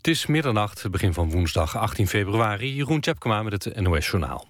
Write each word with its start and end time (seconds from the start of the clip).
Het 0.00 0.08
is 0.08 0.26
middernacht, 0.26 0.90
begin 0.90 1.12
van 1.12 1.30
woensdag 1.30 1.76
18 1.76 2.08
februari. 2.08 2.74
Jeroen 2.74 3.00
Tjepkema 3.00 3.42
met 3.42 3.64
het 3.64 3.80
NOS 3.80 4.06
Journaal. 4.06 4.46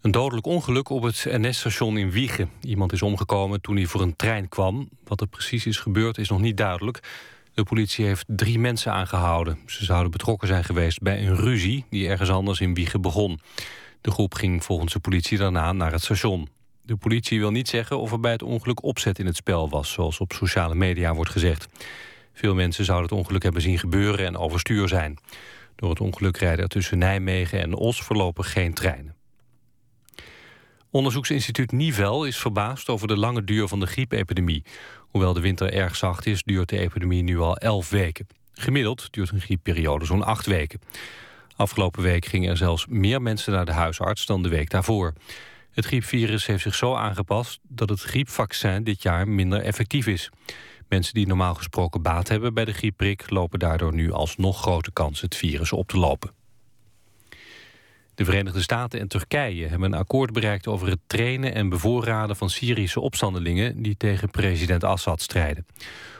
Een 0.00 0.10
dodelijk 0.10 0.46
ongeluk 0.46 0.88
op 0.88 1.02
het 1.02 1.26
NS-station 1.30 1.98
in 1.98 2.10
Wiegen. 2.10 2.50
Iemand 2.60 2.92
is 2.92 3.02
omgekomen 3.02 3.60
toen 3.60 3.76
hij 3.76 3.86
voor 3.86 4.00
een 4.00 4.16
trein 4.16 4.48
kwam. 4.48 4.88
Wat 5.04 5.20
er 5.20 5.26
precies 5.26 5.66
is 5.66 5.78
gebeurd 5.78 6.18
is 6.18 6.28
nog 6.28 6.40
niet 6.40 6.56
duidelijk. 6.56 7.00
De 7.54 7.62
politie 7.62 8.04
heeft 8.04 8.24
drie 8.26 8.58
mensen 8.58 8.92
aangehouden. 8.92 9.58
Ze 9.66 9.84
zouden 9.84 10.10
betrokken 10.10 10.48
zijn 10.48 10.64
geweest 10.64 11.00
bij 11.00 11.26
een 11.26 11.36
ruzie... 11.36 11.84
die 11.90 12.08
ergens 12.08 12.30
anders 12.30 12.60
in 12.60 12.74
Wiegen 12.74 13.00
begon. 13.00 13.40
De 14.00 14.10
groep 14.10 14.34
ging 14.34 14.64
volgens 14.64 14.92
de 14.92 15.00
politie 15.00 15.38
daarna 15.38 15.72
naar 15.72 15.92
het 15.92 16.02
station. 16.02 16.48
De 16.82 16.96
politie 16.96 17.38
wil 17.38 17.50
niet 17.50 17.68
zeggen 17.68 17.98
of 17.98 18.12
er 18.12 18.20
bij 18.20 18.32
het 18.32 18.42
ongeluk 18.42 18.82
opzet 18.82 19.18
in 19.18 19.26
het 19.26 19.36
spel 19.36 19.68
was... 19.68 19.92
zoals 19.92 20.20
op 20.20 20.32
sociale 20.32 20.74
media 20.74 21.14
wordt 21.14 21.30
gezegd. 21.30 21.68
Veel 22.38 22.54
mensen 22.54 22.84
zouden 22.84 23.08
het 23.08 23.18
ongeluk 23.18 23.42
hebben 23.42 23.62
zien 23.62 23.78
gebeuren 23.78 24.26
en 24.26 24.36
overstuur 24.36 24.88
zijn. 24.88 25.18
Door 25.76 25.90
het 25.90 26.00
ongeluk 26.00 26.36
rijden 26.36 26.62
er 26.62 26.68
tussen 26.68 26.98
Nijmegen 26.98 27.60
en 27.60 27.74
Os 27.74 28.02
voorlopig 28.02 28.52
geen 28.52 28.74
treinen. 28.74 29.14
Onderzoeksinstituut 30.90 31.72
Nivel 31.72 32.24
is 32.24 32.38
verbaasd 32.38 32.88
over 32.88 33.08
de 33.08 33.16
lange 33.16 33.44
duur 33.44 33.68
van 33.68 33.80
de 33.80 33.86
griepepidemie. 33.86 34.64
Hoewel 34.98 35.32
de 35.32 35.40
winter 35.40 35.72
erg 35.72 35.96
zacht 35.96 36.26
is, 36.26 36.42
duurt 36.42 36.68
de 36.68 36.78
epidemie 36.78 37.22
nu 37.22 37.38
al 37.38 37.56
elf 37.56 37.90
weken. 37.90 38.26
Gemiddeld 38.52 39.12
duurt 39.12 39.30
een 39.30 39.40
griepperiode 39.40 40.04
zo'n 40.04 40.24
acht 40.24 40.46
weken. 40.46 40.80
Afgelopen 41.56 42.02
week 42.02 42.26
gingen 42.26 42.50
er 42.50 42.56
zelfs 42.56 42.86
meer 42.86 43.22
mensen 43.22 43.52
naar 43.52 43.66
de 43.66 43.72
huisarts 43.72 44.26
dan 44.26 44.42
de 44.42 44.48
week 44.48 44.70
daarvoor. 44.70 45.12
Het 45.70 45.86
griepvirus 45.86 46.46
heeft 46.46 46.62
zich 46.62 46.74
zo 46.74 46.94
aangepast 46.94 47.58
dat 47.62 47.88
het 47.88 48.02
griepvaccin 48.02 48.84
dit 48.84 49.02
jaar 49.02 49.28
minder 49.28 49.60
effectief 49.60 50.06
is. 50.06 50.30
Mensen 50.88 51.14
die 51.14 51.26
normaal 51.26 51.54
gesproken 51.54 52.02
baat 52.02 52.28
hebben 52.28 52.54
bij 52.54 52.64
de 52.64 52.72
griepprik... 52.72 53.30
lopen 53.30 53.58
daardoor 53.58 53.94
nu 53.94 54.12
alsnog 54.12 54.60
grote 54.60 54.92
kans 54.92 55.20
het 55.20 55.36
virus 55.36 55.72
op 55.72 55.88
te 55.88 55.98
lopen. 55.98 56.30
De 58.14 58.24
Verenigde 58.24 58.62
Staten 58.62 59.00
en 59.00 59.08
Turkije 59.08 59.66
hebben 59.66 59.92
een 59.92 59.98
akkoord 59.98 60.32
bereikt 60.32 60.66
over 60.66 60.88
het 60.88 61.00
trainen 61.06 61.54
en 61.54 61.68
bevoorraden 61.68 62.36
van 62.36 62.50
Syrische 62.50 63.00
opstandelingen 63.00 63.82
die 63.82 63.96
tegen 63.96 64.30
president 64.30 64.84
Assad 64.84 65.22
strijden. 65.22 65.66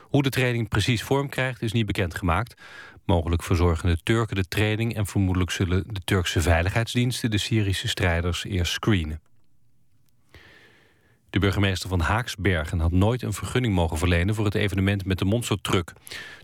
Hoe 0.03 0.23
de 0.23 0.31
training 0.31 0.69
precies 0.69 1.03
vorm 1.03 1.29
krijgt 1.29 1.63
is 1.63 1.73
niet 1.73 1.87
bekendgemaakt. 1.87 2.63
Mogelijk 3.05 3.43
verzorgen 3.43 3.89
de 3.89 3.99
Turken 4.03 4.37
de 4.37 4.49
training 4.49 4.95
en 4.95 5.07
vermoedelijk 5.07 5.51
zullen 5.51 5.85
de 5.87 6.01
Turkse 6.05 6.41
veiligheidsdiensten 6.41 7.31
de 7.31 7.39
Syrische 7.39 7.89
strijders 7.89 8.45
eerst 8.45 8.73
screenen. 8.73 9.21
De 11.31 11.39
burgemeester 11.39 11.89
van 11.89 12.01
Haaksbergen 12.01 12.81
had 12.81 12.93
nooit 12.93 13.23
een 13.23 13.33
vergunning 13.33 13.75
mogen 13.75 13.99
verlenen... 13.99 14.35
voor 14.35 14.45
het 14.45 14.55
evenement 14.55 15.05
met 15.05 15.19
de 15.19 15.25
monstertruck. 15.25 15.93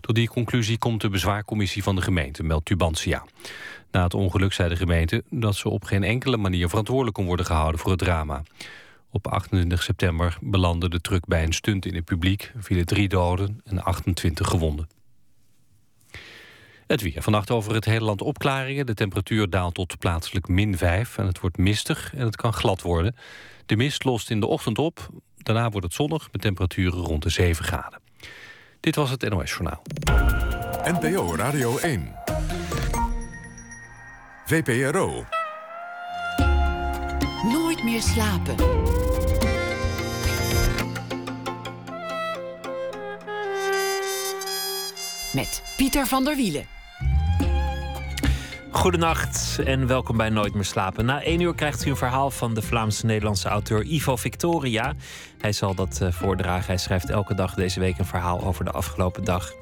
Tot 0.01 0.15
die 0.15 0.27
conclusie 0.27 0.77
komt 0.77 1.01
de 1.01 1.09
bezwaarcommissie 1.09 1.83
van 1.83 1.95
de 1.95 2.01
gemeente, 2.01 2.43
meldt 2.43 2.65
Tubantia. 2.65 3.25
Na 3.91 4.03
het 4.03 4.13
ongeluk 4.13 4.53
zei 4.53 4.69
de 4.69 4.75
gemeente 4.75 5.23
dat 5.29 5.55
ze 5.55 5.69
op 5.69 5.83
geen 5.83 6.03
enkele 6.03 6.37
manier... 6.37 6.69
verantwoordelijk 6.69 7.15
kon 7.15 7.25
worden 7.25 7.45
gehouden 7.45 7.79
voor 7.79 7.91
het 7.91 7.99
drama. 7.99 8.43
Op 9.09 9.27
28 9.27 9.83
september 9.83 10.37
belandde 10.41 10.89
de 10.89 11.01
truck 11.01 11.25
bij 11.25 11.43
een 11.43 11.53
stunt 11.53 11.85
in 11.85 11.95
het 11.95 12.05
publiek... 12.05 12.51
vielen 12.57 12.85
drie 12.85 13.07
doden 13.07 13.61
en 13.63 13.83
28 13.83 14.47
gewonden. 14.47 14.87
Het 16.87 17.01
weer. 17.01 17.21
Vannacht 17.21 17.51
over 17.51 17.73
het 17.73 17.85
hele 17.85 18.05
land 18.05 18.21
opklaringen. 18.21 18.85
De 18.85 18.93
temperatuur 18.93 19.49
daalt 19.49 19.73
tot 19.73 19.99
plaatselijk 19.99 20.47
min 20.47 20.77
5 20.77 21.17
en 21.17 21.25
het 21.25 21.39
wordt 21.39 21.57
mistig 21.57 22.13
en 22.15 22.25
het 22.25 22.35
kan 22.35 22.53
glad 22.53 22.81
worden. 22.81 23.15
De 23.65 23.75
mist 23.75 24.03
lost 24.03 24.29
in 24.29 24.39
de 24.39 24.45
ochtend 24.45 24.77
op. 24.77 25.09
Daarna 25.37 25.69
wordt 25.69 25.85
het 25.85 25.95
zonnig 25.95 26.27
met 26.31 26.41
temperaturen 26.41 26.99
rond 26.99 27.23
de 27.23 27.29
7 27.29 27.65
graden. 27.65 28.01
Dit 28.79 28.95
was 28.95 29.09
het 29.09 29.29
NOS 29.29 29.51
Journaal. 29.51 29.81
NPO 30.83 31.35
Radio 31.35 31.77
1. 31.77 32.15
VPRO. 34.45 35.25
Nooit 37.43 37.83
meer 37.83 38.01
slapen. 38.01 38.55
Met 45.33 45.63
Pieter 45.77 46.07
van 46.07 46.23
der 46.23 46.35
Wielen. 46.35 46.74
Goedenacht 48.75 49.59
en 49.63 49.87
welkom 49.87 50.17
bij 50.17 50.29
Nooit 50.29 50.53
meer 50.53 50.65
slapen. 50.65 51.05
Na 51.05 51.21
één 51.21 51.39
uur 51.39 51.55
krijgt 51.55 51.85
u 51.85 51.89
een 51.89 51.95
verhaal 51.95 52.31
van 52.31 52.53
de 52.53 52.61
Vlaamse-Nederlandse 52.61 53.47
auteur 53.47 53.83
Ivo 53.83 54.15
Victoria. 54.15 54.93
Hij 55.45 55.53
zal 55.53 55.75
dat 55.75 55.99
uh, 56.01 56.11
voordragen. 56.11 56.65
Hij 56.65 56.77
schrijft 56.77 57.09
elke 57.09 57.35
dag 57.35 57.53
deze 57.53 57.79
week 57.79 57.97
een 57.97 58.05
verhaal 58.05 58.43
over 58.43 58.65
de 58.65 58.71
afgelopen 58.71 59.23
dag. 59.23 59.53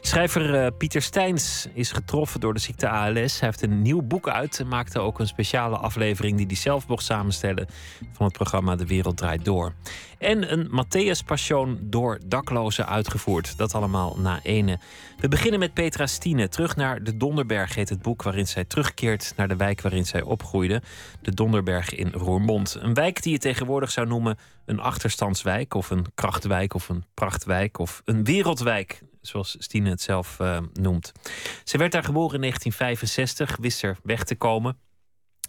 Schrijver 0.00 0.64
uh, 0.64 0.66
Pieter 0.78 1.02
Steins 1.02 1.68
is 1.74 1.92
getroffen 1.92 2.40
door 2.40 2.54
de 2.54 2.60
ziekte 2.60 2.88
ALS. 2.88 3.40
Hij 3.40 3.48
heeft 3.48 3.62
een 3.62 3.82
nieuw 3.82 4.02
boek 4.02 4.28
uit 4.28 4.60
en 4.60 4.68
maakte 4.68 4.98
ook 4.98 5.18
een 5.18 5.26
speciale 5.26 5.76
aflevering 5.76 6.36
die 6.36 6.46
hij 6.46 6.56
zelf 6.56 6.88
mocht 6.88 7.04
samenstellen 7.04 7.66
van 8.12 8.26
het 8.26 8.34
programma 8.34 8.76
De 8.76 8.86
Wereld 8.86 9.16
Draait 9.16 9.44
Door. 9.44 9.72
En 10.18 10.52
een 10.52 10.70
Matthäus 10.70 11.24
Passion 11.26 11.78
door 11.82 12.18
daklozen 12.26 12.86
uitgevoerd. 12.86 13.58
Dat 13.58 13.74
allemaal 13.74 14.16
na 14.18 14.40
ene. 14.42 14.78
We 15.18 15.28
beginnen 15.28 15.60
met 15.60 15.74
Petra 15.74 16.06
Stine. 16.06 16.48
Terug 16.48 16.76
naar 16.76 17.02
de 17.02 17.16
Donderberg 17.16 17.74
heet 17.74 17.88
het 17.88 18.02
boek 18.02 18.22
waarin 18.22 18.46
zij 18.46 18.64
terugkeert 18.64 19.32
naar 19.36 19.48
de 19.48 19.56
wijk 19.56 19.80
waarin 19.80 20.06
zij 20.06 20.22
opgroeide. 20.22 20.82
De 21.22 21.34
Donderberg 21.34 21.94
in 21.94 22.12
Roermond. 22.12 22.76
Een 22.80 22.94
wijk 22.94 23.22
die 23.22 23.32
je 23.32 23.38
tegenwoordig 23.38 23.90
zou 23.90 24.06
noemen 24.06 24.38
een 24.64 24.80
achterstandswijk 24.80 25.74
of 25.74 25.90
een 25.90 26.06
krachtwijk 26.14 26.74
of 26.74 26.88
een 26.88 27.04
prachtwijk 27.14 27.78
of 27.78 28.02
een 28.04 28.24
wereldwijk, 28.24 29.02
zoals 29.20 29.56
Stine 29.58 29.90
het 29.90 30.00
zelf 30.00 30.38
uh, 30.40 30.58
noemt. 30.72 31.12
Ze 31.64 31.78
werd 31.78 31.92
daar 31.92 32.04
geboren 32.04 32.34
in 32.34 32.40
1965, 32.40 33.56
wist 33.60 33.82
er 33.82 33.98
weg 34.02 34.24
te 34.24 34.34
komen. 34.34 34.76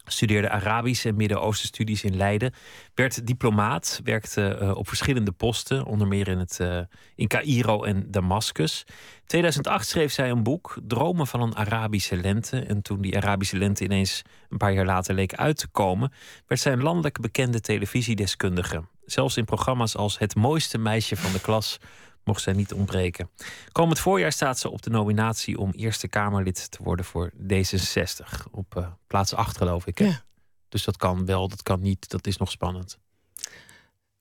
Studeerde 0.06 0.50
Arabische 0.50 1.10
en 1.10 1.16
Midden-Oosten 1.16 1.68
studies 1.68 2.04
in 2.04 2.16
Leiden. 2.16 2.54
Werd 2.94 3.28
diplomaat, 3.28 4.02
werkte 4.04 4.60
uh, 4.62 4.76
op 4.76 4.88
verschillende 4.88 5.32
posten, 5.32 5.86
onder 5.86 6.08
meer 6.08 6.28
in, 6.28 6.40
het, 6.40 6.58
uh, 6.62 6.80
in 7.16 7.28
Cairo 7.28 7.84
en 7.84 8.12
Damascus. 8.12 8.86
2008 9.26 9.88
schreef 9.88 10.12
zij 10.12 10.30
een 10.30 10.44
boek, 10.44 10.78
Dromen 10.88 11.28
van 11.28 11.42
een 11.42 11.56
Arabische 11.56 12.16
lente. 12.16 12.60
En 12.60 12.82
toen 12.82 13.02
die 13.02 13.18
Arabische 13.18 13.58
lente 13.58 13.84
ineens 13.84 14.22
een 14.50 14.58
paar 14.58 14.74
jaar 14.74 14.86
later 14.86 15.16
leek 15.16 15.34
uit 15.34 15.58
te 15.58 15.68
komen, 15.68 16.12
werd 16.48 16.62
zij 16.62 16.72
een 16.72 16.84
landelijk 16.84 17.20
bekende 17.20 17.62
televisiedeskundige. 17.62 18.84
Zelfs 19.14 19.38
in 19.38 19.46
programma's 19.46 19.96
als 19.96 20.20
Het 20.20 20.36
mooiste 20.36 20.78
meisje 20.78 21.16
van 21.16 21.32
de 21.32 21.42
klas 21.42 21.78
mocht 22.24 22.42
zij 22.42 22.54
niet 22.54 22.74
ontbreken. 22.74 23.30
Komend 23.72 24.00
voorjaar 24.00 24.32
staat 24.32 24.60
ze 24.60 24.70
op 24.70 24.82
de 24.82 24.90
nominatie 24.90 25.58
om 25.58 25.72
Eerste 25.72 26.08
Kamerlid 26.08 26.72
te 26.72 26.84
worden 26.84 27.06
voor 27.06 27.32
D66. 27.32 28.52
Op 28.52 28.76
uh, 28.78 28.88
plaats 29.08 29.34
8 29.34 29.58
geloof 29.58 29.86
ik. 29.86 30.00
Ja. 30.00 30.24
Dus 30.70 30.84
dat 30.84 30.98
kan 30.98 31.26
wel, 31.26 31.48
dat 31.48 31.64
kan 31.64 31.82
niet, 31.82 32.10
dat 32.10 32.28
is 32.28 32.38
nog 32.38 32.52
spannend. 32.52 32.98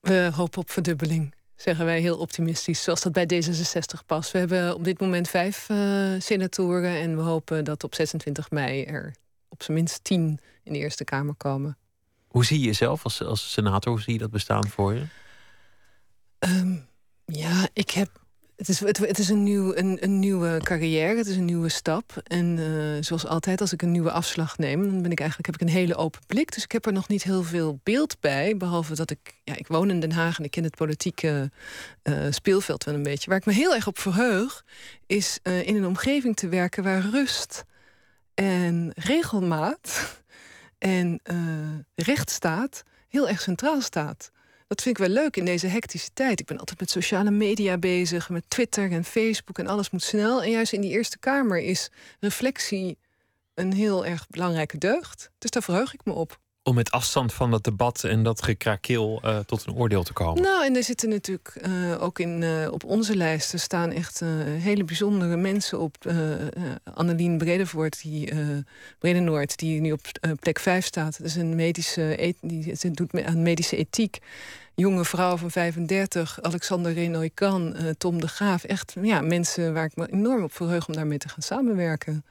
We 0.00 0.30
hopen 0.34 0.60
op 0.60 0.70
verdubbeling, 0.70 1.34
zeggen 1.56 1.84
wij 1.84 2.00
heel 2.00 2.18
optimistisch, 2.18 2.82
zoals 2.82 3.00
dat 3.00 3.12
bij 3.12 3.24
D66 3.24 4.06
past. 4.06 4.30
We 4.30 4.38
hebben 4.38 4.74
op 4.74 4.84
dit 4.84 5.00
moment 5.00 5.28
vijf 5.28 5.68
uh, 5.68 6.12
senatoren 6.18 7.00
en 7.00 7.16
we 7.16 7.22
hopen 7.22 7.64
dat 7.64 7.84
op 7.84 7.94
26 7.94 8.50
mei 8.50 8.84
er 8.84 9.14
op 9.48 9.62
zijn 9.62 9.76
minst 9.76 10.04
tien 10.04 10.40
in 10.62 10.72
de 10.72 10.78
Eerste 10.78 11.04
Kamer 11.04 11.34
komen. 11.34 11.76
Hoe 12.32 12.44
zie 12.44 12.58
je 12.58 12.66
jezelf 12.66 13.04
als, 13.04 13.22
als 13.22 13.52
senator? 13.52 13.92
Hoe 13.92 14.02
zie 14.02 14.12
je 14.12 14.18
dat 14.18 14.30
bestaan 14.30 14.68
voor 14.68 14.94
je? 14.94 15.04
Um, 16.38 16.86
ja, 17.24 17.68
ik 17.72 17.90
heb. 17.90 18.20
Het 18.56 18.68
is, 18.68 18.80
het, 18.80 19.18
is 19.18 19.28
een, 19.28 19.42
nieuw, 19.42 19.76
een, 19.76 19.98
een, 20.00 20.18
nieuwe 20.18 20.60
carrière, 20.62 21.16
het 21.16 21.26
is 21.26 21.36
een 21.36 21.44
nieuwe 21.44 21.68
stap. 21.68 22.20
En 22.24 22.56
uh, 22.56 23.02
zoals 23.02 23.26
altijd, 23.26 23.60
als 23.60 23.72
ik 23.72 23.82
een 23.82 23.90
nieuwe 23.90 24.10
afslag 24.10 24.58
neem, 24.58 24.90
dan 24.90 25.02
ben 25.02 25.10
ik 25.10 25.20
eigenlijk, 25.20 25.50
heb 25.50 25.60
ik 25.60 25.68
een 25.68 25.74
hele 25.74 25.94
open 25.94 26.20
blik. 26.26 26.52
Dus 26.54 26.64
ik 26.64 26.72
heb 26.72 26.86
er 26.86 26.92
nog 26.92 27.08
niet 27.08 27.22
heel 27.22 27.42
veel 27.42 27.80
beeld 27.82 28.20
bij. 28.20 28.56
Behalve 28.56 28.94
dat 28.94 29.10
ik. 29.10 29.40
Ja, 29.44 29.56
ik 29.56 29.66
woon 29.66 29.90
in 29.90 30.00
Den 30.00 30.12
Haag 30.12 30.38
en 30.38 30.44
ik 30.44 30.50
ken 30.50 30.64
het 30.64 30.76
politieke 30.76 31.50
uh, 32.02 32.26
speelveld 32.30 32.84
wel 32.84 32.94
een 32.94 33.02
beetje. 33.02 33.28
Waar 33.28 33.38
ik 33.38 33.46
me 33.46 33.52
heel 33.52 33.74
erg 33.74 33.86
op 33.86 33.98
verheug, 33.98 34.64
is 35.06 35.38
uh, 35.42 35.66
in 35.66 35.76
een 35.76 35.86
omgeving 35.86 36.36
te 36.36 36.48
werken 36.48 36.82
waar 36.82 37.10
rust 37.10 37.64
en 38.34 38.92
regelmaat 38.94 40.20
en 40.82 41.20
rechtsstaat 41.94 42.82
heel 43.08 43.28
erg 43.28 43.40
centraal 43.40 43.80
staat. 43.80 44.30
Dat 44.66 44.82
vind 44.82 44.98
ik 44.98 45.06
wel 45.06 45.14
leuk 45.14 45.36
in 45.36 45.44
deze 45.44 45.66
hectische 45.66 46.10
tijd. 46.12 46.40
Ik 46.40 46.46
ben 46.46 46.58
altijd 46.58 46.80
met 46.80 46.90
sociale 46.90 47.30
media 47.30 47.78
bezig, 47.78 48.28
met 48.28 48.44
Twitter 48.48 48.92
en 48.92 49.04
Facebook 49.04 49.58
en 49.58 49.66
alles 49.66 49.90
moet 49.90 50.02
snel. 50.02 50.42
En 50.42 50.50
juist 50.50 50.72
in 50.72 50.80
die 50.80 50.90
Eerste 50.90 51.18
Kamer 51.18 51.58
is 51.58 51.90
reflectie 52.20 52.98
een 53.54 53.72
heel 53.72 54.06
erg 54.06 54.26
belangrijke 54.28 54.78
deugd. 54.78 55.30
Dus 55.38 55.50
daar 55.50 55.62
verheug 55.62 55.94
ik 55.94 56.04
me 56.04 56.12
op 56.12 56.40
om 56.62 56.74
met 56.74 56.90
afstand 56.90 57.32
van 57.32 57.50
dat 57.50 57.64
debat 57.64 58.04
en 58.04 58.22
dat 58.22 58.42
gekrakeel 58.42 59.20
uh, 59.24 59.38
tot 59.38 59.66
een 59.66 59.74
oordeel 59.74 60.02
te 60.02 60.12
komen? 60.12 60.42
Nou, 60.42 60.64
en 60.64 60.76
er 60.76 60.82
zitten 60.82 61.08
natuurlijk 61.08 61.60
uh, 61.66 62.02
ook 62.02 62.18
in, 62.18 62.42
uh, 62.42 62.72
op 62.72 62.84
onze 62.84 63.16
lijsten 63.16 63.60
staan 63.60 63.90
echt 63.90 64.20
hele 64.58 64.84
bijzondere 64.84 65.36
mensen 65.36 65.80
op. 65.80 65.96
Annelien 66.94 67.38
Bredevoort, 67.38 68.02
die, 68.02 68.32
Bredenoord, 68.98 69.58
die 69.58 69.80
nu 69.80 69.92
op 69.92 70.00
plek 70.40 70.58
5 70.58 70.84
staat. 70.84 71.18
Dat 71.18 71.26
is 71.26 71.36
een 71.36 71.56
medische, 71.56 72.34
die 72.40 72.90
doet 72.90 73.22
aan 73.24 73.42
medische 73.42 73.76
ethiek. 73.76 74.18
jonge 74.74 75.04
vrouw 75.04 75.36
van 75.36 75.50
35, 75.50 76.42
Alexander 76.42 76.92
Renoy-Kan, 76.92 77.76
uh, 77.76 77.90
Tom 77.98 78.20
de 78.20 78.28
Graaf. 78.28 78.64
Echt 78.64 78.94
ja, 79.02 79.20
mensen 79.20 79.74
waar 79.74 79.84
ik 79.84 79.96
me 79.96 80.12
enorm 80.12 80.42
op 80.42 80.52
verheug 80.52 80.88
om 80.88 80.94
daarmee 80.94 81.18
te 81.18 81.28
gaan 81.28 81.42
samenwerken. 81.42 82.24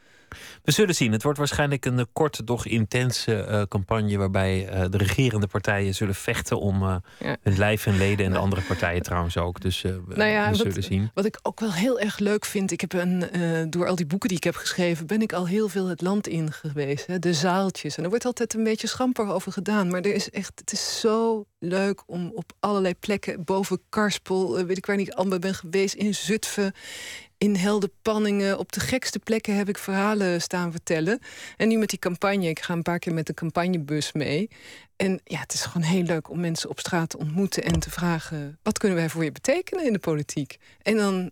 We 0.63 0.72
zullen 0.72 0.95
zien. 0.95 1.12
Het 1.12 1.24
wordt 1.24 1.38
waarschijnlijk 1.38 1.86
een 1.86 2.07
korte, 2.13 2.44
doch 2.44 2.66
intense 2.66 3.48
uh, 3.50 3.62
campagne. 3.62 4.18
waarbij 4.18 4.74
uh, 4.74 4.86
de 4.89 4.98
regerende 4.98 5.48
partijen 5.48 5.95
zullen 5.95 6.16
vechten 6.16 6.60
om 6.60 6.83
uh, 6.83 6.95
ja. 7.19 7.38
hun 7.42 7.57
lijf 7.57 7.86
en 7.86 7.98
leden. 7.98 8.25
en 8.25 8.31
de 8.31 8.38
andere 8.38 8.62
partijen 8.62 9.01
trouwens 9.01 9.38
ook. 9.38 9.62
Dus 9.62 9.81
we, 9.81 10.01
nou 10.07 10.30
ja, 10.30 10.44
we 10.44 10.57
wat, 10.57 10.68
zullen 10.68 10.83
zien. 10.83 11.12
Wat 11.13 11.25
ik 11.25 11.39
ook 11.42 11.60
wel 11.60 11.74
heel 11.74 12.00
erg 12.00 12.19
leuk 12.19 12.45
vind. 12.45 12.72
Ik 12.72 12.81
heb 12.81 12.94
een, 12.94 13.25
door 13.69 13.88
al 13.88 13.95
die 13.95 14.06
boeken 14.06 14.30
die 14.30 14.38
ik 14.38 14.44
heb 14.44 14.56
geschreven. 14.56 15.07
ben 15.07 15.22
ik 15.22 15.33
al 15.33 15.48
heel 15.48 15.69
veel 15.69 15.88
het 15.88 16.01
land 16.01 16.28
in 16.28 16.51
geweest. 16.51 17.07
Hè? 17.07 17.19
De 17.19 17.33
zaaltjes. 17.33 17.98
En 17.98 18.04
er 18.04 18.10
wordt 18.10 18.25
altijd 18.25 18.54
een 18.54 18.63
beetje 18.63 18.88
schamper 18.88 19.28
over 19.28 19.51
gedaan. 19.51 19.89
Maar 19.89 20.01
er 20.01 20.13
is 20.13 20.30
echt, 20.30 20.51
het 20.56 20.72
is 20.72 21.00
zo 21.00 21.45
leuk 21.60 22.04
om 22.06 22.31
op 22.36 22.51
allerlei 22.60 22.95
plekken. 22.95 23.44
boven 23.44 23.81
Karspel, 23.89 24.66
weet 24.66 24.78
ik 24.78 24.86
waar 24.86 24.95
niet 24.95 25.13
allemaal 25.13 25.39
ben 25.39 25.56
geweest. 25.56 25.94
in 25.94 26.16
Zutphen 26.16 26.74
in 27.41 27.55
Heldenpanningen. 27.55 28.57
Op 28.57 28.71
de 28.71 28.79
gekste 28.79 29.19
plekken 29.19 29.55
heb 29.55 29.69
ik 29.69 29.77
verhalen 29.77 30.41
staan 30.41 30.71
vertellen. 30.71 31.19
En 31.57 31.67
nu 31.67 31.77
met 31.77 31.89
die 31.89 31.99
campagne. 31.99 32.49
Ik 32.49 32.59
ga 32.59 32.73
een 32.73 32.81
paar 32.81 32.99
keer 32.99 33.13
met 33.13 33.27
de 33.27 33.33
campagnebus 33.33 34.11
mee. 34.11 34.49
En 34.95 35.21
ja, 35.23 35.39
het 35.39 35.53
is 35.53 35.61
gewoon 35.61 35.88
heel 35.88 36.03
leuk 36.03 36.29
om 36.29 36.39
mensen 36.39 36.69
op 36.69 36.79
straat 36.79 37.09
te 37.09 37.17
ontmoeten 37.17 37.63
en 37.63 37.79
te 37.79 37.89
vragen: 37.89 38.59
wat 38.63 38.77
kunnen 38.77 38.97
wij 38.97 39.09
voor 39.09 39.23
je 39.23 39.31
betekenen 39.31 39.85
in 39.85 39.93
de 39.93 39.99
politiek? 39.99 40.57
En 40.81 40.97
dan. 40.97 41.31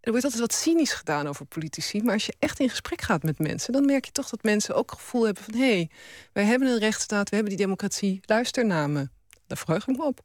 Wordt 0.00 0.24
altijd 0.24 0.42
wat 0.42 0.52
cynisch 0.52 0.92
gedaan 0.92 1.26
over 1.26 1.46
politici. 1.46 2.02
Maar 2.02 2.14
als 2.14 2.26
je 2.26 2.34
echt 2.38 2.60
in 2.60 2.68
gesprek 2.68 3.00
gaat 3.02 3.22
met 3.22 3.38
mensen, 3.38 3.72
dan 3.72 3.84
merk 3.84 4.04
je 4.04 4.12
toch 4.12 4.28
dat 4.28 4.42
mensen 4.42 4.74
ook 4.74 4.92
gevoel 4.92 5.24
hebben 5.24 5.42
van 5.42 5.54
hé, 5.54 5.74
hey, 5.74 5.90
wij 6.32 6.44
hebben 6.44 6.68
een 6.68 6.78
rechtsstaat, 6.78 7.28
we 7.28 7.36
hebben 7.36 7.56
die 7.56 7.64
democratie, 7.64 8.20
luister 8.22 8.66
naar 8.66 8.90
me. 8.90 9.08
Daar 9.46 9.58
verheug 9.58 9.88
ik 9.88 9.96
me 9.96 10.04
op. 10.04 10.20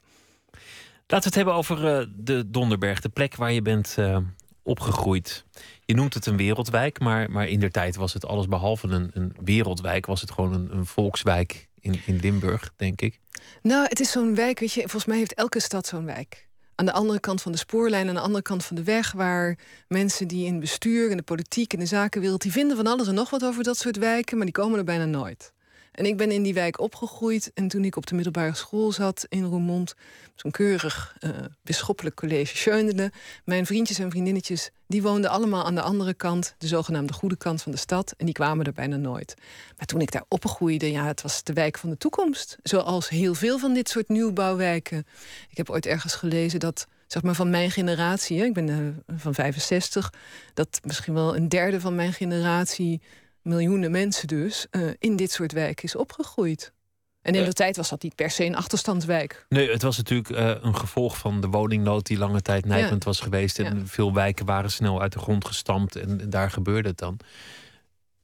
Laten 1.08 1.08
we 1.08 1.26
het 1.26 1.36
hebben 1.36 1.54
over 1.54 2.00
uh, 2.00 2.08
de 2.16 2.50
Donderberg, 2.50 3.02
de 3.02 3.10
plek 3.10 3.36
waar 3.36 3.52
je 3.52 3.62
bent 3.62 3.96
uh, 4.00 4.18
opgegroeid. 4.66 5.46
Je 5.86 5.96
noemt 5.96 6.14
het 6.14 6.26
een 6.26 6.38
wereldwijk, 6.38 7.00
maar, 7.00 7.32
maar 7.32 7.48
in 7.48 7.60
der 7.60 7.72
tijd 7.72 7.96
was 7.96 8.14
het 8.14 8.26
alles 8.26 8.48
behalve 8.48 8.88
een, 8.88 9.12
een 9.14 9.36
wereldwijk. 9.44 10.06
Was 10.06 10.22
het 10.22 10.32
gewoon 10.32 10.54
een, 10.54 10.70
een 10.72 10.86
volkswijk 10.86 11.68
in, 11.80 12.02
in 12.06 12.16
Limburg, 12.16 12.72
denk 12.76 13.02
ik. 13.02 13.20
Nou, 13.62 13.86
het 13.88 14.00
is 14.00 14.12
zo'n 14.12 14.36
wijk, 14.36 14.60
weet 14.60 14.74
je, 14.74 14.80
volgens 14.82 15.06
mij 15.06 15.18
heeft 15.18 15.34
elke 15.34 15.60
stad 15.60 15.88
zo'n 15.88 16.06
wijk. 16.06 16.48
Aan 16.76 16.86
de 16.86 16.92
andere 16.92 17.20
kant 17.20 17.42
van 17.42 17.52
de 17.52 17.58
spoorlijn, 17.58 18.08
aan 18.08 18.14
de 18.14 18.20
andere 18.20 18.42
kant 18.42 18.66
van 18.66 18.76
de 18.76 18.84
weg, 18.84 19.12
waar 19.12 19.58
mensen 19.88 20.28
die 20.28 20.46
in 20.46 20.60
bestuur, 20.60 21.10
in 21.10 21.18
de 21.18 21.24
politiek, 21.24 21.74
in 21.74 21.80
de 21.80 21.86
zakenwereld, 21.86 22.42
die 22.42 22.52
vinden 22.52 22.76
van 22.76 22.88
alles 22.88 23.08
en 23.08 23.14
nog 23.14 23.30
wat 23.30 23.44
over 23.44 23.64
dat 23.64 23.78
soort 23.78 23.98
wijken, 23.98 24.38
maar 24.38 24.46
die 24.46 24.56
komen 24.56 24.78
er 24.78 24.84
bijna 24.84 25.06
nooit. 25.06 25.54
En 25.96 26.06
ik 26.06 26.18
ben 26.18 26.32
in 26.32 26.44
die 26.44 26.54
wijk 26.54 26.80
opgegroeid. 26.80 27.52
En 27.54 27.68
toen 27.68 27.86
ik 27.86 27.96
op 27.96 28.08
de 28.08 28.16
middelbare 28.16 28.56
school 28.56 28.92
zat 28.92 29.26
in 29.30 29.44
Roermond, 29.44 29.96
zo'n 30.36 30.52
keurig 30.52 31.16
uh, 31.20 31.30
bisschoppelijk 31.62 32.16
college 32.16 32.58
Scheunelen, 32.58 33.12
mijn 33.46 33.66
vriendjes 33.66 34.00
en 34.00 34.10
vriendinnetjes, 34.10 34.70
die 34.88 35.02
woonden 35.02 35.30
allemaal 35.30 35.66
aan 35.66 35.76
de 35.76 35.82
andere 35.82 36.14
kant, 36.14 36.56
de 36.58 36.68
zogenaamde 36.68 37.14
goede 37.14 37.38
kant 37.38 37.62
van 37.62 37.72
de 37.72 37.78
stad. 37.78 38.14
En 38.18 38.26
die 38.26 38.34
kwamen 38.34 38.66
er 38.66 38.74
bijna 38.74 38.96
nooit. 38.96 39.36
Maar 39.78 39.86
toen 39.86 40.02
ik 40.02 40.12
daar 40.12 40.26
opgroeide, 40.28 40.92
ja, 40.92 41.06
het 41.06 41.22
was 41.22 41.44
de 41.44 41.54
wijk 41.54 41.78
van 41.78 41.90
de 41.90 41.98
toekomst. 41.98 42.58
Zoals 42.64 43.10
heel 43.10 43.34
veel 43.34 43.60
van 43.60 43.74
dit 43.74 43.90
soort 43.90 44.10
nieuwbouwwijken. 44.10 45.06
Ik 45.50 45.58
heb 45.58 45.70
ooit 45.70 45.86
ergens 45.86 46.16
gelezen 46.16 46.60
dat 46.60 46.88
zeg 47.08 47.24
maar 47.24 47.36
van 47.36 47.50
mijn 47.50 47.72
generatie, 47.72 48.46
ik 48.46 48.54
ben 48.54 48.68
uh, 48.68 49.18
van 49.18 49.34
65, 49.34 50.14
dat 50.54 50.80
misschien 50.84 51.14
wel 51.14 51.36
een 51.36 51.50
derde 51.50 51.80
van 51.80 51.96
mijn 51.96 52.14
generatie 52.14 53.02
miljoenen 53.46 53.92
mensen 53.92 54.28
dus, 54.28 54.68
uh, 54.72 54.92
in 55.00 55.16
dit 55.16 55.32
soort 55.32 55.52
wijken 55.52 55.84
is 55.84 55.96
opgegroeid. 55.96 56.74
En 57.22 57.36
in 57.36 57.46
de 57.46 57.54
tijd 57.54 57.78
was 57.78 57.90
dat 57.90 58.04
niet 58.04 58.16
per 58.16 58.32
se 58.32 58.46
een 58.46 58.56
achterstandswijk. 58.56 59.46
Nee, 59.50 59.72
het 59.72 59.82
was 59.82 59.98
natuurlijk 59.98 60.30
uh, 60.30 60.52
een 60.62 60.76
gevolg 60.76 61.18
van 61.18 61.42
de 61.42 61.48
woningnood 61.48 62.06
die 62.06 62.18
lange 62.18 62.42
tijd 62.42 62.66
nijpend 62.66 63.04
was 63.04 63.20
geweest. 63.20 63.60
En 63.60 63.78
ja. 63.78 63.86
veel 63.86 64.14
wijken 64.14 64.46
waren 64.46 64.72
snel 64.72 65.02
uit 65.02 65.14
de 65.14 65.20
grond 65.20 65.46
gestampt 65.46 65.96
en, 65.96 66.22
en, 66.22 66.30
daar 66.30 66.52
gebeurde 66.52 66.90
het 66.90 66.98
dan. 66.98 67.18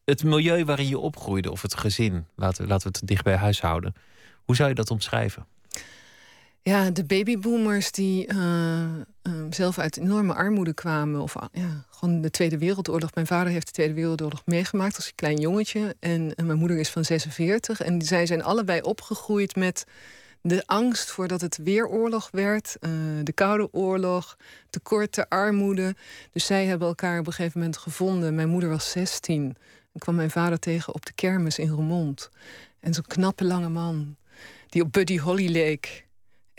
Het 0.06 0.24
milieu 0.24 0.66
waarin 0.66 0.88
je 0.88 1.00
opgroeide, 1.00 1.52
of 1.52 1.62
het 1.62 1.76
gezin, 1.76 2.26
laten, 2.36 2.68
laten 2.68 2.92
we 2.92 2.98
het 3.00 3.08
dicht 3.08 3.24
bij 3.24 3.36
huis 3.36 3.62
houden. 3.62 3.96
Hoe 4.44 4.56
zou 4.56 4.70
je 4.70 4.76
dat 4.76 4.92
omschrijven? 4.92 5.46
Ja, 6.64 6.90
de 6.92 7.04
babyboomers 7.04 7.92
die 7.92 8.34
uh, 8.34 8.86
zelf 9.50 9.80
uit 9.80 9.98
enorme 9.98 10.34
armoede 10.34 10.74
kwamen. 10.74 11.22
Of 11.22 11.36
ja, 11.52 11.86
gewoon 11.90 12.22
de 12.22 12.30
Tweede 12.30 12.58
Wereldoorlog. 12.58 13.14
Mijn 13.14 13.28
vader 13.28 13.52
heeft 13.52 13.66
de 13.66 13.74
Tweede 13.74 13.94
Wereldoorlog 13.94 14.42
meegemaakt 14.46 14.96
als 14.96 15.08
een 15.08 15.16
klein 15.16 15.40
jongetje. 15.40 15.96
En, 16.00 16.34
mijn 16.36 16.58
moeder 16.58 16.78
is 16.78 16.90
van 16.90 17.06
46. 17.06 17.82
En 17.82 18.02
zij 18.02 18.26
zijn 18.26 18.44
allebei 18.44 18.82
opgegroeid 18.82 19.56
met 19.56 19.86
de 20.42 20.64
angst 20.66 21.12
voordat 21.12 21.42
het 21.42 21.58
weer 21.58 21.88
oorlog 21.88 22.30
werd. 22.32 22.78
Uh, 22.80 22.92
de 23.24 23.34
Koude 23.34 23.74
Oorlog, 23.74 24.38
tekorten, 24.70 25.28
armoede. 25.28 25.96
Dus 26.32 26.46
zij 26.46 26.66
hebben 26.66 26.88
elkaar 26.88 27.20
op 27.20 27.28
een 27.28 27.34
gegeven 27.34 27.60
moment 27.60 27.78
gevonden. 27.78 28.36
Mijn 28.36 28.50
moeder 28.50 28.70
was 28.70 28.92
16. 28.92 29.56
En 29.94 30.00
kwam 30.00 30.16
mijn 30.16 30.32
vader 30.32 30.60
tegen 30.60 30.94
op 30.94 31.06
de 31.06 31.14
kermis 31.14 31.60
in 31.60 31.70
Roermond. 31.70 32.30
En 32.80 32.94
zo'n 32.94 33.08
knappe 33.08 33.44
lange 33.44 33.70
man 33.70 34.16
die 34.70 34.82
op 34.82 34.92
Buddy 34.92 35.18
Holly 35.18 35.48
leek. 35.48 36.10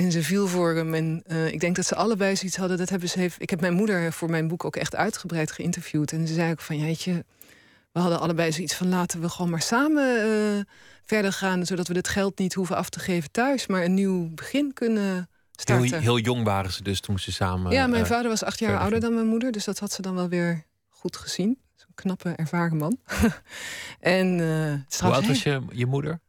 En 0.02 0.12
ze 0.12 0.22
viel 0.22 0.49
voor 0.49 0.75
hem. 0.75 0.94
En 0.94 1.22
uh, 1.26 1.46
ik 1.46 1.60
denk 1.60 1.76
dat 1.76 1.87
ze 1.87 1.94
allebei 1.94 2.37
zoiets 2.37 2.56
hadden. 2.56 2.78
Dat 2.78 2.88
hebben 2.88 3.08
ze 3.08 3.19
heeft, 3.19 3.43
ik 3.43 3.50
heb 3.50 3.60
mijn 3.60 3.72
moeder 3.72 4.12
voor 4.12 4.31
mijn 4.31 4.49
boek 4.49 4.64
ook 4.64 4.76
echt 4.76 4.96
uitgebreid 4.96 5.52
geïnterviewd. 5.52 6.12
En 6.12 6.26
ze 6.26 6.34
zei 6.34 6.50
ook 6.50 6.60
van, 6.60 6.78
ja, 6.78 6.84
weet 6.84 7.02
je, 7.02 7.25
we 7.93 8.00
hadden 8.00 8.20
allebei 8.20 8.52
zoiets 8.52 8.75
van... 8.75 8.88
laten 8.88 9.20
we 9.20 9.28
gewoon 9.28 9.50
maar 9.50 9.62
samen 9.62 10.26
uh, 10.26 10.60
verder 11.04 11.32
gaan... 11.32 11.66
zodat 11.66 11.88
we 11.88 11.94
het 11.94 12.08
geld 12.08 12.38
niet 12.38 12.54
hoeven 12.54 12.76
af 12.76 12.88
te 12.88 13.00
geven 13.00 13.31
thuis... 13.31 13.66
maar 13.66 13.84
een 13.84 13.94
nieuw 13.94 14.28
begin 14.34 14.72
kunnen 14.72 15.28
starten. 15.50 15.88
Heel, 15.88 16.00
heel 16.00 16.19
jong 16.19 16.44
waren 16.44 16.72
ze 16.72 16.82
dus 16.82 17.00
toen 17.00 17.19
ze 17.19 17.32
samen... 17.32 17.72
Ja, 17.72 17.87
mijn 17.87 18.02
uh, 18.02 18.08
vader 18.08 18.31
was 18.31 18.44
acht 18.44 18.58
jaar 18.58 18.78
ouder 18.78 19.00
dan 19.00 19.14
mijn 19.14 19.26
moeder... 19.26 19.52
dus 19.52 19.64
dat 19.64 19.78
had 19.78 19.93
ze 19.93 20.02
dan 20.02 20.14
wel 20.14 20.28
weer 20.28 20.64
goed 20.88 21.16
gezien. 21.16 21.58
Zo'n 21.76 21.94
knappe, 21.94 22.31
ervaren 22.31 22.76
man. 22.76 22.98
en, 24.00 24.38
Hoe 25.00 25.12
oud 25.12 25.26
was 25.26 25.43
je, 25.43 25.62
je 25.72 25.87
moeder? 25.87 26.20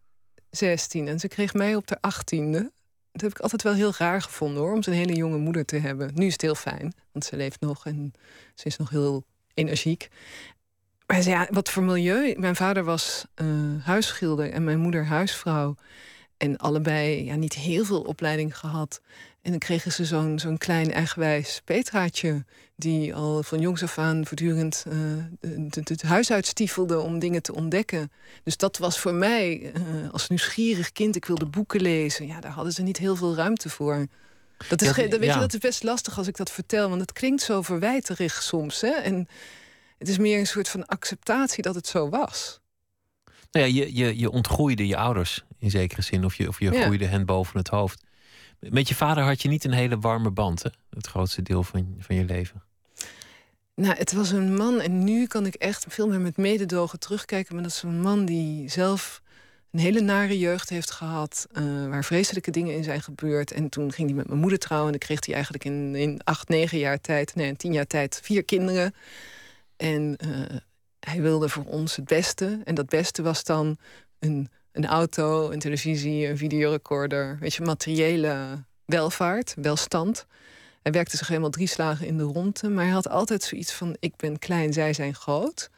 16. 0.49 1.07
En 1.07 1.19
ze 1.19 1.27
kreeg 1.27 1.53
mij 1.53 1.75
op 1.75 1.87
de 1.87 1.97
achttiende 2.01 2.71
dat 3.13 3.21
heb 3.21 3.31
ik 3.31 3.39
altijd 3.39 3.63
wel 3.63 3.73
heel 3.73 3.93
raar 3.97 4.21
gevonden 4.21 4.61
hoor, 4.61 4.73
om 4.73 4.83
zo'n 4.83 4.93
hele 4.93 5.13
jonge 5.15 5.37
moeder 5.37 5.65
te 5.65 5.77
hebben. 5.77 6.11
Nu 6.13 6.25
is 6.25 6.31
het 6.31 6.41
heel 6.41 6.55
fijn, 6.55 6.93
want 7.11 7.25
ze 7.25 7.35
leeft 7.35 7.59
nog 7.59 7.85
en 7.85 8.13
ze 8.55 8.65
is 8.65 8.77
nog 8.77 8.89
heel 8.89 9.23
energiek. 9.53 10.09
Maar 11.07 11.23
ja, 11.23 11.47
wat 11.51 11.69
voor 11.69 11.83
milieu. 11.83 12.35
Mijn 12.37 12.55
vader 12.55 12.83
was 12.83 13.25
uh, 13.41 13.47
huisschilder 13.83 14.51
en 14.51 14.63
mijn 14.63 14.79
moeder 14.79 15.05
huisvrouw. 15.05 15.75
En 16.37 16.57
allebei 16.57 17.25
ja, 17.25 17.35
niet 17.35 17.53
heel 17.53 17.85
veel 17.85 18.01
opleiding 18.01 18.57
gehad. 18.57 19.01
En 19.43 19.51
dan 19.51 19.59
kregen 19.59 19.91
ze 19.91 20.05
zo'n 20.05 20.39
zo'n 20.39 20.57
klein 20.57 20.91
eigenwijs 20.91 21.61
Petraatje... 21.65 22.45
die 22.75 23.15
al 23.15 23.43
van 23.43 23.59
jongs 23.59 23.83
af 23.83 23.97
aan 23.97 24.25
voortdurend 24.25 24.85
uh, 24.87 25.63
het 25.83 26.01
huis 26.01 26.31
uitstiefelde 26.31 26.99
om 26.99 27.19
dingen 27.19 27.41
te 27.41 27.53
ontdekken. 27.53 28.11
Dus 28.43 28.57
dat 28.57 28.77
was 28.77 28.99
voor 28.99 29.13
mij 29.13 29.59
uh, 29.61 30.09
als 30.11 30.27
nieuwsgierig 30.27 30.91
kind... 30.91 31.15
ik 31.15 31.25
wilde 31.25 31.45
boeken 31.45 31.81
lezen. 31.81 32.27
Ja, 32.27 32.39
daar 32.39 32.51
hadden 32.51 32.73
ze 32.73 32.81
niet 32.81 32.97
heel 32.97 33.15
veel 33.15 33.35
ruimte 33.35 33.69
voor. 33.69 34.07
Dat 34.69 34.81
is, 34.81 34.87
dat, 34.87 34.95
weet 34.95 35.33
je, 35.33 35.39
dat 35.39 35.53
is 35.53 35.59
best 35.59 35.83
lastig 35.83 36.17
als 36.17 36.27
ik 36.27 36.37
dat 36.37 36.51
vertel... 36.51 36.89
want 36.89 37.01
het 37.01 37.13
klinkt 37.13 37.41
zo 37.41 37.61
verwijterig 37.61 38.43
soms. 38.43 38.81
Hè? 38.81 38.91
En 38.91 39.27
het 39.97 40.07
is 40.07 40.17
meer 40.17 40.39
een 40.39 40.47
soort 40.47 40.69
van 40.69 40.85
acceptatie 40.85 41.63
dat 41.63 41.75
het 41.75 41.87
zo 41.87 42.09
was. 42.09 42.59
Nou 43.51 43.65
ja, 43.67 43.81
je, 43.81 43.95
je, 43.95 44.19
je 44.19 44.31
ontgroeide 44.31 44.87
je 44.87 44.97
ouders 44.97 45.43
in 45.59 45.69
zekere 45.69 46.01
zin... 46.01 46.25
of 46.25 46.35
je, 46.35 46.47
of 46.47 46.59
je 46.59 46.81
groeide 46.81 47.05
hen 47.05 47.25
boven 47.25 47.57
het 47.57 47.67
hoofd. 47.67 48.03
Met 48.69 48.87
je 48.87 48.95
vader 48.95 49.23
had 49.23 49.41
je 49.41 49.49
niet 49.49 49.63
een 49.63 49.71
hele 49.71 49.99
warme 49.99 50.31
band, 50.31 50.63
hè? 50.63 50.69
Het 50.89 51.07
grootste 51.07 51.41
deel 51.41 51.63
van, 51.63 51.95
van 51.99 52.15
je 52.15 52.25
leven. 52.25 52.63
Nou, 53.75 53.95
het 53.95 54.13
was 54.13 54.31
een 54.31 54.55
man, 54.55 54.79
en 54.79 55.03
nu 55.03 55.27
kan 55.27 55.45
ik 55.45 55.55
echt 55.55 55.85
veel 55.89 56.07
meer 56.07 56.21
met 56.21 56.37
mededogen 56.37 56.99
terugkijken. 56.99 57.53
Maar 57.53 57.63
dat 57.63 57.71
is 57.71 57.81
een 57.81 58.01
man 58.01 58.25
die 58.25 58.69
zelf 58.69 59.21
een 59.71 59.79
hele 59.79 60.01
nare 60.01 60.39
jeugd 60.39 60.69
heeft 60.69 60.91
gehad. 60.91 61.47
Uh, 61.51 61.87
waar 61.87 62.03
vreselijke 62.03 62.51
dingen 62.51 62.75
in 62.75 62.83
zijn 62.83 63.01
gebeurd. 63.01 63.51
En 63.51 63.69
toen 63.69 63.91
ging 63.91 64.07
hij 64.07 64.17
met 64.17 64.27
mijn 64.27 64.39
moeder 64.39 64.59
trouwen. 64.59 64.93
En 64.93 64.97
dan 64.99 65.07
kreeg 65.07 65.25
hij 65.25 65.33
eigenlijk 65.33 65.65
in, 65.65 65.95
in 65.95 66.21
acht, 66.23 66.49
negen 66.49 66.77
jaar 66.77 67.01
tijd, 67.01 67.35
nee, 67.35 67.47
in 67.47 67.55
tien 67.55 67.73
jaar 67.73 67.87
tijd, 67.87 68.19
vier 68.23 68.43
kinderen. 68.43 68.93
En 69.77 70.17
uh, 70.25 70.57
hij 70.99 71.21
wilde 71.21 71.49
voor 71.49 71.65
ons 71.65 71.95
het 71.95 72.05
beste. 72.05 72.61
En 72.63 72.75
dat 72.75 72.89
beste 72.89 73.21
was 73.21 73.43
dan 73.43 73.77
een 74.19 74.49
een 74.73 74.85
auto, 74.85 75.51
een 75.51 75.59
televisie, 75.59 76.27
een 76.27 76.37
videorecorder. 76.37 77.37
Weet 77.39 77.53
je, 77.53 77.63
materiële 77.63 78.63
welvaart, 78.85 79.53
welstand. 79.57 80.25
Hij 80.81 80.91
werkte 80.91 81.17
zich 81.17 81.27
helemaal 81.27 81.49
drie 81.49 81.67
slagen 81.67 82.07
in 82.07 82.17
de 82.17 82.23
ronde. 82.23 82.69
Maar 82.69 82.83
hij 82.83 82.93
had 82.93 83.09
altijd 83.09 83.43
zoiets 83.43 83.73
van: 83.73 83.95
ik 83.99 84.15
ben 84.15 84.39
klein, 84.39 84.73
zij 84.73 84.93
zijn 84.93 85.15
groot. 85.15 85.69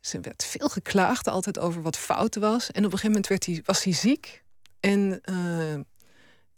Dus 0.00 0.12
er 0.12 0.20
werd 0.20 0.44
veel 0.44 0.68
geklaagd, 0.68 1.28
altijd 1.28 1.58
over 1.58 1.82
wat 1.82 1.96
fout 1.96 2.34
was. 2.36 2.70
En 2.70 2.84
op 2.84 2.92
een 2.92 2.98
gegeven 2.98 3.08
moment 3.08 3.26
werd 3.26 3.46
hij, 3.46 3.60
was 3.64 3.84
hij 3.84 3.92
ziek. 3.92 4.42
En 4.80 5.20
uh, 5.30 5.80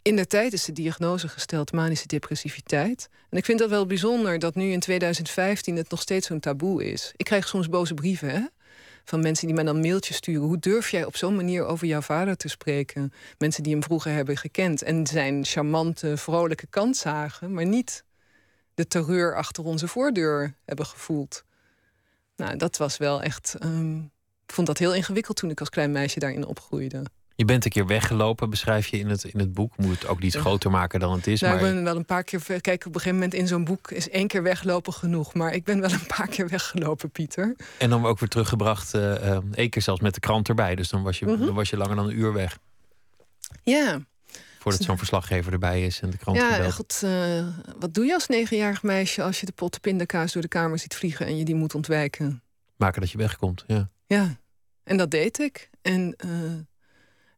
in 0.02 0.16
de 0.16 0.26
tijd 0.26 0.52
is 0.52 0.64
de 0.64 0.72
diagnose 0.72 1.28
gesteld 1.28 1.72
manische 1.72 2.06
depressiviteit. 2.06 3.08
En 3.30 3.38
ik 3.38 3.44
vind 3.44 3.58
dat 3.58 3.70
wel 3.70 3.86
bijzonder 3.86 4.38
dat 4.38 4.54
nu 4.54 4.70
in 4.70 4.80
2015 4.80 5.76
het 5.76 5.90
nog 5.90 6.00
steeds 6.00 6.26
zo'n 6.26 6.40
taboe 6.40 6.92
is. 6.92 7.12
Ik 7.16 7.24
krijg 7.24 7.48
soms 7.48 7.68
boze 7.68 7.94
brieven, 7.94 8.30
hè? 8.30 8.40
Van 9.04 9.20
mensen 9.20 9.46
die 9.46 9.54
mij 9.54 9.64
dan 9.64 9.80
mailtjes 9.80 10.16
sturen. 10.16 10.42
Hoe 10.42 10.58
durf 10.58 10.90
jij 10.90 11.04
op 11.04 11.16
zo'n 11.16 11.36
manier 11.36 11.64
over 11.64 11.86
jouw 11.86 12.00
vader 12.00 12.36
te 12.36 12.48
spreken? 12.48 13.12
Mensen 13.38 13.62
die 13.62 13.72
hem 13.72 13.82
vroeger 13.82 14.12
hebben 14.12 14.36
gekend 14.36 14.82
en 14.82 15.06
zijn 15.06 15.44
charmante, 15.44 16.16
vrolijke 16.16 16.66
kant 16.66 16.96
zagen, 16.96 17.52
maar 17.54 17.66
niet 17.66 18.04
de 18.74 18.86
terreur 18.86 19.36
achter 19.36 19.64
onze 19.64 19.88
voordeur 19.88 20.54
hebben 20.64 20.86
gevoeld. 20.86 21.44
Nou, 22.36 22.56
dat 22.56 22.76
was 22.76 22.96
wel 22.96 23.22
echt. 23.22 23.56
Um, 23.64 24.10
ik 24.46 24.52
vond 24.52 24.66
dat 24.66 24.78
heel 24.78 24.94
ingewikkeld 24.94 25.36
toen 25.36 25.50
ik 25.50 25.60
als 25.60 25.68
klein 25.68 25.92
meisje 25.92 26.18
daarin 26.18 26.46
opgroeide. 26.46 27.02
Je 27.36 27.44
bent 27.44 27.64
een 27.64 27.70
keer 27.70 27.86
weggelopen, 27.86 28.50
beschrijf 28.50 28.86
je 28.86 28.98
in 28.98 29.08
het, 29.08 29.24
in 29.24 29.38
het 29.38 29.52
boek. 29.52 29.76
Moet 29.76 29.90
het 29.94 30.06
ook 30.06 30.20
niet 30.20 30.34
groter 30.34 30.70
maken 30.70 31.00
dan 31.00 31.12
het 31.12 31.26
is. 31.26 31.40
Nou, 31.40 31.54
maar... 31.54 31.64
Ik 31.68 31.74
ben 31.74 31.84
wel 31.84 31.96
een 31.96 32.04
paar 32.04 32.24
keer. 32.24 32.40
Kijk, 32.60 32.80
op 32.86 32.94
een 32.94 33.00
gegeven 33.00 33.14
moment 33.14 33.34
in 33.34 33.46
zo'n 33.46 33.64
boek 33.64 33.90
is 33.90 34.08
één 34.10 34.26
keer 34.26 34.42
weglopen 34.42 34.92
genoeg. 34.92 35.34
Maar 35.34 35.54
ik 35.54 35.64
ben 35.64 35.80
wel 35.80 35.92
een 35.92 36.06
paar 36.16 36.28
keer 36.28 36.48
weggelopen, 36.48 37.10
Pieter. 37.10 37.56
En 37.78 37.90
dan 37.90 38.06
ook 38.06 38.18
weer 38.18 38.28
teruggebracht, 38.28 38.94
uh, 38.94 39.02
uh, 39.02 39.38
één 39.54 39.70
keer 39.70 39.82
zelfs 39.82 40.00
met 40.00 40.14
de 40.14 40.20
krant 40.20 40.48
erbij. 40.48 40.74
Dus 40.74 40.88
dan 40.88 41.02
was 41.02 41.18
je, 41.18 41.26
Mhm. 41.26 41.44
dan 41.44 41.54
was 41.54 41.70
je 41.70 41.76
langer 41.76 41.96
dan 41.96 42.06
een 42.08 42.18
uur 42.18 42.32
weg. 42.32 42.58
Ja. 43.62 44.00
Voordat 44.58 44.82
zo'n 44.82 44.98
verslaggever 44.98 45.52
erbij 45.52 45.84
is 45.84 46.00
en 46.00 46.10
de 46.10 46.16
krant 46.16 46.36
Ja, 46.38 46.70
goed. 46.70 47.00
uh, 47.04 47.46
wat 47.78 47.94
doe 47.94 48.04
je 48.04 48.14
als 48.14 48.26
negenjarig 48.26 48.82
meisje 48.82 49.22
als 49.22 49.40
je 49.40 49.46
de 49.46 49.52
potten 49.52 49.80
pindakaas 49.80 50.32
door 50.32 50.42
de 50.42 50.48
kamer 50.48 50.78
ziet 50.78 50.94
vliegen 50.94 51.26
en 51.26 51.36
je 51.36 51.44
die 51.44 51.54
moet 51.54 51.74
ontwijken? 51.74 52.42
Maken 52.76 53.00
dat 53.00 53.10
je 53.10 53.18
wegkomt, 53.18 53.64
ja. 53.66 53.90
Ja, 54.06 54.36
en 54.84 54.96
dat 54.96 55.10
deed 55.10 55.38
ik. 55.38 55.70
En 55.82 56.16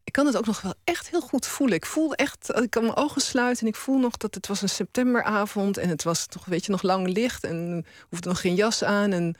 ik 0.04 0.12
kan 0.12 0.26
het 0.26 0.36
ook 0.36 0.46
nog 0.46 0.60
wel 0.60 0.74
echt 0.84 1.10
heel 1.10 1.20
goed 1.20 1.46
voelen. 1.46 1.76
Ik 1.76 1.86
voel 1.86 2.14
echt, 2.14 2.60
ik 2.60 2.70
kan 2.70 2.82
mijn 2.82 2.96
ogen 2.96 3.20
sluiten 3.20 3.62
en 3.62 3.68
ik 3.68 3.76
voel 3.76 3.98
nog 3.98 4.16
dat 4.16 4.34
het 4.34 4.46
was 4.46 4.62
een 4.62 4.68
septemberavond 4.68 5.76
en 5.76 5.88
het 5.88 6.02
was 6.02 6.26
toch, 6.26 6.44
weet 6.44 6.64
je, 6.64 6.70
nog 6.70 6.82
lang 6.82 7.08
licht 7.08 7.44
en 7.44 7.86
hoefde 8.08 8.28
nog 8.28 8.40
geen 8.40 8.54
jas 8.54 8.84
aan. 8.84 9.12
En 9.12 9.36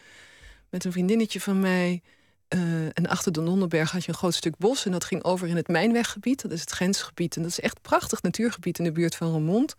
met 0.70 0.84
een 0.84 0.92
vriendinnetje 0.92 1.40
van 1.40 1.60
mij. 1.60 2.02
Uh, 2.48 2.84
en 2.84 3.06
achter 3.06 3.32
de 3.32 3.40
Nonnenberg 3.40 3.90
had 3.90 4.04
je 4.04 4.08
een 4.08 4.18
groot 4.18 4.34
stuk 4.34 4.56
bos. 4.56 4.84
En 4.84 4.92
dat 4.92 5.04
ging 5.04 5.24
over 5.24 5.48
in 5.48 5.56
het 5.56 5.68
Mijnweggebied. 5.68 6.42
Dat 6.42 6.50
is 6.50 6.60
het 6.60 6.70
grensgebied. 6.70 7.36
En 7.36 7.42
dat 7.42 7.50
is 7.50 7.60
echt 7.60 7.80
prachtig 7.82 8.22
natuurgebied 8.22 8.78
in 8.78 8.84
de 8.84 8.92
buurt 8.92 9.14
van 9.14 9.32
Remond. 9.32 9.74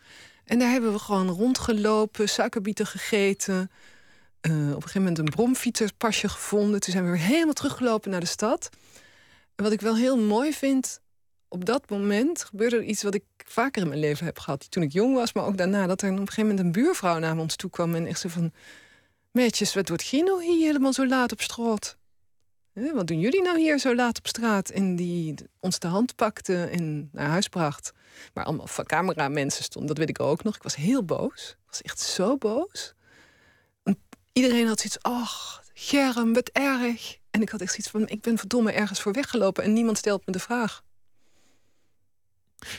En 0.46 0.60
daar 0.60 0.70
hebben 0.70 0.92
we 0.92 1.00
gewoon 1.00 1.30
rondgelopen, 1.30 2.30
suikerbieten 2.30 2.88
gegeten. 2.88 3.72
Uh, 4.42 4.51
op 4.51 4.75
een 4.75 4.82
gegeven 4.82 5.01
moment 5.01 5.18
een 5.18 5.25
bromfietserpasje 5.25 6.30
gevonden. 6.30 6.80
Toen 6.80 6.94
zijn 6.94 7.06
we 7.06 7.12
weer 7.12 7.20
helemaal 7.20 7.54
teruggelopen 7.54 8.12
naar 8.12 8.20
de 8.20 8.25
stad. 8.25 8.70
Wat 9.56 9.72
ik 9.72 9.82
wel 9.82 9.96
heel 9.96 10.18
mooi 10.18 10.54
vind, 10.54 11.00
op 11.48 11.66
dat 11.66 11.90
moment 11.90 12.44
gebeurde 12.44 12.76
er 12.76 12.84
iets 12.84 13.04
wat 13.04 13.16
ik 13.16 13.24
vaker 13.38 13.82
in 13.82 13.88
mijn 13.88 14.00
leven 14.00 14.26
heb 14.26 14.40
gehad. 14.40 14.72
Toen 14.72 14.84
ik 14.84 14.92
jong 14.92 15.16
was, 15.16 15.34
maar 15.34 15.46
ook 15.46 15.58
daarna. 15.58 15.88
Dat 15.88 16.02
er 16.02 16.12
op 16.12 16.18
een 16.18 16.28
gegeven 16.28 16.50
moment 16.50 16.66
een 16.66 16.84
buurvrouw 16.84 17.20
naar 17.20 17.38
ons 17.38 17.56
toe 17.56 17.70
kwam 17.70 17.96
en 17.96 18.06
echt 18.06 18.20
zo 18.20 18.30
van... 18.30 18.52
Meetjes, 19.32 19.74
wat 19.74 19.88
wordt 19.88 20.04
Gino 20.04 20.40
hier 20.40 20.66
helemaal 20.66 20.94
zo 20.94 21.08
laat 21.08 21.32
op 21.32 21.42
straat? 21.42 21.98
Wat 22.74 23.08
doen 23.08 23.20
jullie 23.20 23.42
nou 23.42 23.60
hier 23.60 23.80
zo 23.80 23.96
laat 23.96 24.18
op 24.18 24.28
straat? 24.28 24.70
En 24.70 24.96
die 24.96 25.36
ons 25.60 25.80
de 25.80 25.88
hand 25.88 26.16
pakte 26.16 26.64
en 26.64 27.10
naar 27.12 27.28
huis 27.28 27.48
bracht. 27.48 27.94
Maar 28.34 28.46
allemaal 28.46 28.68
van 28.68 28.86
camera 28.86 29.28
mensen 29.28 29.64
stonden, 29.64 29.96
dat 29.96 29.98
weet 29.98 30.18
ik 30.18 30.20
ook 30.20 30.44
nog. 30.44 30.56
Ik 30.56 30.64
was 30.64 30.76
heel 30.76 31.04
boos. 31.04 31.50
Ik 31.50 31.70
was 31.70 31.82
echt 31.82 32.00
zo 32.00 32.38
boos. 32.38 32.94
En 33.84 33.98
iedereen 34.34 34.68
had 34.68 34.80
zoiets, 34.80 35.02
ach, 35.02 35.64
Germ, 35.74 36.34
wat 36.34 36.50
erg. 36.50 37.18
En 37.36 37.42
ik 37.42 37.50
had 37.50 37.62
echt 37.62 37.70
zoiets 37.70 37.89
van, 37.89 38.08
ik 38.08 38.22
ben 38.22 38.38
verdomme 38.38 38.72
ergens 38.72 39.01
voor 39.01 39.13
weggelopen... 39.13 39.63
en 39.63 39.74
niemand 39.74 39.98
stelt 39.98 40.25
me 40.25 40.32
de 40.32 40.39
vraag. 40.39 40.84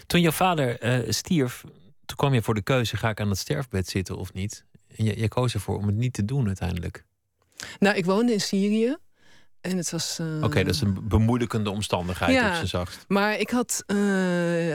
Toen 0.06 0.20
jouw 0.20 0.30
vader 0.30 0.84
uh, 1.04 1.10
stierf, 1.12 1.64
toen 2.04 2.16
kwam 2.16 2.34
je 2.34 2.42
voor 2.42 2.54
de 2.54 2.62
keuze... 2.62 2.96
ga 2.96 3.08
ik 3.08 3.20
aan 3.20 3.28
het 3.28 3.38
sterfbed 3.38 3.88
zitten 3.88 4.16
of 4.16 4.32
niet? 4.32 4.64
En 4.96 5.04
je, 5.04 5.18
je 5.18 5.28
koos 5.28 5.54
ervoor 5.54 5.76
om 5.76 5.86
het 5.86 5.96
niet 5.96 6.12
te 6.12 6.24
doen 6.24 6.46
uiteindelijk. 6.46 7.04
Nou, 7.78 7.96
ik 7.96 8.04
woonde 8.04 8.32
in 8.32 8.40
Syrië. 8.40 8.96
En 9.60 9.76
het 9.76 9.90
was. 9.90 10.18
Uh... 10.20 10.36
Oké, 10.36 10.44
okay, 10.44 10.64
dat 10.64 10.74
is 10.74 10.80
een 10.80 11.08
bemoeilijkende 11.08 11.70
omstandigheid 11.70 12.32
ja, 12.32 12.48
op 12.48 12.54
zijn 12.54 12.68
zachtst. 12.68 13.04
Maar 13.08 13.38
ik 13.38 13.50
had. 13.50 13.84
Uh, 13.86 13.96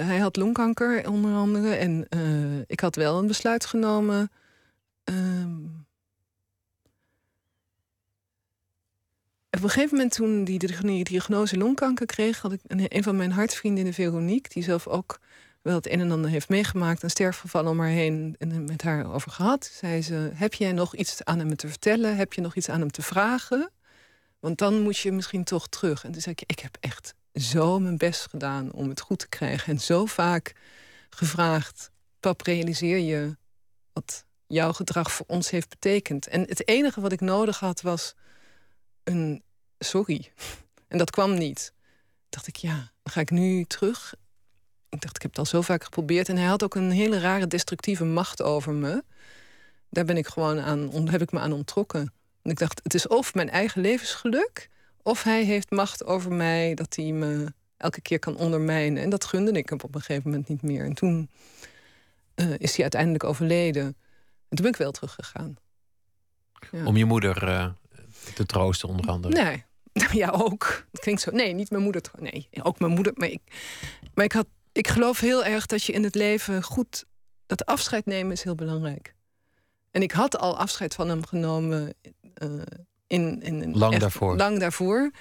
hij 0.05 0.17
had 0.17 0.35
longkanker 0.35 1.09
onder 1.09 1.35
andere. 1.35 1.73
En 1.73 2.05
uh, 2.09 2.63
ik 2.67 2.79
had 2.79 2.95
wel 2.95 3.19
een 3.19 3.27
besluit 3.27 3.65
genomen. 3.65 4.31
Um... 5.03 5.85
Op 9.57 9.63
een 9.63 9.69
gegeven 9.69 9.95
moment, 9.95 10.13
toen 10.13 10.43
die 10.43 11.03
diagnose 11.03 11.57
longkanker 11.57 12.05
kreeg, 12.05 12.41
had 12.41 12.51
ik 12.51 12.59
een, 12.67 12.85
een 12.87 13.03
van 13.03 13.15
mijn 13.15 13.31
hartsvriendinnen, 13.31 13.93
Veronique, 13.93 14.53
die 14.53 14.63
zelf 14.63 14.87
ook 14.87 15.19
wel 15.61 15.75
het 15.75 15.89
een 15.89 15.99
en 15.99 16.11
ander 16.11 16.29
heeft 16.29 16.49
meegemaakt, 16.49 17.03
een 17.03 17.09
sterfgeval 17.09 17.65
om 17.65 17.79
haar 17.79 17.89
heen 17.89 18.35
en 18.39 18.65
met 18.65 18.81
haar 18.81 19.13
over 19.13 19.31
gehad. 19.31 19.71
Zei 19.73 20.01
ze: 20.01 20.31
Heb 20.33 20.53
jij 20.53 20.71
nog 20.71 20.95
iets 20.95 21.23
aan 21.23 21.39
hem 21.39 21.55
te 21.55 21.67
vertellen? 21.67 22.15
Heb 22.15 22.33
je 22.33 22.41
nog 22.41 22.55
iets 22.55 22.69
aan 22.69 22.79
hem 22.79 22.91
te 22.91 23.01
vragen? 23.01 23.71
Want 24.39 24.57
dan 24.57 24.81
moet 24.81 24.97
je 24.97 25.11
misschien 25.11 25.43
toch 25.43 25.67
terug. 25.67 26.03
En 26.03 26.11
toen 26.11 26.21
zei 26.21 26.35
ik: 26.39 26.49
Ik 26.49 26.59
heb 26.59 26.77
echt 26.79 27.13
zo 27.33 27.79
mijn 27.79 27.97
best 27.97 28.27
gedaan 28.29 28.71
om 28.71 28.89
het 28.89 29.01
goed 29.01 29.19
te 29.19 29.29
krijgen. 29.29 29.73
En 29.73 29.79
zo 29.79 30.05
vaak 30.05 30.53
gevraagd: 31.09 31.91
Pap, 32.19 32.41
realiseer 32.41 32.97
je 32.97 33.37
wat 33.93 34.25
jouw 34.47 34.73
gedrag 34.73 35.11
voor 35.11 35.25
ons 35.27 35.49
heeft 35.49 35.69
betekend? 35.69 36.27
En 36.27 36.41
het 36.41 36.67
enige 36.67 37.01
wat 37.01 37.11
ik 37.11 37.21
nodig 37.21 37.59
had 37.59 37.81
was 37.81 38.15
een 39.03 39.43
sorry. 39.79 40.31
En 40.87 40.97
dat 40.97 41.09
kwam 41.09 41.33
niet. 41.33 41.73
Dacht 42.29 42.47
ik: 42.47 42.55
Ja, 42.55 42.75
dan 42.75 43.13
ga 43.13 43.19
ik 43.19 43.29
nu 43.29 43.63
terug 43.63 44.13
ik 44.91 45.01
dacht, 45.01 45.15
ik 45.15 45.21
heb 45.21 45.31
het 45.31 45.39
al 45.39 45.45
zo 45.45 45.61
vaak 45.61 45.83
geprobeerd. 45.83 46.29
En 46.29 46.37
hij 46.37 46.45
had 46.45 46.63
ook 46.63 46.75
een 46.75 46.91
hele 46.91 47.19
rare 47.19 47.47
destructieve 47.47 48.05
macht 48.05 48.41
over 48.41 48.73
me. 48.73 49.03
Daar 49.89 50.05
ben 50.05 50.17
ik 50.17 50.27
gewoon 50.27 50.59
aan, 50.59 51.07
heb 51.09 51.21
ik 51.21 51.31
me 51.31 51.39
aan 51.39 51.51
onttrokken. 51.51 52.13
En 52.41 52.51
ik 52.51 52.59
dacht, 52.59 52.79
het 52.83 52.93
is 52.93 53.07
of 53.07 53.33
mijn 53.33 53.49
eigen 53.49 53.81
levensgeluk... 53.81 54.69
of 55.01 55.23
hij 55.23 55.43
heeft 55.43 55.71
macht 55.71 56.05
over 56.05 56.31
mij 56.31 56.73
dat 56.73 56.95
hij 56.95 57.11
me 57.11 57.53
elke 57.77 58.01
keer 58.01 58.19
kan 58.19 58.37
ondermijnen. 58.37 59.03
En 59.03 59.09
dat 59.09 59.25
gunde 59.25 59.51
ik 59.51 59.69
hem 59.69 59.79
op 59.81 59.95
een 59.95 60.01
gegeven 60.01 60.29
moment 60.29 60.47
niet 60.47 60.61
meer. 60.61 60.85
En 60.85 60.93
toen 60.93 61.29
uh, 62.35 62.53
is 62.57 62.71
hij 62.71 62.81
uiteindelijk 62.81 63.23
overleden. 63.23 63.85
En 63.85 64.55
toen 64.55 64.61
ben 64.61 64.71
ik 64.71 64.75
wel 64.75 64.91
teruggegaan. 64.91 65.55
Ja. 66.71 66.85
Om 66.85 66.97
je 66.97 67.05
moeder 67.05 67.43
uh, 67.43 67.67
te 68.33 68.45
troosten, 68.45 68.89
onder 68.89 69.09
andere? 69.09 69.43
Nee, 69.43 69.63
ja, 70.21 70.29
ook. 70.29 70.85
Klinkt 70.91 71.21
zo. 71.21 71.31
Nee, 71.31 71.53
niet 71.53 71.69
mijn 71.69 71.83
moeder. 71.83 72.01
Nee, 72.19 72.49
ook 72.63 72.79
mijn 72.79 72.91
moeder. 72.91 73.13
Maar 73.15 73.27
ik, 73.27 73.41
maar 74.13 74.25
ik 74.25 74.31
had 74.31 74.47
ik 74.71 74.87
geloof 74.87 75.19
heel 75.19 75.45
erg 75.45 75.65
dat 75.65 75.83
je 75.83 75.93
in 75.93 76.03
het 76.03 76.15
leven 76.15 76.63
goed. 76.63 77.05
Dat 77.45 77.65
afscheid 77.65 78.05
nemen 78.05 78.31
is 78.31 78.43
heel 78.43 78.55
belangrijk. 78.55 79.15
En 79.91 80.01
ik 80.01 80.11
had 80.11 80.37
al 80.37 80.57
afscheid 80.57 80.93
van 80.93 81.09
hem 81.09 81.25
genomen. 81.25 81.93
Uh, 82.43 82.61
in, 83.07 83.41
in, 83.41 83.77
lang 83.77 83.91
echt, 83.91 84.01
daarvoor. 84.01 84.35
Lang 84.35 84.59
daarvoor. 84.59 85.11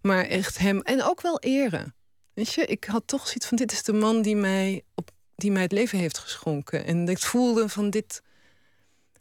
Maar 0.00 0.24
echt 0.24 0.58
hem. 0.58 0.80
En 0.80 1.02
ook 1.02 1.20
wel 1.20 1.40
eren. 1.40 1.94
Weet 2.34 2.52
je, 2.52 2.66
ik 2.66 2.84
had 2.84 3.02
toch 3.06 3.26
zoiets 3.26 3.46
van: 3.46 3.56
dit 3.56 3.72
is 3.72 3.82
de 3.82 3.92
man 3.92 4.22
die 4.22 4.36
mij, 4.36 4.82
op, 4.94 5.10
die 5.34 5.52
mij 5.52 5.62
het 5.62 5.72
leven 5.72 5.98
heeft 5.98 6.18
geschonken. 6.18 6.84
En 6.84 7.08
ik 7.08 7.18
voelde 7.18 7.68
van 7.68 7.90
dit. 7.90 8.22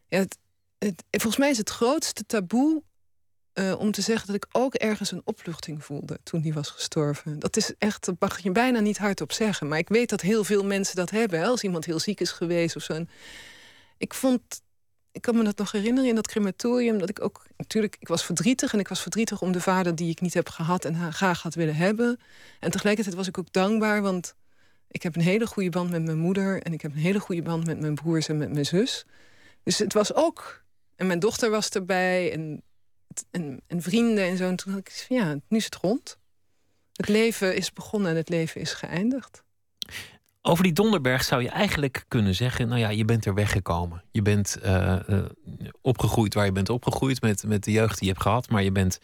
Ja, 0.08 0.20
het, 0.20 0.38
het, 0.78 1.04
volgens 1.10 1.38
mij 1.38 1.50
is 1.50 1.58
het 1.58 1.70
grootste 1.70 2.26
taboe 2.26 2.84
uh, 3.54 3.80
om 3.80 3.92
te 3.92 4.02
zeggen 4.02 4.28
dat 4.28 4.36
ik 4.36 4.48
ook 4.52 4.74
ergens 4.74 5.12
een 5.12 5.22
opluchting 5.24 5.84
voelde 5.84 6.20
toen 6.24 6.42
hij 6.42 6.54
was 6.54 6.70
gestorven. 6.70 7.40
Dat 7.40 7.58
is 7.58 7.74
echt, 7.78 8.06
dat 8.06 8.16
mag 8.20 8.40
je 8.40 8.52
bijna 8.52 8.80
niet 8.80 8.98
hardop 8.98 9.32
zeggen. 9.32 9.68
Maar 9.68 9.78
ik 9.78 9.90
weet 9.90 10.10
dat 10.10 10.22
heel 10.22 10.44
veel 10.44 10.66
mensen 10.66 10.96
dat 10.96 11.10
hebben. 11.10 11.44
Als 11.44 11.64
iemand 11.64 11.86
heel 11.86 12.00
ziek 12.00 12.20
is 12.20 12.32
geweest 12.32 12.76
of 12.76 12.84
zo. 12.84 13.06
Ik 13.98 14.14
vond, 14.14 14.42
ik 15.12 15.22
kan 15.22 15.36
me 15.36 15.44
dat 15.44 15.58
nog 15.58 15.72
herinneren 15.72 16.10
in 16.10 16.16
dat 16.16 16.28
crematorium, 16.28 16.98
dat 16.98 17.10
ik 17.10 17.22
ook, 17.22 17.46
natuurlijk, 17.58 17.96
ik 18.00 18.08
was 18.08 18.26
verdrietig. 18.26 18.74
En 18.74 18.80
ik 18.80 18.88
was 18.88 19.02
verdrietig 19.02 19.42
om 19.42 19.52
de 19.52 19.62
vader 19.62 19.96
die 19.96 20.10
ik 20.10 20.22
niet 20.22 20.34
heb 20.34 20.50
gehad 20.50 20.86
en 20.86 21.14
graag 21.14 21.42
had 21.42 21.56
willen 21.56 21.76
hebben. 21.76 22.20
En 22.60 22.72
tegelijkertijd 22.72 23.16
was 23.16 23.28
ik 23.28 23.38
ook 23.38 23.52
dankbaar, 23.52 24.02
want 24.02 24.36
ik 24.88 25.04
heb 25.04 25.16
een 25.16 25.22
hele 25.22 25.48
goede 25.48 25.70
band 25.70 25.90
met 25.90 26.04
mijn 26.04 26.18
moeder. 26.18 26.62
En 26.62 26.74
ik 26.74 26.82
heb 26.82 26.92
een 26.92 26.98
hele 26.98 27.20
goede 27.20 27.42
band 27.42 27.66
met 27.66 27.80
mijn 27.80 27.96
broers 27.96 28.28
en 28.28 28.38
met 28.38 28.52
mijn 28.52 28.66
zus. 28.66 29.06
Dus 29.64 29.78
het 29.78 29.94
was 29.94 30.14
ook, 30.14 30.64
en 30.96 31.08
mijn 31.08 31.20
dochter 31.20 31.50
was 31.50 31.70
erbij. 31.70 32.32
En 32.32 32.62
en, 33.32 33.62
en, 33.68 33.82
vrienden 33.82 34.24
en 34.24 34.38
zo. 34.38 34.48
En 34.48 34.56
toen 34.56 34.74
had 34.74 34.82
ik 34.82 35.06
ja, 35.10 35.38
nu 35.48 35.58
is 35.58 35.66
het 35.66 35.76
rond. 35.76 36.18
Het 36.94 37.08
leven 37.08 37.56
is 37.56 37.74
begonnen 37.74 38.12
en 38.12 38.16
het 38.16 38.30
leven 38.30 38.62
is 38.62 38.74
geëindigd. 38.74 39.44
Over 40.42 40.64
die 40.64 40.74
Donderberg 40.74 41.24
zou 41.24 41.42
je 41.42 41.50
eigenlijk 41.50 42.06
kunnen 42.08 42.36
zeggen: 42.36 42.68
Nou 42.68 42.80
ja, 42.80 42.90
je 42.90 43.06
bent 43.06 43.26
er 43.26 43.34
weggekomen. 43.34 44.04
Je 44.12 44.22
bent 44.22 44.58
uh, 44.64 45.00
uh, 45.10 45.26
opgegroeid 45.82 46.34
waar 46.34 46.46
je 46.46 46.52
bent 46.52 46.70
opgegroeid 46.70 47.22
met, 47.22 47.44
met 47.44 47.64
de 47.64 47.72
jeugd 47.72 48.00
die 48.00 48.08
je 48.08 48.14
hebt 48.14 48.26
gehad. 48.26 48.50
Maar 48.50 48.64
je 48.64 48.72
bent 48.72 49.00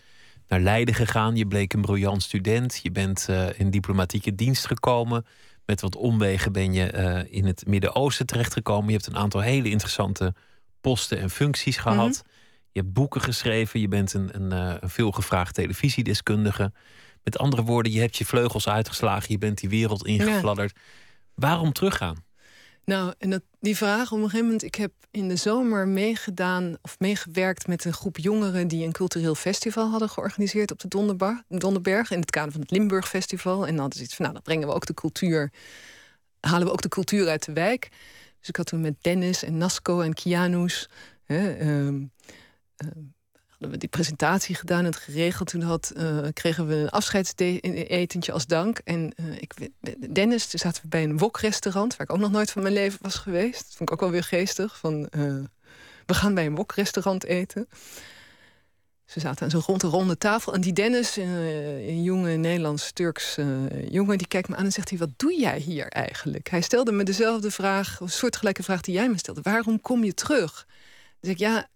naar 0.48 0.60
Leiden 0.60 0.96
gegaan. 0.96 1.36
Je 1.36 1.48
bleek 1.48 1.74
een 1.74 1.82
briljant 1.82 2.24
student. 2.24 2.80
Je 2.84 2.92
bent 2.92 3.28
uh, 3.30 3.60
in 3.60 3.70
diplomatieke 3.70 4.36
dienst 4.36 4.68
gekomen. 4.68 5.26
Met 5.66 5.82
wat 5.82 5.96
omwegen 5.96 6.52
ben 6.52 6.74
je 6.74 6.86
in 7.30 7.46
het 7.46 7.68
Midden-Oosten 7.68 8.26
terechtgekomen. 8.26 8.86
Je 8.86 8.94
hebt 8.94 9.08
een 9.08 9.18
aantal 9.18 9.42
hele 9.42 9.70
interessante 9.70 10.34
posten 10.82 11.20
en 11.20 11.30
functies 11.30 11.78
gehad. 11.78 11.98
Mm 11.98 12.12
-hmm. 12.12 12.37
Je 12.78 12.84
hebt 12.84 12.96
boeken 12.96 13.22
geschreven, 13.22 13.80
je 13.80 13.88
bent 13.88 14.14
een, 14.14 14.30
een, 14.36 14.52
een 14.52 14.90
veelgevraagd 14.90 15.54
televisiedeskundige. 15.54 16.72
Met 17.24 17.38
andere 17.38 17.64
woorden, 17.64 17.92
je 17.92 18.00
hebt 18.00 18.18
je 18.18 18.26
vleugels 18.26 18.68
uitgeslagen, 18.68 19.32
je 19.32 19.38
bent 19.38 19.58
die 19.58 19.70
wereld 19.70 20.06
ingefladderd. 20.06 20.72
Ja. 20.76 20.82
Waarom 21.36 21.74
teruggaan? 21.74 22.26
Nou, 22.86 23.14
en 23.18 23.30
dat, 23.30 23.42
die 23.60 23.78
vraag 23.78 24.12
op 24.12 24.18
een 24.18 24.24
gegeven 24.24 24.46
moment... 24.46 24.64
ik 24.64 24.76
heb 24.76 24.92
in 25.12 25.28
de 25.28 25.36
zomer 25.36 25.88
meegedaan 25.88 26.78
of 26.82 27.00
meegewerkt 27.00 27.68
met 27.68 27.86
een 27.86 27.94
groep 27.94 28.18
jongeren... 28.18 28.68
die 28.68 28.86
een 28.86 28.92
cultureel 28.92 29.36
festival 29.36 29.90
hadden 29.90 30.10
georganiseerd 30.10 30.72
op 30.72 30.80
de 30.80 30.88
Donderberg... 31.48 32.12
in 32.12 32.20
het 32.20 32.32
kader 32.32 32.52
van 32.52 32.62
het 32.62 32.72
Limburg 32.72 33.10
Festival. 33.10 33.62
En 33.62 33.72
dan 33.72 33.80
hadden 33.80 33.98
ze 33.98 34.04
iets 34.04 34.16
van, 34.16 34.24
nou, 34.24 34.34
dan 34.36 34.44
brengen 34.44 34.68
we 34.68 34.74
ook 34.74 34.86
de 34.86 34.94
cultuur... 34.94 35.52
halen 36.40 36.68
we 36.68 36.74
ook 36.74 36.82
de 36.82 36.90
cultuur 36.90 37.28
uit 37.28 37.46
de 37.46 37.54
wijk. 37.54 37.90
Dus 38.40 38.50
ik 38.50 38.56
had 38.56 38.66
toen 38.66 38.82
met 38.82 38.96
Dennis 39.02 39.44
en 39.44 39.58
Nasco 39.58 40.02
en 40.02 40.14
Kianus... 40.14 40.90
Hè, 41.28 41.54
ehm, 41.54 42.04
hadden 43.58 43.76
we 43.76 43.78
die 43.78 43.90
presentatie 43.90 44.56
gedaan 44.56 44.80
en 44.80 44.86
het 44.86 44.96
geregeld. 44.96 45.50
Toen 45.50 45.62
had, 45.62 45.94
uh, 45.98 46.28
kregen 46.34 46.68
we 46.68 46.76
een 46.76 46.90
afscheidsetentje 46.90 48.32
als 48.32 48.46
dank. 48.46 48.78
En 48.84 49.14
uh, 49.20 49.36
ik, 49.36 49.70
Dennis, 50.14 50.48
toen 50.48 50.60
zaten 50.60 50.82
we 50.82 50.88
bij 50.88 51.04
een 51.04 51.18
wokrestaurant... 51.18 51.96
waar 51.96 52.08
ik 52.08 52.14
ook 52.14 52.20
nog 52.20 52.32
nooit 52.32 52.52
van 52.52 52.62
mijn 52.62 52.74
leven 52.74 53.00
was 53.02 53.16
geweest. 53.16 53.64
Dat 53.64 53.76
vond 53.76 53.90
ik 53.90 53.92
ook 53.92 54.02
wel 54.02 54.12
weer 54.12 54.24
geestig. 54.24 54.78
Van, 54.78 55.08
we 56.06 56.14
gaan 56.14 56.34
bij 56.34 56.46
een 56.46 56.56
wokrestaurant 56.56 57.24
eten. 57.24 57.68
Ze 59.06 59.20
zaten 59.20 59.44
aan 59.44 59.50
zo'n 59.50 59.62
rond 59.62 59.84
ronde 59.84 60.18
tafel. 60.18 60.54
En 60.54 60.62
die 60.62 60.74
Dennis, 60.74 61.16
een 61.16 62.04
jonge 62.04 62.36
Nederlands-Turks 62.36 63.38
jongen... 63.90 64.18
die 64.18 64.28
kijkt 64.28 64.50
me 64.50 64.56
aan 64.56 64.66
en 64.66 64.72
zegt 64.72 64.90
hij, 64.90 64.98
wat 64.98 65.12
doe 65.16 65.40
jij 65.40 65.60
hier 65.60 65.88
eigenlijk? 65.88 66.50
Hij 66.50 66.62
stelde 66.62 66.92
me 66.92 67.04
dezelfde 67.04 67.52
vraag, 67.52 68.00
een 68.00 68.10
soortgelijke 68.10 68.64
vraag 68.64 68.82
die 68.82 68.94
jij 68.94 69.10
me 69.10 69.18
stelde. 69.18 69.42
Waarom 69.44 69.82
kom 69.82 70.04
je 70.04 70.14
terug? 70.14 70.68
Dus 71.20 71.30
ik, 71.30 71.38
ja, 71.38 71.70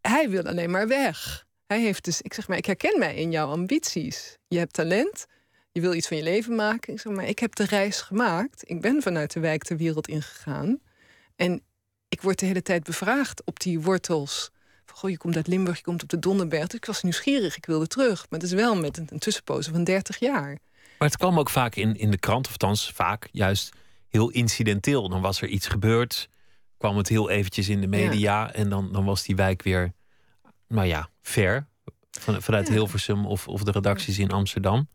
hij 0.00 0.30
wil 0.30 0.42
alleen 0.42 0.70
maar 0.70 0.88
weg. 0.88 1.46
Hij 1.66 1.80
heeft 1.80 2.04
dus, 2.04 2.22
ik 2.22 2.34
zeg 2.34 2.48
maar, 2.48 2.56
ik 2.56 2.66
herken 2.66 2.98
mij 2.98 3.14
in 3.14 3.30
jouw 3.30 3.48
ambities. 3.48 4.36
Je 4.48 4.58
hebt 4.58 4.72
talent, 4.72 5.26
je 5.72 5.80
wil 5.80 5.94
iets 5.94 6.08
van 6.08 6.16
je 6.16 6.22
leven 6.22 6.54
maken. 6.54 6.92
Ik 6.92 7.00
zeg 7.00 7.12
maar, 7.12 7.28
ik 7.28 7.38
heb 7.38 7.54
de 7.54 7.64
reis 7.64 8.00
gemaakt. 8.00 8.70
Ik 8.70 8.80
ben 8.80 9.02
vanuit 9.02 9.32
de 9.32 9.40
wijk 9.40 9.66
de 9.66 9.76
wereld 9.76 10.08
ingegaan. 10.08 10.80
En 11.36 11.62
ik 12.08 12.22
word 12.22 12.38
de 12.38 12.46
hele 12.46 12.62
tijd 12.62 12.82
bevraagd 12.82 13.44
op 13.44 13.60
die 13.60 13.80
wortels. 13.80 14.50
Van, 14.86 14.96
goh, 14.96 15.10
je 15.10 15.16
komt 15.16 15.36
uit 15.36 15.46
Limburg, 15.46 15.76
je 15.76 15.82
komt 15.82 16.02
op 16.02 16.08
de 16.08 16.18
Donderberg. 16.18 16.66
Dus 16.66 16.78
ik 16.78 16.84
was 16.84 17.02
nieuwsgierig, 17.02 17.56
ik 17.56 17.66
wilde 17.66 17.86
terug. 17.86 18.26
Maar 18.30 18.40
het 18.40 18.48
is 18.48 18.54
wel 18.54 18.76
met 18.76 18.96
een, 18.96 19.06
een 19.10 19.18
tussenpoze 19.18 19.70
van 19.70 19.84
30 19.84 20.18
jaar. 20.18 20.58
Maar 20.98 21.08
het 21.08 21.16
kwam 21.16 21.38
ook 21.38 21.50
vaak 21.50 21.74
in, 21.74 21.96
in 21.96 22.10
de 22.10 22.18
krant, 22.18 22.46
of 22.46 22.52
althans 22.52 22.90
vaak 22.94 23.28
juist 23.32 23.72
heel 24.08 24.30
incidenteel. 24.30 25.08
Dan 25.08 25.20
was 25.20 25.40
er 25.40 25.48
iets 25.48 25.66
gebeurd, 25.66 26.28
kwam 26.78 26.96
het 26.96 27.08
heel 27.08 27.30
eventjes 27.30 27.68
in 27.68 27.80
de 27.80 27.86
media... 27.86 28.52
en 28.52 28.68
dan, 28.68 28.92
dan 28.92 29.04
was 29.04 29.22
die 29.22 29.36
wijk 29.36 29.62
weer 29.62 29.92
nou 30.68 30.86
ja, 30.86 31.08
ver. 31.22 31.66
Van, 32.10 32.42
vanuit 32.42 32.68
Hilversum 32.68 33.26
of, 33.26 33.48
of 33.48 33.62
de 33.62 33.70
redacties 33.70 34.18
in 34.18 34.30
Amsterdam. 34.30 34.88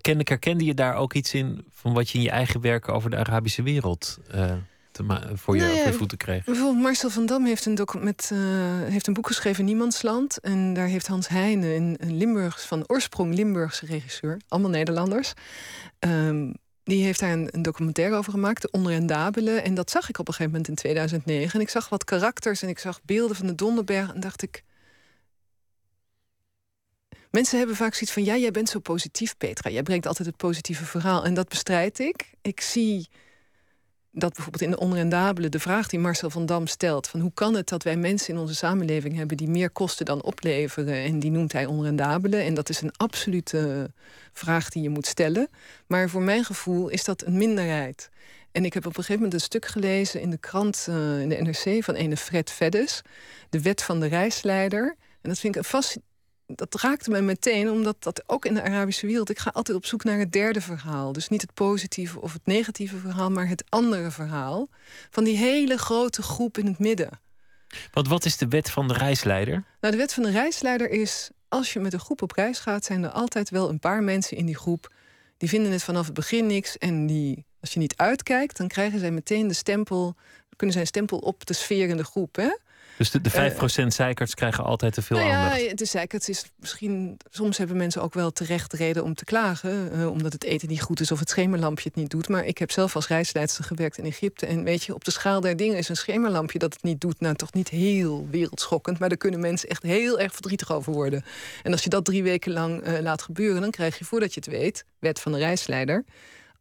Kennelijk 0.00 0.30
herkende 0.30 0.64
je 0.64 0.74
daar 0.74 0.94
ook 0.94 1.14
iets 1.14 1.34
in 1.34 1.66
van 1.70 1.92
wat 1.92 2.10
je 2.10 2.18
in 2.18 2.24
je 2.24 2.30
eigen 2.30 2.60
werk 2.60 2.88
over 2.88 3.10
de 3.10 3.16
Arabische 3.16 3.62
wereld 3.62 4.18
uh, 4.34 4.52
te 4.92 5.20
voor 5.34 5.56
je, 5.56 5.62
nou 5.62 5.92
voeten 5.92 6.18
kreeg? 6.18 6.44
Bijvoorbeeld 6.44 6.82
Marcel 6.82 7.10
van 7.10 7.26
Dam 7.26 7.44
heeft 7.44 7.66
een, 7.66 7.78
met, 7.98 8.30
uh, 8.32 8.38
heeft 8.88 9.06
een 9.06 9.14
boek 9.14 9.26
geschreven, 9.26 9.64
Niemandsland. 9.64 10.40
En 10.40 10.74
daar 10.74 10.86
heeft 10.86 11.06
Hans 11.06 11.28
Heijnen, 11.28 11.76
een, 11.76 11.96
een 12.00 12.16
Limburgs, 12.16 12.64
van 12.64 12.84
oorsprong 12.86 13.34
Limburgse 13.34 13.86
regisseur, 13.86 14.40
allemaal 14.48 14.70
Nederlanders. 14.70 15.32
Um, 15.98 16.54
die 16.84 17.04
heeft 17.04 17.20
daar 17.20 17.32
een, 17.32 17.62
documentaire 17.62 18.16
over 18.16 18.32
gemaakt, 18.32 18.62
De 18.62 18.70
Onrendabelen. 18.70 19.64
En 19.64 19.74
dat 19.74 19.90
zag 19.90 20.08
ik 20.08 20.18
op 20.18 20.28
een 20.28 20.34
gegeven 20.34 20.52
moment 20.52 20.68
in 20.68 20.74
2009. 20.74 21.54
En 21.54 21.60
ik 21.60 21.68
zag 21.68 21.88
wat 21.88 22.04
karakters 22.04 22.62
en 22.62 22.68
ik 22.68 22.78
zag 22.78 23.02
beelden 23.02 23.36
van 23.36 23.46
de 23.46 23.54
Donderberg. 23.54 24.12
En 24.14 24.20
dacht 24.20 24.42
ik. 24.42 24.62
Mensen 27.30 27.58
hebben 27.58 27.76
vaak 27.76 27.94
zoiets 27.94 28.12
van: 28.12 28.24
ja, 28.24 28.36
jij 28.36 28.50
bent 28.50 28.68
zo 28.68 28.78
positief, 28.78 29.36
Petra. 29.36 29.70
Jij 29.70 29.82
brengt 29.82 30.06
altijd 30.06 30.28
het 30.28 30.36
positieve 30.36 30.84
verhaal. 30.84 31.24
En 31.24 31.34
dat 31.34 31.48
bestrijd 31.48 31.98
ik. 31.98 32.30
Ik 32.40 32.60
zie 32.60 33.08
dat 34.12 34.32
bijvoorbeeld 34.32 34.62
in 34.62 34.70
de 34.70 34.78
onrendabele 34.78 35.48
de 35.48 35.58
vraag 35.58 35.88
die 35.88 35.98
Marcel 35.98 36.30
van 36.30 36.46
Dam 36.46 36.66
stelt: 36.66 37.08
van 37.08 37.20
hoe 37.20 37.32
kan 37.34 37.54
het 37.54 37.68
dat 37.68 37.82
wij 37.82 37.96
mensen 37.96 38.34
in 38.34 38.40
onze 38.40 38.54
samenleving 38.54 39.16
hebben 39.16 39.36
die 39.36 39.48
meer 39.48 39.70
kosten 39.70 40.06
dan 40.06 40.22
opleveren? 40.22 40.94
En 40.94 41.18
die 41.18 41.30
noemt 41.30 41.52
hij 41.52 41.66
onrendabele. 41.66 42.36
En 42.36 42.54
dat 42.54 42.68
is 42.68 42.80
een 42.80 42.92
absolute 42.96 43.90
vraag 44.32 44.68
die 44.68 44.82
je 44.82 44.88
moet 44.88 45.06
stellen. 45.06 45.48
Maar 45.86 46.08
voor 46.08 46.22
mijn 46.22 46.44
gevoel 46.44 46.88
is 46.88 47.04
dat 47.04 47.26
een 47.26 47.36
minderheid. 47.36 48.10
En 48.52 48.64
ik 48.64 48.74
heb 48.74 48.86
op 48.86 48.96
een 48.96 49.04
gegeven 49.04 49.22
moment 49.22 49.34
een 49.34 49.46
stuk 49.46 49.66
gelezen 49.66 50.20
in 50.20 50.30
de 50.30 50.38
krant, 50.38 50.86
uh, 50.88 51.20
in 51.20 51.28
de 51.28 51.36
NRC, 51.36 51.84
van 51.84 51.94
ene 51.94 52.16
Fred 52.16 52.50
Veddes, 52.50 53.02
de 53.50 53.62
wet 53.62 53.82
van 53.82 54.00
de 54.00 54.06
reisleider. 54.06 54.96
En 55.20 55.28
dat 55.28 55.38
vind 55.38 55.54
ik 55.56 55.62
een 55.62 55.68
fascinerend 55.68 56.11
dat 56.46 56.80
raakte 56.80 57.10
me 57.10 57.20
meteen, 57.20 57.70
omdat 57.70 57.96
dat 57.98 58.22
ook 58.26 58.44
in 58.44 58.54
de 58.54 58.62
Arabische 58.62 59.06
wereld. 59.06 59.30
Ik 59.30 59.38
ga 59.38 59.50
altijd 59.54 59.76
op 59.76 59.86
zoek 59.86 60.04
naar 60.04 60.18
het 60.18 60.32
derde 60.32 60.60
verhaal. 60.60 61.12
Dus 61.12 61.28
niet 61.28 61.40
het 61.40 61.54
positieve 61.54 62.20
of 62.20 62.32
het 62.32 62.46
negatieve 62.46 62.96
verhaal, 62.96 63.30
maar 63.30 63.48
het 63.48 63.64
andere 63.68 64.10
verhaal. 64.10 64.68
Van 65.10 65.24
die 65.24 65.36
hele 65.36 65.76
grote 65.78 66.22
groep 66.22 66.58
in 66.58 66.66
het 66.66 66.78
midden. 66.78 67.20
Want 67.92 68.08
wat 68.08 68.24
is 68.24 68.36
de 68.36 68.48
wet 68.48 68.70
van 68.70 68.88
de 68.88 68.94
reisleider? 68.94 69.64
Nou, 69.80 69.92
de 69.92 70.00
wet 70.00 70.14
van 70.14 70.22
de 70.22 70.30
reisleider 70.30 70.90
is. 70.90 71.30
Als 71.48 71.72
je 71.72 71.80
met 71.80 71.92
een 71.92 72.00
groep 72.00 72.22
op 72.22 72.32
reis 72.32 72.58
gaat, 72.58 72.84
zijn 72.84 73.02
er 73.02 73.10
altijd 73.10 73.50
wel 73.50 73.68
een 73.68 73.78
paar 73.78 74.02
mensen 74.02 74.36
in 74.36 74.46
die 74.46 74.56
groep. 74.56 74.92
die 75.36 75.48
vinden 75.48 75.72
het 75.72 75.82
vanaf 75.82 76.04
het 76.04 76.14
begin 76.14 76.46
niks. 76.46 76.78
En 76.78 77.06
die, 77.06 77.44
als 77.60 77.72
je 77.72 77.78
niet 77.78 77.96
uitkijkt, 77.96 78.56
dan 78.56 78.68
krijgen 78.68 78.98
zij 78.98 79.10
meteen 79.10 79.48
de 79.48 79.54
stempel. 79.54 80.14
kunnen 80.56 80.72
zij 80.72 80.80
een 80.80 80.86
stempel 80.86 81.18
op 81.18 81.46
de 81.46 81.54
sfeer 81.54 81.88
in 81.88 81.96
de 81.96 82.04
groep. 82.04 82.36
Hè? 82.36 82.50
Dus 82.96 83.10
de, 83.10 83.20
de 83.20 83.30
5% 83.30 83.54
uh, 83.78 83.86
zeikerts 83.88 84.34
krijgen 84.34 84.64
altijd 84.64 84.92
te 84.92 85.02
veel 85.02 85.16
nou 85.16 85.30
aandacht. 85.30 85.60
Ja, 85.60 85.74
de 85.74 85.84
zeikerts 85.84 86.28
is 86.28 86.44
misschien... 86.56 87.16
Soms 87.30 87.58
hebben 87.58 87.76
mensen 87.76 88.02
ook 88.02 88.14
wel 88.14 88.30
terecht 88.30 88.72
reden 88.72 89.04
om 89.04 89.14
te 89.14 89.24
klagen. 89.24 89.90
Uh, 89.96 90.10
omdat 90.10 90.32
het 90.32 90.44
eten 90.44 90.68
niet 90.68 90.82
goed 90.82 91.00
is 91.00 91.12
of 91.12 91.18
het 91.18 91.28
schemerlampje 91.28 91.88
het 91.88 91.96
niet 91.96 92.10
doet. 92.10 92.28
Maar 92.28 92.44
ik 92.44 92.58
heb 92.58 92.70
zelf 92.70 92.94
als 92.94 93.08
reisleidster 93.08 93.64
gewerkt 93.64 93.98
in 93.98 94.04
Egypte. 94.04 94.46
En 94.46 94.64
weet 94.64 94.82
je, 94.82 94.94
op 94.94 95.04
de 95.04 95.10
schaal 95.10 95.40
der 95.40 95.56
dingen 95.56 95.76
is 95.76 95.88
een 95.88 95.96
schemerlampje 95.96 96.58
dat 96.58 96.72
het 96.72 96.82
niet 96.82 97.00
doet... 97.00 97.20
nou 97.20 97.34
toch 97.34 97.52
niet 97.52 97.68
heel 97.68 98.26
wereldschokkend. 98.30 98.98
Maar 98.98 99.08
daar 99.08 99.18
kunnen 99.18 99.40
mensen 99.40 99.68
echt 99.68 99.82
heel 99.82 100.20
erg 100.20 100.32
verdrietig 100.32 100.72
over 100.72 100.92
worden. 100.92 101.24
En 101.62 101.72
als 101.72 101.84
je 101.84 101.90
dat 101.90 102.04
drie 102.04 102.22
weken 102.22 102.52
lang 102.52 102.86
uh, 102.86 102.98
laat 103.00 103.22
gebeuren... 103.22 103.60
dan 103.60 103.70
krijg 103.70 103.98
je 103.98 104.04
voordat 104.04 104.34
je 104.34 104.40
het 104.40 104.48
weet, 104.48 104.84
wet 104.98 105.20
van 105.20 105.32
de 105.32 105.38
reisleider 105.38 106.04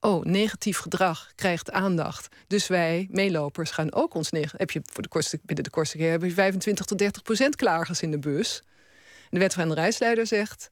oh, 0.02 0.24
negatief 0.24 0.78
gedrag 0.78 1.32
krijgt 1.36 1.72
aandacht. 1.72 2.36
Dus 2.48 2.68
wij, 2.68 3.08
meelopers, 3.12 3.72
gaan 3.72 3.94
ook 3.94 4.14
ons. 4.14 4.30
Heb 4.32 4.72
je 4.72 4.82
voor 4.84 5.04
de 5.04 5.10
kortste, 5.10 5.40
binnen 5.44 5.64
de 5.64 5.70
kortste 5.70 5.98
keer 5.98 6.12
heb 6.12 6.24
je 6.24 6.32
25 6.32 6.86
tot 6.86 6.98
30 6.98 7.22
procent 7.22 7.56
klagers 7.56 8.02
in 8.02 8.12
de 8.12 8.20
bus. 8.20 8.64
De 9.30 9.40
wet 9.40 9.54
van 9.54 9.68
de 9.68 9.74
reisleider 9.74 10.28
zegt, 10.28 10.72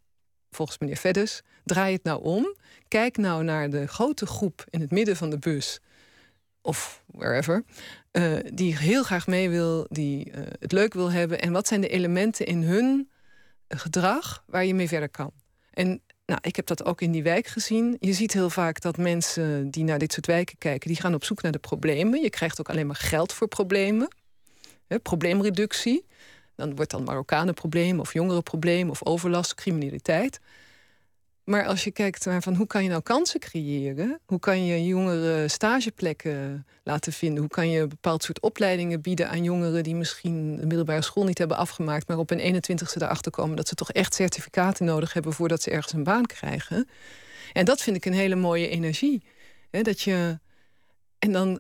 volgens 0.51 0.77
meneer 0.77 0.97
Veddes... 0.97 1.41
draai 1.63 1.93
het 1.93 2.03
nou 2.03 2.23
om. 2.23 2.55
Kijk 2.87 3.17
nou 3.17 3.43
naar 3.43 3.69
de 3.69 3.87
grote 3.87 4.25
groep 4.25 4.65
in 4.69 4.81
het 4.81 4.91
midden 4.91 5.15
van 5.15 5.29
de 5.29 5.37
bus... 5.37 5.79
of 6.61 7.03
wherever... 7.05 7.63
Uh, 8.11 8.39
die 8.53 8.77
heel 8.77 9.03
graag 9.03 9.27
mee 9.27 9.49
wil, 9.49 9.85
die 9.89 10.31
uh, 10.31 10.45
het 10.59 10.71
leuk 10.71 10.93
wil 10.93 11.11
hebben... 11.11 11.41
en 11.41 11.51
wat 11.51 11.67
zijn 11.67 11.81
de 11.81 11.87
elementen 11.87 12.45
in 12.45 12.63
hun 12.63 13.09
gedrag 13.67 14.43
waar 14.45 14.65
je 14.65 14.73
mee 14.73 14.87
verder 14.87 15.09
kan. 15.09 15.31
En 15.73 16.01
nou, 16.29 16.41
ik 16.41 16.55
heb 16.55 16.65
dat 16.65 16.85
ook 16.85 17.01
in 17.01 17.11
die 17.11 17.23
wijk 17.23 17.47
gezien. 17.47 17.97
Je 17.99 18.13
ziet 18.13 18.33
heel 18.33 18.49
vaak 18.49 18.81
dat 18.81 18.97
mensen 18.97 19.71
die 19.71 19.83
naar 19.83 19.99
dit 19.99 20.13
soort 20.13 20.25
wijken 20.25 20.57
kijken, 20.57 20.87
die 20.87 20.99
gaan 20.99 21.13
op 21.13 21.23
zoek 21.23 21.41
naar 21.41 21.51
de 21.51 21.59
problemen. 21.59 22.21
Je 22.21 22.29
krijgt 22.29 22.59
ook 22.59 22.69
alleen 22.69 22.87
maar 22.87 22.95
geld 22.95 23.33
voor 23.33 23.47
problemen. 23.47 24.07
Probleemreductie. 25.03 26.05
Dan 26.55 26.75
wordt 26.75 26.91
dan 26.91 27.03
Marokkanenprobleem 27.03 27.99
of 27.99 28.13
jongerenprobleem 28.13 28.89
of 28.89 29.05
overlast, 29.05 29.55
criminaliteit. 29.55 30.39
Maar 31.49 31.65
als 31.65 31.83
je 31.83 31.91
kijkt 31.91 32.25
naar 32.25 32.41
van 32.41 32.55
hoe 32.55 32.67
kan 32.67 32.83
je 32.83 32.89
nou 32.89 33.01
kansen 33.01 33.39
creëren? 33.39 34.19
Hoe 34.25 34.39
kan 34.39 34.65
je 34.65 34.85
jongeren 34.85 35.49
stageplekken 35.49 36.65
laten 36.83 37.13
vinden? 37.13 37.39
Hoe 37.39 37.49
kan 37.49 37.69
je 37.69 37.79
een 37.79 37.89
bepaald 37.89 38.23
soort 38.23 38.39
opleidingen 38.39 39.01
bieden 39.01 39.29
aan 39.29 39.43
jongeren 39.43 39.83
die 39.83 39.95
misschien 39.95 40.55
de 40.55 40.65
middelbare 40.65 41.01
school 41.01 41.23
niet 41.23 41.37
hebben 41.37 41.57
afgemaakt, 41.57 42.07
maar 42.07 42.17
op 42.17 42.31
een 42.31 42.39
21ste 42.55 43.01
erachter 43.01 43.31
komen 43.31 43.55
dat 43.55 43.67
ze 43.67 43.75
toch 43.75 43.91
echt 43.91 44.13
certificaten 44.13 44.85
nodig 44.85 45.13
hebben 45.13 45.33
voordat 45.33 45.61
ze 45.61 45.71
ergens 45.71 45.93
een 45.93 46.03
baan 46.03 46.25
krijgen? 46.25 46.87
En 47.53 47.65
dat 47.65 47.81
vind 47.81 47.95
ik 47.95 48.05
een 48.05 48.13
hele 48.13 48.35
mooie 48.35 48.67
energie. 48.67 49.23
dat 49.69 50.01
je. 50.01 50.39
En 51.19 51.31
dan 51.31 51.59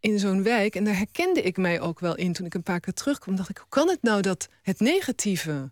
in 0.00 0.18
zo'n 0.18 0.42
wijk, 0.42 0.74
en 0.74 0.84
daar 0.84 0.96
herkende 0.96 1.42
ik 1.42 1.56
mij 1.56 1.80
ook 1.80 2.00
wel 2.00 2.14
in 2.14 2.32
toen 2.32 2.46
ik 2.46 2.54
een 2.54 2.62
paar 2.62 2.80
keer 2.80 2.92
terugkwam, 2.92 3.36
dacht 3.36 3.50
ik, 3.50 3.58
hoe 3.58 3.68
kan 3.68 3.88
het 3.88 4.02
nou 4.02 4.20
dat 4.20 4.48
het 4.62 4.80
negatieve 4.80 5.70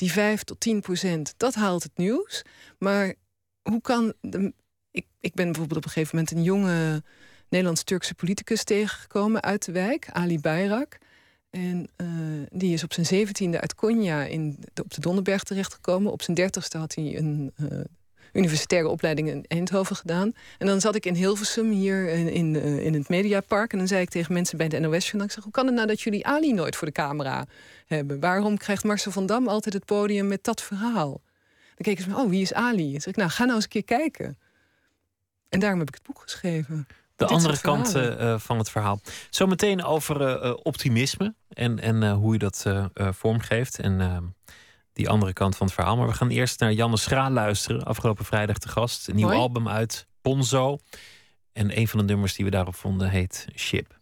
die 0.00 0.12
5 0.12 0.42
tot 0.42 0.60
10 0.60 0.80
procent, 0.80 1.34
dat 1.36 1.54
haalt 1.54 1.82
het 1.82 1.96
nieuws. 1.96 2.42
Maar 2.78 3.14
hoe 3.62 3.80
kan. 3.80 4.12
De, 4.20 4.52
ik, 4.90 5.06
ik 5.20 5.34
ben 5.34 5.44
bijvoorbeeld 5.44 5.78
op 5.78 5.84
een 5.84 5.90
gegeven 5.90 6.16
moment 6.16 6.36
een 6.36 6.42
jonge 6.42 7.02
Nederlands-Turkse 7.48 8.14
politicus 8.14 8.64
tegengekomen 8.64 9.42
uit 9.42 9.64
de 9.64 9.72
wijk, 9.72 10.10
Ali 10.10 10.40
Bayrak. 10.40 10.98
En 11.50 11.88
uh, 11.96 12.08
die 12.50 12.72
is 12.72 12.84
op 12.84 12.92
zijn 12.92 13.06
zeventiende 13.06 13.60
uit 13.60 13.74
Konya 13.74 14.24
in, 14.24 14.58
op 14.82 14.94
de 14.94 15.00
Donderberg 15.00 15.42
terechtgekomen. 15.42 16.12
Op 16.12 16.22
zijn 16.22 16.36
dertigste 16.36 16.78
had 16.78 16.94
hij 16.94 17.16
een 17.16 17.52
uh, 17.56 17.80
universitaire 18.32 18.88
opleiding 18.88 19.28
in 19.28 19.44
Eindhoven 19.48 19.96
gedaan. 19.96 20.32
En 20.58 20.66
dan 20.66 20.80
zat 20.80 20.94
ik 20.94 21.06
in 21.06 21.14
Hilversum 21.14 21.70
hier 21.70 22.08
in, 22.08 22.28
in, 22.28 22.54
uh, 22.54 22.84
in 22.84 22.94
het 22.94 23.08
Mediapark. 23.08 23.72
En 23.72 23.78
dan 23.78 23.88
zei 23.88 24.00
ik 24.00 24.10
tegen 24.10 24.32
mensen 24.32 24.58
bij 24.58 24.68
de 24.68 24.78
NOS-journaal... 24.78 25.26
ik 25.26 25.32
zeg, 25.32 25.44
hoe 25.44 25.52
kan 25.52 25.66
het 25.66 25.74
nou 25.74 25.86
dat 25.86 26.00
jullie 26.00 26.26
Ali 26.26 26.52
nooit 26.52 26.76
voor 26.76 26.86
de 26.86 26.92
camera 26.92 27.46
hebben? 27.86 28.20
Waarom 28.20 28.56
krijgt 28.58 28.84
Marcel 28.84 29.12
van 29.12 29.26
Dam 29.26 29.48
altijd 29.48 29.74
het 29.74 29.84
podium 29.84 30.28
met 30.28 30.44
dat 30.44 30.62
verhaal? 30.62 31.20
Dan 31.74 31.94
keken 31.94 32.02
ze 32.02 32.08
me, 32.08 32.16
oh, 32.16 32.28
wie 32.28 32.42
is 32.42 32.52
Ali? 32.52 32.92
Dan 32.92 33.00
zeg 33.00 33.12
ik, 33.12 33.16
nou, 33.18 33.30
ga 33.30 33.42
nou 33.42 33.54
eens 33.54 33.64
een 33.64 33.70
keer 33.70 33.84
kijken. 33.84 34.38
En 35.48 35.60
daarom 35.60 35.78
heb 35.78 35.88
ik 35.88 35.94
het 35.94 36.02
boek 36.02 36.20
geschreven. 36.20 36.86
De 37.16 37.26
Dit 37.26 37.28
andere 37.36 37.60
kant 37.60 37.94
eh, 37.94 38.32
eh, 38.32 38.40
van 38.40 38.58
het 38.58 38.70
verhaal. 38.70 39.00
Zometeen 39.30 39.84
over 39.84 40.20
eh, 40.20 40.48
eh, 40.48 40.56
optimisme 40.62 41.34
en, 41.48 41.80
en 41.80 42.02
eh, 42.02 42.12
hoe 42.12 42.32
je 42.32 42.38
dat 42.38 42.62
eh, 42.66 42.84
eh, 42.94 43.08
vormgeeft. 43.12 43.78
En 43.78 44.00
eh, 44.00 44.16
die 44.92 45.08
andere 45.08 45.32
kant 45.32 45.56
van 45.56 45.66
het 45.66 45.74
verhaal. 45.74 45.96
Maar 45.96 46.06
we 46.06 46.14
gaan 46.14 46.28
eerst 46.28 46.60
naar 46.60 46.72
Janne 46.72 46.96
Schra 46.96 47.30
luisteren. 47.30 47.84
Afgelopen 47.84 48.24
vrijdag 48.24 48.58
te 48.58 48.68
gast. 48.68 49.08
Een 49.08 49.16
nieuw 49.16 49.32
album 49.32 49.68
uit 49.68 50.06
Ponzo. 50.20 50.78
En 51.52 51.78
een 51.78 51.88
van 51.88 51.98
de 51.98 52.04
nummers 52.04 52.34
die 52.34 52.44
we 52.44 52.50
daarop 52.50 52.74
vonden 52.74 53.10
heet 53.10 53.46
Ship. 53.56 53.99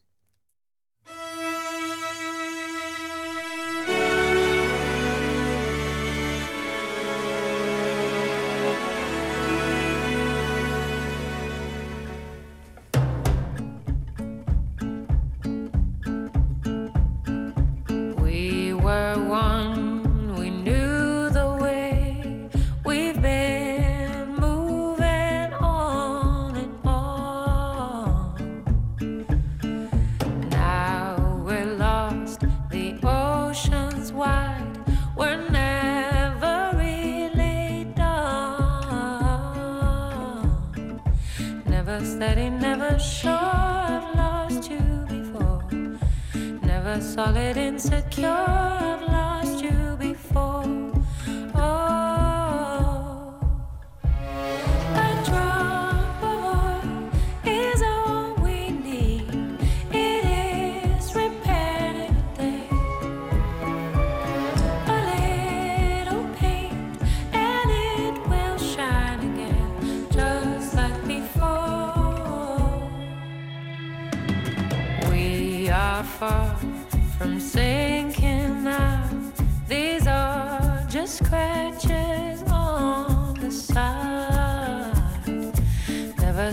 solid, 47.19 47.57
insecure 47.57 48.29
of 48.29 49.03
love. 49.11 49.38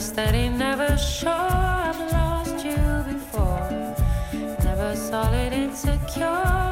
Never 0.06 0.14
steady, 0.14 0.50
never 0.50 0.98
sure. 0.98 1.32
I've 1.32 2.12
lost 2.12 2.64
you 2.64 2.78
before. 3.12 3.96
Never 4.64 4.96
solid, 4.96 5.52
insecure. 5.52 6.65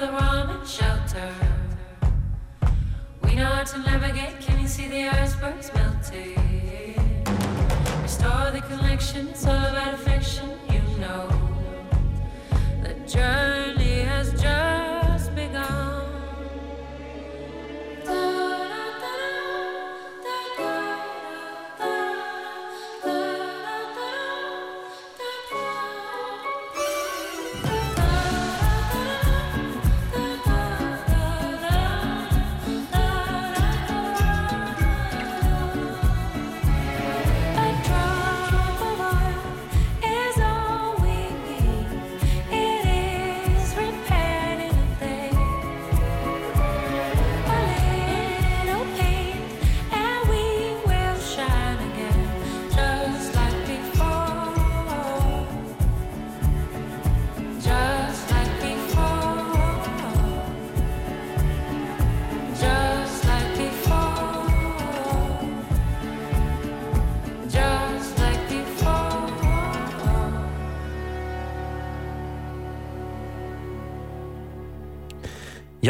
The 0.00 0.10
rum 0.12 0.48
and 0.48 0.66
shelter. 0.66 1.30
We 3.22 3.34
know 3.34 3.44
how 3.44 3.64
to 3.64 3.78
navigate. 3.80 4.40
Can 4.40 4.58
you 4.58 4.66
see 4.66 4.88
the 4.88 5.08
icebergs 5.08 5.70
melting? 5.74 6.36
Restore 8.00 8.50
the 8.50 8.62
connection. 8.62 9.28
It's 9.28 9.44
all 9.44 9.52
about 9.52 9.92
affection. 9.92 10.59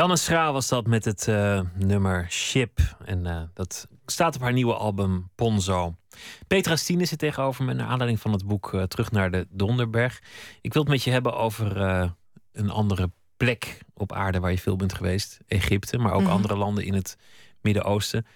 Janne 0.01 0.17
Schra 0.17 0.53
was 0.53 0.69
dat 0.69 0.87
met 0.87 1.05
het 1.05 1.29
eh, 1.29 1.61
nummer 1.75 2.27
Ship. 2.31 2.79
En 3.05 3.27
eh, 3.27 3.43
dat 3.55 3.89
staat 4.07 4.35
op 4.35 4.41
haar 4.41 4.53
nieuwe 4.53 4.75
album 4.75 5.31
Ponzo. 5.35 5.97
Petra 6.47 6.77
Stine 6.77 7.05
zit 7.05 7.19
tegenover 7.19 7.65
me 7.65 7.73
naar 7.73 7.87
aanleiding 7.87 8.21
van 8.21 8.33
het 8.33 8.47
boek 8.47 8.75
eh, 8.75 8.83
Terug 8.83 9.11
naar 9.11 9.31
de 9.31 9.47
Donderberg. 9.51 10.23
Ik 10.61 10.73
wil 10.73 10.83
het 10.83 10.91
met 10.91 11.03
je 11.03 11.11
hebben 11.11 11.35
over 11.37 11.77
een 12.53 12.71
andere 12.71 13.11
plek 13.37 13.79
op 13.95 14.13
aarde 14.13 14.41
waar 14.41 14.51
je 14.51 14.59
veel 14.59 14.77
bent 14.77 14.95
geweest. 14.95 15.39
Egypte, 15.47 15.99
maar 15.99 16.13
ook 16.13 16.23
Mhm. 16.23 16.31
andere 16.31 16.57
landen 16.57 16.85
in 16.85 16.95
het 16.95 17.17
Midden-Oosten. 17.61 18.27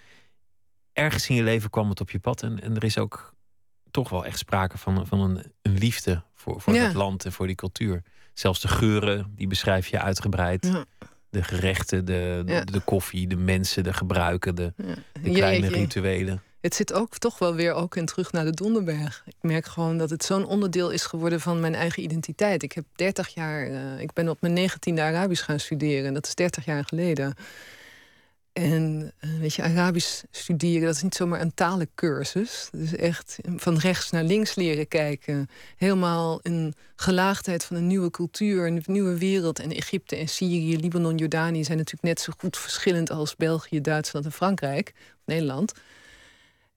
Ergens 0.93 1.29
in 1.29 1.37
je 1.37 1.43
leven 1.43 1.71
kwam 1.71 1.89
het 1.89 2.01
op 2.01 2.11
je 2.11 2.19
pad. 2.19 2.43
En, 2.43 2.63
en 2.63 2.77
er 2.77 2.85
is 2.85 2.99
ook 2.99 3.35
toch 3.91 4.09
wel 4.09 4.25
echt 4.25 4.39
sprake 4.39 4.79
van, 4.79 5.07
van 5.07 5.21
een, 5.21 5.53
een 5.63 5.79
liefde 5.79 6.23
voor, 6.35 6.61
voor 6.61 6.75
Ja. 6.75 6.85
dat 6.87 6.95
land 6.95 7.25
en 7.25 7.33
voor 7.33 7.47
die 7.47 7.57
cultuur. 7.57 8.03
Zelfs 8.35 8.61
de 8.61 8.69
geuren, 8.69 9.33
die 9.37 9.47
beschrijf 9.47 9.87
je 9.87 10.01
uitgebreid 10.01 10.67
Ja. 10.67 10.85
De 11.35 11.43
gerechten, 11.43 12.05
de, 12.05 12.43
de, 12.47 12.53
Ja. 12.53 12.65
de 12.65 12.81
koffie, 12.81 13.27
de 13.27 13.37
mensen, 13.37 13.85
de 13.85 13.93
gebruiken, 13.93 14.55
de, 14.55 14.73
Ja. 14.77 14.95
de 15.23 15.31
kleine 15.31 15.67
Jeetje. 15.67 15.81
rituelen. 15.81 16.43
Het 16.61 16.75
zit 16.75 16.93
ook 16.93 17.19
toch 17.19 17.39
wel 17.39 17.55
weer 17.55 17.73
ook 17.73 17.97
in 17.97 18.07
terug 18.07 18.33
naar 18.33 18.45
de 18.45 18.51
Donderberg. 18.51 19.23
Ik 19.27 19.35
merk 19.41 19.67
gewoon 19.67 19.99
dat 19.99 20.11
het 20.11 20.25
zo'n 20.25 20.47
onderdeel 20.47 20.91
is 20.91 21.05
geworden 21.05 21.41
van 21.41 21.61
mijn 21.61 21.75
eigen 21.75 22.03
identiteit. 22.03 22.63
Ik 22.63 22.73
heb 22.73 22.85
30 22.95 23.29
jaar, 23.29 23.67
eh, 23.67 24.01
ik 24.01 24.13
ben 24.13 24.29
op 24.29 24.41
mijn 24.41 24.53
19e 24.55 25.01
Arabisch 25.03 25.45
gaan 25.45 25.61
studeren. 25.61 26.07
En 26.07 26.15
dat 26.15 26.27
is 26.27 26.35
30 26.35 26.65
jaar 26.65 26.85
geleden. 26.85 27.35
En 28.55 29.13
eh, 29.19 29.31
weet 29.39 29.55
je, 29.55 29.63
Arabisch 29.63 30.23
studeren, 30.31 30.87
dat 30.87 30.95
is 30.95 31.03
niet 31.03 31.15
zomaar 31.15 31.41
een 31.41 31.55
talencursus. 31.55 32.69
Het 32.71 32.81
is 32.81 32.97
echt 32.97 33.39
van 33.57 33.77
rechts 33.77 34.11
naar 34.11 34.25
links 34.25 34.55
leren 34.55 34.89
kijken. 34.89 35.49
Helemaal 35.77 36.41
een 36.43 36.75
gelaagdheid 36.97 37.65
van 37.65 37.77
een 37.77 37.87
nieuwe 37.87 38.11
cultuur, 38.11 38.67
een 38.67 38.83
nieuwe 38.87 39.19
wereld. 39.19 39.59
En 39.59 39.73
Egypte 39.73 40.17
en 40.17 40.29
Syrië, 40.29 40.79
Libanon, 40.79 41.17
Jordanië 41.17 41.65
zijn 41.65 41.79
natuurlijk 41.79 42.05
net 42.05 42.21
zo 42.21 42.33
goed 42.39 42.57
verschillend 42.57 43.11
als 43.11 43.37
België, 43.37 43.81
Duitsland 43.81 44.25
en 44.25 44.33
Frankrijk, 44.33 44.93
Nederland. 45.25 45.73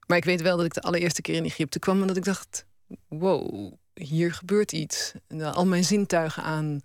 Maar 0.08 0.18
ik 0.18 0.26
weet 0.26 0.42
wel 0.42 0.58
dat 0.58 0.66
ik 0.66 0.74
de 0.74 0.82
allereerste 0.82 1.22
keer 1.22 1.36
in 1.36 1.46
Egypte 1.46 1.80
kwam 1.80 2.02
en 2.02 2.08
dat 2.08 2.18
ik 2.18 2.26
dacht: 2.26 2.66
wow, 3.08 3.74
hier 3.94 4.34
gebeurt 4.34 4.72
iets. 4.72 5.14
En 5.28 5.38
dat 5.38 5.56
al 5.56 5.66
mijn 5.66 5.84
zintuigen 5.84 6.44
aan 6.44 6.82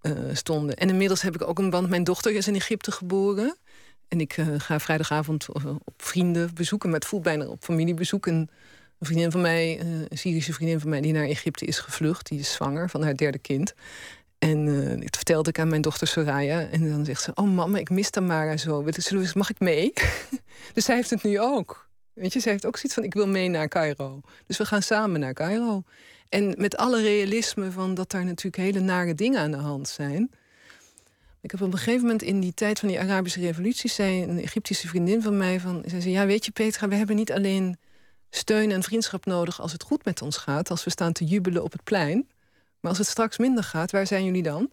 eh, 0.00 0.12
stonden. 0.32 0.76
En 0.76 0.88
inmiddels 0.88 1.22
heb 1.22 1.34
ik 1.34 1.48
ook 1.48 1.58
een 1.58 1.70
band. 1.70 1.88
Mijn 1.88 2.04
dochter 2.04 2.32
is 2.32 2.48
in 2.48 2.54
Egypte 2.54 2.92
geboren. 2.92 3.56
En 4.08 4.20
ik 4.20 4.36
eh, 4.36 4.46
ga 4.58 4.80
vrijdagavond 4.80 5.46
eh, 5.52 5.66
op 5.84 6.02
vrienden 6.02 6.54
bezoeken, 6.54 6.90
maar 6.90 6.98
het 6.98 7.08
voelt 7.08 7.22
bijna 7.22 7.46
op 7.46 7.64
familiebezoek. 7.64 8.26
En 8.26 8.50
een 8.98 9.06
vriendin 9.06 9.30
van 9.30 9.40
mij, 9.40 9.78
eh, 9.78 9.86
een 10.08 10.18
Syrische 10.18 10.52
vriendin 10.52 10.80
van 10.80 10.90
mij, 10.90 11.00
die 11.00 11.12
naar 11.12 11.26
Egypte 11.26 11.64
is 11.64 11.78
gevlucht, 11.78 12.28
die 12.28 12.38
is 12.38 12.52
zwanger 12.52 12.90
van 12.90 13.02
haar 13.02 13.16
derde 13.16 13.38
kind. 13.38 13.74
En 14.38 14.66
uh, 14.66 15.06
vertelde 15.10 15.48
ik 15.48 15.58
aan 15.58 15.68
mijn 15.68 15.82
dochter 15.82 16.06
Soraya. 16.06 16.68
En 16.68 16.90
dan 16.90 17.04
zegt 17.04 17.22
ze: 17.22 17.30
Oh, 17.34 17.50
mama, 17.54 17.78
ik 17.78 17.90
mis 17.90 18.10
Tamara 18.10 18.56
zo. 18.56 18.84
Mag 19.34 19.50
ik 19.50 19.58
mee? 19.58 19.92
dus 20.74 20.84
zij 20.84 20.94
heeft 20.94 21.10
het 21.10 21.22
nu 21.22 21.40
ook. 21.40 21.88
Weet 22.12 22.32
je, 22.32 22.40
zij 22.40 22.52
heeft 22.52 22.66
ook 22.66 22.76
zoiets 22.76 22.94
van: 22.94 23.04
Ik 23.04 23.14
wil 23.14 23.26
mee 23.26 23.48
naar 23.48 23.68
Cairo. 23.68 24.20
Dus 24.46 24.56
we 24.56 24.64
gaan 24.64 24.82
samen 24.82 25.20
naar 25.20 25.32
Cairo. 25.32 25.82
En 26.28 26.54
met 26.58 26.76
alle 26.76 27.02
realisme 27.02 27.70
van 27.70 27.94
dat 27.94 28.10
daar 28.10 28.24
natuurlijk 28.24 28.56
hele 28.56 28.80
nare 28.80 29.14
dingen 29.14 29.40
aan 29.40 29.50
de 29.50 29.56
hand 29.56 29.88
zijn. 29.88 30.30
Ik 31.46 31.52
heb 31.52 31.60
op 31.60 31.72
een 31.72 31.78
gegeven 31.78 32.00
moment 32.00 32.22
in 32.22 32.40
die 32.40 32.54
tijd 32.54 32.78
van 32.78 32.88
die 32.88 33.00
Arabische 33.00 33.40
revolutie... 33.40 33.90
zei 33.90 34.22
een 34.22 34.38
Egyptische 34.38 34.88
vriendin 34.88 35.22
van 35.22 35.36
mij... 35.36 35.60
Van, 35.60 35.82
zei 35.86 36.00
ze, 36.00 36.10
ja, 36.10 36.26
weet 36.26 36.44
je 36.44 36.50
Petra, 36.50 36.88
we 36.88 36.94
hebben 36.94 37.16
niet 37.16 37.32
alleen 37.32 37.78
steun 38.30 38.70
en 38.70 38.82
vriendschap 38.82 39.24
nodig... 39.24 39.60
als 39.60 39.72
het 39.72 39.82
goed 39.82 40.04
met 40.04 40.22
ons 40.22 40.36
gaat, 40.36 40.70
als 40.70 40.84
we 40.84 40.90
staan 40.90 41.12
te 41.12 41.24
jubelen 41.24 41.62
op 41.62 41.72
het 41.72 41.84
plein... 41.84 42.28
maar 42.80 42.90
als 42.90 42.98
het 42.98 43.06
straks 43.06 43.38
minder 43.38 43.64
gaat, 43.64 43.90
waar 43.90 44.06
zijn 44.06 44.24
jullie 44.24 44.42
dan? 44.42 44.70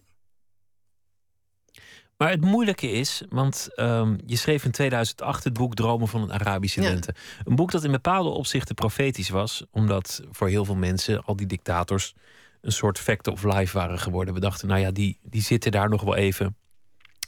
Maar 2.16 2.30
het 2.30 2.40
moeilijke 2.40 2.90
is, 2.90 3.22
want 3.28 3.68
um, 3.76 4.18
je 4.26 4.36
schreef 4.36 4.64
in 4.64 4.70
2008 4.70 5.44
het 5.44 5.52
boek 5.52 5.74
Dromen 5.74 6.08
van 6.08 6.22
een 6.22 6.32
Arabische 6.32 6.80
Lente. 6.80 7.14
Een 7.44 7.56
boek 7.56 7.70
dat 7.70 7.84
in 7.84 7.90
bepaalde 7.90 8.28
opzichten 8.28 8.74
profetisch 8.74 9.28
was, 9.28 9.64
omdat 9.70 10.22
voor 10.30 10.48
heel 10.48 10.64
veel 10.64 10.76
mensen, 10.76 11.24
al 11.24 11.36
die 11.36 11.46
dictators, 11.46 12.14
een 12.60 12.72
soort 12.72 12.98
fact 12.98 13.26
of 13.26 13.42
life 13.42 13.78
waren 13.78 13.98
geworden. 13.98 14.34
We 14.34 14.40
dachten, 14.40 14.68
nou 14.68 14.80
ja, 14.80 14.90
die, 14.90 15.18
die 15.22 15.42
zitten 15.42 15.72
daar 15.72 15.88
nog 15.88 16.02
wel 16.02 16.16
even. 16.16 16.56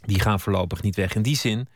Die 0.07 0.21
gaan 0.21 0.40
voorlopig 0.40 0.83
niet 0.83 0.97
weg. 0.97 1.14
In 1.14 1.23
die 1.23 1.37
zin 1.37 1.69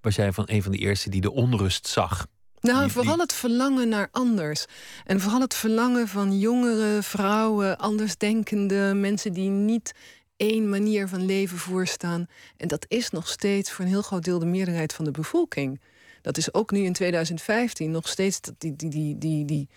was 0.00 0.14
jij 0.14 0.32
van 0.32 0.44
een 0.46 0.62
van 0.62 0.72
de 0.72 0.78
eerste 0.78 1.10
die 1.10 1.20
de 1.20 1.32
onrust 1.32 1.86
zag. 1.86 2.26
Nou, 2.60 2.90
vooral 2.90 3.18
het 3.18 3.32
verlangen 3.32 3.88
naar 3.88 4.08
anders. 4.10 4.64
En 5.04 5.20
vooral 5.20 5.40
het 5.40 5.54
verlangen 5.54 6.08
van 6.08 6.38
jongere 6.38 7.02
vrouwen, 7.02 7.78
andersdenkende 7.78 8.92
mensen 8.94 9.32
die 9.32 9.48
niet 9.48 9.92
één 10.36 10.68
manier 10.68 11.08
van 11.08 11.26
leven 11.26 11.58
voorstaan. 11.58 12.26
En 12.56 12.68
dat 12.68 12.84
is 12.88 13.10
nog 13.10 13.28
steeds 13.28 13.70
voor 13.70 13.84
een 13.84 13.90
heel 13.90 14.02
groot 14.02 14.24
deel 14.24 14.38
de 14.38 14.46
meerderheid 14.46 14.92
van 14.92 15.04
de 15.04 15.10
bevolking. 15.10 15.80
Dat 16.20 16.36
is 16.36 16.54
ook 16.54 16.70
nu 16.70 16.80
in 16.80 16.92
2015 16.92 17.90
nog 17.90 18.08
steeds 18.08 18.40
die, 18.40 18.76
die, 18.76 18.90
die, 18.90 19.18
die, 19.18 19.44
die 19.44 19.68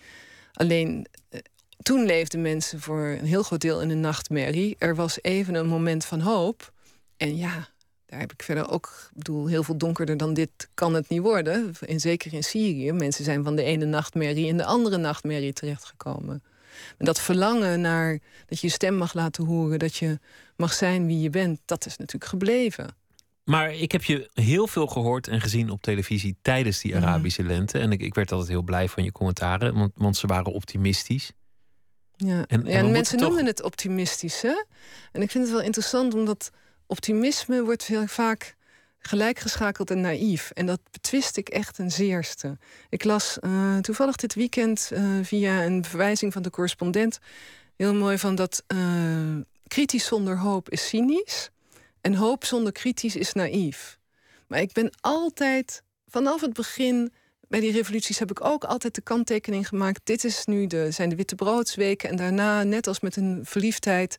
alleen. 0.52 1.06
Eh, 1.28 1.40
toen 1.82 2.04
leefden 2.04 2.42
mensen 2.42 2.80
voor 2.80 3.06
een 3.06 3.24
heel 3.24 3.42
groot 3.42 3.60
deel 3.60 3.80
in 3.80 3.90
een 3.90 4.00
nachtmerrie. 4.00 4.76
Er 4.78 4.94
was 4.94 5.22
even 5.22 5.54
een 5.54 5.66
moment 5.66 6.04
van 6.04 6.20
hoop. 6.20 6.72
En 7.16 7.36
ja, 7.36 7.68
daar 8.06 8.20
heb 8.20 8.32
ik 8.32 8.42
verder 8.42 8.70
ook, 8.70 9.10
bedoel, 9.14 9.46
heel 9.46 9.62
veel 9.62 9.76
donkerder 9.76 10.16
dan 10.16 10.34
dit 10.34 10.68
kan 10.74 10.94
het 10.94 11.08
niet 11.08 11.20
worden. 11.20 11.74
En 11.80 12.00
zeker 12.00 12.32
in 12.32 12.44
Syrië. 12.44 12.92
Mensen 12.92 13.24
zijn 13.24 13.44
van 13.44 13.56
de 13.56 13.62
ene 13.62 13.84
nachtmerrie 13.84 14.46
in 14.46 14.56
de 14.56 14.64
andere 14.64 14.96
nachtmerrie 14.96 15.52
terechtgekomen. 15.52 16.42
En 16.98 17.04
dat 17.04 17.20
verlangen 17.20 17.80
naar 17.80 18.18
dat 18.46 18.60
je 18.60 18.66
je 18.66 18.72
stem 18.72 18.94
mag 18.94 19.14
laten 19.14 19.44
horen, 19.44 19.78
dat 19.78 19.96
je 19.96 20.18
mag 20.56 20.72
zijn 20.72 21.06
wie 21.06 21.20
je 21.20 21.30
bent, 21.30 21.60
dat 21.64 21.86
is 21.86 21.96
natuurlijk 21.96 22.30
gebleven. 22.30 22.96
Maar 23.44 23.74
ik 23.74 23.92
heb 23.92 24.04
je 24.04 24.30
heel 24.34 24.66
veel 24.66 24.86
gehoord 24.86 25.28
en 25.28 25.40
gezien 25.40 25.70
op 25.70 25.82
televisie 25.82 26.36
tijdens 26.42 26.80
die 26.80 26.96
Arabische 26.96 27.42
lente. 27.42 27.78
En 27.78 27.92
ik, 27.92 28.00
ik 28.00 28.14
werd 28.14 28.32
altijd 28.32 28.50
heel 28.50 28.62
blij 28.62 28.88
van 28.88 29.04
je 29.04 29.12
commentaren, 29.12 29.74
want, 29.74 29.92
want 29.94 30.16
ze 30.16 30.26
waren 30.26 30.52
optimistisch. 30.52 31.32
Ja, 32.16 32.44
en, 32.46 32.66
en, 32.66 32.90
mensen 32.90 33.18
noemen 33.18 33.46
het 33.46 33.62
optimistisch. 33.62 34.42
Hè? 34.42 34.64
En 35.12 35.22
ik 35.22 35.30
vind 35.30 35.44
het 35.44 35.52
wel 35.52 35.62
interessant, 35.62 36.14
omdat 36.14 36.50
optimisme 36.86 37.64
wordt 37.64 37.84
heel 37.84 38.06
vaak 38.06 38.56
gelijkgeschakeld 38.98 39.90
en 39.90 40.00
naïef. 40.00 40.50
En 40.50 40.66
dat 40.66 40.80
betwist 40.90 41.36
ik 41.36 41.48
echt 41.48 41.78
een 41.78 41.90
zeerste. 41.90 42.58
Ik 42.88 43.04
las 43.04 43.38
uh, 43.40 43.78
toevallig 43.78 44.16
dit 44.16 44.34
weekend 44.34 44.90
uh, 44.92 45.18
via 45.22 45.64
een 45.64 45.84
verwijzing 45.84 46.32
van 46.32 46.42
de 46.42 46.50
correspondent... 46.50 47.18
heel 47.76 47.94
mooi 47.94 48.18
van 48.18 48.34
dat 48.34 48.64
uh, 48.74 48.78
kritisch 49.66 50.06
zonder 50.06 50.38
hoop 50.38 50.70
is 50.70 50.88
cynisch... 50.88 51.50
en 52.00 52.14
hoop 52.14 52.44
zonder 52.44 52.72
kritisch 52.72 53.16
is 53.16 53.32
naïef. 53.32 53.98
Maar 54.46 54.60
ik 54.60 54.72
ben 54.72 54.90
altijd, 55.00 55.82
vanaf 56.06 56.40
het 56.40 56.52
begin... 56.52 57.12
Bij 57.48 57.60
die 57.60 57.72
revoluties 57.72 58.18
heb 58.18 58.30
ik 58.30 58.44
ook 58.44 58.64
altijd 58.64 58.94
de 58.94 59.00
kanttekening 59.00 59.68
gemaakt. 59.68 60.00
Dit 60.04 60.24
is 60.24 60.44
nu 60.44 60.66
de, 60.66 60.90
zijn 60.90 61.08
de 61.08 61.16
wittebroodsweken. 61.16 62.08
En 62.08 62.16
daarna, 62.16 62.62
net 62.62 62.86
als 62.86 63.00
met 63.00 63.16
een 63.16 63.40
verliefdheid, 63.44 64.16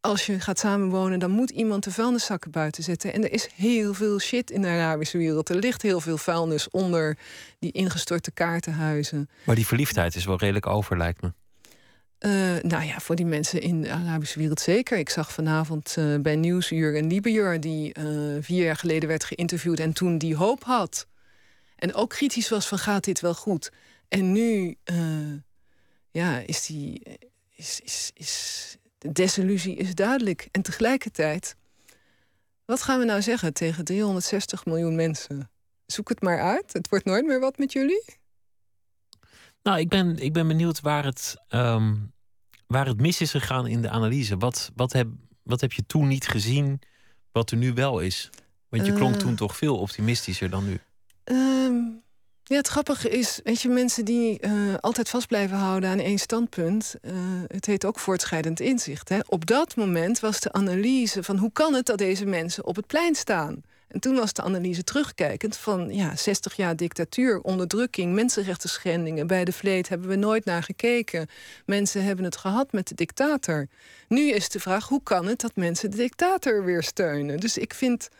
als 0.00 0.26
je 0.26 0.40
gaat 0.40 0.58
samenwonen, 0.58 1.18
dan 1.18 1.30
moet 1.30 1.50
iemand 1.50 1.84
de 1.84 1.90
vuilniszakken 1.90 2.50
buiten 2.50 2.82
zetten. 2.82 3.12
En 3.12 3.24
er 3.24 3.32
is 3.32 3.48
heel 3.54 3.94
veel 3.94 4.18
shit 4.18 4.50
in 4.50 4.62
de 4.62 4.68
Arabische 4.68 5.18
wereld. 5.18 5.48
Er 5.48 5.56
ligt 5.56 5.82
heel 5.82 6.00
veel 6.00 6.18
vuilnis 6.18 6.70
onder 6.70 7.18
die 7.58 7.72
ingestorte 7.72 8.30
kaartenhuizen. 8.30 9.28
Maar 9.44 9.54
die 9.54 9.66
verliefdheid 9.66 10.14
is 10.14 10.24
wel 10.24 10.38
redelijk 10.38 10.66
over, 10.66 10.96
lijkt 10.96 11.22
me. 11.22 11.32
Uh, 12.20 12.62
nou 12.62 12.84
ja, 12.84 13.00
voor 13.00 13.16
die 13.16 13.26
mensen 13.26 13.60
in 13.60 13.82
de 13.82 13.90
Arabische 13.90 14.38
wereld 14.38 14.60
zeker. 14.60 14.98
Ik 14.98 15.08
zag 15.08 15.32
vanavond 15.32 15.96
uh, 15.98 16.20
bij 16.20 16.36
Nieuwsuur 16.36 16.96
een 16.96 17.06
Libiër 17.06 17.60
die 17.60 17.98
uh, 17.98 18.36
vier 18.40 18.64
jaar 18.64 18.76
geleden 18.76 19.08
werd 19.08 19.24
geïnterviewd 19.24 19.80
en 19.80 19.92
toen 19.92 20.18
die 20.18 20.36
hoop 20.36 20.64
had. 20.64 21.06
En 21.76 21.94
ook 21.94 22.10
kritisch 22.10 22.48
was 22.48 22.68
van 22.68 22.78
gaat 22.78 23.04
dit 23.04 23.20
wel 23.20 23.34
goed? 23.34 23.72
En 24.08 24.32
nu 24.32 24.76
ja, 26.10 26.38
is 26.38 26.66
die. 26.66 27.02
Is, 27.54 27.80
is, 27.84 28.10
is, 28.14 28.76
de 29.00 29.12
desillusie 29.12 29.76
is 29.76 29.94
duidelijk. 29.94 30.48
En 30.50 30.62
tegelijkertijd, 30.62 31.56
wat 32.64 32.82
gaan 32.82 32.98
we 32.98 33.04
nou 33.04 33.22
zeggen 33.22 33.54
tegen 33.54 33.84
360 33.84 34.64
miljoen 34.64 34.94
mensen? 34.94 35.50
Zoek 35.86 36.08
het 36.08 36.22
maar 36.22 36.40
uit. 36.40 36.72
Het 36.72 36.88
wordt 36.88 37.04
nooit 37.04 37.26
meer 37.26 37.40
wat 37.40 37.58
met 37.58 37.72
jullie. 37.72 38.04
Nou, 39.62 39.78
ik 39.78 39.88
ben, 39.88 40.18
ik 40.18 40.32
ben 40.32 40.48
benieuwd 40.48 40.80
waar 40.80 41.04
het, 41.04 41.36
um, 41.48 42.12
waar 42.66 42.86
het 42.86 43.00
mis 43.00 43.20
is 43.20 43.30
gegaan 43.30 43.66
in 43.66 43.82
de 43.82 43.90
analyse. 43.90 44.36
Wat, 44.36 44.70
wat, 44.74 44.92
heb, 44.92 45.08
wat 45.42 45.60
heb 45.60 45.72
je 45.72 45.86
toen 45.86 46.08
niet 46.08 46.28
gezien, 46.28 46.80
wat 47.32 47.50
er 47.50 47.56
nu 47.56 47.72
wel 47.72 48.00
is? 48.00 48.30
Want 48.68 48.86
je 48.86 48.92
klonk 48.92 49.14
uh, 49.14 49.20
toen 49.20 49.34
toch 49.34 49.56
veel 49.56 49.78
optimistischer 49.78 50.50
dan 50.50 50.64
nu. 50.64 50.80
Um, 51.24 52.02
ja, 52.50 52.56
het 52.56 52.68
grappige 52.68 53.08
is, 53.08 53.40
weet 53.44 53.60
je, 53.60 53.68
mensen 53.68 54.04
die 54.04 54.38
uh, 54.40 54.74
altijd 54.80 55.08
vast 55.08 55.26
blijven 55.26 55.56
houden 55.56 55.90
aan 55.90 55.98
één 55.98 56.18
standpunt, 56.18 56.94
uh, 57.02 57.12
het 57.46 57.66
heet 57.66 57.84
ook 57.84 57.98
voortschrijdend 57.98 58.60
inzicht. 58.60 59.08
Hè? 59.08 59.18
Op 59.26 59.46
dat 59.46 59.76
moment 59.76 60.20
was 60.20 60.40
de 60.40 60.52
analyse 60.52 61.22
van 61.22 61.36
hoe 61.36 61.52
kan 61.52 61.74
het 61.74 61.86
dat 61.86 61.98
deze 61.98 62.26
mensen 62.26 62.66
op 62.66 62.76
het 62.76 62.86
plein 62.86 63.14
staan? 63.14 63.62
En 63.88 64.00
toen 64.00 64.14
was 64.14 64.32
de 64.32 64.42
analyse 64.42 64.84
terugkijkend 64.84 65.56
van 65.56 65.94
ja, 65.94 66.16
60 66.16 66.56
jaar 66.56 66.76
dictatuur, 66.76 67.40
onderdrukking, 67.40 68.14
mensenrechten 68.14 68.68
schendingen. 68.68 69.26
Bij 69.26 69.44
de 69.44 69.52
vleet 69.52 69.88
hebben 69.88 70.08
we 70.08 70.16
nooit 70.16 70.44
naar 70.44 70.62
gekeken. 70.62 71.26
Mensen 71.66 72.04
hebben 72.04 72.24
het 72.24 72.36
gehad 72.36 72.72
met 72.72 72.88
de 72.88 72.94
dictator. 72.94 73.68
Nu 74.08 74.30
is 74.30 74.48
de 74.48 74.60
vraag, 74.60 74.88
hoe 74.88 75.02
kan 75.02 75.26
het 75.26 75.40
dat 75.40 75.52
mensen 75.54 75.90
de 75.90 75.96
dictator 75.96 76.64
weer 76.64 76.82
steunen? 76.82 77.40
Dus 77.40 77.58
ik 77.58 77.74
vind 77.74 78.08
eh, 78.08 78.16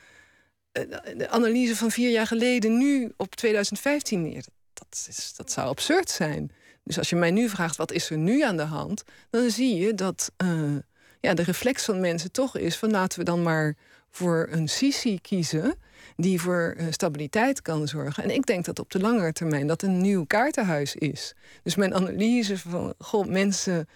de 0.73 1.29
analyse 1.29 1.77
van 1.77 1.91
vier 1.91 2.11
jaar 2.11 2.27
geleden 2.27 2.79
nu 2.79 3.13
op 3.17 3.35
2015 3.35 4.43
dat, 4.73 5.07
is, 5.09 5.35
dat 5.37 5.53
zou 5.53 5.69
absurd 5.69 6.11
zijn. 6.11 6.53
Dus 6.85 6.99
als 6.99 7.11
je 7.11 7.17
mij 7.17 7.31
nu 7.31 7.49
vraagt 7.49 7.77
wat 7.77 7.93
is 7.93 8.11
er 8.11 8.19
nu 8.19 8.43
aan 8.43 8.57
de 8.57 8.63
hand, 8.63 9.03
dan 9.31 9.51
zie 9.51 9.77
je 9.77 9.95
dat 9.95 10.33
uh, 10.43 10.77
ja, 11.21 11.35
de 11.35 11.43
reflex 11.43 11.85
van 11.85 12.01
mensen 12.01 12.33
toch 12.33 12.57
is 12.57 12.77
van 12.77 12.91
laten 12.91 13.19
we 13.19 13.25
dan 13.25 13.43
maar 13.43 13.77
voor 14.11 14.49
een 14.51 14.69
Sisi 14.69 15.21
kiezen 15.21 15.75
die 16.17 16.41
voor 16.41 16.75
uh, 16.79 16.87
stabiliteit 16.91 17.63
kan 17.63 17.89
zorgen. 17.89 18.23
En 18.23 18.31
ik 18.31 18.47
denk 18.47 18.65
dat 18.65 18.79
op 18.79 18.91
de 18.91 19.01
langere 19.01 19.33
termijn 19.33 19.67
dat 19.67 19.83
een 19.83 20.01
nieuw 20.01 20.25
kaartenhuis 20.25 20.95
is. 20.95 21.35
Dus 21.63 21.75
mijn 21.75 21.95
analyse 21.95 22.59
van 22.59 22.95
goh, 22.99 23.27
mensen 23.27 23.89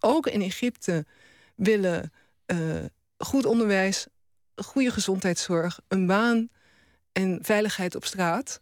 ook 0.00 0.26
in 0.26 0.42
Egypte 0.42 1.06
willen 1.54 2.12
goed 3.18 3.46
onderwijs, 3.46 4.06
goede 4.62 4.90
gezondheidszorg, 4.90 5.80
een 5.88 6.06
baan 6.06 6.48
en 7.12 7.38
veiligheid 7.42 7.94
op 7.94 8.04
straat. 8.04 8.60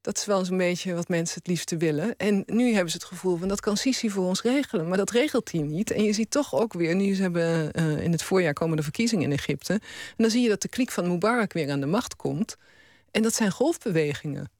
Dat 0.00 0.16
is 0.16 0.24
wel 0.24 0.44
zo'n 0.44 0.56
beetje 0.56 0.94
wat 0.94 1.08
mensen 1.08 1.38
het 1.38 1.46
liefste 1.46 1.76
willen. 1.76 2.16
En 2.16 2.42
nu 2.46 2.72
hebben 2.72 2.90
ze 2.90 2.96
het 2.96 3.06
gevoel 3.06 3.36
van 3.36 3.48
dat 3.48 3.60
kan 3.60 3.76
Sisi 3.76 4.10
voor 4.10 4.24
ons 4.24 4.42
regelen. 4.42 4.88
Maar 4.88 4.96
dat 4.96 5.10
regelt 5.10 5.52
hij 5.52 5.60
niet. 5.60 5.90
En 5.90 6.04
je 6.04 6.12
ziet 6.12 6.30
toch 6.30 6.54
ook 6.54 6.72
weer, 6.72 6.94
nu 6.94 7.14
ze 7.14 7.22
hebben 7.22 7.70
uh, 7.78 8.02
in 8.02 8.12
het 8.12 8.22
voorjaar 8.22 8.52
komen 8.52 8.76
de 8.76 8.82
verkiezingen 8.82 9.24
in 9.24 9.32
Egypte. 9.32 9.72
En 9.72 9.80
dan 10.16 10.30
zie 10.30 10.42
je 10.42 10.48
dat 10.48 10.62
de 10.62 10.68
kliek 10.68 10.90
van 10.90 11.08
Mubarak 11.08 11.52
weer 11.52 11.70
aan 11.70 11.80
de 11.80 11.86
macht 11.86 12.16
komt. 12.16 12.56
En 13.10 13.22
dat 13.22 13.34
zijn 13.34 13.50
golfbewegingen. 13.50 14.50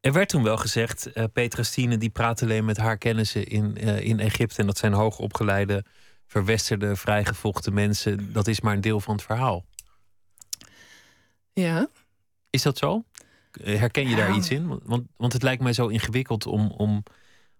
Er 0.00 0.12
werd 0.12 0.28
toen 0.28 0.42
wel 0.42 0.56
gezegd, 0.56 1.10
uh, 1.14 1.24
Petra 1.32 1.62
Stine 1.62 1.96
die 1.96 2.10
praat 2.10 2.42
alleen 2.42 2.64
met 2.64 2.76
haar 2.76 2.98
kennissen 2.98 3.46
in, 3.46 3.76
uh, 3.80 4.00
in 4.00 4.20
Egypte. 4.20 4.60
En 4.60 4.66
dat 4.66 4.78
zijn 4.78 4.92
hoogopgeleide 4.92 5.84
verwesterde, 6.26 6.96
vrijgevochten 6.96 7.74
mensen, 7.74 8.32
dat 8.32 8.46
is 8.46 8.60
maar 8.60 8.74
een 8.74 8.80
deel 8.80 9.00
van 9.00 9.14
het 9.14 9.24
verhaal. 9.24 9.64
Ja. 11.52 11.88
Is 12.50 12.62
dat 12.62 12.78
zo? 12.78 13.04
Herken 13.62 14.08
je 14.08 14.16
daar 14.16 14.36
iets 14.36 14.50
in? 14.50 14.80
Want, 14.82 15.06
want 15.16 15.32
het 15.32 15.42
lijkt 15.42 15.62
mij 15.62 15.72
zo 15.72 15.86
ingewikkeld 15.86 16.46
om, 16.46 16.70
om, 16.76 17.02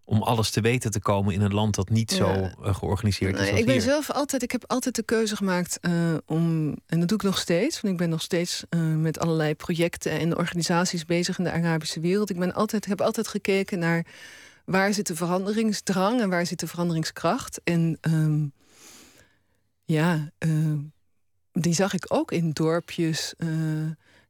om 0.05 0.22
alles 0.22 0.50
te 0.50 0.61
weten 0.61 0.90
te 0.90 1.00
komen 1.00 1.35
in 1.35 1.40
een 1.40 1.55
land 1.55 1.74
dat 1.74 1.88
niet 1.88 2.12
zo 2.12 2.29
Ja. 2.29 2.55
eh, 2.62 2.74
georganiseerd 2.74 3.35
is. 3.35 3.50
Als 3.50 3.59
ik 3.59 3.64
ben 3.64 3.74
hier. 3.74 3.83
zelf 3.83 4.11
altijd, 4.11 4.42
ik 4.42 4.53
heb 4.53 4.64
altijd 4.66 4.94
de 4.94 5.03
keuze 5.03 5.37
gemaakt 5.37 5.79
eh, 5.81 5.92
om, 6.27 6.74
en 6.87 6.98
dat 6.98 7.09
doe 7.09 7.18
ik 7.18 7.24
nog 7.24 7.38
steeds, 7.38 7.81
want 7.81 7.94
ik 7.94 8.00
ben 8.00 8.09
nog 8.09 8.22
steeds 8.22 8.64
eh, 8.68 8.81
met 8.81 9.18
allerlei 9.18 9.55
projecten 9.55 10.12
en 10.12 10.37
organisaties 10.37 11.05
bezig 11.05 11.38
in 11.38 11.44
de 11.44 11.53
Arabische 11.53 12.00
wereld. 12.00 12.31
Ik 12.31 12.38
ben 12.38 12.55
altijd, 12.55 12.85
heb 12.85 13.00
altijd 13.00 13.29
gekeken 13.29 13.79
naar 13.79 14.07
waar 14.64 14.94
zit 14.94 15.07
de 15.07 15.16
veranderingsdrang 15.16 16.20
en 16.20 16.29
waar 16.29 16.46
zit 16.46 16.61
de 16.61 16.66
veranderingskracht. 16.66 17.61
En 17.64 17.98
ehm, 18.00 18.46
ja, 19.85 20.31
eh, 20.38 20.72
die 21.53 21.74
zag 21.74 21.94
ik 21.94 22.05
ook 22.09 22.33
in 22.33 22.50
dorpjes. 22.50 23.35
eh, 23.37 23.48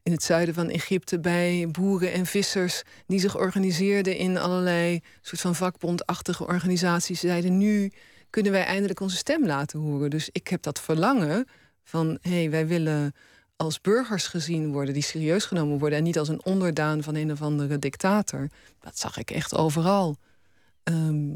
in 0.04 0.12
het 0.12 0.22
zuiden 0.22 0.54
van 0.54 0.68
Egypte 0.68 1.20
bij 1.20 1.68
boeren 1.70 2.12
en 2.12 2.26
vissers 2.26 2.82
die 3.06 3.20
zich 3.20 3.36
organiseerden 3.36 4.16
in 4.16 4.38
allerlei 4.38 5.00
soort 5.20 5.40
van 5.40 5.54
vakbondachtige 5.54 6.46
organisaties. 6.46 7.20
Ze 7.20 7.26
zeiden 7.26 7.58
nu 7.58 7.92
kunnen 8.30 8.52
wij 8.52 8.64
eindelijk 8.64 9.00
onze 9.00 9.16
stem 9.16 9.46
laten 9.46 9.80
horen. 9.80 10.10
Dus 10.10 10.28
ik 10.32 10.48
heb 10.48 10.62
dat 10.62 10.80
verlangen 10.80 11.46
van 11.82 12.18
hé, 12.20 12.30
hey, 12.30 12.50
wij 12.50 12.66
willen 12.66 13.12
als 13.56 13.80
burgers 13.80 14.26
gezien 14.26 14.72
worden 14.72 14.94
die 14.94 15.02
serieus 15.02 15.44
genomen 15.44 15.78
worden 15.78 15.98
en 15.98 16.04
niet 16.04 16.18
als 16.18 16.28
een 16.28 16.44
onderdaan 16.44 17.02
van 17.02 17.14
een 17.14 17.32
of 17.32 17.42
andere 17.42 17.78
dictator. 17.78 18.48
Dat 18.80 18.98
zag 18.98 19.16
ik 19.16 19.30
echt 19.30 19.54
overal. 19.54 20.16
Ehm, 20.82 21.32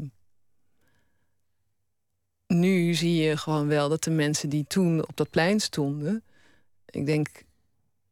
nu 2.47 2.93
zie 2.93 3.15
je 3.15 3.37
gewoon 3.37 3.67
wel 3.67 3.89
dat 3.89 4.03
de 4.03 4.11
mensen 4.11 4.49
die 4.49 4.65
toen 4.67 5.07
op 5.07 5.17
dat 5.17 5.29
plein 5.29 5.59
stonden, 5.59 6.23
ik 6.85 7.05
denk 7.05 7.43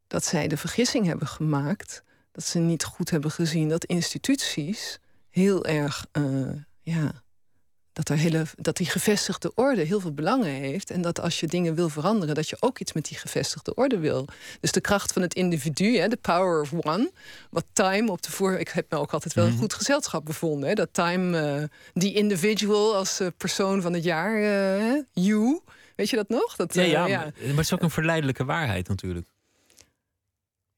dat 0.07 0.25
zij 0.25 0.47
de 0.47 0.57
vergissing 0.57 1.05
hebben 1.05 1.27
gemaakt 1.27 2.03
dat 2.31 2.43
ze 2.43 2.59
niet 2.59 2.83
goed 2.83 3.09
hebben 3.09 3.31
gezien 3.31 3.69
dat 3.69 3.85
instituties 3.85 4.99
heel 5.29 5.65
erg, 5.65 6.07
eh, 6.11 6.51
ja, 6.81 7.23
dat, 7.97 8.09
er 8.09 8.17
hele, 8.17 8.45
dat 8.55 8.77
die 8.77 8.85
gevestigde 8.89 9.51
orde 9.55 9.81
heel 9.81 9.99
veel 9.99 10.13
belangen 10.13 10.49
heeft. 10.51 10.89
En 10.91 11.01
dat 11.01 11.19
als 11.21 11.39
je 11.39 11.47
dingen 11.47 11.75
wil 11.75 11.89
veranderen, 11.89 12.35
dat 12.35 12.49
je 12.49 12.57
ook 12.59 12.79
iets 12.79 12.93
met 12.93 13.05
die 13.05 13.17
gevestigde 13.17 13.73
orde 13.75 13.97
wil. 13.97 14.27
Dus 14.59 14.71
de 14.71 14.81
kracht 14.81 15.13
van 15.13 15.21
het 15.21 15.33
individu, 15.33 15.97
hè, 15.97 16.07
de 16.07 16.17
power 16.17 16.61
of 16.61 16.73
one. 16.73 17.11
Wat 17.49 17.65
Time 17.73 18.11
op 18.11 18.21
de 18.21 18.31
voor. 18.31 18.53
Ik 18.53 18.69
heb 18.69 18.91
me 18.91 18.97
ook 18.97 19.13
altijd 19.13 19.33
wel 19.33 19.45
een 19.45 19.57
goed 19.57 19.73
gezelschap 19.73 20.25
bevonden. 20.25 20.69
Hè, 20.69 20.75
dat 20.75 20.89
Time, 20.91 21.39
eh, 21.61 21.63
die 21.93 22.13
individual 22.13 22.95
als 22.95 23.19
eh, 23.19 23.27
persoon 23.37 23.81
van 23.81 23.93
het 23.93 24.03
jaar, 24.03 24.35
eh, 24.35 25.01
you. 25.13 25.59
Weet 25.95 26.09
je 26.09 26.15
dat 26.15 26.29
nog? 26.29 26.55
Dat, 26.55 26.73
Ja, 26.73 26.81
eh, 26.81 26.89
ja, 26.89 27.05
Maar, 27.07 27.17
maar 27.17 27.47
het 27.47 27.59
is 27.59 27.73
ook 27.73 27.81
een 27.81 27.89
verleidelijke 27.89 28.45
waarheid 28.45 28.87
natuurlijk. 28.87 29.27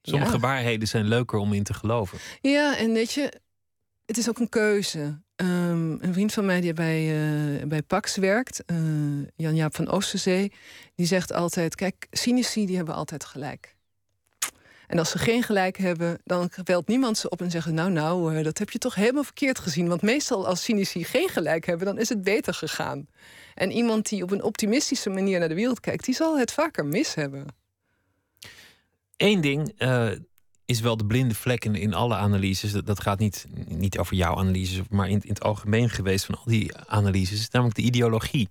Sommige 0.02 0.32
Ja. 0.34 0.40
waarheden 0.40 0.88
zijn 0.88 1.06
leuker 1.08 1.40
om 1.40 1.54
in 1.54 1.64
te 1.64 1.74
geloven. 1.74 2.18
Ja, 2.42 2.78
en 2.78 2.94
weet 2.94 3.12
je, 3.12 3.34
het 4.06 4.18
is 4.18 4.30
ook 4.30 4.40
een 4.40 4.50
keuze. 4.50 5.20
Ehm, 5.40 5.92
een 5.92 6.14
vriend 6.14 6.34
van 6.34 6.46
mij 6.46 6.62
die 6.62 6.74
bij, 6.74 7.00
eh, 7.60 7.68
bij 7.68 7.82
Pax 7.82 8.16
werkt, 8.16 8.64
eh, 8.66 8.78
Jan-Jaap 9.36 9.76
van 9.76 9.90
Oosterzee, 9.90 10.52
die 10.96 11.06
zegt 11.06 11.34
altijd: 11.34 11.76
Kijk, 11.76 12.08
cynici 12.12 12.66
die 12.66 12.76
hebben 12.76 12.96
altijd 12.96 13.26
gelijk. 13.26 13.76
En 14.88 15.00
als 15.00 15.10
ze 15.10 15.18
geen 15.18 15.44
gelijk 15.44 15.78
hebben, 15.78 16.22
dan 16.24 16.52
belt 16.64 16.88
niemand 16.88 17.18
ze 17.18 17.30
op 17.30 17.42
en 17.42 17.52
zegt: 17.52 17.72
Nou, 17.72 17.92
nou, 17.92 18.36
eh, 18.36 18.44
dat 18.44 18.58
heb 18.58 18.70
je 18.70 18.78
toch 18.78 18.96
helemaal 18.96 19.24
verkeerd 19.24 19.60
gezien. 19.60 19.88
Want 19.88 20.02
meestal 20.02 20.48
als 20.48 20.64
cynici 20.64 21.04
geen 21.04 21.30
gelijk 21.30 21.66
hebben, 21.66 21.86
dan 21.86 22.00
is 22.00 22.10
het 22.10 22.24
beter 22.24 22.54
gegaan. 22.54 23.08
En 23.56 23.72
iemand 23.72 24.10
die 24.10 24.24
op 24.24 24.32
een 24.32 24.44
optimistische 24.44 25.10
manier 25.10 25.40
naar 25.40 25.50
de 25.50 25.56
wereld 25.56 25.80
kijkt, 25.80 26.06
die 26.06 26.16
zal 26.16 26.38
het 26.38 26.52
vaker 26.52 26.86
mis 26.86 27.16
hebben. 27.16 27.46
Eén 29.18 29.42
ding 29.42 29.74
is 30.70 30.80
wel 30.80 30.98
de 30.98 31.06
blinde 31.06 31.36
vlek 31.36 31.66
in, 31.66 31.76
in 31.76 31.94
alle 31.94 32.16
analyses. 32.16 32.72
Dat, 32.72 32.86
dat 32.86 33.02
gaat 33.02 33.20
niet, 33.20 33.48
niet 33.68 33.98
over 33.98 34.16
jouw 34.16 34.36
analyses, 34.36 34.82
maar 34.90 35.10
in, 35.10 35.22
in 35.22 35.30
het 35.30 35.44
algemeen 35.44 35.90
geweest 35.90 36.26
van 36.26 36.36
al 36.36 36.44
die 36.46 36.78
analyses. 36.88 37.50
Namelijk 37.50 37.78
de 37.78 37.84
ideologie. 37.84 38.50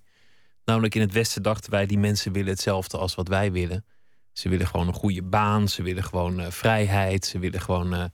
Namelijk 0.64 0.94
in 0.94 1.00
het 1.00 1.12
Westen 1.12 1.42
dachten 1.42 1.70
wij, 1.70 1.86
die 1.86 1.98
mensen 1.98 2.32
willen 2.32 2.50
hetzelfde 2.50 2.98
als 2.98 3.14
wat 3.14 3.28
wij 3.28 3.52
willen. 3.52 3.84
Ze 4.32 4.48
willen 4.48 4.66
gewoon 4.66 4.86
een 4.86 4.94
goede 4.94 5.22
baan, 5.22 5.68
ze 5.68 5.82
willen 5.82 6.04
gewoon 6.04 6.40
eh, 6.40 6.50
vrijheid, 6.50 7.26
ze 7.26 7.38
willen 7.38 7.60
gewoon 7.60 7.92
eh, 7.92 8.04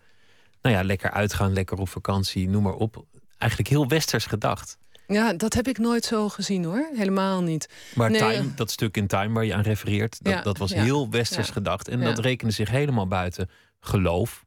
nou 0.63 0.75
ja, 0.75 0.83
lekker 0.83 1.11
uitgaan, 1.11 1.53
lekker 1.53 1.79
op 1.79 1.89
vakantie, 1.89 2.49
noem 2.49 2.63
maar 2.63 2.75
op. 2.75 3.05
Eigenlijk 3.39 3.71
heel 3.71 3.89
westers 3.89 4.27
gedacht. 4.27 4.79
Ja, 5.07 5.33
dat 5.33 5.55
heb 5.55 5.69
ik 5.69 5.79
nooit 5.79 6.05
zo 6.05 6.29
gezien 6.29 6.65
hoor. 6.65 6.89
Helemaal 6.95 7.43
niet. 7.43 7.69
Maar 7.95 8.11
Nee, 8.11 8.21
Time, 8.21 8.55
dat 8.55 8.71
stuk 8.71 8.97
in 8.97 9.07
Time 9.07 9.35
waar 9.35 9.45
je 9.45 9.55
aan 9.55 9.63
refereert, 9.63 10.25
dat, 10.25 10.33
Ja, 10.33 10.43
dat 10.43 10.59
was 10.59 10.71
ja, 10.71 10.83
heel 10.83 11.11
westers 11.11 11.47
ja, 11.47 11.53
gedacht. 11.53 11.89
En 11.89 12.01
dat 12.01 12.19
rekende 12.19 12.53
zich 12.53 12.71
helemaal 12.71 13.07
buiten 13.07 13.49
geloof, 13.85 14.45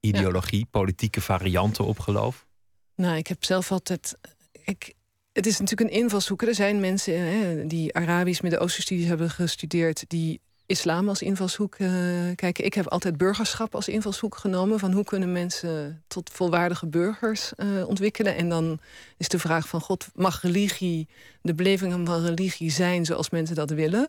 ideologie, 0.00 0.66
politieke 0.70 1.20
varianten 1.20 1.84
op 1.84 1.98
geloof. 1.98 2.46
Nou, 2.94 3.16
ik 3.16 3.26
heb 3.26 3.44
zelf 3.44 3.72
altijd. 3.72 4.18
Ik, 4.64 4.94
het 5.32 5.46
is 5.46 5.58
natuurlijk 5.58 5.90
een 5.90 6.00
invalshoek. 6.00 6.42
Er 6.42 6.54
zijn 6.54 6.80
mensen 6.80 7.20
hè, 7.20 7.66
die 7.66 7.94
Arabisch 7.94 8.40
Midden-Oosten-studies 8.40 9.06
hebben 9.06 9.30
gestudeerd, 9.30 10.04
die 10.08 10.40
islam 10.66 11.08
als 11.08 11.22
invalshoek 11.22 11.74
eh, 11.74 11.88
kijken. 12.34 12.64
Ik 12.64 12.74
heb 12.74 12.86
altijd 12.86 13.16
burgerschap 13.16 13.74
als 13.74 13.88
invalshoek 13.88 14.36
genomen. 14.36 14.78
Van 14.78 14.92
hoe 14.92 15.04
kunnen 15.04 15.32
mensen 15.32 16.02
tot 16.06 16.30
volwaardige 16.30 16.86
burgers 16.86 17.54
eh, 17.54 17.88
ontwikkelen? 17.88 18.36
En 18.36 18.48
dan 18.48 18.78
is 19.16 19.28
de 19.28 19.38
vraag 19.38 19.68
van 19.68 19.80
God, 19.80 20.08
mag 20.14 20.42
religie, 20.42 21.08
de 21.42 21.54
beleving 21.54 22.06
van 22.06 22.24
religie 22.24 22.70
zijn 22.70 23.04
zoals 23.04 23.30
mensen 23.30 23.56
dat 23.56 23.70
willen? 23.70 24.08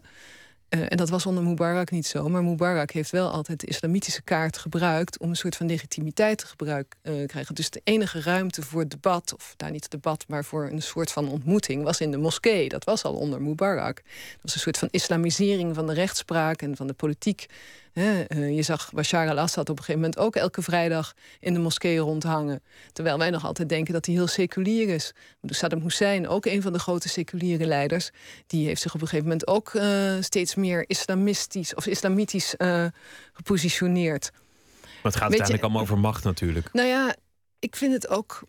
Eh, 0.70 0.82
en 0.90 0.98
dat 0.98 1.10
was 1.10 1.26
onder 1.26 1.44
Mubarak 1.44 1.92
niet 1.92 2.08
zo. 2.08 2.30
Maar 2.30 2.44
Mubarak 2.44 2.92
heeft 2.92 3.12
wel 3.12 3.30
altijd 3.30 3.60
de 3.60 3.68
islamitische 3.68 4.22
kaart 4.22 4.58
gebruikt 4.58 5.20
om 5.20 5.30
een 5.30 5.36
soort 5.36 5.56
van 5.56 5.68
legitimiteit 5.68 6.38
te 6.38 6.48
gebruik, 6.48 6.96
eh, 7.02 7.26
krijgen. 7.26 7.56
Dus 7.56 7.70
de 7.70 7.82
enige 7.84 8.22
ruimte 8.22 8.62
voor 8.62 8.88
debat, 8.88 9.34
of 9.34 9.54
daar 9.58 9.72
niet 9.72 9.92
debat, 9.92 10.26
maar 10.28 10.46
voor 10.46 10.66
een 10.66 10.82
soort 10.82 11.12
van 11.12 11.30
ontmoeting, 11.30 11.84
was 11.84 12.02
in 12.02 12.12
de 12.12 12.18
moskee. 12.18 12.70
Dat 12.70 12.84
was 12.84 13.04
al 13.04 13.14
onder 13.14 13.42
Mubarak. 13.42 13.96
Dat 13.96 14.42
was 14.42 14.54
een 14.54 14.60
soort 14.60 14.78
van 14.78 14.88
islamisering 14.92 15.76
van 15.76 15.88
de 15.88 15.94
rechtspraak 15.94 16.62
en 16.62 16.76
van 16.76 16.88
de 16.88 16.94
politiek. 16.94 17.46
Eh, 17.98 18.56
je 18.56 18.62
zag 18.62 18.92
Bashar 18.94 19.30
al-Assad 19.30 19.70
op 19.70 19.78
een 19.78 19.84
gegeven 19.84 20.02
moment 20.02 20.20
ook 20.20 20.36
elke 20.36 20.62
vrijdag 20.62 21.14
in 21.40 21.54
de 21.54 21.60
moskee 21.60 21.98
rondhangen. 21.98 22.64
Terwijl 22.94 23.18
wij 23.18 23.30
nog 23.30 23.46
altijd 23.46 23.70
denken 23.70 23.94
dat 23.94 24.06
hij 24.06 24.16
heel 24.16 24.28
seculier 24.28 24.90
is. 24.90 25.12
Saddam 25.42 25.82
Hussein, 25.82 26.28
ook 26.28 26.46
een 26.46 26.62
van 26.62 26.74
de 26.74 26.80
grote 26.80 27.10
seculiere 27.10 27.66
leiders, 27.66 28.10
die 28.48 28.66
heeft 28.68 28.82
zich 28.82 28.94
op 28.94 29.02
een 29.02 29.08
gegeven 29.08 29.30
moment 29.30 29.48
ook 29.48 29.74
eh, 29.74 30.16
steeds 30.20 30.56
meer 30.56 30.84
islamistisch 30.88 31.76
of 31.76 31.86
islamitisch 31.88 32.56
eh, 32.56 32.86
gepositioneerd. 33.34 34.30
Maar 34.32 34.42
het 34.92 34.92
gaat 35.04 35.04
Weet 35.04 35.14
je- 35.20 35.22
uiteindelijk 35.22 35.64
allemaal 35.64 35.82
over 35.82 35.98
macht 35.98 36.24
natuurlijk. 36.24 36.74
Nou 36.74 36.88
ja, 36.88 37.16
ik 37.60 37.76
vind 37.76 37.94
het 37.94 38.08
ook. 38.08 38.42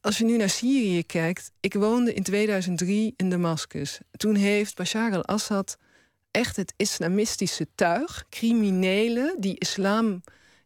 Als 0.00 0.18
je 0.18 0.24
nu 0.24 0.36
naar 0.36 0.50
Syrië 0.50 1.02
kijkt. 1.04 1.52
Ik 1.60 1.74
woonde 1.74 2.14
in 2.14 2.22
2003 2.22 3.14
in 3.16 3.30
Damascus. 3.30 3.98
Toen 4.10 4.34
heeft 4.34 4.76
Bashar 4.76 5.12
al-Assad 5.12 5.76
echt 6.32 6.56
het 6.56 6.72
islamistische 6.76 7.66
tuig, 7.74 8.24
criminelen 8.30 9.36
die 9.38 9.58
islam 9.58 10.22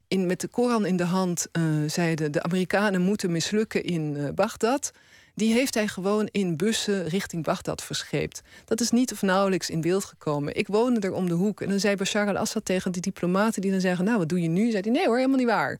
in, 0.08 0.26
met 0.26 0.40
de 0.40 0.48
Koran 0.48 0.86
in 0.86 0.96
de 0.96 1.04
hand 1.04 1.46
eh, 1.52 1.62
zeiden: 1.86 2.32
de 2.32 2.42
Amerikanen 2.42 3.00
moeten 3.00 3.32
mislukken 3.32 3.84
in 3.84 4.16
eh, 4.16 4.28
Bagdad. 4.34 4.92
Die 5.34 5.52
heeft 5.52 5.74
hij 5.74 5.88
gewoon 5.88 6.28
in 6.30 6.56
bussen 6.56 7.06
richting 7.06 7.44
Bagdad 7.44 7.82
verscheept. 7.82 8.42
Dat 8.64 8.80
is 8.80 8.90
niet 8.90 9.12
of 9.12 9.22
nauwelijks 9.22 9.70
in 9.70 9.80
beeld 9.80 10.04
gekomen. 10.04 10.56
Ik 10.56 10.66
woonde 10.66 11.00
er 11.00 11.12
om 11.12 11.28
de 11.28 11.34
hoek. 11.34 11.60
En 11.60 11.68
dan 11.68 11.80
zei 11.80 11.96
Bashar 11.96 12.28
al-Assad 12.28 12.64
tegen 12.64 12.92
de 12.92 13.00
diplomaten 13.00 13.62
die 13.62 13.70
dan 13.70 13.80
zeggen: 13.80 14.04
Nou, 14.04 14.18
wat 14.18 14.28
doe 14.28 14.42
je 14.42 14.48
nu? 14.48 14.70
Zei 14.70 14.82
hij: 14.82 14.92
Nee 14.92 15.06
hoor, 15.06 15.16
helemaal 15.16 15.38
niet 15.38 15.46
waar. 15.46 15.78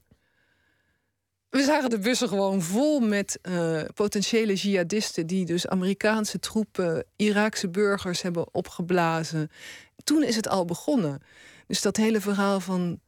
We 1.49 1.63
zagen 1.63 1.89
de 1.89 1.99
bussen 1.99 2.27
gewoon 2.27 2.61
vol 2.61 2.99
met 2.99 3.39
eh, 3.41 3.81
potentiële 3.93 4.53
jihadisten... 4.53 5.27
die 5.27 5.45
dus 5.45 5.67
Amerikaanse 5.67 6.39
troepen, 6.39 7.05
Iraakse 7.15 7.69
burgers 7.69 8.21
hebben 8.21 8.53
opgeblazen. 8.53 9.51
Toen 10.03 10.23
is 10.23 10.35
het 10.35 10.47
al 10.47 10.65
begonnen. 10.65 11.21
Dus 11.67 11.81
dat 11.81 11.97
hele 11.97 12.21
verhaal 12.21 12.59
van 12.59 12.99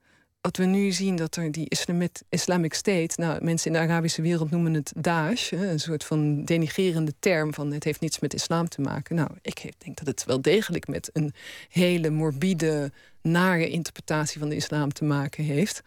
wat 0.42 0.58
we 0.58 0.66
nu 0.66 0.92
zien... 0.92 1.16
dat 1.16 1.36
er 1.36 1.52
die 1.52 1.70
Islamit, 1.70 2.24
Islamic 2.30 2.74
State... 2.74 3.22
nou, 3.22 3.44
mensen 3.44 3.68
in 3.68 3.74
de 3.74 3.84
Arabische 3.88 4.22
wereld 4.22 4.52
noemen 4.52 4.74
het 4.74 4.94
Daesh... 4.98 5.52
een 5.52 5.80
soort 5.80 6.04
van 6.04 6.46
denigerende 6.46 7.14
term 7.20 7.54
van... 7.54 7.72
het 7.72 7.84
heeft 7.84 8.00
niets 8.00 8.20
met 8.20 8.34
islam 8.34 8.70
te 8.70 8.82
maken. 8.82 9.16
Nou, 9.16 9.30
ik 9.42 9.74
denk 9.78 9.98
dat 9.98 10.08
het 10.08 10.26
wel 10.26 10.42
degelijk 10.42 10.88
met 10.88 11.10
een 11.14 11.34
hele 11.70 12.10
morbide... 12.10 12.92
nare 13.22 13.70
interpretatie 13.70 14.40
van 14.40 14.50
de 14.50 14.56
islam 14.56 14.94
te 14.94 15.04
maken 15.04 15.44
heeft 15.44 15.84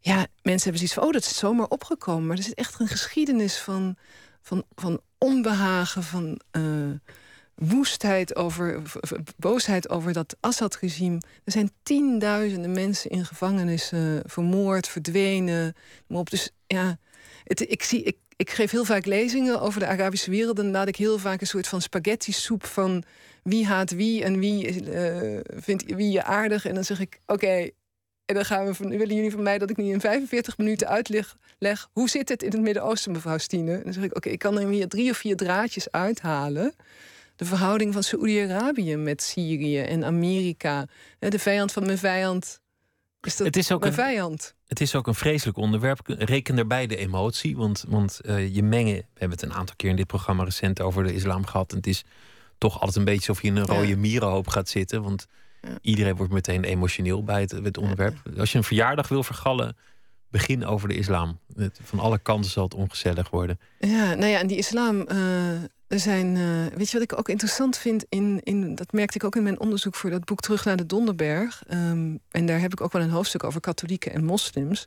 ja, 0.00 0.26
mensen 0.42 0.70
hebben 0.70 0.76
zoiets 0.76 0.94
van, 0.94 1.02
oh, 1.04 1.12
dat 1.12 1.22
is 1.22 1.36
zomaar 1.36 1.66
opgekomen. 1.66 2.26
Maar 2.26 2.36
er 2.36 2.42
zit 2.42 2.54
echt 2.54 2.80
een 2.80 2.88
geschiedenis 2.88 3.58
van, 3.58 3.96
van, 4.42 4.64
van 4.74 5.00
onbehagen, 5.18 6.02
van 6.02 6.40
eh, 6.50 6.62
woestheid 7.54 8.36
over, 8.36 8.82
boosheid 9.36 9.88
over 9.88 10.12
dat 10.12 10.36
Assad-regime. 10.40 11.20
Er 11.44 11.52
zijn 11.52 11.70
tienduizenden 11.82 12.72
mensen 12.72 13.10
in 13.10 13.24
gevangenissen 13.24 14.22
vermoord, 14.26 14.88
verdwenen. 14.88 15.74
Op, 16.08 16.30
dus 16.30 16.50
ja, 16.66 16.98
het, 17.44 17.60
ik, 17.70 17.82
zie, 17.82 18.02
ik, 18.02 18.16
ik 18.36 18.50
geef 18.50 18.70
heel 18.70 18.84
vaak 18.84 19.06
lezingen 19.06 19.60
over 19.60 19.80
de 19.80 19.86
Arabische 19.86 20.30
wereld. 20.30 20.58
En 20.58 20.70
laat 20.70 20.88
ik 20.88 20.96
heel 20.96 21.18
vaak 21.18 21.40
een 21.40 21.46
soort 21.46 21.68
van 21.68 21.80
spaghetti-soep 21.80 22.66
van 22.66 23.02
wie 23.42 23.66
haat 23.66 23.90
wie 23.90 24.24
en 24.24 24.38
wie 24.38 24.90
eh, 24.92 25.40
vindt 25.56 25.94
wie 25.94 26.10
je 26.10 26.22
aardig. 26.22 26.66
En 26.66 26.74
dan 26.74 26.84
zeg 26.84 27.00
ik, 27.00 27.20
oké, 27.26 27.70
En 28.30 28.36
dan 28.36 28.44
gaan 28.44 28.66
we 28.66 28.74
van, 28.74 28.88
willen 28.88 29.14
jullie 29.14 29.30
van 29.30 29.42
mij 29.42 29.58
dat 29.58 29.70
ik 29.70 29.76
nu 29.76 29.84
in 29.84 30.00
45 30.00 30.58
minuten 30.58 30.88
uitleg 30.88 31.36
leg, 31.58 31.88
hoe 31.92 32.08
zit 32.08 32.28
het 32.28 32.42
in 32.42 32.50
het 32.50 32.60
Midden-Oosten, 32.60 33.12
mevrouw 33.12 33.38
Stine? 33.38 33.76
En 33.76 33.82
dan 33.84 33.92
zeg 33.92 34.04
ik, 34.04 34.16
oké, 34.16 34.28
ik 34.28 34.38
kan 34.38 34.58
er 34.58 34.68
hier 34.68 34.88
drie 34.88 35.10
of 35.10 35.16
vier 35.16 35.36
draadjes 35.36 35.90
uithalen. 35.90 36.74
De 37.36 37.44
verhouding 37.44 37.92
van 37.92 38.02
Saoedi-Arabië 38.02 38.96
met 38.96 39.22
Syrië 39.22 39.78
en 39.80 40.04
Amerika. 40.04 40.86
De 41.18 41.38
vijand 41.38 41.72
van 41.72 41.86
mijn 41.86 41.98
vijand 41.98 42.60
is 43.20 43.36
dat 43.36 43.46
Het 43.46 43.56
is 43.56 43.72
ook 43.72 43.80
mijn 43.80 43.92
een- 43.92 43.98
vijand. 43.98 44.54
Het 44.66 44.80
is 44.80 44.94
ook 44.94 45.06
een 45.06 45.14
vreselijk 45.14 45.56
onderwerp. 45.58 46.00
Reken 46.04 46.56
daarbij 46.56 46.86
de 46.86 46.96
emotie. 46.96 47.56
Want, 47.56 47.84
want 47.88 48.20
eh, 48.20 48.54
je 48.54 48.62
mengen. 48.62 48.94
We 48.96 49.04
hebben 49.18 49.38
het 49.38 49.46
een 49.48 49.54
aantal 49.54 49.76
keer 49.76 49.90
in 49.90 49.96
dit 49.96 50.06
programma 50.06 50.44
recent 50.44 50.80
over 50.80 51.04
de 51.04 51.14
islam 51.14 51.46
gehad. 51.46 51.70
En 51.70 51.76
het 51.76 51.86
is 51.86 52.04
toch 52.58 52.74
altijd 52.74 52.96
een 52.96 53.04
beetje 53.04 53.28
alsof 53.28 53.42
je 53.42 53.48
in 53.48 53.56
een 53.56 53.66
rode 53.66 53.96
mierenhoop 53.96 54.48
gaat 54.48 54.68
zitten. 54.68 55.02
Want. 55.02 55.26
Iedereen 55.80 56.16
wordt 56.16 56.32
meteen 56.32 56.64
emotioneel 56.64 57.24
bij 57.24 57.40
het, 57.40 57.78
onderwerp. 57.78 58.16
Als 58.38 58.52
je 58.52 58.58
een 58.58 58.64
verjaardag 58.64 59.08
wil 59.08 59.22
vergallen, 59.22 59.76
begin 60.30 60.66
over 60.66 60.88
de 60.88 60.94
islam. 60.96 61.38
Van 61.82 61.98
alle 61.98 62.18
kanten 62.18 62.50
zal 62.50 62.64
het 62.64 62.74
ongezellig 62.74 63.30
worden. 63.30 63.60
Ja, 63.78 64.14
nou 64.14 64.26
ja, 64.30 64.38
en 64.38 64.46
die 64.46 64.56
islam. 64.56 65.00
eh, 65.06 65.52
er 65.86 65.98
zijn. 65.98 66.36
eh, 66.36 66.76
weet 66.76 66.90
je 66.90 66.98
wat 66.98 67.12
ik 67.12 67.18
ook 67.18 67.28
interessant 67.28 67.76
vind? 67.78 68.04
In, 68.08 68.40
in, 68.42 68.74
dat 68.74 68.92
merkte 68.92 69.16
ik 69.16 69.24
ook 69.24 69.36
in 69.36 69.42
mijn 69.42 69.60
onderzoek 69.60 69.94
voor 69.94 70.10
dat 70.10 70.24
boek 70.24 70.40
Terug 70.40 70.64
naar 70.64 70.76
de 70.76 70.86
Donderberg. 70.86 71.62
Ehm, 71.66 72.16
en 72.30 72.46
daar 72.46 72.60
heb 72.60 72.72
ik 72.72 72.80
ook 72.80 72.92
wel 72.92 73.02
een 73.02 73.10
hoofdstuk 73.10 73.44
over 73.44 73.60
katholieken 73.60 74.12
en 74.12 74.24
moslims. 74.24 74.86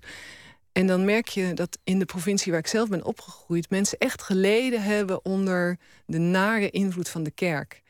En 0.71 0.88
dan 0.88 1.05
merk 1.05 1.28
je 1.28 1.53
dat 1.53 1.78
in 1.84 1.99
de 1.99 2.05
provincie 2.05 2.51
waar 2.51 2.61
ik 2.61 2.67
zelf 2.67 2.89
ben 2.89 3.05
opgegroeid, 3.05 3.69
mensen 3.69 3.97
echt 3.97 4.21
geleden 4.24 4.84
hebben 4.84 5.26
onder 5.26 5.78
de 6.05 6.17
nare 6.17 6.69
invloed 6.69 7.09
van 7.09 7.24
de 7.24 7.32
kerk. 7.32 7.82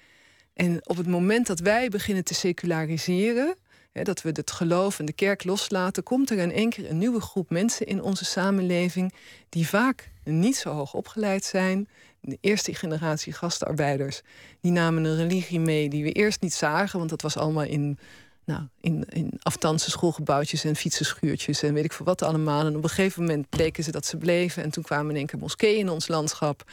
En 0.53 0.79
op 0.83 0.97
het 0.97 1.07
moment 1.07 1.47
dat 1.47 1.59
wij 1.59 1.89
beginnen 1.89 2.23
te 2.23 2.33
seculariseren, 2.33 3.55
hè, 3.91 4.03
dat 4.03 4.21
we 4.21 4.29
het 4.29 4.51
geloof 4.51 4.99
en 4.99 5.05
de 5.05 5.13
kerk 5.13 5.43
loslaten, 5.43 6.03
komt 6.03 6.29
er 6.29 6.37
in 6.37 6.51
één 6.51 6.69
keer 6.69 6.89
een 6.89 6.97
nieuwe 6.97 7.21
groep 7.21 7.49
mensen 7.49 7.85
in 7.85 8.01
onze 8.01 8.25
samenleving 8.25 9.13
die 9.49 9.67
vaak 9.67 10.11
niet 10.23 10.55
zo 10.55 10.69
hoog 10.69 10.93
opgeleid 10.93 11.43
zijn. 11.43 11.87
De 12.21 12.37
eerste 12.41 12.75
generatie 12.75 13.33
gastarbeiders, 13.33 14.21
die 14.61 14.71
namen 14.71 15.03
een 15.03 15.15
religie 15.15 15.59
mee 15.59 15.89
die 15.89 16.03
we 16.03 16.11
eerst 16.11 16.41
niet 16.41 16.53
zagen, 16.53 16.97
want 16.97 17.09
dat 17.09 17.21
was 17.21 17.37
allemaal 17.37 17.63
in, 17.63 17.99
nou, 18.45 18.61
in, 18.81 19.05
in 19.09 19.39
schoolgebouwtjes 19.75 20.63
en 20.63 20.75
fietsenschuurtjes 20.75 21.63
en 21.63 21.73
weet 21.73 21.85
ik 21.85 21.93
veel 21.93 22.05
wat 22.05 22.21
allemaal. 22.21 22.65
En 22.65 22.75
op 22.75 22.83
een 22.83 22.89
gegeven 22.89 23.21
moment 23.21 23.49
bleken 23.49 23.83
ze 23.83 23.91
dat 23.91 24.05
ze 24.05 24.17
bleven 24.17 24.63
en 24.63 24.69
toen 24.69 24.83
kwamen 24.83 25.09
in 25.09 25.17
één 25.17 25.25
keer 25.25 25.39
moskeeën 25.39 25.79
in 25.79 25.89
ons 25.89 26.07
landschap. 26.07 26.63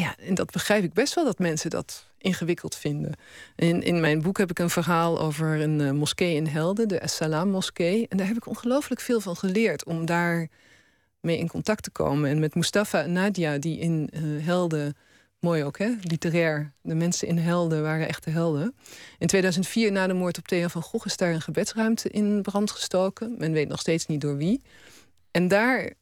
Ja, 0.00 0.16
en 0.18 0.34
dat 0.34 0.50
begrijp 0.50 0.84
ik 0.84 0.92
best 0.92 1.14
wel 1.14 1.24
dat 1.24 1.38
mensen 1.38 1.70
dat 1.70 2.06
ingewikkeld 2.18 2.76
vinden. 2.76 3.12
In, 3.56 3.82
in 3.82 4.00
mijn 4.00 4.22
boek 4.22 4.38
heb 4.38 4.50
ik 4.50 4.58
een 4.58 4.70
verhaal 4.70 5.20
over 5.20 5.60
een 5.60 5.80
eh, 5.80 5.90
moskee 5.90 6.34
in 6.34 6.46
Helden, 6.46 6.88
de 6.88 7.00
As-Salam 7.00 7.48
moskee. 7.48 8.08
En 8.08 8.16
daar 8.16 8.26
heb 8.26 8.36
ik 8.36 8.46
ongelooflijk 8.46 9.00
veel 9.00 9.20
van 9.20 9.36
geleerd 9.36 9.84
om 9.84 10.06
daar 10.06 10.48
mee 11.20 11.38
in 11.38 11.48
contact 11.48 11.82
te 11.82 11.90
komen. 11.90 12.30
En 12.30 12.38
met 12.38 12.54
Mustafa 12.54 13.02
en 13.02 13.12
Nadia, 13.12 13.58
die 13.58 13.78
in 13.78 14.08
eh, 14.12 14.22
Helden, 14.22 14.96
mooi 15.38 15.64
ook 15.64 15.78
hè, 15.78 15.94
literair, 16.00 16.72
de 16.80 16.94
mensen 16.94 17.28
in 17.28 17.38
Helden 17.38 17.82
waren 17.82 18.08
echte 18.08 18.30
helden. 18.30 18.74
In 19.18 19.26
2004, 19.26 19.92
na 19.92 20.06
de 20.06 20.14
moord 20.14 20.38
op 20.38 20.48
Theo 20.48 20.68
van 20.68 20.82
Gogh, 20.82 21.06
is 21.06 21.16
daar 21.16 21.32
een 21.32 21.40
gebedsruimte 21.40 22.08
in 22.08 22.42
brand 22.42 22.70
gestoken. 22.70 23.34
Men 23.38 23.52
weet 23.52 23.68
nog 23.68 23.80
steeds 23.80 24.06
niet 24.06 24.20
door 24.20 24.36
wie. 24.36 24.62
En 25.30 25.48
daar, 25.48 25.92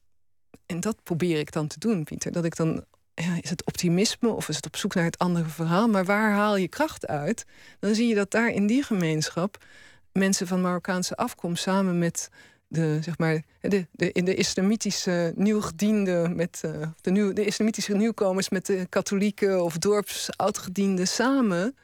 en 0.67 0.81
dat 0.81 1.03
probeer 1.03 1.39
ik 1.39 1.53
dan 1.53 1.67
te 1.67 1.79
doen, 1.79 2.05
Pieter, 2.05 2.33
dat 2.33 2.45
ik 2.45 2.57
dan 2.57 2.85
is 3.15 3.51
het 3.51 3.67
optimisme 3.67 4.29
of 4.29 4.49
is 4.49 4.57
het 4.57 4.67
op 4.67 4.77
zoek 4.77 4.95
naar 4.95 5.05
het 5.05 5.19
andere 5.19 5.49
verhaal? 5.49 5.89
Maar 5.89 6.05
waar 6.05 6.33
haal 6.33 6.57
je 6.57 6.69
kracht 6.69 7.07
uit? 7.07 7.45
Dan 7.79 7.95
zie 7.95 8.09
je 8.09 8.15
dat 8.15 8.31
daar 8.31 8.49
in 8.49 8.67
die 8.67 8.83
gemeenschap 8.83 9.65
mensen 10.13 10.47
van 10.47 10.61
Marokkaanse 10.61 11.17
afkomst 11.17 11.63
samen 11.63 11.99
met 11.99 12.29
de, 12.69 12.99
zeg 13.03 13.19
maar, 13.19 13.43
de, 13.61 13.87
in 14.13 14.25
de 14.25 14.35
islamitische 14.35 15.33
nieuwgedienden, 15.37 16.37
met 16.37 16.61
eh, 16.65 16.89
de, 17.01 17.11
nieuw, 17.11 17.33
de 17.33 17.45
islamitische 17.45 17.95
nieuwkomers 17.95 18.49
met 18.49 18.67
de 18.67 18.87
katholieken 18.89 19.65
of 19.65 19.79
dorps 19.79 20.37
oudgedienden 20.37 21.09
samen 21.09 21.77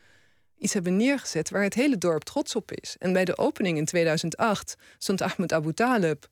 iets 0.59 0.73
hebben 0.73 0.97
neergezet 0.97 1.51
waar 1.51 1.63
het 1.63 1.75
hele 1.75 1.99
dorp 1.99 2.23
trots 2.23 2.57
op 2.57 2.73
is. 2.73 2.97
En 2.99 3.13
bij 3.13 3.25
de 3.25 3.39
opening 3.39 3.79
in 3.79 3.85
2008 3.85 4.77
stond 4.99 5.23
Ahmed 5.23 5.53
Abu 5.53 5.73
Talib 5.73 6.27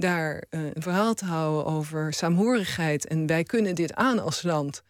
daar 0.00 0.42
eh, 0.50 0.60
een 0.64 0.82
verhaal 0.82 1.14
te 1.14 1.24
houden 1.24 1.66
over 1.72 2.12
saamhorigheid. 2.12 3.06
En 3.06 3.26
wij 3.26 3.42
kunnen 3.44 3.74
dit 3.74 3.94
aan 3.94 4.18
als 4.18 4.42
land. 4.42 4.82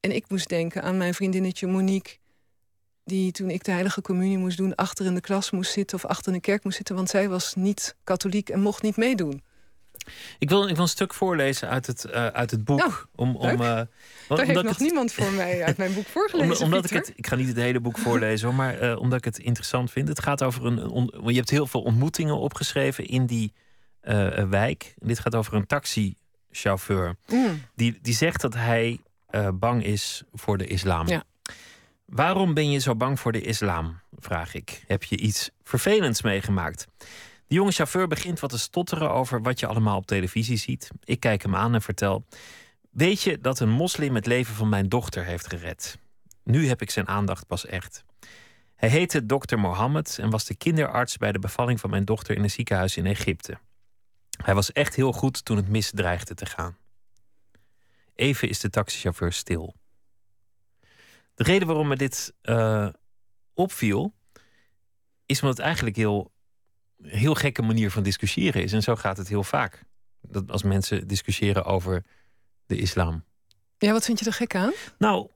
En 0.00 0.14
ik 0.14 0.24
moest 0.28 0.48
denken 0.48 0.82
aan 0.82 0.96
mijn 0.96 1.14
vriendinnetje 1.14 1.66
Monique. 1.66 2.16
Die 3.04 3.32
toen 3.32 3.50
ik 3.50 3.64
de 3.64 3.70
heilige 3.70 4.02
communie 4.02 4.38
moest 4.38 4.56
doen, 4.56 4.74
achter 4.74 5.06
in 5.06 5.14
de 5.14 5.20
klas 5.20 5.50
moest 5.50 5.72
zitten 5.72 5.96
of 5.96 6.04
achter 6.04 6.26
in 6.26 6.32
de 6.32 6.40
kerk 6.44 6.64
moest 6.64 6.76
zitten. 6.76 6.94
Want 6.94 7.08
zij 7.10 7.28
was 7.28 7.54
niet 7.54 7.96
katholiek 8.04 8.48
en 8.48 8.60
mocht 8.60 8.82
niet 8.82 8.96
meedoen. 8.96 9.42
Ik 10.38 10.48
wil, 10.48 10.68
ik 10.68 10.74
wil 10.74 10.82
een 10.84 10.88
stuk 10.90 11.14
voorlezen 11.14 11.68
uit 11.68 11.86
het, 11.86 12.04
eh, 12.04 12.26
uit 12.26 12.50
het 12.50 12.64
boek. 12.64 12.78
Nou, 12.78 12.92
om, 13.14 13.36
om, 13.36 13.48
eh, 13.48 13.58
Daar 13.58 13.86
heeft 14.28 14.40
omdat 14.40 14.54
nog 14.54 14.62
ik 14.62 14.68
het- 14.68 14.78
niemand 14.78 15.12
voor 15.12 15.32
mij 15.32 15.64
uit 15.64 15.76
mijn 15.76 15.94
boek 15.94 16.06
voorgelezen. 16.16 16.50
Omdat, 16.52 16.60
omdat 16.60 16.84
ik 16.84 16.96
het, 16.96 17.12
ik 17.16 17.26
ga 17.26 17.36
niet 17.36 17.48
het 17.48 17.56
hele 17.56 17.80
boek 17.80 17.98
voorlezen, 17.98 18.46
hoor, 18.48 18.56
maar 18.56 18.96
omdat 18.96 19.18
ik 19.18 19.24
het 19.24 19.38
interessant 19.38 19.90
vind. 19.90 20.08
Het 20.08 20.20
gaat 20.22 20.42
over 20.42 20.66
een. 20.66 20.88
on- 20.88 21.12
je 21.26 21.34
hebt 21.34 21.50
heel 21.50 21.66
veel 21.66 21.82
ontmoetingen 21.82 22.38
opgeschreven 22.38 23.06
in 23.06 23.26
die 23.26 23.52
wijk. 24.48 24.94
En 24.98 25.08
dit 25.08 25.18
gaat 25.18 25.34
over 25.34 25.54
een 25.54 25.66
taxichauffeur. 25.66 27.16
Mm. 27.28 27.62
Die, 27.74 27.98
die 28.02 28.14
zegt 28.14 28.40
dat 28.40 28.54
hij 28.54 29.00
eh, 29.26 29.48
bang 29.54 29.84
is 29.84 30.22
voor 30.32 30.58
de 30.58 30.66
islam. 30.66 31.08
Ja. 31.08 31.24
Waarom 32.04 32.54
ben 32.54 32.70
je 32.70 32.78
zo 32.78 32.94
bang 32.94 33.20
voor 33.20 33.32
de 33.32 33.40
islam? 33.40 34.00
Vraag 34.18 34.54
ik. 34.54 34.84
Heb 34.86 35.04
je 35.04 35.16
iets 35.16 35.50
vervelends 35.62 36.22
meegemaakt? 36.22 36.86
De 37.46 37.54
jonge 37.54 37.72
chauffeur 37.72 38.08
begint 38.08 38.40
wat 38.40 38.50
te 38.50 38.58
stotteren 38.58 39.10
over 39.10 39.42
wat 39.42 39.60
je 39.60 39.66
allemaal 39.66 39.96
op 39.96 40.06
televisie 40.06 40.56
ziet. 40.56 40.90
Ik 41.04 41.20
kijk 41.20 41.42
hem 41.42 41.56
aan 41.56 41.74
en 41.74 41.82
vertel. 41.82 42.24
Weet 42.90 43.22
je 43.22 43.38
dat 43.40 43.60
een 43.60 43.70
moslim 43.70 44.14
het 44.14 44.26
leven 44.26 44.54
van 44.54 44.68
mijn 44.68 44.88
dochter 44.88 45.24
heeft 45.24 45.48
gered? 45.48 45.98
Nu 46.44 46.68
heb 46.68 46.82
ik 46.82 46.90
zijn 46.90 47.08
aandacht 47.08 47.46
pas 47.46 47.66
echt. 47.66 48.04
Hij 48.76 48.88
heette 48.88 49.26
dokter 49.26 49.58
Mohammed 49.58 50.18
en 50.20 50.30
was 50.30 50.44
de 50.44 50.54
kinderarts 50.54 51.16
bij 51.16 51.32
de 51.32 51.38
bevalling 51.38 51.80
van 51.80 51.90
mijn 51.90 52.04
dochter 52.04 52.36
in 52.36 52.42
een 52.42 52.50
ziekenhuis 52.50 52.96
in 52.96 53.06
Egypte. 53.06 53.58
Hij 54.42 54.54
was 54.54 54.72
echt 54.72 54.94
heel 54.94 55.12
goed 55.12 55.44
toen 55.44 55.56
het 55.56 55.68
mis 55.68 55.90
dreigde 55.94 56.34
te 56.34 56.46
gaan. 56.46 56.76
Even 58.14 58.48
is 58.48 58.60
de 58.60 58.70
taxichauffeur 58.70 59.32
stil. 59.32 59.74
De 61.34 61.42
reden 61.42 61.66
waarom 61.66 61.88
me 61.88 61.96
dit 61.96 62.34
eh, 62.42 62.88
opviel, 63.54 64.14
is 65.26 65.40
omdat 65.40 65.56
het 65.56 65.66
eigenlijk 65.66 65.96
heel, 65.96 66.32
heel 67.02 67.34
gekke 67.34 67.62
manier 67.62 67.90
van 67.90 68.02
discussiëren 68.02 68.62
is. 68.62 68.72
En 68.72 68.82
zo 68.82 68.96
gaat 68.96 69.16
het 69.16 69.28
heel 69.28 69.44
vaak. 69.44 69.84
Dat 70.20 70.50
als 70.50 70.62
mensen 70.62 71.08
discussiëren 71.08 71.64
over 71.64 72.04
de 72.66 72.76
islam. 72.76 73.24
Ja, 73.78 73.92
wat 73.92 74.04
vind 74.04 74.18
je 74.18 74.24
er 74.24 74.32
gek 74.32 74.54
aan? 74.54 74.72
Nou, 74.98 75.28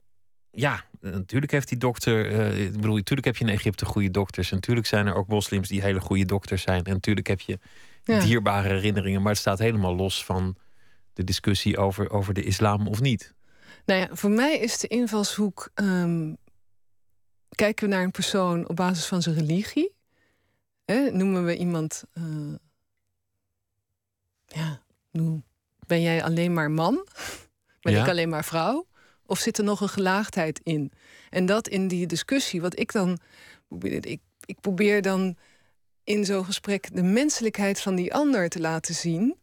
ja, 0.51 0.85
natuurlijk 0.99 1.51
heeft 1.51 1.69
die 1.69 1.77
dokter. 1.77 2.31
eh, 2.31 2.65
ik 2.65 2.71
bedoel, 2.71 2.95
natuurlijk 2.95 3.27
heb 3.27 3.37
je 3.37 3.45
in 3.45 3.51
Egypte 3.51 3.85
goede 3.85 4.11
dokters. 4.11 4.49
En 4.49 4.55
natuurlijk 4.55 4.87
zijn 4.87 5.07
er 5.07 5.15
ook 5.15 5.27
moslims 5.27 5.67
die 5.67 5.81
hele 5.81 5.99
goede 5.99 6.25
dokters 6.25 6.61
zijn. 6.61 6.83
En 6.83 6.93
natuurlijk 6.93 7.27
heb 7.27 7.39
je 7.39 7.59
Ja. 8.07 8.19
dierbare 8.19 8.67
herinneringen. 8.67 9.21
Maar 9.21 9.31
het 9.31 9.41
staat 9.41 9.59
helemaal 9.59 9.95
los 9.95 10.25
van 10.25 10.57
de 11.13 11.23
discussie 11.23 11.77
over, 11.77 12.09
over 12.11 12.33
de 12.33 12.43
islam 12.43 12.87
of 12.87 12.99
niet. 13.01 13.33
Nou 13.85 13.99
ja, 14.01 14.07
voor 14.11 14.29
mij 14.29 14.57
is 14.57 14.79
de 14.79 14.87
invalshoek. 14.87 15.69
ehm, 15.73 16.33
kijken 17.49 17.89
we 17.89 17.95
naar 17.95 18.03
een 18.03 18.11
persoon 18.11 18.67
op 18.69 18.75
basis 18.75 19.05
van 19.05 19.21
zijn 19.21 19.35
religie? 19.35 19.95
Hè, 20.85 21.11
noemen 21.11 21.45
we 21.45 21.57
iemand. 21.57 22.03
eh, 22.13 22.53
ja, 24.45 24.81
noem, 25.11 25.43
ben 25.87 26.01
jij 26.01 26.23
alleen 26.23 26.53
maar 26.53 26.71
man? 26.71 27.07
Ben 27.81 27.93
Ja. 27.93 28.03
ik 28.03 28.09
alleen 28.09 28.29
maar 28.29 28.45
vrouw? 28.45 28.87
Of 29.25 29.39
zit 29.39 29.57
er 29.57 29.63
nog 29.63 29.81
een 29.81 29.89
gelaagdheid 29.89 30.59
in? 30.63 30.91
En 31.29 31.45
dat 31.45 31.67
in 31.67 31.87
die 31.87 32.05
discussie, 32.07 32.61
wat 32.61 32.79
ik 32.79 32.91
dan. 32.91 33.19
Ik, 33.79 34.21
ik 34.45 34.59
probeer 34.59 35.01
dan 35.01 35.37
in 36.07 36.25
zo'n 36.25 36.45
gesprek 36.45 36.95
de 36.95 37.03
menselijkheid 37.03 37.81
van 37.81 37.95
die 37.95 38.13
ander 38.13 38.49
te 38.49 38.59
laten 38.59 38.95
zien. 38.95 39.37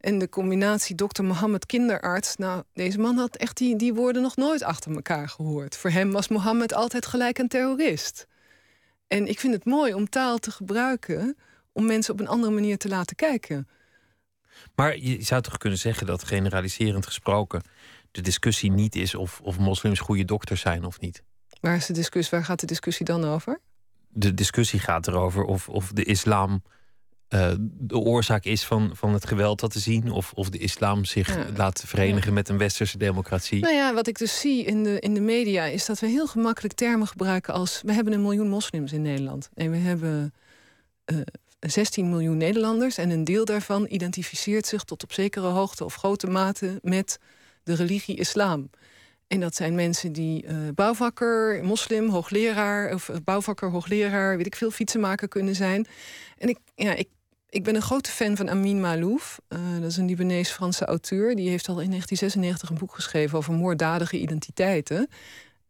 En 0.00 0.18
de 0.18 0.28
combinatie 0.28 0.94
dokter 0.94 1.24
Mohammed 1.24 1.66
kinderarts. 1.66 2.36
Nou, 2.36 2.62
deze 2.72 2.98
man 2.98 3.16
had 3.16 3.36
echt 3.36 3.56
die, 3.56 3.76
die 3.76 3.94
woorden 3.94 4.22
nog 4.22 4.36
nooit 4.36 4.62
achter 4.62 4.94
elkaar 4.94 5.28
gehoord. 5.28 5.76
Voor 5.76 5.90
hem 5.90 6.12
was 6.12 6.28
Mohammed 6.28 6.74
altijd 6.74 7.06
gelijk 7.06 7.38
een 7.38 7.48
terrorist. 7.48 8.26
En 9.08 9.26
ik 9.26 9.40
vind 9.40 9.54
het 9.54 9.64
mooi 9.64 9.94
om 9.94 10.08
taal 10.08 10.38
te 10.38 10.50
gebruiken 10.50 11.36
om 11.72 11.86
mensen 11.86 12.12
op 12.12 12.20
een 12.20 12.28
andere 12.28 12.52
manier 12.52 12.78
te 12.78 12.88
laten 12.88 13.16
kijken. 13.16 13.68
Maar 14.74 14.98
je 14.98 15.22
zou 15.22 15.42
toch 15.42 15.56
kunnen 15.56 15.78
zeggen 15.78 16.06
dat 16.06 16.24
generaliserend 16.24 17.06
gesproken. 17.06 17.62
de 18.10 18.20
discussie 18.20 18.70
niet 18.70 18.96
is 18.96 19.14
of, 19.14 19.40
of 19.40 19.58
moslims 19.58 20.00
goede 20.00 20.24
dokters 20.24 20.60
zijn 20.60 20.84
of 20.84 21.00
niet. 21.00 21.22
Waar, 21.60 21.76
is 21.76 21.86
de 21.86 21.92
discussie, 21.92 22.38
waar 22.38 22.46
gaat 22.46 22.60
de 22.60 22.66
discussie 22.66 23.06
dan 23.06 23.24
over? 23.24 23.60
De 24.14 24.34
discussie 24.34 24.80
gaat 24.80 25.06
erover 25.08 25.44
of, 25.44 25.68
of 25.68 25.92
de 25.92 26.04
islam 26.04 26.62
eh, 27.28 27.52
de 27.60 27.98
oorzaak 27.98 28.44
is 28.44 28.64
van, 28.64 28.90
van 28.96 29.12
het 29.12 29.26
geweld 29.26 29.60
dat 29.60 29.70
te 29.72 29.78
zien. 29.78 30.10
Of, 30.10 30.32
of 30.34 30.50
de 30.50 30.58
islam 30.58 31.04
zich 31.04 31.28
Ja. 31.28 31.46
laat 31.56 31.82
verenigen 31.86 32.32
met 32.32 32.48
een 32.48 32.58
westerse 32.58 32.98
democratie. 32.98 33.60
Nou 33.60 33.74
ja, 33.74 33.94
wat 33.94 34.06
ik 34.06 34.18
dus 34.18 34.40
zie 34.40 34.64
in 34.64 34.82
de, 34.82 35.00
in 35.00 35.14
de 35.14 35.20
media 35.20 35.64
is 35.64 35.86
dat 35.86 35.98
we 36.00 36.06
heel 36.06 36.26
gemakkelijk 36.26 36.74
termen 36.74 37.06
gebruiken 37.06 37.54
als 37.54 37.80
we 37.84 37.92
hebben 37.92 38.12
een 38.12 38.22
miljoen 38.22 38.48
moslims 38.48 38.92
in 38.92 39.02
Nederland. 39.02 39.48
En 39.54 39.70
we 39.70 39.76
hebben 39.76 40.34
eh, 41.04 41.16
16 41.60 42.08
miljoen 42.08 42.36
Nederlanders 42.36 42.98
en 42.98 43.10
een 43.10 43.24
deel 43.24 43.44
daarvan 43.44 43.86
identificeert 43.90 44.66
zich 44.66 44.84
tot 44.84 45.02
op 45.02 45.12
zekere 45.12 45.46
hoogte 45.46 45.84
of 45.84 45.94
grote 45.94 46.26
mate 46.26 46.78
met 46.82 47.18
de 47.62 47.74
religie 47.74 48.16
islam. 48.16 48.70
En 49.26 49.40
dat 49.40 49.54
zijn 49.54 49.74
mensen 49.74 50.12
die 50.12 50.44
uh, 50.44 50.56
bouwvakker, 50.74 51.64
moslim, 51.64 52.08
hoogleraar, 52.08 52.94
of 52.94 53.10
bouwvakker, 53.24 53.70
hoogleraar, 53.70 54.36
weet 54.36 54.46
ik 54.46 54.56
veel, 54.56 54.70
fietsenmaker 54.70 55.28
kunnen 55.28 55.54
zijn. 55.54 55.86
En 56.38 56.48
ik, 56.48 56.58
ja, 56.74 56.94
ik, 56.94 57.08
ik 57.48 57.64
ben 57.64 57.74
een 57.74 57.82
grote 57.82 58.10
fan 58.10 58.36
van 58.36 58.50
Amin 58.50 58.80
Malouf. 58.80 59.40
Uh, 59.48 59.58
dat 59.80 59.90
is 59.90 59.96
een 59.96 60.06
Libanees-Franse 60.06 60.84
auteur. 60.84 61.34
Die 61.34 61.48
heeft 61.48 61.68
al 61.68 61.80
in 61.80 61.88
1996 61.88 62.70
een 62.70 62.78
boek 62.78 62.94
geschreven 62.94 63.38
over 63.38 63.52
moorddadige 63.52 64.18
identiteiten. 64.18 65.08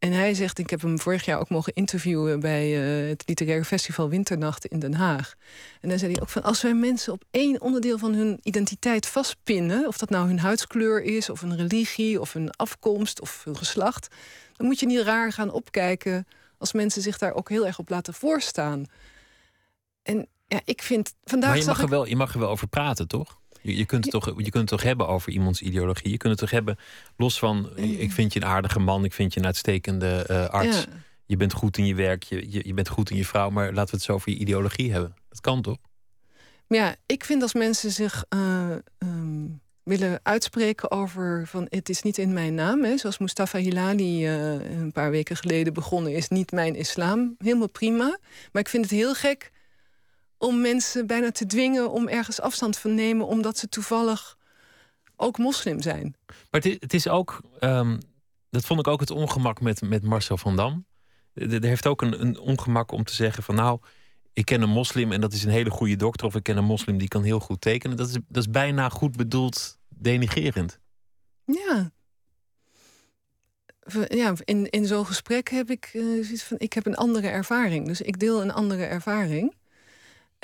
En 0.05 0.13
hij 0.13 0.35
zegt, 0.35 0.59
ik 0.59 0.71
heb 0.71 0.81
hem 0.81 0.99
vorig 0.99 1.25
jaar 1.25 1.39
ook 1.39 1.49
mogen 1.49 1.73
interviewen 1.73 2.41
bij 2.41 2.69
uh, 3.05 3.09
het 3.09 3.23
literaire 3.27 3.65
festival 3.65 4.09
Winternacht 4.09 4.65
in 4.67 4.79
Den 4.79 4.95
Haag. 4.95 5.35
En 5.81 5.89
dan 5.89 5.99
zei 5.99 6.13
hij 6.13 6.23
ook 6.23 6.29
van 6.29 6.43
als 6.43 6.63
wij 6.63 6.75
mensen 6.75 7.13
op 7.13 7.25
één 7.31 7.61
onderdeel 7.61 7.99
van 7.99 8.15
hun 8.15 8.39
identiteit 8.43 9.07
vastpinnen, 9.07 9.87
of 9.87 9.99
dat 9.99 10.11
nou 10.11 10.27
hun 10.27 10.39
huidskleur 10.39 11.03
is, 11.03 11.31
of 11.31 11.43
een 11.43 11.57
religie, 11.57 12.21
of 12.21 12.35
een 12.35 12.51
afkomst, 12.51 13.21
of 13.21 13.45
hun 13.45 13.57
geslacht, 13.57 14.09
dan 14.53 14.67
moet 14.67 14.81
je 14.81 14.87
niet 14.87 15.01
raar 15.01 15.33
gaan 15.33 15.51
opkijken 15.51 16.27
als 16.59 16.73
mensen 16.73 17.03
zich 17.03 17.19
daar 17.19 17.35
ook 17.35 17.49
heel 17.49 17.67
erg 17.67 17.79
op 17.79 17.89
laten 17.89 18.15
voorstaan. 18.15 18.85
En 20.03 20.29
ja, 20.47 20.61
ik 20.65 20.83
vind 20.83 21.15
vandaag. 21.25 21.51
Maar 21.51 21.59
je 21.59 21.65
mag, 21.65 21.83
er 21.83 21.89
wel, 21.89 22.07
je 22.07 22.17
mag 22.17 22.35
er 22.35 22.41
wel 22.41 22.51
over 22.51 22.67
praten, 22.69 23.09
toch? 23.09 23.41
Je, 23.65 23.77
je, 23.77 23.85
kunt 23.85 24.05
het 24.05 24.13
toch, 24.13 24.27
je 24.27 24.51
kunt 24.51 24.55
het 24.55 24.67
toch 24.67 24.83
hebben 24.83 25.09
over 25.09 25.33
iemands 25.33 25.63
ideologie. 25.63 26.11
Je 26.11 26.17
kunt 26.17 26.33
het 26.33 26.41
toch 26.41 26.51
hebben, 26.51 26.77
los 27.17 27.39
van... 27.39 27.77
ik 27.77 28.13
vind 28.13 28.33
je 28.33 28.41
een 28.41 28.47
aardige 28.47 28.79
man, 28.79 29.05
ik 29.05 29.13
vind 29.13 29.35
je 29.35 29.41
een 29.41 29.47
uitstekende 29.47 30.27
uh, 30.31 30.47
arts. 30.49 30.77
Ja. 30.77 30.85
Je 31.27 31.37
bent 31.37 31.53
goed 31.53 31.79
in 31.79 31.87
je 31.87 31.95
werk, 31.95 32.23
je, 32.23 32.51
je, 32.51 32.61
je, 32.67 32.75
bent 32.75 32.89
goed 32.89 33.11
in 33.11 33.17
je 33.17 33.25
vrouw... 33.25 33.51
maar 33.51 33.73
laten 33.73 33.91
we 33.91 33.97
het 33.97 34.03
zo 34.03 34.13
over 34.13 34.31
je 34.31 34.39
ideologie 34.39 34.93
hebben. 34.93 35.15
Dat 35.29 35.41
kan 35.41 35.63
toch? 35.63 35.77
Ja, 36.67 36.97
ik 37.07 37.25
vind 37.25 37.43
als 37.43 37.55
mensen 37.55 37.91
zich 37.91 38.25
uh, 38.35 38.71
um, 38.99 39.61
willen 39.83 40.21
uitspreken 40.23 40.91
over... 40.91 41.47
van 41.47 41.67
het 41.69 41.89
is 41.89 42.03
niet 42.03 42.19
in 42.19 42.33
mijn 42.33 42.55
naam, 42.55 42.85
hè, 42.85 42.97
zoals 42.97 43.19
Mustafa 43.19 43.59
Hilali 43.59 44.29
uh, 44.29 44.81
een 44.81 44.93
paar 44.93 45.11
weken 45.11 45.37
geleden 45.37 45.73
begonnen 45.73 46.15
is... 46.15 46.29
niet 46.29 46.53
mijn 46.53 46.75
islam, 46.75 47.35
helemaal 47.39 47.69
prima. 47.69 48.19
Maar 48.53 48.63
ik 48.63 48.69
vind 48.69 48.85
het 48.85 48.95
heel 48.95 49.15
gek 49.15 49.53
om 50.45 50.61
mensen 50.61 51.07
bijna 51.07 51.31
te 51.31 51.47
dwingen 51.47 51.91
om 51.91 52.09
ergens 52.09 52.41
afstand 52.41 52.79
van 52.79 52.95
nemen, 52.95 53.27
omdat 53.27 53.59
ze 53.59 53.69
toevallig 53.69 54.37
ook 55.17 55.39
moslim 55.39 55.83
zijn. 55.83 56.17
Maar 56.27 56.61
het 56.61 56.67
is, 56.67 56.77
het 56.81 56.95
is 56.95 57.09
ook, 57.09 57.41
um, 57.61 57.99
dat 58.51 58.65
vond 58.65 58.81
ik 58.81 58.87
ook 58.87 59.01
het 59.01 59.11
ongemak 59.11 59.61
met, 59.61 59.83
met 59.83 60.03
Marcel 60.03 60.37
van 60.37 60.57
Dam. 60.57 60.87
Er 61.35 61.65
heeft 61.65 61.87
ook 61.87 62.03
een, 62.03 62.21
een 62.21 62.39
ongemak 62.39 62.91
om 62.91 63.05
te 63.05 63.15
zeggen 63.15 63.43
van 63.43 63.55
nou, 63.55 63.79
ik 64.33 64.45
ken 64.45 64.63
een 64.63 64.69
moslim 64.69 65.13
en 65.13 65.21
dat 65.21 65.33
is 65.33 65.45
een 65.45 65.51
hele 65.51 65.71
goede 65.71 65.97
dokter, 65.97 66.27
of 66.27 66.35
ik 66.35 66.43
ken 66.43 66.57
een 66.57 66.65
moslim 66.65 66.99
die 66.99 67.09
kan 67.09 67.23
heel 67.23 67.41
goed 67.41 67.61
tekenen. 67.61 67.97
Dat 67.97 68.09
is, 68.09 68.13
dat 68.29 68.43
is 68.43 68.51
bijna 68.51 68.89
goed 68.89 69.17
bedoeld 69.17 69.79
denigerend. 69.89 70.79
Ja. 71.45 71.93
Ja, 74.09 74.33
in, 74.45 74.71
in 74.71 74.87
zo'n 74.87 75.07
gesprek 75.07 75.49
heb 75.49 75.71
ik 75.71 75.91
uh, 75.93 76.25
zoiets 76.25 76.43
van: 76.43 76.57
ik 76.59 76.73
heb 76.73 76.87
een 76.87 76.95
andere 76.95 77.29
ervaring. 77.29 77.87
Dus 77.87 78.01
ik 78.01 78.19
deel 78.19 78.43
een 78.43 78.53
andere 78.53 78.85
ervaring. 78.85 79.55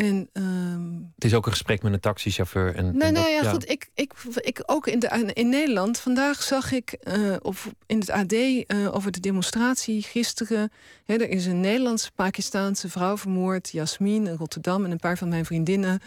En, 0.01 0.29
um... 0.33 1.13
Het 1.15 1.25
is 1.25 1.35
ook 1.35 1.47
een 1.47 1.53
gesprek 1.53 1.83
met 1.83 1.93
een 1.93 2.01
taxichauffeur. 2.01 2.75
En, 2.75 2.97
nee, 2.97 3.09
en 3.09 3.13
nee, 3.13 3.33
ja, 3.33 3.51
goed. 3.51 3.71
Ik, 3.71 3.91
ik, 3.95 4.13
ik 4.35 4.63
ook 4.67 4.87
in, 4.87 4.99
de, 4.99 5.31
in 5.33 5.49
Nederland. 5.49 5.99
Vandaag 5.99 6.43
zag 6.43 6.73
ik 6.73 6.97
uh, 7.03 7.37
op, 7.43 7.57
in 7.87 7.99
het 7.99 8.11
AD 8.11 8.33
uh, 8.33 8.95
over 8.95 9.11
de 9.11 9.21
demonstratie 9.21 10.03
gisteren. 10.03 10.71
Hè, 11.05 11.15
er 11.15 11.29
is 11.29 11.47
een 11.47 11.61
Nederlands-Pakistaanse 11.61 12.89
vrouw 12.89 13.17
vermoord, 13.17 13.71
Jasmin 13.71 14.27
in 14.27 14.37
Rotterdam. 14.37 14.85
En 14.85 14.91
een 14.91 14.99
paar 14.99 15.19
van 15.19 15.29
mijn 15.29 15.45
vriendinnen, 15.45 16.01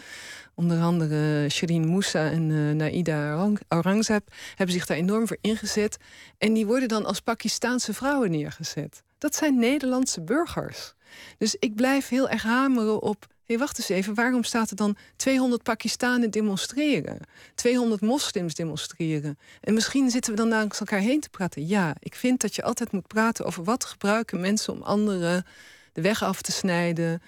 onder 0.54 0.80
andere 0.80 1.48
Shirin 1.48 1.88
Moussa 1.88 2.30
en 2.30 2.50
uh, 2.50 2.74
Naida 2.74 3.50
Aurangzeb, 3.68 4.28
hebben 4.48 4.74
zich 4.74 4.86
daar 4.86 4.96
enorm 4.96 5.26
voor 5.26 5.38
ingezet. 5.40 5.96
En 6.38 6.52
die 6.52 6.66
worden 6.66 6.88
dan 6.88 7.06
als 7.06 7.20
Pakistaanse 7.20 7.94
vrouwen 7.94 8.30
neergezet. 8.30 9.02
Dat 9.18 9.34
zijn 9.34 9.58
Nederlandse 9.58 10.22
burgers. 10.22 10.94
Dus 11.38 11.56
ik 11.58 11.74
blijf 11.74 12.08
heel 12.08 12.28
erg 12.28 12.42
hameren 12.42 13.02
op 13.02 13.32
hey, 13.46 13.58
wacht 13.58 13.78
eens 13.78 13.88
even, 13.88 14.14
waarom 14.14 14.44
staat 14.44 14.70
er 14.70 14.76
dan 14.76 14.96
200 15.16 15.62
Pakistanen 15.62 16.30
demonstreren? 16.30 17.18
200 17.54 18.00
moslims 18.00 18.54
demonstreren? 18.54 19.38
En 19.60 19.74
misschien 19.74 20.10
zitten 20.10 20.30
we 20.32 20.38
dan 20.38 20.48
langs 20.48 20.80
elkaar 20.80 21.00
heen 21.00 21.20
te 21.20 21.28
praten. 21.28 21.66
Ja, 21.66 21.94
ik 21.98 22.14
vind 22.14 22.40
dat 22.40 22.54
je 22.54 22.62
altijd 22.62 22.92
moet 22.92 23.06
praten 23.06 23.44
over 23.44 23.64
wat 23.64 23.84
gebruiken 23.84 24.40
mensen 24.40 24.72
om 24.72 24.82
anderen 24.82 25.44
de 25.92 26.00
weg 26.00 26.22
af 26.22 26.42
te 26.42 26.52
snijden, 26.52 27.22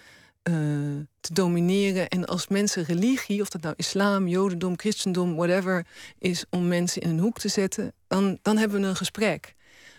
uh, 0.48 0.54
te 1.20 1.32
domineren. 1.32 2.08
En 2.08 2.24
als 2.24 2.48
mensen 2.48 2.84
religie, 2.84 3.40
of 3.40 3.48
dat 3.48 3.62
nou 3.62 3.74
islam, 3.76 4.28
jodendom, 4.28 4.78
christendom, 4.78 5.34
whatever, 5.36 5.86
is 6.18 6.44
om 6.50 6.68
mensen 6.68 7.02
in 7.02 7.08
een 7.08 7.18
hoek 7.18 7.38
te 7.38 7.48
zetten, 7.48 7.92
dan, 8.06 8.38
dan 8.42 8.56
hebben 8.56 8.80
we 8.80 8.86
een 8.86 8.96
gesprek. 8.96 9.54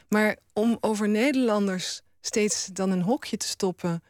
Maar 0.07 0.38
om 0.53 0.78
over 0.80 1.09
Nederlanders 1.09 2.01
steeds 2.22 2.70
dan 2.74 2.91
een 2.91 3.01
hokje 3.01 3.38
te 3.38 3.47
stoppen 3.47 4.03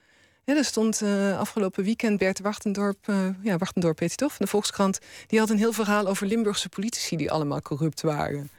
ja, 0.47 0.55
er 0.55 0.65
stond 0.65 1.01
uh, 1.01 1.39
afgelopen 1.39 1.83
weekend 1.83 2.17
Bert 2.17 2.39
Wachtendorp, 2.39 3.07
uh, 3.07 3.29
ja, 3.41 3.57
Wachtendorp 3.57 3.99
heet 3.99 4.17
toch, 4.17 4.33
van 4.33 4.45
de 4.45 4.51
Volkskrant. 4.51 4.99
Die 5.27 5.39
had 5.39 5.49
een 5.49 5.57
heel 5.57 5.73
verhaal 5.73 6.07
over 6.07 6.27
Limburgse 6.27 6.69
politici 6.69 7.15
die 7.15 7.31
allemaal 7.31 7.61
corrupt 7.61 8.01
waren. 8.01 8.49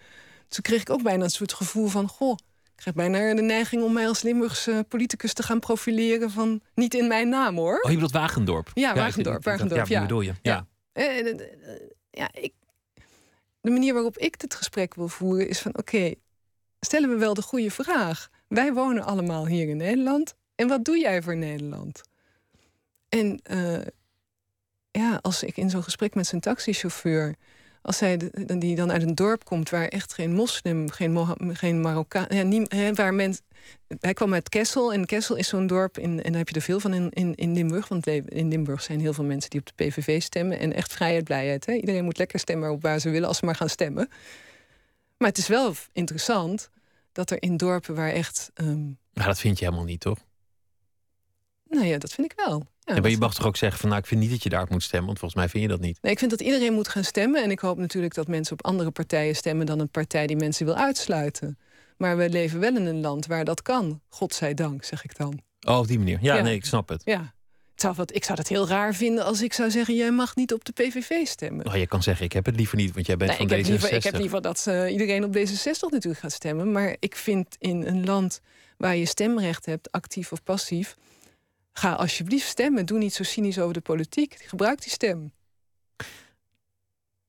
Toen 0.48 0.62
kreeg 0.62 0.80
ik 0.80 0.90
ook 0.90 1.02
bijna 1.02 1.24
een 1.24 1.30
soort 1.30 1.52
gevoel 1.52 1.86
van, 1.86 2.08
goh, 2.08 2.32
ik 2.64 2.76
krijg 2.76 2.96
bijna 2.96 3.34
de 3.34 3.42
neiging 3.42 3.82
om 3.82 3.92
mij 3.92 4.08
als 4.08 4.22
Limburgse 4.22 4.84
politicus 4.88 5.32
te 5.32 5.42
gaan 5.42 5.58
profileren 5.60 6.30
van 6.30 6.60
niet 6.74 6.94
in 6.94 7.08
mijn 7.08 7.28
naam 7.28 7.56
hoor. 7.56 7.80
Oh, 7.80 7.88
je 7.88 7.94
bedoelt 7.94 8.12
Wagendorp? 8.12 8.70
Ja, 8.74 8.94
Wagendorp. 8.94 9.44
Wagendorp 9.44 9.86
ja, 9.86 9.96
ja. 9.96 10.00
bedoel 10.00 10.20
je? 10.20 10.32
Ja. 10.42 10.66
ja. 10.92 11.02
Eh, 11.12 11.34
ja 12.10 12.28
ik, 12.32 12.52
de 13.60 13.70
manier 13.70 13.94
waarop 13.94 14.18
ik 14.18 14.40
dit 14.40 14.54
gesprek 14.54 14.94
wil 14.94 15.08
voeren 15.08 15.48
is 15.48 15.58
van 15.58 15.78
oké, 15.78 16.14
stellen 16.80 17.08
we 17.08 17.16
wel 17.16 17.34
de 17.34 17.42
goede 17.42 17.70
vraag. 17.70 18.28
Wij 18.48 18.72
wonen 18.72 19.04
allemaal 19.04 19.46
hier 19.46 19.68
in 19.68 19.76
Nederland. 19.76 20.36
En 20.58 20.68
wat 20.68 20.84
doe 20.84 20.98
jij 20.98 21.22
voor 21.22 21.36
Nederland? 21.36 22.00
En 23.08 23.40
uh, 23.50 23.80
ja, 24.90 25.18
als 25.22 25.42
ik 25.42 25.56
in 25.56 25.70
zo'n 25.70 25.82
gesprek 25.82 26.14
met 26.14 26.26
zijn 26.26 26.40
taxichauffeur, 26.40 27.34
als 27.82 28.00
hij 28.00 28.16
die 28.58 28.76
dan 28.76 28.92
uit 28.92 29.02
een 29.02 29.14
dorp 29.14 29.44
komt 29.44 29.70
waar 29.70 29.88
echt 29.88 30.14
geen 30.14 30.34
moslim, 30.34 30.90
geen, 30.90 31.26
geen 31.56 31.80
Marokkaan, 31.80 32.26
ja, 32.28 32.42
niet, 32.42 32.94
waar 32.94 33.14
men, 33.14 33.36
hij 34.00 34.12
kwam 34.12 34.34
uit 34.34 34.48
Kessel 34.48 34.92
en 34.92 35.06
Kessel 35.06 35.36
is 35.36 35.48
zo'n 35.48 35.66
dorp 35.66 35.98
in, 35.98 36.22
en 36.22 36.30
daar 36.30 36.38
heb 36.38 36.48
je 36.48 36.54
er 36.54 36.60
veel 36.60 36.80
van 36.80 36.94
in, 36.94 37.34
in, 37.34 37.52
Limburg, 37.52 37.88
want 37.88 38.06
in 38.06 38.48
Limburg 38.48 38.82
zijn 38.82 39.00
heel 39.00 39.12
veel 39.12 39.24
mensen 39.24 39.50
die 39.50 39.60
op 39.60 39.66
de 39.66 39.84
PVV 39.84 40.22
stemmen 40.22 40.58
en 40.58 40.72
echt 40.72 40.92
vrijheid, 40.92 41.24
blijheid. 41.24 41.66
Hè? 41.66 41.72
Iedereen 41.72 42.04
moet 42.04 42.18
lekker 42.18 42.38
stemmen 42.38 42.70
op 42.70 42.82
waar 42.82 42.98
ze 42.98 43.10
willen 43.10 43.28
als 43.28 43.38
ze 43.38 43.44
maar 43.44 43.56
gaan 43.56 43.68
stemmen. 43.68 44.08
Maar 45.16 45.28
het 45.28 45.38
is 45.38 45.48
wel 45.48 45.74
interessant 45.92 46.70
dat 47.12 47.30
er 47.30 47.42
in 47.42 47.56
dorpen 47.56 47.94
waar 47.94 48.12
echt. 48.12 48.50
Um... 48.54 48.98
Nou, 49.12 49.28
dat 49.28 49.38
vind 49.38 49.58
je 49.58 49.64
helemaal 49.64 49.86
niet, 49.86 50.00
toch? 50.00 50.26
Nou 51.68 51.86
ja, 51.86 51.98
dat 51.98 52.12
vind 52.12 52.32
ik 52.32 52.42
wel. 52.46 52.66
Ja, 52.84 53.00
maar 53.00 53.10
je 53.10 53.18
mag 53.18 53.34
toch 53.34 53.46
ook 53.46 53.56
zeggen 53.56 53.80
van 53.80 53.88
nou, 53.88 54.00
ik 54.00 54.06
vind 54.06 54.20
niet 54.20 54.30
dat 54.30 54.42
je 54.42 54.48
daarop 54.48 54.70
moet 54.70 54.82
stemmen, 54.82 55.06
want 55.06 55.18
volgens 55.18 55.40
mij 55.40 55.50
vind 55.50 55.62
je 55.62 55.68
dat 55.68 55.80
niet. 55.80 55.98
Nee, 56.02 56.12
ik 56.12 56.18
vind 56.18 56.30
dat 56.30 56.40
iedereen 56.40 56.72
moet 56.72 56.88
gaan 56.88 57.04
stemmen. 57.04 57.42
En 57.42 57.50
ik 57.50 57.58
hoop 57.58 57.78
natuurlijk 57.78 58.14
dat 58.14 58.28
mensen 58.28 58.52
op 58.52 58.64
andere 58.64 58.90
partijen 58.90 59.36
stemmen 59.36 59.66
dan 59.66 59.78
een 59.78 59.90
partij 59.90 60.26
die 60.26 60.36
mensen 60.36 60.66
wil 60.66 60.74
uitsluiten. 60.74 61.58
Maar 61.96 62.16
we 62.16 62.28
leven 62.28 62.60
wel 62.60 62.76
in 62.76 62.86
een 62.86 63.00
land 63.00 63.26
waar 63.26 63.44
dat 63.44 63.62
kan. 63.62 64.00
Godzijdank, 64.08 64.84
zeg 64.84 65.04
ik 65.04 65.16
dan. 65.16 65.40
Oh, 65.66 65.78
op 65.78 65.86
die 65.86 65.98
manier. 65.98 66.18
Ja, 66.20 66.40
nee, 66.40 66.54
ik 66.54 66.64
snap 66.64 66.88
het. 66.88 67.02
Ja. 67.04 67.34
Het 67.70 67.86
zou 67.86 67.94
wat, 67.94 68.14
ik 68.14 68.24
zou 68.24 68.38
het 68.38 68.48
heel 68.48 68.68
raar 68.68 68.94
vinden 68.94 69.24
als 69.24 69.42
ik 69.42 69.52
zou 69.52 69.70
zeggen: 69.70 69.94
jij 69.94 70.10
mag 70.10 70.36
niet 70.36 70.52
op 70.52 70.64
de 70.64 70.72
PVV 70.72 71.26
stemmen. 71.26 71.66
Oh, 71.66 71.76
je 71.76 71.86
kan 71.86 72.02
zeggen: 72.02 72.24
ik 72.24 72.32
heb 72.32 72.46
het 72.46 72.56
liever 72.56 72.76
niet, 72.76 72.94
want 72.94 73.06
jij 73.06 73.16
bent 73.16 73.38
nee, 73.38 73.48
van 73.48 73.56
ik 73.56 73.64
D66. 73.64 73.68
Heb 73.68 73.70
liever, 73.70 73.92
ik 73.92 74.02
heb 74.02 74.16
liever 74.16 74.42
dat 74.42 74.64
uh, 74.68 74.92
iedereen 74.92 75.24
op 75.24 75.36
D66 75.36 75.80
natuurlijk 75.90 76.18
gaat 76.20 76.32
stemmen. 76.32 76.72
Maar 76.72 76.96
ik 76.98 77.16
vind 77.16 77.56
in 77.58 77.86
een 77.86 78.04
land 78.04 78.40
waar 78.76 78.96
je 78.96 79.06
stemrecht 79.06 79.66
hebt, 79.66 79.92
actief 79.92 80.32
of 80.32 80.42
passief, 80.42 80.96
Ga 81.78 81.92
alsjeblieft 81.92 82.48
stemmen. 82.48 82.86
Doe 82.86 82.98
niet 82.98 83.14
zo 83.14 83.22
cynisch 83.22 83.58
over 83.58 83.74
de 83.74 83.80
politiek. 83.80 84.36
Gebruik 84.46 84.82
die 84.82 84.90
stem. 84.90 85.32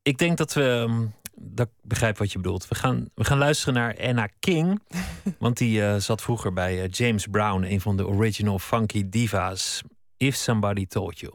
Ik 0.02 0.18
denk 0.18 0.38
dat 0.38 0.54
we. 0.54 0.86
Ehm, 0.88 1.06
dat 1.34 1.68
ik 1.68 1.74
begrijp 1.82 2.18
wat 2.18 2.32
je 2.32 2.38
bedoelt. 2.38 2.68
We 2.68 2.76
gaan, 2.76 3.10
we 3.16 3.24
gaan 3.24 3.38
luisteren 3.38 3.74
naar 3.74 3.97
Anna 4.02 4.28
King. 4.39 4.82
want 5.39 5.58
die 5.58 5.80
uh, 5.80 5.95
zat 5.95 6.22
vroeger 6.22 6.54
bij 6.54 6.84
uh, 6.84 6.89
James 6.91 7.28
Brown, 7.28 7.64
een 7.64 7.82
van 7.82 7.97
de 7.97 8.08
original 8.08 8.60
funky 8.60 9.10
divas. 9.10 9.82
If 10.18 10.36
Somebody 10.36 10.86
Told 10.86 11.20
You. 11.20 11.34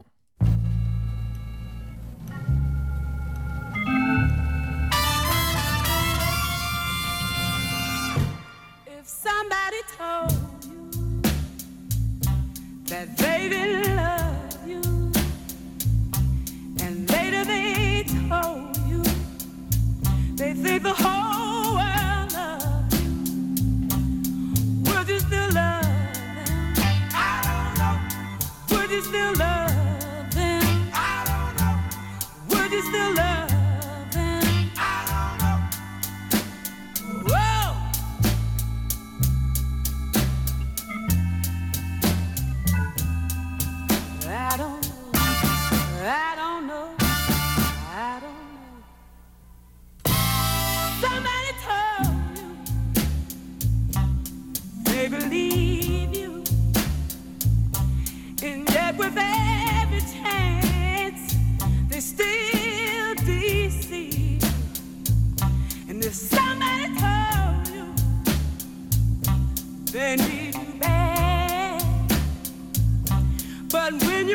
If 8.85 9.07
somebody 9.23 9.81
told 9.97 10.44
that 12.95 13.17
they 13.17 13.49
didn't 13.49 13.93
love 13.97 14.67
you, 14.71 14.81
and 16.81 17.11
later 17.11 17.43
they 17.43 18.05
told 18.29 18.77
you. 18.87 19.03
They 20.35 20.53
think 20.53 20.83
the 20.83 20.93
whole 20.93 21.24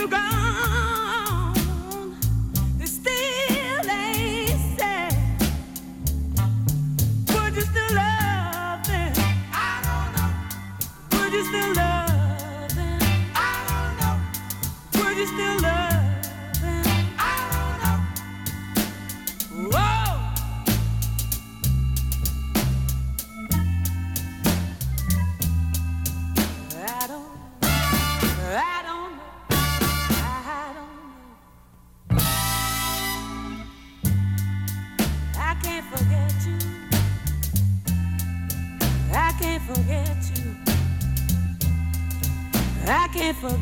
but 0.06 0.12
when 0.12 0.29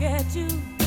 forget 0.08 0.34
you. 0.34 0.77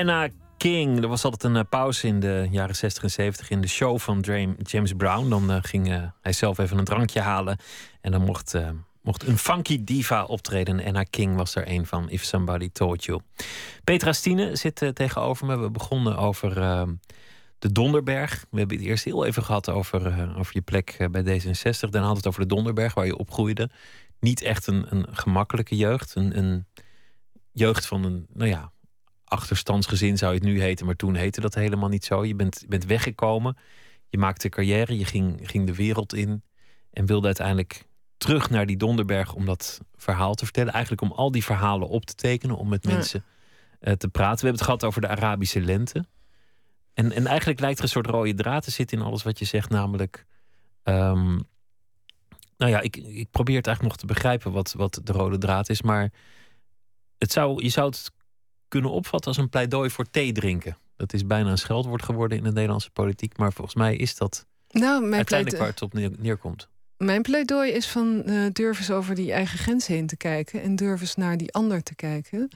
Anna 0.00 0.28
King. 0.56 1.02
Er 1.02 1.08
was 1.08 1.24
altijd 1.24 1.42
een 1.44 1.56
eh, 1.56 1.68
pauze 1.68 2.06
in 2.06 2.20
de 2.20 2.48
jaren 2.50 2.76
60 2.76 3.02
en 3.02 3.10
70 3.10 3.50
in 3.50 3.60
de 3.60 3.68
show 3.68 3.98
van 3.98 4.20
James 4.62 4.92
Brown. 4.92 5.28
Dan 5.28 5.50
eh, 5.50 5.58
ging 5.60 5.90
eh, 5.90 6.02
hij 6.20 6.32
zelf 6.32 6.58
even 6.58 6.78
een 6.78 6.84
drankje 6.84 7.20
halen. 7.20 7.58
En 8.00 8.12
dan 8.12 8.22
mocht, 8.22 8.54
mocht 9.02 9.26
een 9.26 9.38
funky 9.38 9.84
diva 9.84 10.24
optreden. 10.24 10.80
En 10.80 10.86
Anna 10.86 11.02
King 11.02 11.36
was 11.36 11.54
er 11.54 11.68
een 11.68 11.86
van, 11.86 12.10
If 12.10 12.24
Somebody 12.24 12.70
Told 12.72 13.04
You. 13.04 13.20
Petra 13.84 14.12
Stine 14.12 14.56
zit 14.56 14.90
tegenover 14.94 15.46
me. 15.46 15.58
We 15.58 15.70
begonnen 15.70 16.16
over 16.16 16.60
eh, 16.60 16.88
de 17.58 17.72
Donderberg. 17.72 18.46
We 18.50 18.58
hebben 18.58 18.76
het 18.76 18.86
eerst 18.86 19.04
heel 19.04 19.24
even 19.24 19.42
gehad 19.42 19.68
over, 19.68 20.34
over 20.38 20.50
je 20.54 20.62
plek 20.62 21.08
bij 21.10 21.22
D66. 21.22 21.78
Daarna 21.80 21.80
hadden 21.80 22.10
we 22.10 22.16
het 22.16 22.26
over 22.26 22.40
de 22.40 22.54
Donderberg, 22.54 22.94
waar 22.94 23.06
je 23.06 23.16
opgroeide. 23.16 23.70
Niet 24.20 24.42
echt 24.42 24.66
een, 24.66 24.86
een 24.88 25.06
gemakkelijke 25.10 25.76
jeugd. 25.76 26.14
Een, 26.14 26.38
een 26.38 26.66
jeugd 27.52 27.86
van 27.86 28.04
een, 28.04 28.26
nou 28.32 28.50
ja, 28.50 28.72
achterstandsgezin 29.30 30.18
zou 30.18 30.32
je 30.32 30.38
het 30.38 30.46
nu 30.48 30.60
heten, 30.60 30.86
maar 30.86 30.96
toen 30.96 31.14
heette 31.14 31.40
dat 31.40 31.54
helemaal 31.54 31.88
niet 31.88 32.04
zo. 32.04 32.24
Je 32.24 32.34
bent, 32.34 32.64
bent 32.68 32.84
weggekomen, 32.84 33.56
je 34.08 34.18
maakte 34.18 34.48
carrière, 34.48 34.98
je 34.98 35.04
ging, 35.04 35.40
ging 35.50 35.66
de 35.66 35.74
wereld 35.74 36.14
in 36.14 36.42
en 36.92 37.06
wilde 37.06 37.26
uiteindelijk 37.26 37.88
terug 38.16 38.50
naar 38.50 38.66
die 38.66 38.76
Donderberg 38.76 39.34
om 39.34 39.44
dat 39.44 39.80
verhaal 39.96 40.34
te 40.34 40.44
vertellen. 40.44 40.72
Eigenlijk 40.72 41.02
om 41.02 41.12
al 41.12 41.30
die 41.30 41.44
verhalen 41.44 41.88
op 41.88 42.04
te 42.04 42.14
tekenen, 42.14 42.56
om 42.56 42.68
met 42.68 42.84
Ja. 42.84 42.90
mensen 42.94 43.24
eh, 43.80 43.92
te 43.92 44.08
praten. 44.08 44.38
We 44.40 44.46
hebben 44.46 44.52
het 44.52 44.62
gehad 44.62 44.84
over 44.84 45.00
de 45.00 45.08
Arabische 45.08 45.60
lente. 45.60 46.04
En, 46.94 47.12
en 47.12 47.26
eigenlijk 47.26 47.60
lijkt 47.60 47.78
er 47.78 47.84
een 47.84 47.90
soort 47.90 48.06
rode 48.06 48.34
draad 48.34 48.64
te 48.64 48.70
zitten 48.70 48.98
in 48.98 49.04
alles 49.04 49.22
wat 49.22 49.38
je 49.38 49.44
zegt, 49.44 49.70
namelijk. 49.70 50.26
ehm, 50.82 51.38
nou 52.56 52.72
ja, 52.72 52.80
ik, 52.80 52.96
ik 52.96 53.30
probeer 53.30 53.56
het 53.56 53.66
eigenlijk 53.66 53.96
nog 53.96 53.96
te 53.96 54.14
begrijpen 54.14 54.52
wat, 54.52 54.72
wat 54.72 55.00
de 55.04 55.12
rode 55.12 55.38
draad 55.38 55.68
is, 55.68 55.82
maar 55.82 56.10
het 57.18 57.32
zou, 57.32 57.62
je 57.62 57.68
zou 57.68 57.86
het 57.86 58.10
kunnen 58.70 58.90
opvatten 58.90 59.28
als 59.30 59.38
een 59.40 59.48
pleidooi 59.48 59.90
voor 59.90 60.10
thee 60.10 60.32
drinken. 60.32 60.76
Dat 60.96 61.12
is 61.12 61.26
bijna 61.26 61.50
een 61.50 61.58
scheldwoord 61.58 62.02
geworden 62.02 62.38
in 62.38 62.44
de 62.44 62.52
Nederlandse 62.52 62.90
politiek, 62.90 63.36
maar 63.36 63.52
volgens 63.52 63.76
mij 63.76 63.96
is 63.96 64.16
dat 64.16 64.46
Nou, 64.70 65.00
mijn, 65.02 65.14
uiteindelijk 65.14 65.58
waar 65.58 65.68
het 65.70 65.82
op 65.82 65.92
neer- 65.92 66.10
neerkomt. 66.18 66.68
mijn 66.96 67.22
pleidooi 67.22 67.70
is 67.72 67.86
van 67.88 68.22
eh 68.24 68.44
durf 68.52 68.78
eens 68.78 68.90
over 68.90 69.14
die 69.14 69.32
eigen 69.32 69.58
grens 69.58 69.86
heen 69.86 70.06
te 70.06 70.16
kijken 70.16 70.62
en 70.62 70.76
durf 70.76 71.00
eens 71.00 71.16
naar 71.16 71.36
die 71.36 71.52
ander 71.52 71.82
te 71.82 71.94
kijken. 71.94 72.48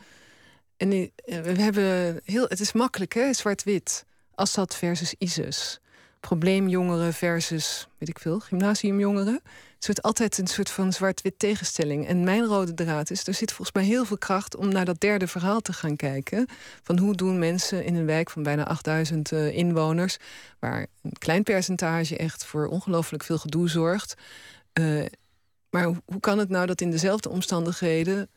En 0.76 0.92
eh, 0.92 1.08
we 1.40 1.60
hebben 1.62 2.20
heel, 2.24 2.46
het 2.48 2.60
is 2.60 2.72
makkelijk, 2.72 3.14
hè? 3.14 3.32
Zwart-wit. 3.32 4.04
Assad 4.34 4.74
versus 4.76 5.14
ISIS. 5.18 5.80
Probleemjongeren 6.20 7.12
versus, 7.12 7.88
weet 7.98 8.08
ik 8.08 8.18
veel, 8.18 8.40
gymnasiumjongeren. 8.40 9.40
Wordt 9.86 10.02
altijd 10.02 10.38
een 10.38 10.46
soort 10.46 10.70
van 10.70 10.92
zwart-wit 10.92 11.38
tegenstelling. 11.38 12.06
En 12.06 12.24
mijn 12.24 12.44
rode 12.44 12.74
draad 12.74 13.10
is, 13.10 13.26
er 13.26 13.34
zit 13.34 13.52
volgens 13.52 13.76
mij 13.76 13.84
heel 13.84 14.04
veel 14.04 14.18
kracht 14.18 14.56
om 14.56 14.68
naar 14.68 14.84
dat 14.84 15.00
derde 15.00 15.26
verhaal 15.26 15.60
te 15.60 15.72
gaan 15.72 15.96
kijken. 15.96 16.46
Van 16.82 16.98
hoe 16.98 17.14
doen 17.14 17.38
mensen 17.38 17.84
in 17.84 17.94
een 17.94 18.06
wijk 18.06 18.30
van 18.30 18.42
bijna 18.42 18.64
8000 18.64 19.32
eh, 19.32 19.56
inwoners, 19.56 20.16
waar 20.58 20.86
een 21.02 21.18
klein 21.18 21.42
percentage 21.42 22.16
echt 22.16 22.44
voor 22.44 22.66
ongelooflijk 22.66 23.24
veel 23.24 23.38
gedoe 23.38 23.68
zorgt. 23.68 24.14
Eh, 24.72 25.04
maar 25.70 25.84
hoe 25.84 26.20
kan 26.20 26.38
het 26.38 26.48
nou 26.48 26.66
dat 26.66 26.80
in 26.80 26.90
dezelfde 26.90 27.28
omstandigheden 27.28 28.28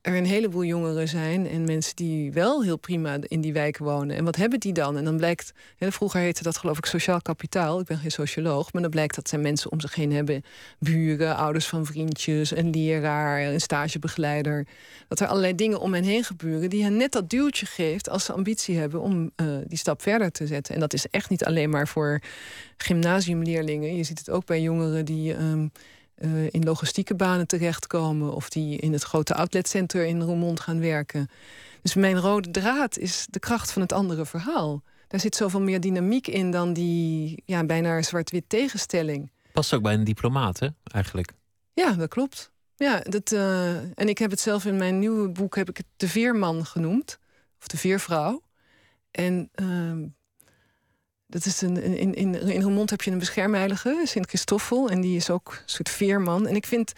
er 0.00 0.16
een 0.16 0.26
heleboel 0.26 0.64
jongeren 0.64 1.08
zijn 1.08 1.48
en 1.48 1.64
mensen 1.64 1.96
die 1.96 2.32
wel 2.32 2.62
heel 2.62 2.76
prima 2.76 3.18
in 3.22 3.40
die 3.40 3.52
wijk 3.52 3.78
wonen. 3.78 4.16
En 4.16 4.24
wat 4.24 4.36
hebben 4.36 4.60
die 4.60 4.72
dan? 4.72 4.96
En 4.96 5.04
dan 5.04 5.16
blijkt, 5.16 5.52
vroeger 5.78 6.20
heette 6.20 6.42
dat 6.42 6.56
geloof 6.56 6.78
ik 6.78 6.84
sociaal 6.84 7.22
kapitaal. 7.22 7.80
Ik 7.80 7.86
ben 7.86 7.98
geen 7.98 8.10
socioloog, 8.10 8.72
maar 8.72 8.82
dan 8.82 8.90
blijkt 8.90 9.14
dat 9.14 9.28
zij 9.28 9.38
mensen 9.38 9.72
om 9.72 9.80
zich 9.80 9.94
heen 9.94 10.12
hebben. 10.12 10.42
Buren, 10.78 11.36
ouders 11.36 11.66
van 11.66 11.86
vriendjes, 11.86 12.56
een 12.56 12.70
leraar, 12.70 13.42
een 13.42 13.60
stagebegeleider. 13.60 14.66
Dat 15.08 15.20
er 15.20 15.26
allerlei 15.26 15.54
dingen 15.54 15.80
om 15.80 15.94
hen 15.94 16.04
heen 16.04 16.24
gebeuren 16.24 16.70
die 16.70 16.82
hen 16.82 16.96
net 16.96 17.12
dat 17.12 17.30
duwtje 17.30 17.66
geeft 17.66 18.08
als 18.08 18.24
ze 18.24 18.32
ambitie 18.32 18.78
hebben 18.78 19.00
om 19.00 19.30
eh, 19.36 19.46
die 19.66 19.78
stap 19.78 20.02
verder 20.02 20.30
te 20.30 20.46
zetten. 20.46 20.74
En 20.74 20.80
dat 20.80 20.92
is 20.92 21.06
echt 21.06 21.30
niet 21.30 21.44
alleen 21.44 21.70
maar 21.70 21.88
voor 21.88 22.20
gymnasiumleerlingen. 22.76 23.96
Je 23.96 24.04
ziet 24.04 24.18
het 24.18 24.30
ook 24.30 24.44
bij 24.44 24.60
jongeren 24.60 25.04
die 25.04 25.34
ehm, 25.34 25.66
eh, 26.20 26.50
in 26.50 26.64
logistieke 26.64 27.14
banen 27.14 27.46
terechtkomen 27.46 28.34
of 28.34 28.48
die 28.48 28.76
in 28.76 28.92
het 28.92 29.02
grote 29.02 29.34
outletcenter 29.34 30.06
in 30.06 30.20
Roermond 30.20 30.60
gaan 30.60 30.80
werken. 30.80 31.28
Dus 31.82 31.94
mijn 31.94 32.18
rode 32.18 32.50
draad 32.50 32.98
is 32.98 33.26
de 33.30 33.38
kracht 33.38 33.72
van 33.72 33.82
het 33.82 33.92
andere 33.92 34.26
verhaal. 34.26 34.82
Daar 35.08 35.20
zit 35.20 35.36
zoveel 35.36 35.60
meer 35.60 35.80
dynamiek 35.80 36.26
in 36.26 36.50
dan 36.50 36.72
die 36.72 37.42
ja, 37.44 37.64
bijna 37.64 38.02
zwart-wit 38.02 38.44
tegenstelling. 38.46 39.30
Past 39.52 39.74
ook 39.74 39.82
bij 39.82 39.94
een 39.94 40.04
diplomaat, 40.04 40.58
hè, 40.58 40.68
eigenlijk. 40.84 41.32
Ja, 41.72 41.92
dat 41.92 42.08
klopt. 42.08 42.50
Ja, 42.76 43.00
dat, 43.00 43.32
eh, 43.32 43.76
en 43.76 44.08
ik 44.08 44.18
heb 44.18 44.30
het 44.30 44.40
zelf 44.40 44.64
in 44.64 44.76
mijn 44.76 44.98
nieuwe 44.98 45.28
boek 45.28 45.56
heb 45.56 45.68
ik 45.68 45.76
het 45.76 45.86
de 45.96 46.08
veerman 46.08 46.66
genoemd. 46.66 47.18
Of 47.60 47.66
de 47.66 47.76
veervrouw. 47.76 48.42
En 49.10 49.50
ehm, 49.54 50.06
dat 51.30 51.44
is 51.46 51.60
een, 51.60 51.76
in, 51.82 52.14
in, 52.14 52.34
in 52.34 52.62
Roermond 52.62 52.90
heb 52.90 53.02
je 53.02 53.10
een 53.10 53.18
beschermheilige, 53.18 54.02
Sint 54.04 54.28
Christoffel. 54.28 54.88
En 54.90 55.00
die 55.00 55.16
is 55.16 55.30
ook 55.30 55.48
een 55.52 55.68
soort 55.68 55.88
veerman. 55.88 56.46
En 56.46 56.54
ik 56.54 56.66
vind, 56.66 56.92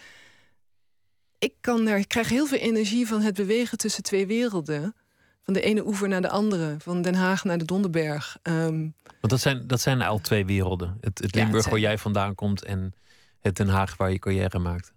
ik, 1.39 1.53
kan 1.61 1.85
daar, 1.85 1.97
ik 1.97 2.07
krijg 2.07 2.29
heel 2.29 2.45
veel 2.45 2.57
energie 2.57 3.07
van 3.07 3.21
het 3.21 3.35
bewegen 3.35 3.77
tussen 3.77 4.03
twee 4.03 4.27
werelden. 4.27 4.95
Van 5.43 5.53
de 5.53 5.61
ene 5.61 5.85
oever 5.85 6.07
naar 6.07 6.21
de 6.21 6.29
andere. 6.29 6.75
Van 6.79 7.01
Den 7.01 7.15
Haag 7.15 7.43
naar 7.43 7.57
de 7.57 7.65
Donderberg. 7.65 8.37
Ehm, 8.41 8.79
Want 9.03 9.29
dat 9.29 9.39
zijn, 9.41 9.67
dat 9.67 9.81
zijn 9.81 10.01
al 10.01 10.19
twee 10.19 10.45
werelden. 10.45 10.97
Het, 11.01 11.19
het 11.19 11.35
Ja, 11.35 11.41
Limburg 11.41 11.53
het 11.53 11.63
zijn- 11.63 11.73
waar 11.75 11.89
jij 11.89 11.97
vandaan 11.97 12.35
komt 12.35 12.63
en 12.63 12.93
het 13.39 13.55
Den 13.55 13.67
Haag 13.67 13.97
waar 13.97 14.11
je 14.11 14.19
carrière 14.19 14.59
maakt. 14.59 14.93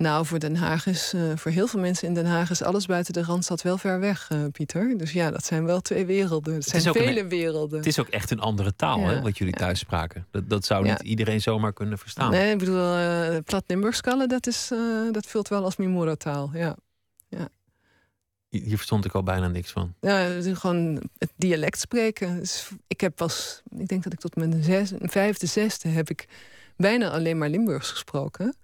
Nou, 0.00 0.26
voor 0.26 0.38
Den 0.38 0.56
Haag 0.56 0.86
is, 0.86 1.12
eh, 1.14 1.22
voor 1.36 1.50
heel 1.50 1.66
veel 1.66 1.80
mensen 1.80 2.08
in 2.08 2.14
Den 2.14 2.26
Haag 2.26 2.50
is 2.50 2.62
alles 2.62 2.86
buiten 2.86 3.12
de 3.12 3.22
randstad 3.22 3.62
wel 3.62 3.78
ver 3.78 4.00
weg, 4.00 4.26
eh, 4.30 4.38
Pieter. 4.52 4.98
Dus 4.98 5.12
ja, 5.12 5.30
dat 5.30 5.44
zijn 5.44 5.64
wel 5.64 5.80
twee 5.80 6.06
werelden. 6.06 6.54
Het 6.54 6.64
zijn 6.64 6.86
een- 6.86 6.92
vele 6.92 7.26
werelden. 7.26 7.78
Het 7.78 7.86
is 7.86 7.98
ook 7.98 8.08
echt 8.08 8.30
een 8.30 8.40
andere 8.40 8.76
taal, 8.76 8.98
Ja, 9.00 9.06
hè, 9.08 9.20
wat 9.20 9.38
jullie 9.38 9.54
thuis 9.54 9.78
spraken. 9.78 10.26
Dat, 10.30 10.48
dat 10.50 10.64
zou 10.64 10.82
niet 10.82 10.92
Ja. 10.92 11.02
iedereen 11.02 11.40
zomaar 11.40 11.72
kunnen 11.72 11.98
verstaan. 11.98 12.30
Nee, 12.30 12.52
ik 12.52 12.58
bedoel, 12.58 12.94
eh 12.96 13.36
plat 13.44 13.64
Limburgskallen, 13.66 14.28
dat, 14.28 14.46
is, 14.46 14.70
dat 15.12 15.26
vult 15.26 15.48
wel 15.48 15.64
als 15.64 15.76
mijn 15.76 15.90
moedertaal. 15.90 16.50
Ja. 16.52 16.76
Hier 18.48 18.76
verstond 18.76 19.04
ik 19.04 19.12
al 19.12 19.22
bijna 19.22 19.48
niks 19.48 19.70
van. 19.70 19.94
Ja, 20.00 20.28
gewoon 20.42 21.02
het 21.18 21.30
dialect 21.36 21.78
spreken. 21.80 22.38
Dus 22.38 22.68
ik 22.86 23.00
heb 23.00 23.16
pas, 23.16 23.62
ik 23.78 23.88
denk 23.88 24.02
dat 24.02 24.12
ik 24.12 24.20
tot 24.20 24.36
mijn 24.36 24.62
zes, 24.62 24.92
vijfde, 25.00 25.46
zesde 25.46 25.88
heb 25.88 26.10
ik 26.10 26.28
bijna 26.76 27.10
alleen 27.10 27.38
maar 27.38 27.48
Limburgs 27.48 27.90
gesproken. 27.90 28.54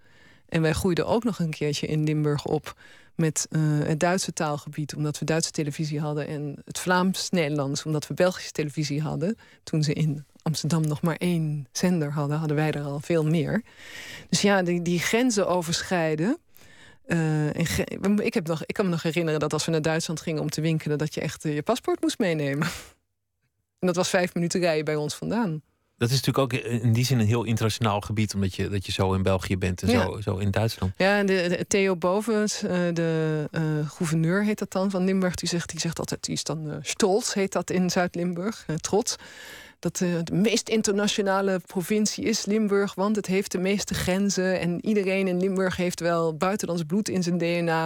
En 0.48 0.62
wij 0.62 0.72
groeiden 0.72 1.06
ook 1.06 1.24
nog 1.24 1.38
een 1.38 1.50
keertje 1.50 1.86
in 1.86 2.04
Limburg 2.04 2.44
op 2.44 2.74
met 3.14 3.46
eh, 3.50 3.60
het 3.62 4.00
Duitse 4.00 4.32
taalgebied, 4.32 4.94
omdat 4.94 5.18
we 5.18 5.24
Duitse 5.24 5.50
televisie 5.50 6.00
hadden, 6.00 6.26
en 6.26 6.62
het 6.64 6.78
Vlaams-Nederlands, 6.78 7.84
omdat 7.84 8.06
we 8.06 8.14
Belgische 8.14 8.50
televisie 8.50 9.02
hadden. 9.02 9.36
Toen 9.62 9.82
ze 9.82 9.92
in 9.92 10.24
Amsterdam 10.42 10.86
nog 10.86 11.02
maar 11.02 11.16
één 11.16 11.66
zender 11.72 12.12
hadden, 12.12 12.38
hadden 12.38 12.56
wij 12.56 12.70
er 12.70 12.82
al 12.82 13.00
veel 13.00 13.24
meer. 13.24 13.62
Dus 14.28 14.40
ja, 14.40 14.62
die, 14.62 14.82
die 14.82 14.98
grenzen 14.98 15.48
overschrijden. 15.48 16.38
Eh, 17.06 17.56
en 17.56 18.18
ik, 18.18 18.34
heb 18.34 18.46
nog, 18.46 18.64
ik 18.64 18.74
kan 18.74 18.84
me 18.84 18.90
nog 18.90 19.02
herinneren 19.02 19.40
dat 19.40 19.52
als 19.52 19.64
we 19.64 19.70
naar 19.70 19.82
Duitsland 19.82 20.20
gingen 20.20 20.42
om 20.42 20.50
te 20.50 20.60
winkelen, 20.60 20.98
dat 20.98 21.14
je 21.14 21.20
echt 21.20 21.44
eh, 21.44 21.54
je 21.54 21.62
paspoort 21.62 22.00
moest 22.00 22.18
meenemen. 22.18 22.68
En 23.78 23.86
dat 23.86 23.96
was 23.96 24.08
vijf 24.08 24.34
minuten 24.34 24.60
rijden 24.60 24.84
bij 24.84 24.96
ons 24.96 25.14
vandaan. 25.14 25.62
Dat 25.98 26.10
is 26.10 26.14
natuurlijk 26.22 26.54
ook 26.54 26.60
in 26.82 26.92
die 26.92 27.04
zin 27.04 27.18
een 27.18 27.26
heel 27.26 27.44
internationaal 27.44 28.00
gebied, 28.00 28.34
omdat 28.34 28.54
je, 28.54 28.68
dat 28.68 28.86
je 28.86 28.92
zo 28.92 29.12
in 29.12 29.22
België 29.22 29.58
bent 29.58 29.82
en 29.82 29.88
Ja. 29.90 30.02
zo, 30.04 30.20
zo 30.20 30.36
in 30.36 30.50
Duitsland. 30.50 30.92
Ja, 30.96 31.18
en 31.18 31.26
de, 31.26 31.46
de- 31.48 31.64
Theo 31.68 31.96
Bovens, 31.96 32.62
eh, 32.62 32.70
de 32.92 33.44
eh, 33.50 33.62
gouverneur 33.88 34.44
heet 34.44 34.58
dat 34.58 34.72
dan 34.72 34.90
van 34.90 35.04
Limburg, 35.04 35.34
die 35.34 35.48
zegt, 35.48 35.70
die 35.70 35.80
zegt 35.80 35.98
altijd, 35.98 36.24
die 36.24 36.34
is 36.34 36.44
dan 36.44 36.70
eh 36.70 36.76
stolz, 36.82 37.32
heet 37.34 37.52
dat 37.52 37.70
in 37.70 37.90
Zuid-Limburg, 37.90 38.66
trots. 38.80 39.16
Dat 39.78 39.96
de 39.96 40.22
meest 40.32 40.68
internationale 40.68 41.60
provincie 41.66 42.24
is 42.24 42.44
Limburg, 42.46 42.94
want 42.94 43.16
het 43.16 43.26
heeft 43.26 43.52
de 43.52 43.58
meeste 43.58 43.94
grenzen. 43.94 44.60
En 44.60 44.86
iedereen 44.86 45.28
in 45.28 45.40
Limburg 45.40 45.76
heeft 45.76 46.00
wel 46.00 46.36
buitenlands 46.36 46.82
bloed 46.82 47.08
in 47.08 47.22
zijn 47.22 47.38
DNA. 47.38 47.84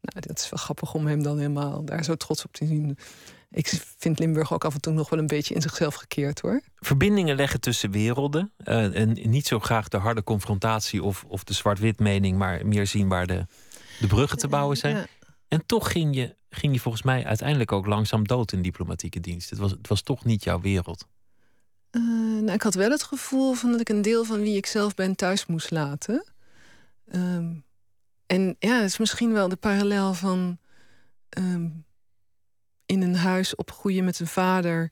Nou, 0.00 0.26
dat 0.26 0.38
is 0.38 0.50
wel 0.50 0.58
grappig 0.62 0.94
om 0.94 1.06
hem 1.06 1.22
dan 1.22 1.36
helemaal 1.38 1.84
daar 1.84 2.04
zo 2.04 2.14
trots 2.14 2.44
op 2.44 2.52
te 2.52 2.66
zien. 2.66 2.98
Ik 3.56 3.82
vind 3.98 4.18
Limburg 4.18 4.52
ook 4.52 4.64
af 4.64 4.74
en 4.74 4.80
toe 4.80 4.92
nog 4.92 5.10
wel 5.10 5.18
een 5.18 5.26
beetje 5.26 5.54
in 5.54 5.62
zichzelf 5.62 5.94
gekeerd 5.94 6.40
hoor. 6.40 6.60
Verbindingen 6.76 7.36
leggen 7.36 7.60
tussen 7.60 7.90
werelden. 7.90 8.52
eh, 8.56 9.00
en 9.00 9.12
niet 9.22 9.46
zo 9.46 9.58
graag 9.58 9.88
de 9.88 9.96
harde 9.96 10.22
confrontatie 10.22 11.02
of, 11.02 11.24
of 11.28 11.44
de 11.44 11.54
zwart-wit 11.54 11.98
mening, 11.98 12.38
maar 12.38 12.66
meer 12.66 12.86
zien 12.86 13.08
waar 13.08 13.26
de, 13.26 13.46
de 14.00 14.06
bruggen 14.06 14.38
te 14.38 14.48
bouwen 14.48 14.76
zijn. 14.76 14.96
Ja. 14.96 15.06
En 15.48 15.66
toch 15.66 15.90
ging 15.92 16.14
je, 16.14 16.36
ging 16.50 16.72
je 16.74 16.80
volgens 16.80 17.02
mij 17.02 17.24
uiteindelijk 17.24 17.72
ook 17.72 17.86
langzaam 17.86 18.26
dood 18.26 18.52
in 18.52 18.62
diplomatieke 18.62 19.20
dienst. 19.20 19.50
Het 19.50 19.58
was, 19.58 19.70
het 19.70 19.88
was 19.88 20.02
toch 20.02 20.24
niet 20.24 20.44
jouw 20.44 20.60
wereld. 20.60 21.06
Eh, 21.90 22.02
nou, 22.02 22.52
ik 22.52 22.62
had 22.62 22.74
wel 22.74 22.90
het 22.90 23.02
gevoel 23.02 23.52
van 23.54 23.70
dat 23.70 23.80
ik 23.80 23.88
een 23.88 24.02
deel 24.02 24.24
van 24.24 24.40
wie 24.40 24.56
ik 24.56 24.66
zelf 24.66 24.94
ben 24.94 25.16
thuis 25.16 25.46
moest 25.46 25.70
laten. 25.70 26.24
Ehm, 27.08 27.54
en 28.26 28.56
ja, 28.58 28.74
het 28.76 28.90
is 28.90 28.98
misschien 28.98 29.32
wel 29.32 29.48
de 29.48 29.56
parallel 29.56 30.14
van 30.14 30.58
ehm, 31.28 31.68
in 32.86 33.02
een 33.02 33.16
huis 33.16 33.54
opgroeien 33.54 34.04
met 34.04 34.20
een 34.20 34.26
vader. 34.26 34.90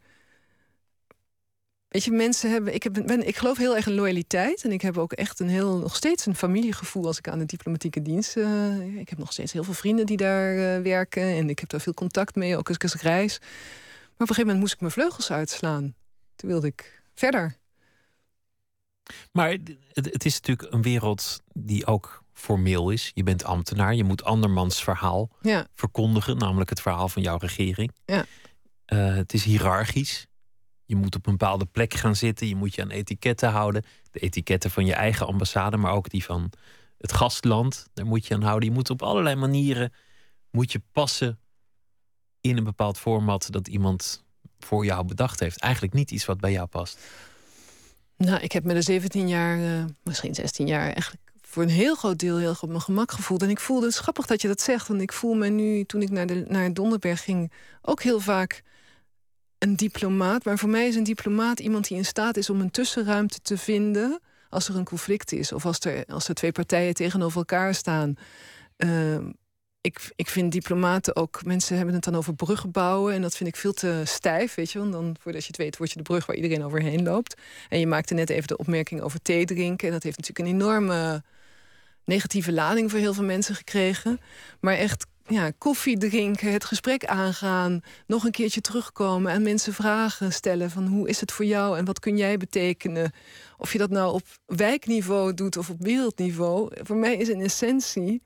Weet 1.88 2.04
je, 2.04 2.10
mensen 2.10 2.50
hebben. 2.50 2.74
Ik, 2.74 2.82
heb, 2.82 2.92
ben, 2.92 3.26
ik 3.26 3.36
geloof 3.36 3.56
heel 3.56 3.76
erg 3.76 3.86
in 3.86 3.94
loyaliteit. 3.94 4.64
En 4.64 4.72
ik 4.72 4.80
heb 4.80 4.98
ook 4.98 5.12
echt 5.12 5.40
een 5.40 5.48
heel, 5.48 5.78
nog 5.78 5.96
steeds 5.96 6.26
een 6.26 6.36
familiegevoel 6.36 7.06
als 7.06 7.18
ik 7.18 7.28
aan 7.28 7.38
de 7.38 7.44
diplomatieke 7.44 8.02
dienst. 8.02 8.36
eh, 8.36 8.96
ik 8.96 9.08
heb 9.08 9.18
nog 9.18 9.32
steeds 9.32 9.52
heel 9.52 9.64
veel 9.64 9.74
vrienden 9.74 10.06
die 10.06 10.16
daar 10.16 10.76
eh, 10.76 10.82
werken. 10.82 11.22
En 11.22 11.48
ik 11.48 11.58
heb 11.58 11.68
daar 11.68 11.80
veel 11.80 11.94
contact 11.94 12.34
mee, 12.34 12.56
ook 12.56 12.68
als 12.68 12.76
ik 12.76 12.82
eens 12.82 12.94
reis. 12.94 13.38
Maar 13.38 13.48
op 13.48 14.20
een 14.20 14.26
gegeven 14.26 14.42
moment 14.42 14.60
moest 14.60 14.72
ik 14.72 14.80
mijn 14.80 14.92
vleugels 14.92 15.30
uitslaan. 15.30 15.94
Toen 16.36 16.48
wilde 16.50 16.66
ik 16.66 17.02
verder. 17.14 17.56
Maar 19.32 19.56
het 19.92 20.24
is 20.24 20.34
natuurlijk 20.34 20.72
een 20.72 20.82
wereld 20.82 21.42
die 21.52 21.86
ook 21.86 22.23
formeel 22.34 22.90
is. 22.90 23.10
Je 23.14 23.22
bent 23.22 23.44
ambtenaar, 23.44 23.94
je 23.94 24.04
moet 24.04 24.24
andermans 24.24 24.82
verhaal 24.82 25.30
Ja, 25.40 25.66
verkondigen, 25.74 26.36
namelijk 26.38 26.70
het 26.70 26.80
verhaal 26.80 27.08
van 27.08 27.22
jouw 27.22 27.36
regering. 27.36 27.90
Ja. 28.04 28.24
Eh, 28.84 29.14
het 29.14 29.32
is 29.32 29.44
hiërarchisch. 29.44 30.26
Je 30.84 30.96
moet 30.96 31.14
op 31.14 31.26
een 31.26 31.36
bepaalde 31.36 31.66
plek 31.66 31.94
gaan 31.94 32.16
zitten. 32.16 32.48
Je 32.48 32.56
moet 32.56 32.74
je 32.74 32.82
aan 32.82 32.90
etiketten 32.90 33.50
houden. 33.50 33.84
De 34.10 34.18
etiketten 34.18 34.70
van 34.70 34.86
je 34.86 34.94
eigen 34.94 35.26
ambassade, 35.26 35.76
maar 35.76 35.92
ook 35.92 36.08
die 36.08 36.24
van 36.24 36.50
het 36.98 37.12
gastland. 37.12 37.86
Daar 37.94 38.06
moet 38.06 38.26
je 38.26 38.34
aan 38.34 38.42
houden. 38.42 38.68
Je 38.68 38.74
moet 38.74 38.90
op 38.90 39.02
allerlei 39.02 39.36
manieren 39.36 39.92
moet 40.50 40.72
je 40.72 40.82
passen 40.92 41.38
in 42.40 42.56
een 42.56 42.64
bepaald 42.64 42.98
format 42.98 43.46
dat 43.50 43.68
iemand 43.68 44.24
voor 44.58 44.84
jou 44.84 45.04
bedacht 45.04 45.40
heeft. 45.40 45.60
Eigenlijk 45.60 45.94
niet 45.94 46.10
iets 46.10 46.24
wat 46.24 46.40
bij 46.40 46.52
jou 46.52 46.66
past. 46.66 46.98
nou, 48.16 48.40
ik 48.40 48.52
heb 48.52 48.64
me 48.64 48.74
de 48.74 48.82
17 48.82 49.28
jaar, 49.28 49.58
eh, 49.58 49.84
misschien 50.02 50.34
16 50.34 50.66
jaar, 50.66 50.92
eigenlijk 50.92 51.23
voor 51.54 51.62
een 51.62 51.68
heel 51.68 51.94
groot 51.94 52.18
deel 52.18 52.36
heel 52.36 52.54
op 52.60 52.68
mijn 52.68 52.80
gemak 52.80 53.12
gevoeld. 53.12 53.42
En 53.42 53.50
ik 53.50 53.60
voelde, 53.60 53.86
het 53.86 53.94
is 53.94 54.00
grappig 54.00 54.26
dat 54.26 54.42
je 54.42 54.48
dat 54.48 54.60
zegt, 54.60 54.88
want 54.88 55.00
ik 55.00 55.12
voel 55.12 55.34
me 55.34 55.48
nu, 55.48 55.84
toen 55.84 56.02
ik 56.02 56.10
naar, 56.10 56.26
de, 56.26 56.44
naar 56.48 56.72
Donderberg 56.72 57.24
ging, 57.24 57.52
ook 57.82 58.02
heel 58.02 58.20
vaak 58.20 58.62
een 59.58 59.76
diplomaat. 59.76 60.44
Maar 60.44 60.58
voor 60.58 60.68
mij 60.68 60.86
is 60.86 60.94
een 60.94 61.04
diplomaat 61.04 61.60
iemand 61.60 61.88
die 61.88 61.96
in 61.96 62.04
staat 62.04 62.36
is 62.36 62.50
om 62.50 62.60
een 62.60 62.70
tussenruimte 62.70 63.40
te 63.40 63.58
vinden 63.58 64.20
als 64.48 64.68
er 64.68 64.76
een 64.76 64.84
conflict 64.84 65.32
is 65.32 65.52
of 65.52 65.66
als 65.66 65.78
er, 65.80 66.04
als 66.06 66.28
er 66.28 66.34
twee 66.34 66.52
partijen 66.52 66.94
tegenover 66.94 67.38
elkaar 67.38 67.74
staan. 67.74 68.14
Ehm, 68.76 69.30
ik, 69.80 70.12
ik 70.16 70.28
vind 70.28 70.52
diplomaten 70.52 71.16
ook, 71.16 71.44
mensen 71.44 71.76
hebben 71.76 71.94
het 71.94 72.04
dan 72.04 72.14
over 72.14 72.34
bruggen 72.34 72.70
bouwen. 72.70 73.14
En 73.14 73.22
dat 73.22 73.36
vind 73.36 73.48
ik 73.48 73.56
veel 73.56 73.72
te 73.72 74.02
stijf, 74.04 74.54
weet 74.54 74.72
je 74.72 74.78
wel. 74.78 74.90
Dan, 74.90 75.16
voordat 75.20 75.40
je 75.40 75.48
het 75.48 75.56
weet, 75.56 75.76
word 75.76 75.90
je 75.90 75.96
de 75.96 76.02
brug 76.02 76.26
waar 76.26 76.36
iedereen 76.36 76.64
overheen 76.64 77.02
loopt. 77.02 77.40
En 77.68 77.78
je 77.78 77.86
maakte 77.86 78.14
net 78.14 78.30
even 78.30 78.48
de 78.48 78.56
opmerking 78.56 79.00
over 79.00 79.22
thee 79.22 79.44
drinken. 79.44 79.86
En 79.86 79.92
dat 79.92 80.02
heeft 80.02 80.16
natuurlijk 80.16 80.48
een 80.48 80.54
enorme 80.54 81.22
negatieve 82.04 82.52
lading 82.52 82.90
voor 82.90 82.98
heel 82.98 83.14
veel 83.14 83.24
mensen 83.24 83.54
gekregen. 83.54 84.20
Maar 84.60 84.74
echt 84.74 85.06
ja, 85.26 85.50
koffie 85.58 85.98
drinken, 85.98 86.52
het 86.52 86.64
gesprek 86.64 87.04
aangaan, 87.04 87.80
nog 88.06 88.24
een 88.24 88.30
keertje 88.30 88.60
terugkomen 88.60 89.32
en 89.32 89.42
mensen 89.42 89.74
vragen 89.74 90.32
stellen 90.32 90.70
van 90.70 90.86
hoe 90.86 91.08
is 91.08 91.20
het 91.20 91.32
voor 91.32 91.44
jou 91.44 91.78
en 91.78 91.84
wat 91.84 91.98
kun 91.98 92.16
jij 92.16 92.36
betekenen? 92.36 93.12
Of 93.58 93.72
je 93.72 93.78
dat 93.78 93.90
nou 93.90 94.12
op 94.12 94.22
wijkniveau 94.46 95.34
doet 95.34 95.56
of 95.56 95.70
op 95.70 95.76
wereldniveau. 95.80 96.70
Voor 96.82 96.96
mij 96.96 97.16
is 97.16 97.28
in 97.28 97.40
essentie. 97.40 98.22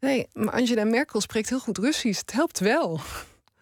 Nee, 0.00 0.26
maar 0.32 0.54
Angela 0.54 0.84
Merkel 0.84 1.20
spreekt 1.20 1.48
heel 1.48 1.60
goed 1.60 1.78
Russisch. 1.78 2.20
Het 2.20 2.32
helpt 2.32 2.58
wel. 2.58 3.00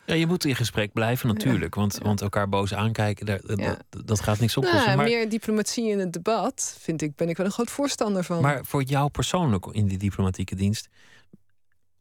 Ja, 0.07 0.15
je 0.15 0.27
moet 0.27 0.45
in 0.45 0.57
gesprek 0.57 0.93
blijven 0.93 1.29
natuurlijk. 1.29 1.75
Want, 1.75 1.99
want 2.03 2.21
elkaar 2.21 2.49
boos 2.49 2.75
aankijken, 2.75 3.27
daar, 3.27 3.41
dat- 3.47 3.59
Ja. 3.59 3.79
dat, 3.91 4.07
dat 4.07 4.21
gaat 4.21 4.39
niks 4.39 4.57
oplossen. 4.57 4.85
Nou, 4.85 4.97
maar, 4.97 5.07
Meer 5.07 5.29
diplomatie 5.29 5.91
in 5.91 5.99
het 5.99 6.13
debat, 6.13 6.77
vind 6.81 7.03
ik, 7.03 7.15
ben 7.17 7.29
ik 7.29 7.37
wel 7.37 7.47
een 7.47 7.53
groot 7.53 7.71
voorstander 7.71 8.25
van. 8.25 8.43
maar 8.43 8.65
voor 8.65 8.83
jou 8.83 9.11
persoonlijk 9.11 9.67
in 9.67 9.87
die 9.87 9.99
diplomatieke 9.99 10.55
dienst... 10.55 10.89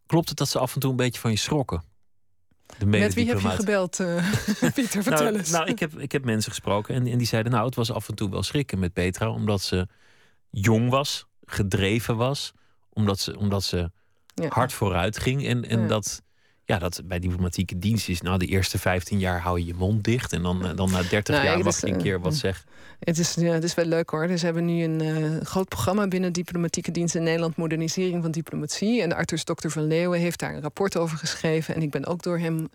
klopt 0.06 0.30
het 0.30 0.38
dat 0.38 0.50
ze 0.50 0.60
af 0.60 0.74
en 0.74 0.80
toe 0.80 0.90
een 0.90 0.96
beetje 0.96 1.20
van 1.22 1.32
je 1.32 1.38
schrokken? 1.38 1.84
De 2.78 2.86
Met 2.86 3.14
wie 3.14 3.28
heb 3.28 3.40
je 3.40 3.50
gebeld, 3.50 4.00
eh, 4.00 4.16
Pieter? 4.76 5.04
Vertel 5.04 5.24
nou, 5.24 5.38
eens. 5.38 5.50
nou, 5.52 5.68
ik 5.68 5.80
heb, 5.80 6.00
ik 6.00 6.12
heb 6.12 6.26
mensen 6.26 6.52
gesproken 6.52 6.96
en, 6.96 7.08
en 7.08 7.18
die 7.18 7.28
zeiden... 7.28 7.52
nou, 7.52 7.66
het 7.66 7.76
was 7.76 7.92
af 7.92 8.10
en 8.10 8.16
toe 8.16 8.30
wel 8.30 8.44
schrikken 8.44 8.80
met 8.80 8.94
Petra... 8.94 9.30
omdat 9.30 9.62
ze 9.62 9.88
jong 10.50 10.90
was, 10.90 11.26
gedreven 11.46 12.16
was... 12.18 12.54
omdat 12.94 13.20
ze, 13.20 13.38
omdat 13.38 13.64
ze 13.64 13.92
Ja. 14.34 14.48
hard 14.50 14.74
vooruit 14.74 15.20
ging. 15.20 15.48
En, 15.48 15.70
en 15.70 15.88
dat, 15.88 16.22
ja, 16.66 16.80
dat 16.80 17.02
bij 17.06 17.20
diplomatieke 17.20 17.78
dienst 17.78 18.10
is... 18.10 18.22
nou, 18.22 18.38
de 18.38 18.46
eerste 18.46 18.78
15 18.78 19.20
jaar 19.20 19.42
hou 19.42 19.60
je 19.60 19.66
je 19.66 19.74
mond 19.74 20.04
dicht... 20.04 20.34
en 20.34 20.42
dan, 20.42 20.66
eh, 20.66 20.76
dan 20.76 20.92
na 20.92 21.02
30 21.02 21.36
Nou, 21.36 21.48
jaar 21.48 21.64
mag 21.64 21.82
je 21.82 21.88
een 21.88 21.94
eh, 21.94 22.02
keer 22.02 22.20
wat 22.20 22.36
zeggen. 22.36 22.66
Het 23.00 23.18
is, 23.18 23.34
ja, 23.34 23.54
het 23.54 23.64
is 23.64 23.74
wel 23.74 23.86
leuk 23.86 24.10
hoor. 24.10 24.28
Dus 24.28 24.40
ze 24.40 24.46
hebben 24.46 24.66
nu 24.66 24.84
een 24.84 25.02
eh, 25.02 25.46
groot 25.46 25.68
programma 25.68 26.08
binnen 26.08 26.34
diplomatieke 26.34 26.92
dienst 26.92 27.16
in 27.16 27.24
Nederland, 27.24 27.56
modernisering 27.56 28.22
van 28.22 28.32
diplomatie. 28.32 29.02
En 29.02 29.14
Arthur 29.14 29.42
Dokter 29.44 29.72
van 29.72 29.88
Leeuwen 29.88 30.20
heeft 30.20 30.40
daar 30.40 30.54
een 30.54 30.62
rapport 30.62 30.98
over 30.98 31.18
geschreven. 31.18 31.76
En 31.76 31.82
ik 31.82 31.90
ben 31.90 32.06
ook 32.06 32.24
door 32.24 32.40
hem 32.40 32.70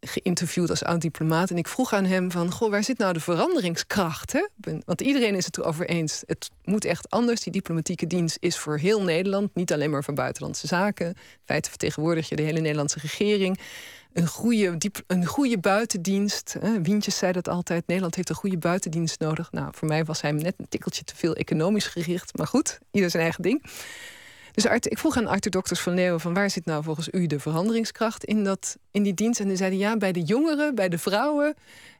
geïnterviewd 0.00 0.70
als 0.70 0.84
oud-diplomaat. 0.84 1.50
En 1.50 1.56
ik 1.56 1.68
vroeg 1.68 1.92
aan 1.92 2.04
hem 2.04 2.30
van, 2.30 2.50
goh, 2.52 2.70
waar 2.70 2.84
zit 2.84 2.98
nou 2.98 3.12
de 3.12 3.20
veranderingskracht? 3.20 4.32
Hè? 4.32 4.46
Want 4.84 5.00
iedereen 5.00 5.34
is 5.34 5.44
het 5.44 5.58
erover 5.58 5.88
eens. 5.88 6.22
Het 6.26 6.50
moet 6.64 6.84
echt 6.84 7.10
anders. 7.10 7.40
Die 7.40 7.52
diplomatieke 7.52 8.06
dienst 8.06 8.36
is 8.40 8.58
voor 8.58 8.78
heel 8.78 9.02
Nederland, 9.02 9.54
niet 9.54 9.72
alleen 9.72 9.90
maar 9.90 10.04
voor 10.04 10.14
buitenlandse 10.14 10.66
zaken. 10.66 11.06
In 11.06 11.14
feite 11.44 11.68
vertegenwoordig 11.68 12.28
je 12.28 12.36
de 12.36 12.42
hele 12.42 12.60
Nederlandse 12.60 12.98
regering. 12.98 13.58
Een 14.12 14.26
goede, 14.26 14.78
een 15.06 15.26
goede 15.26 15.58
buitendienst. 15.58 16.56
Hè? 16.60 16.82
Wientjes 16.82 17.18
zei 17.18 17.32
dat 17.32 17.48
altijd. 17.48 17.86
Nederland 17.86 18.14
heeft 18.14 18.28
een 18.28 18.34
goede 18.34 18.58
buitendienst 18.58 19.20
nodig. 19.20 19.52
Nou, 19.52 19.68
voor 19.74 19.88
mij 19.88 20.04
was 20.04 20.20
hij 20.20 20.32
net 20.32 20.54
een 20.56 20.68
tikkeltje 20.68 21.04
te 21.04 21.16
veel 21.16 21.34
economisch 21.34 21.86
gericht. 21.86 22.36
Maar 22.36 22.46
goed, 22.46 22.78
ieder 22.90 23.10
zijn 23.10 23.22
eigen 23.22 23.42
ding. 23.42 23.62
Dus 24.52 24.66
Art, 24.66 24.90
ik 24.90 24.98
vroeg 24.98 25.16
aan 25.16 25.26
Arthur 25.26 25.50
Dokters 25.50 25.80
van 25.80 25.94
Leeuwen... 25.94 26.20
van 26.20 26.34
waar 26.34 26.50
zit 26.50 26.64
nou 26.64 26.82
volgens 26.82 27.08
u 27.12 27.26
de 27.26 27.40
veranderingskracht 27.40 28.24
in, 28.24 28.44
dat, 28.44 28.76
in 28.90 29.02
die 29.02 29.14
dienst? 29.14 29.40
En 29.40 29.48
die 29.48 29.56
zeiden 29.56 29.78
ja, 29.78 29.96
bij 29.96 30.12
de 30.12 30.22
jongeren, 30.22 30.74
bij 30.74 30.88
de 30.88 30.98
vrouwen... 30.98 31.54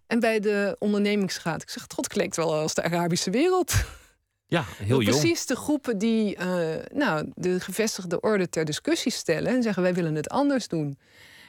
en 0.06 0.20
bij 0.20 0.40
de 0.40 0.76
ondernemingsraad. 0.78 1.62
Ik 1.62 1.70
zeg, 1.70 1.84
god 1.94 2.08
klinkt 2.08 2.36
wel 2.36 2.54
als 2.54 2.74
de 2.74 2.82
Arabische 2.82 3.30
wereld. 3.30 3.74
Ja, 4.46 4.64
heel 4.76 5.00
jong. 5.02 5.18
Precies 5.18 5.46
de 5.46 5.56
groepen 5.56 5.98
die 5.98 6.36
eh, 6.36 6.84
nou, 6.92 7.32
de 7.34 7.60
gevestigde 7.60 8.20
orde 8.20 8.48
ter 8.48 8.64
discussie 8.64 9.12
stellen 9.12 9.54
en 9.54 9.62
zeggen 9.62 9.82
wij 9.82 9.94
willen 9.94 10.14
het 10.14 10.28
anders 10.28 10.68
doen. 10.68 10.98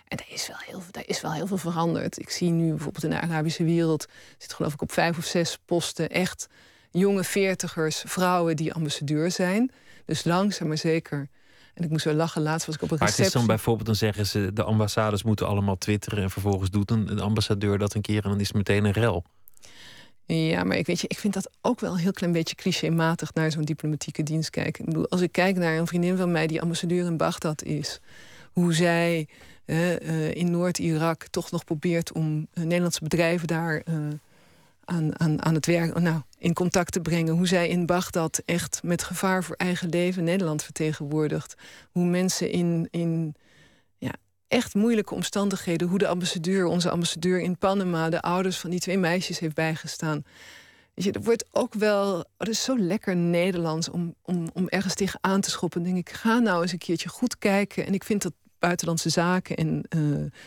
En 0.08 0.18
er 0.18 0.34
is, 0.34 0.48
wel 0.48 0.58
heel, 0.66 0.82
er 0.92 1.10
is 1.10 1.22
wel 1.22 1.34
heel 1.34 1.48
veel 1.48 1.58
veranderd. 1.58 2.20
Ik 2.20 2.30
zie 2.30 2.50
nu 2.50 2.70
bijvoorbeeld 2.70 3.04
in 3.04 3.10
de 3.10 3.22
Arabische 3.22 3.64
wereld, 3.64 4.06
zit 4.38 4.54
geloof 4.54 4.74
ik 4.74 4.82
op 4.82 4.92
vijf 4.92 5.18
of 5.18 5.26
zes 5.26 5.58
posten 5.66 6.10
echt 6.10 6.48
jonge 6.92 7.24
veertigers, 7.24 8.04
vrouwen 8.06 8.56
die 8.56 8.74
ambassadeur 8.74 9.32
zijn. 9.32 9.72
Dus 10.12 10.24
langzaam 10.24 10.68
maar 10.68 10.78
zeker. 10.78 11.30
En 11.74 11.84
ik 11.84 11.90
moest 11.90 12.06
wel 12.06 12.14
lachen, 12.14 12.42
laatst 12.42 12.66
was 12.66 12.76
ik 12.76 12.82
op 12.82 12.92
een 12.92 12.98
Maar 13.00 13.08
het 13.08 13.18
is 13.18 13.24
dan 13.24 13.26
receptie. 13.26 13.56
bijvoorbeeld, 13.56 13.86
dan 13.88 13.96
zeggen 13.96 14.26
ze... 14.26 14.54
de 14.54 14.64
ambassades 14.64 15.24
moeten 15.24 15.48
allemaal 15.48 15.78
twitteren... 15.78 16.24
en 16.24 16.30
vervolgens 16.30 16.70
doet 16.70 16.92
een, 16.92 17.12
een 17.12 17.20
ambassadeur 17.20 17.78
dat 17.78 17.94
een 17.94 18.02
keer... 18.02 18.24
en 18.24 18.30
dan 18.30 18.40
is 18.40 18.48
het 18.48 18.58
meteen 18.58 18.86
een 18.86 18.92
rel. 18.92 19.24
Ja, 20.26 20.64
maar 20.64 20.78
ik, 20.78 20.86
weet 20.86 21.02
je, 21.02 21.08
ik 21.08 21.20
vind 21.20 21.34
dat 21.34 21.50
ook 21.62 21.80
wel 21.80 21.92
een 21.92 22.00
heel 22.00 22.12
klein 22.12 22.34
beetje 22.34 22.56
clichématig 22.56 23.34
naar 23.34 23.52
zo'n 23.52 23.64
diplomatieke 23.64 24.24
dienst 24.24 24.50
kijken. 24.50 24.84
Ik 24.84 24.90
bedoel, 24.90 25.10
als 25.10 25.22
ik 25.22 25.32
kijk 25.32 25.58
naar 25.58 25.78
een 25.78 25.88
vriendin 25.88 26.18
van 26.18 26.32
mij 26.32 26.48
die 26.48 26.62
ambassadeur 26.62 27.06
in 27.06 27.18
Bagdad 27.18 27.64
is, 27.64 28.00
hoe 28.52 28.74
zij 28.74 29.28
eh, 29.66 29.96
eh, 29.96 30.36
in 30.36 30.52
Noord-Irak 30.52 31.28
toch 31.28 31.52
nog 31.52 31.64
probeert 31.64 32.12
om 32.12 32.48
eh, 32.54 32.64
Nederlandse 32.64 33.04
bedrijven 33.04 33.48
daar 33.48 33.82
eh, 33.86 33.96
aan, 34.92 35.20
aan, 35.20 35.46
aan 35.46 35.54
het 35.54 35.66
werk, 35.66 36.00
nou, 36.00 36.22
in 36.38 36.54
contact 36.54 36.92
te 36.92 37.02
brengen. 37.02 37.34
Hoe 37.34 37.48
zij 37.48 37.68
in 37.68 37.86
Bagdad 37.86 38.42
echt 38.46 38.80
met 38.84 39.04
gevaar 39.04 39.44
voor 39.44 39.56
eigen 39.56 39.90
leven 39.90 40.24
Nederland 40.24 40.64
vertegenwoordigt. 40.64 41.56
Hoe 41.92 42.06
mensen 42.06 42.52
in, 42.52 42.88
in 42.92 43.36
ja, 43.98 44.12
echt 44.48 44.74
moeilijke 44.74 45.14
omstandigheden, 45.14 45.88
hoe 45.88 45.98
de 45.98 46.08
ambassadeur, 46.08 46.66
onze 46.66 46.90
ambassadeur 46.90 47.40
in 47.40 47.58
Panama, 47.58 48.10
de 48.10 48.22
ouders 48.22 48.58
van 48.58 48.70
die 48.70 48.80
twee 48.80 48.98
meisjes 48.98 49.40
heeft 49.40 49.56
bijgestaan. 49.56 50.24
Je, 50.94 51.12
er 51.12 51.22
wordt 51.22 51.46
ook 51.52 51.74
wel. 51.74 52.26
Het 52.38 52.48
is 52.48 52.64
zo 52.64 52.78
lekker 52.80 53.16
Nederlands 53.16 53.90
om, 53.90 54.16
om, 54.22 54.50
om 54.54 54.68
ergens 54.68 54.96
tegen 54.96 55.20
aan 55.22 55.42
te 55.42 55.50
schoppen. 55.50 55.84
Dan 55.84 55.94
denk 55.94 56.08
ik, 56.08 56.16
ga 56.16 56.40
nou 56.40 56.62
eens 56.62 56.72
een 56.72 56.78
keertje 56.78 57.10
goed 57.10 57.38
kijken. 57.38 57.86
En 57.86 57.94
ik 57.94 58.04
vind 58.04 58.22
dat 58.22 58.34
buitenlandse 58.62 59.10
zaken. 59.10 59.56
En 59.56 59.84
eh 59.90 60.00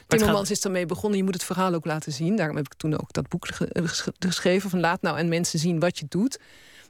Timmermans 0.06 0.40
gaat- 0.48 0.50
is 0.50 0.60
daarmee 0.60 0.86
begonnen. 0.86 1.18
Je 1.18 1.24
moet 1.24 1.34
het 1.34 1.44
verhaal 1.44 1.74
ook 1.74 1.84
laten 1.84 2.12
zien. 2.12 2.36
Daarom 2.36 2.56
heb 2.56 2.66
ik 2.66 2.74
toen 2.74 3.00
ook 3.00 3.12
dat 3.12 3.28
boek 3.28 3.46
ge- 3.46 3.68
ges- 3.72 4.06
geschreven. 4.18 4.70
Van 4.70 4.80
laat 4.80 5.02
nou 5.02 5.18
aan 5.18 5.28
mensen 5.28 5.58
zien 5.58 5.78
wat 5.78 5.98
je 5.98 6.06
doet. 6.08 6.38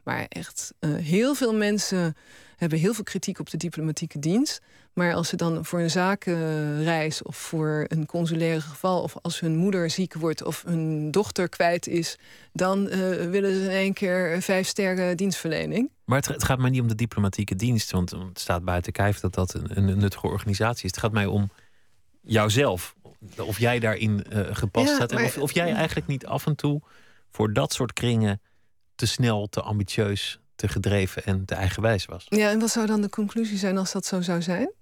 Maar 0.05 0.27
echt, 0.29 0.75
eh, 0.79 0.95
heel 0.95 1.35
veel 1.35 1.55
mensen 1.55 2.17
hebben 2.57 2.79
heel 2.79 2.95
veel 2.95 3.05
kritiek 3.05 3.39
op 3.39 3.51
de 3.51 3.57
diplomatieke 3.57 4.19
dienst. 4.19 4.61
Maar 4.93 5.15
als 5.15 5.29
ze 5.29 5.37
dan 5.37 5.65
voor 5.65 5.81
een 5.81 5.91
zakenreis 5.91 7.23
of 7.23 7.37
voor 7.37 7.85
een 7.89 8.07
consulaire 8.07 8.61
geval... 8.61 9.03
of 9.03 9.17
als 9.23 9.41
hun 9.41 9.57
moeder 9.57 9.91
ziek 9.91 10.15
wordt 10.15 10.43
of 10.43 10.63
hun 10.63 11.11
dochter 11.11 11.49
kwijt 11.49 11.87
is... 11.87 12.19
dan 12.53 12.89
eh, 12.89 12.99
willen 13.31 13.55
ze 13.55 13.63
in 13.63 13.71
één 13.71 13.93
keer 13.93 14.43
vijf 14.43 14.67
sterren 14.67 15.17
dienstverlening. 15.17 15.91
Maar 16.05 16.19
het, 16.19 16.29
het 16.29 16.45
gaat 16.45 16.59
mij 16.59 16.71
niet 16.71 16.81
om 16.81 16.89
de 16.89 16.95
diplomatieke 16.95 17.55
dienst... 17.57 17.91
want 17.91 18.11
het 18.11 18.39
staat 18.39 18.65
buiten 18.65 18.93
kijf 18.93 19.21
dat 19.21 19.35
dat 19.35 19.55
een, 19.55 19.77
een 19.77 19.99
nuttige 19.99 20.27
organisatie 20.27 20.85
is. 20.85 20.91
Het 20.91 21.01
gaat 21.01 21.13
mij 21.13 21.27
om 21.27 21.51
jouzelf. 22.21 22.95
Of 23.39 23.59
jij 23.59 23.79
daarin 23.79 24.25
eh, 24.25 24.41
gepast 24.51 24.89
Ja, 24.89 24.95
staat. 24.95 25.11
En 25.11 25.17
maar- 25.17 25.25
of, 25.25 25.39
of 25.39 25.53
jij 25.53 25.73
eigenlijk 25.73 26.07
niet 26.07 26.27
af 26.27 26.47
en 26.47 26.57
toe... 26.57 26.83
voor 27.31 27.53
dat 27.53 27.73
soort 27.73 27.93
kringen 27.93 28.41
te 28.95 29.07
snel, 29.07 29.47
te 29.49 29.61
ambitieus, 29.61 30.39
te 30.57 30.69
gedreven 30.69 31.25
en 31.25 31.45
te 31.45 31.55
eigenwijs 31.55 32.05
was. 32.05 32.27
Ja, 32.29 32.51
en 32.51 32.59
wat 32.61 32.71
zou 32.71 32.87
dan 32.87 33.01
de 33.01 33.09
conclusie 33.09 33.59
zijn 33.59 33.79
als 33.79 33.93
dat 33.93 34.07
zo 34.07 34.21
zou 34.21 34.43
zijn? 34.43 34.73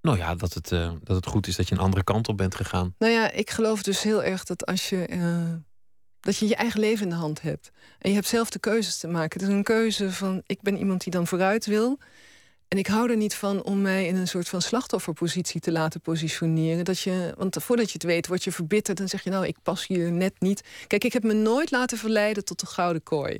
Nou 0.00 0.16
ja, 0.18 0.34
dat 0.34 0.54
het, 0.54 0.72
eh, 0.72 0.92
dat 1.02 1.16
het 1.16 1.26
goed 1.26 1.46
is 1.46 1.56
dat 1.56 1.68
je 1.68 1.74
een 1.74 1.80
andere 1.80 2.04
kant 2.04 2.28
op 2.28 2.36
bent 2.36 2.54
gegaan. 2.54 2.94
Nou 2.98 3.12
ja, 3.12 3.30
ik 3.30 3.50
geloof 3.50 3.82
dus 3.82 4.02
heel 4.02 4.22
erg 4.22 4.44
dat 4.44 4.66
als 4.66 4.88
je. 4.88 5.06
eh, 5.06 5.52
dat 6.20 6.36
je 6.36 6.48
je 6.48 6.56
eigen 6.56 6.80
leven 6.80 7.02
in 7.04 7.08
de 7.10 7.14
hand 7.14 7.42
hebt. 7.42 7.70
En 7.98 8.08
je 8.08 8.14
hebt 8.16 8.28
zelf 8.28 8.50
de 8.50 8.58
keuzes 8.58 8.98
te 8.98 9.08
maken. 9.08 9.40
Het 9.40 9.48
is 9.50 9.54
een 9.56 9.62
keuze 9.62 10.12
van. 10.12 10.42
Ik 10.46 10.62
ben 10.62 10.76
iemand 10.76 11.02
die 11.02 11.12
dan 11.12 11.26
vooruit 11.26 11.66
wil. 11.66 11.98
En 12.68 12.78
ik 12.78 12.86
hou 12.86 13.10
er 13.10 13.16
niet 13.16 13.34
van 13.34 13.62
om 13.62 13.80
mij 13.80 14.06
in 14.06 14.16
een 14.16 14.28
soort 14.28 14.48
van 14.48 14.62
slachtofferpositie 14.62 15.60
te 15.60 15.72
laten 15.72 16.00
positioneren. 16.00 16.84
Dat 16.84 17.00
je, 17.00 17.34
want 17.36 17.56
voordat 17.60 17.86
je 17.86 17.92
het 17.92 18.02
weet, 18.02 18.26
word 18.26 18.44
je 18.44 18.52
verbitterd. 18.52 19.00
En 19.00 19.08
zeg 19.08 19.22
je, 19.24 19.30
nou, 19.30 19.46
ik 19.46 19.56
pas 19.62 19.86
hier 19.86 20.12
net 20.12 20.40
niet. 20.40 20.62
Kijk, 20.86 21.04
ik 21.04 21.12
heb 21.12 21.22
me 21.22 21.32
nooit 21.32 21.70
laten 21.70 21.98
verleiden 21.98 22.44
tot 22.44 22.60
de 22.60 22.66
gouden 22.66 23.02
kooi. 23.02 23.38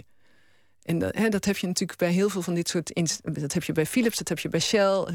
En 0.82 0.98
dat, 0.98 1.14
hè, 1.14 1.28
dat 1.28 1.44
heb 1.44 1.56
je 1.56 1.66
natuurlijk 1.66 1.98
bij 1.98 2.10
heel 2.10 2.28
veel 2.28 2.42
van 2.42 2.54
dit 2.54 2.68
soort. 2.68 2.92
Dat 3.22 3.52
heb 3.52 3.62
je 3.62 3.72
bij 3.72 3.86
Philips, 3.86 4.18
dat 4.18 4.28
heb 4.28 4.38
je 4.38 4.48
bij 4.48 4.60
Shell. 4.60 5.04
eh, 5.06 5.14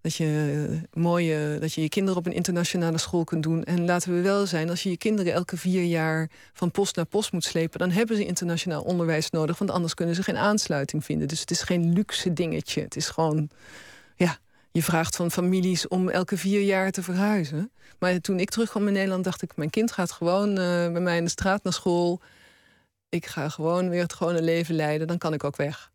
dat 0.00 0.14
je, 0.14 0.68
eh, 0.70 1.02
mooie, 1.02 1.58
dat 1.60 1.72
je 1.72 1.82
je 1.82 1.88
kinderen 1.88 2.18
op 2.18 2.26
een 2.26 2.32
internationale 2.32 2.98
school 2.98 3.24
kunt 3.24 3.42
doen. 3.42 3.64
En 3.64 3.84
laten 3.84 4.14
we 4.14 4.20
wel 4.20 4.46
zijn, 4.46 4.70
als 4.70 4.82
je 4.82 4.90
je 4.90 4.96
kinderen 4.96 5.32
elke 5.32 5.56
vier 5.56 5.84
jaar 5.84 6.30
van 6.52 6.70
post 6.70 6.96
naar 6.96 7.04
post 7.06 7.32
moet 7.32 7.44
slepen, 7.44 7.78
dan 7.78 7.90
hebben 7.90 8.16
ze 8.16 8.26
internationaal 8.26 8.82
onderwijs 8.82 9.30
nodig, 9.30 9.58
want 9.58 9.70
anders 9.70 9.94
kunnen 9.94 10.14
ze 10.14 10.22
geen 10.22 10.36
aansluiting 10.36 11.04
vinden. 11.04 11.28
Dus 11.28 11.40
het 11.40 11.50
is 11.50 11.62
geen 11.62 11.92
luxe 11.92 12.32
dingetje. 12.32 12.80
Het 12.80 12.96
is 12.96 13.08
gewoon, 13.08 13.50
ja, 14.16 14.38
je 14.72 14.82
vraagt 14.82 15.16
van 15.16 15.30
families 15.30 15.88
om 15.88 16.08
elke 16.08 16.36
vier 16.36 16.60
jaar 16.60 16.90
te 16.90 17.02
verhuizen. 17.02 17.70
Maar 17.98 18.20
toen 18.20 18.40
ik 18.40 18.50
terugkwam 18.50 18.86
in 18.86 18.92
Nederland, 18.92 19.24
dacht 19.24 19.42
ik, 19.42 19.56
mijn 19.56 19.70
kind 19.70 19.92
gaat 19.92 20.12
gewoon 20.12 20.48
eh, 20.48 20.92
bij 20.92 21.00
mij 21.00 21.16
in 21.16 21.24
de 21.24 21.30
straat 21.30 21.62
naar 21.62 21.72
school. 21.72 22.20
Ik 23.10 23.26
ga 23.26 23.48
gewoon 23.48 23.88
weer 23.88 24.02
het 24.02 24.12
gewone 24.12 24.42
leven 24.42 24.74
leiden, 24.74 25.06
dan 25.06 25.18
kan 25.18 25.32
ik 25.32 25.44
ook 25.44 25.56
weg. 25.56 25.90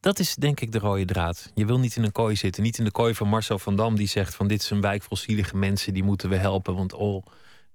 Dat 0.00 0.18
is 0.18 0.34
denk 0.34 0.60
ik 0.60 0.72
de 0.72 0.78
rode 0.78 1.04
draad. 1.04 1.50
Je 1.54 1.66
wil 1.66 1.78
niet 1.78 1.96
in 1.96 2.04
een 2.04 2.12
kooi 2.12 2.36
zitten. 2.36 2.62
Niet 2.62 2.78
in 2.78 2.84
de 2.84 2.90
kooi 2.90 3.14
van 3.14 3.28
Marcel 3.28 3.58
van 3.58 3.76
Dam 3.76 3.96
die 3.96 4.08
zegt 4.08 4.34
van 4.34 4.48
dit 4.48 4.62
is 4.62 4.70
een 4.70 4.80
wijk 4.80 5.02
vol 5.02 5.16
zielige 5.16 5.56
mensen, 5.56 5.94
die 5.94 6.02
moeten 6.02 6.28
we 6.28 6.36
helpen. 6.36 6.74
Want 6.74 6.92
oh, 6.92 7.26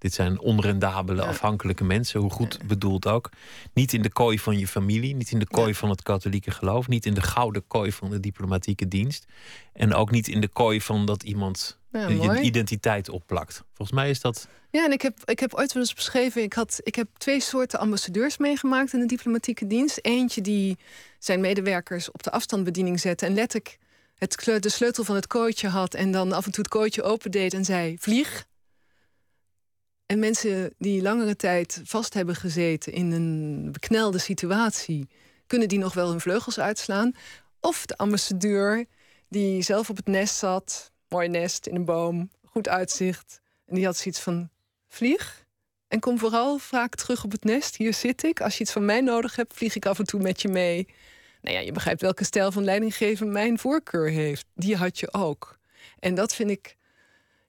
dit 0.03 0.13
zijn 0.13 0.39
onrendabele, 0.39 1.21
Ja. 1.21 1.27
afhankelijke 1.27 1.83
mensen, 1.83 2.19
hoe 2.19 2.29
goed 2.29 2.59
bedoeld 2.67 3.07
ook. 3.07 3.29
Niet 3.73 3.93
in 3.93 4.01
de 4.01 4.11
kooi 4.11 4.39
van 4.39 4.57
je 4.59 4.67
familie, 4.67 5.15
niet 5.15 5.31
in 5.31 5.39
de 5.39 5.47
kooi 5.47 5.75
van 5.75 5.89
het 5.89 6.01
katholieke 6.03 6.51
geloof, 6.51 6.87
niet 6.87 7.05
in 7.05 7.13
de 7.13 7.21
gouden 7.21 7.67
kooi 7.67 7.91
van 7.91 8.09
de 8.09 8.19
diplomatieke 8.19 8.87
dienst. 8.87 9.25
En 9.73 9.93
ook 9.93 10.11
niet 10.11 10.27
in 10.27 10.41
de 10.41 10.47
kooi 10.47 10.81
van 10.81 11.05
dat 11.05 11.23
iemand 11.23 11.77
Ja, 11.91 12.07
je 12.07 12.41
identiteit 12.41 13.09
opplakt. 13.09 13.63
Volgens 13.73 13.97
mij 13.97 14.09
is 14.09 14.21
dat. 14.21 14.47
Ja, 14.71 14.85
en 14.85 14.91
ik 14.91 15.01
heb, 15.01 15.19
ik 15.25 15.39
heb 15.39 15.53
ooit 15.53 15.73
wel 15.73 15.83
eens 15.83 15.93
beschreven... 15.93 16.43
Ik, 16.43 16.53
had, 16.53 16.79
ik 16.83 16.95
heb 16.95 17.07
twee 17.17 17.39
soorten 17.39 17.79
ambassadeurs 17.79 18.37
meegemaakt 18.37 18.93
in 18.93 18.99
de 18.99 19.05
diplomatieke 19.05 19.67
dienst. 19.67 19.99
Eentje 20.01 20.41
die 20.41 20.77
zijn 21.19 21.39
medewerkers 21.39 22.11
op 22.11 22.23
de 22.23 22.31
afstandsbediening 22.31 22.99
zette... 22.99 23.25
en 23.25 23.33
letterlijk 23.33 23.77
het, 24.15 24.43
de 24.59 24.69
sleutel 24.69 25.03
van 25.03 25.15
het 25.15 25.27
kooitje 25.27 25.67
had... 25.67 25.93
en 25.93 26.11
dan 26.11 26.31
af 26.31 26.45
en 26.45 26.51
toe 26.51 26.63
het 26.63 26.73
kooitje 26.73 27.03
opendeed 27.03 27.53
en 27.53 27.65
zei... 27.65 27.95
vlieg. 27.99 28.45
En 30.13 30.19
mensen 30.19 30.73
die 30.77 31.01
langere 31.01 31.35
tijd 31.35 31.81
vast 31.83 32.13
hebben 32.13 32.35
gezeten... 32.35 32.93
in 32.93 33.11
een 33.11 33.71
beknelde 33.71 34.17
situatie... 34.17 35.09
kunnen 35.47 35.67
die 35.67 35.79
nog 35.79 35.93
wel 35.93 36.09
hun 36.09 36.19
vleugels 36.19 36.59
uitslaan. 36.59 37.15
Of 37.59 37.85
de 37.85 37.97
ambassadeur 37.97 38.85
die 39.29 39.61
zelf 39.61 39.89
op 39.89 39.95
het 39.95 40.07
nest 40.07 40.35
zat... 40.35 40.91
mooi 41.09 41.27
nest 41.27 41.67
in 41.67 41.75
een 41.75 41.85
boom, 41.85 42.29
goed 42.45 42.67
uitzicht... 42.67 43.41
en 43.65 43.75
die 43.75 43.85
had 43.85 43.97
zoiets 43.97 44.19
van 44.19 44.49
vlieg. 44.87 45.45
En 45.87 45.99
kom 45.99 46.17
vooral 46.17 46.57
vaak 46.57 46.95
terug 46.95 47.23
op 47.23 47.31
het 47.31 47.43
nest. 47.43 47.75
Hier 47.75 47.93
zit 47.93 48.23
ik. 48.23 48.41
Als 48.41 48.57
je 48.57 48.63
iets 48.63 48.71
van 48.71 48.85
mij 48.85 49.01
nodig 49.01 49.35
hebt, 49.35 49.53
vlieg 49.53 49.75
ik 49.75 49.85
af 49.85 49.99
en 49.99 50.05
toe 50.05 50.21
met 50.21 50.41
je 50.41 50.47
mee. 50.47 50.87
Nou 51.41 51.55
ja, 51.55 51.61
je 51.61 51.71
begrijpt 51.71 52.01
welke 52.01 52.23
stijl 52.23 52.51
van 52.51 52.63
leidinggeven 52.63 53.31
mijn 53.31 53.59
voorkeur 53.59 54.09
heeft. 54.09 54.45
Die 54.55 54.75
had 54.75 54.99
je 54.99 55.13
ook. 55.13 55.59
En 55.99 56.15
dat 56.15 56.35
vind 56.35 56.49
ik, 56.49 56.75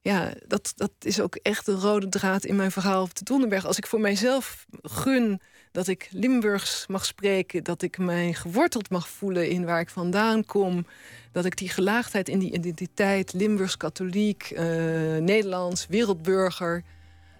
ja, 0.04 0.32
dat, 0.46 0.72
dat 0.76 0.90
is 1.00 1.20
ook 1.20 1.34
echt 1.34 1.66
de 1.66 1.72
rode 1.72 2.08
draad 2.08 2.44
in 2.44 2.56
mijn 2.56 2.70
verhaal 2.70 3.02
op 3.02 3.14
de 3.14 3.24
Donderberg. 3.24 3.66
Als 3.66 3.78
ik 3.78 3.86
voor 3.86 4.00
mijzelf 4.00 4.66
gun 4.82 5.40
dat 5.72 5.88
ik 5.88 6.08
Limburgs 6.10 6.86
mag 6.86 7.04
spreken, 7.04 7.64
dat 7.64 7.82
ik 7.82 7.98
mij 7.98 8.32
geworteld 8.32 8.90
mag 8.90 9.08
voelen 9.08 9.48
in 9.48 9.64
waar 9.64 9.80
ik 9.80 9.88
vandaan 9.88 10.44
kom, 10.44 10.86
dat 11.32 11.44
ik 11.44 11.56
die 11.56 11.68
gelaagdheid 11.68 12.28
in 12.28 12.38
die 12.38 12.52
identiteit, 12.52 13.32
Limburgs 13.32 13.76
katholiek, 13.76 14.50
eh, 14.50 14.64
Nederlands, 15.16 15.86
wereldburger, 15.86 16.82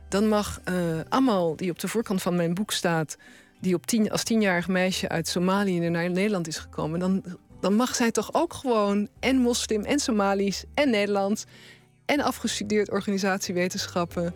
dan 0.09 0.29
mag 0.29 0.61
eh 0.65 1.01
Amal, 1.09 1.57
die 1.57 1.71
op 1.71 1.79
de 1.79 1.89
voorkant 1.89 2.23
van 2.23 2.37
mijn 2.37 2.55
boek 2.55 2.73
staat, 2.73 3.17
die 3.61 3.75
op 3.75 3.87
tien, 3.87 4.11
als 4.11 4.25
tienjarig 4.25 4.69
meisje 4.69 5.09
uit 5.09 5.29
Somalië 5.29 5.89
naar 5.89 6.11
Nederland 6.11 6.49
is 6.49 6.59
gekomen, 6.59 7.01
dan, 7.01 7.25
dan 7.61 7.75
mag 7.75 7.95
zij 7.95 8.11
toch 8.11 8.29
ook 8.33 8.53
gewoon 8.53 9.09
en 9.21 9.37
moslim 9.37 9.85
en 9.85 9.99
Somalisch 9.99 10.65
en 10.75 10.91
Nederlands 10.91 11.45
en 12.07 12.21
afgestudeerd 12.21 12.91
organisatiewetenschappen. 12.91 14.35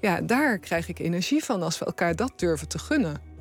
Ja, 0.00 0.20
daar 0.20 0.58
krijg 0.58 0.88
ik 0.88 0.98
energie 0.98 1.44
van 1.44 1.62
als 1.62 1.78
we 1.78 1.84
elkaar 1.84 2.16
dat 2.16 2.32
durven 2.36 2.68
te 2.68 2.78
gunnen. 2.78 3.32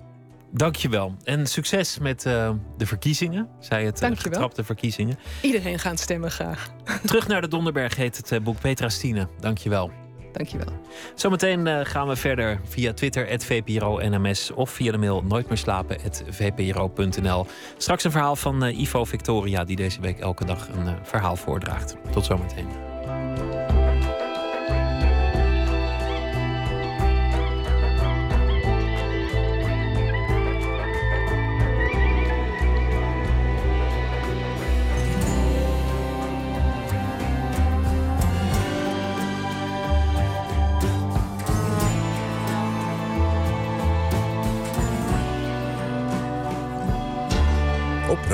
Dankjewel. 0.51 1.15
En 1.23 1.47
succes 1.47 1.99
met 1.99 2.25
eh, 2.25 2.51
de 2.77 2.85
verkiezingen. 2.85 3.49
Zij 3.59 3.85
het 3.85 3.95
uh, 3.95 4.01
Dankjewel. 4.01 4.31
getrapte 4.31 4.63
verkiezingen. 4.63 5.17
Iedereen 5.41 5.79
gaat 5.79 5.99
stemmen 5.99 6.31
graag. 6.31 6.71
Terug 7.05 7.27
naar 7.27 7.41
de 7.41 7.47
Donderberg 7.47 7.95
heet 7.95 8.17
het 8.17 8.31
eh, 8.31 8.39
boek 8.39 8.59
Petra 8.59 8.89
Stine. 8.89 9.27
Dankjewel. 9.39 9.91
Dankjewel. 10.31 10.79
Zometeen 11.15 11.67
uh, 11.67 11.79
gaan 11.83 12.07
we 12.07 12.15
verder 12.15 12.59
via 12.63 12.93
Twitter, 12.93 13.27
het 13.27 13.45
VPRO 13.45 13.99
NMS... 14.01 14.51
of 14.51 14.69
via 14.69 14.91
de 14.91 14.97
mail 14.97 15.23
nooit 15.23 15.47
meer 15.47 15.57
slapen, 15.57 15.97
VPRO.nl. 16.29 17.45
Straks 17.77 18.03
een 18.03 18.11
verhaal 18.11 18.35
van 18.35 18.63
Ivo 18.63 19.05
Victoria... 19.05 19.63
die 19.63 19.75
deze 19.75 20.01
week 20.01 20.19
elke 20.19 20.45
dag 20.45 20.67
een 20.67 20.97
verhaal 21.03 21.35
voordraagt. 21.35 21.95
Tot 22.11 22.25
zometeen. 22.25 22.92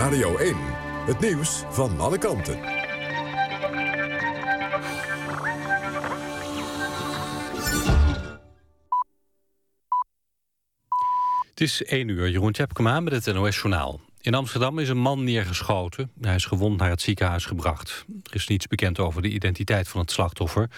Radio 0.10 0.38
1. 0.38 0.56
Het 1.06 1.20
nieuws 1.20 1.64
van 1.70 2.00
alle 2.00 2.18
kanten. 2.18 2.60
Het 11.50 11.62
is 11.62 11.84
1 11.84 12.08
uur, 12.08 12.30
Jeroen 12.30 12.52
Tjepkema 12.52 13.00
met 13.00 13.26
het 13.26 13.36
NOS-journaal. 13.36 14.00
In 14.22 14.34
Amsterdam 14.34 14.80
is 14.80 14.90
een 14.90 14.98
man 14.98 15.24
neergeschoten. 15.24 16.12
Hij 16.22 16.36
is 16.36 16.46
gewond 16.46 16.78
naar 16.78 16.90
het 16.90 17.02
ziekenhuis 17.02 17.46
gebracht. 17.46 18.06
Er 18.24 18.36
is 18.36 18.48
niets 18.48 18.68
bekend 18.68 19.00
over 19.00 19.22
de 19.22 19.30
identiteit 19.30 19.88
van 19.88 20.02
het 20.02 20.12
slachtoffer. 20.12 20.70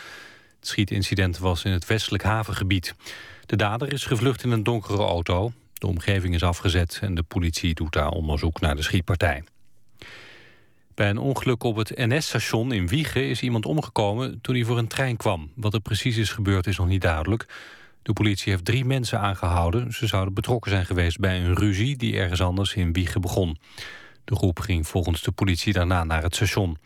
Het 0.60 0.68
schietincident 0.68 1.38
was 1.38 1.64
in 1.64 1.72
het 1.72 1.86
westelijk 1.86 2.24
havengebied. 2.24 2.96
De 3.46 3.56
dader 3.56 3.94
is 3.94 4.06
gevlucht 4.06 4.44
in 4.44 4.52
een 4.52 4.64
donkere 4.64 5.04
auto. 5.04 5.52
De 5.82 5.88
omgeving 5.88 6.34
is 6.34 6.44
afgezet 6.44 7.00
en 7.02 7.16
de 7.16 7.24
politie 7.24 7.74
doet 7.74 7.94
daar 7.94 8.10
onderzoek 8.10 8.60
naar 8.60 8.76
de 8.76 8.82
schietpartij. 8.82 9.44
Bij 10.96 11.10
een 11.10 11.18
ongeluk 11.18 11.64
op 11.64 11.76
het 11.76 11.98
NS-station 11.98 12.72
in 12.72 12.88
Wiegen 12.88 13.30
is 13.30 13.42
iemand 13.42 13.66
omgekomen 13.66 14.42
toen 14.42 14.56
hij 14.56 14.64
voor 14.64 14.78
een 14.78 14.88
trein 14.88 15.18
kwam. 15.18 15.52
Wat 15.56 15.74
er 15.74 15.80
precies 15.80 16.18
is 16.18 16.30
gebeurd 16.30 16.68
is 16.68 16.78
nog 16.78 16.88
niet 16.88 17.02
duidelijk. 17.02 17.46
De 18.02 18.14
politie 18.14 18.52
heeft 18.52 18.66
drie 18.66 18.86
mensen 18.86 19.20
aangehouden. 19.20 19.92
Ze 19.94 20.08
zouden 20.08 20.34
betrokken 20.34 20.72
zijn 20.72 20.86
geweest 20.86 21.20
bij 21.20 21.40
een 21.40 21.56
ruzie 21.56 21.98
die 21.98 22.18
ergens 22.18 22.42
anders 22.42 22.74
in 22.74 22.94
Wiegen 22.94 23.22
begon. 23.22 23.58
De 24.24 24.36
groep 24.36 24.60
ging 24.60 24.88
volgens 24.88 25.22
de 25.22 25.32
politie 25.32 25.74
daarna 25.74 26.04
naar 26.04 26.24
het 26.24 26.36
station. 26.36 26.78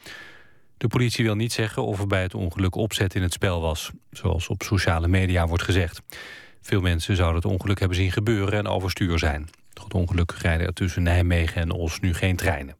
De 0.77 0.87
politie 0.87 1.23
wil 1.23 1.35
niet 1.35 1.53
zeggen 1.53 1.85
of 1.85 1.99
er 1.99 2.07
bij 2.07 2.21
het 2.21 2.33
ongeluk 2.33 2.75
opzet 2.75 3.15
in 3.15 3.21
het 3.21 3.33
spel 3.33 3.61
was. 3.61 3.91
Zoals 4.11 4.47
op 4.47 4.63
sociale 4.63 5.07
media 5.07 5.47
wordt 5.47 5.63
gezegd. 5.63 6.01
Veel 6.65 6.81
mensen 6.81 7.15
zouden 7.15 7.41
het 7.41 7.51
ongeluk 7.51 7.79
hebben 7.79 7.97
zien 7.97 8.11
gebeuren 8.11 8.59
en 8.59 8.67
overstuur 8.67 9.19
zijn. 9.19 9.49
Door 9.73 9.83
het 9.83 9.93
ongeluk 9.93 10.31
rijden 10.31 10.67
er 10.67 10.73
tussen 10.73 11.03
Nijmegen 11.03 11.61
en 11.61 11.71
Os 11.71 11.99
nu 11.99 12.13
geen 12.13 12.35
treinen. 12.35 12.75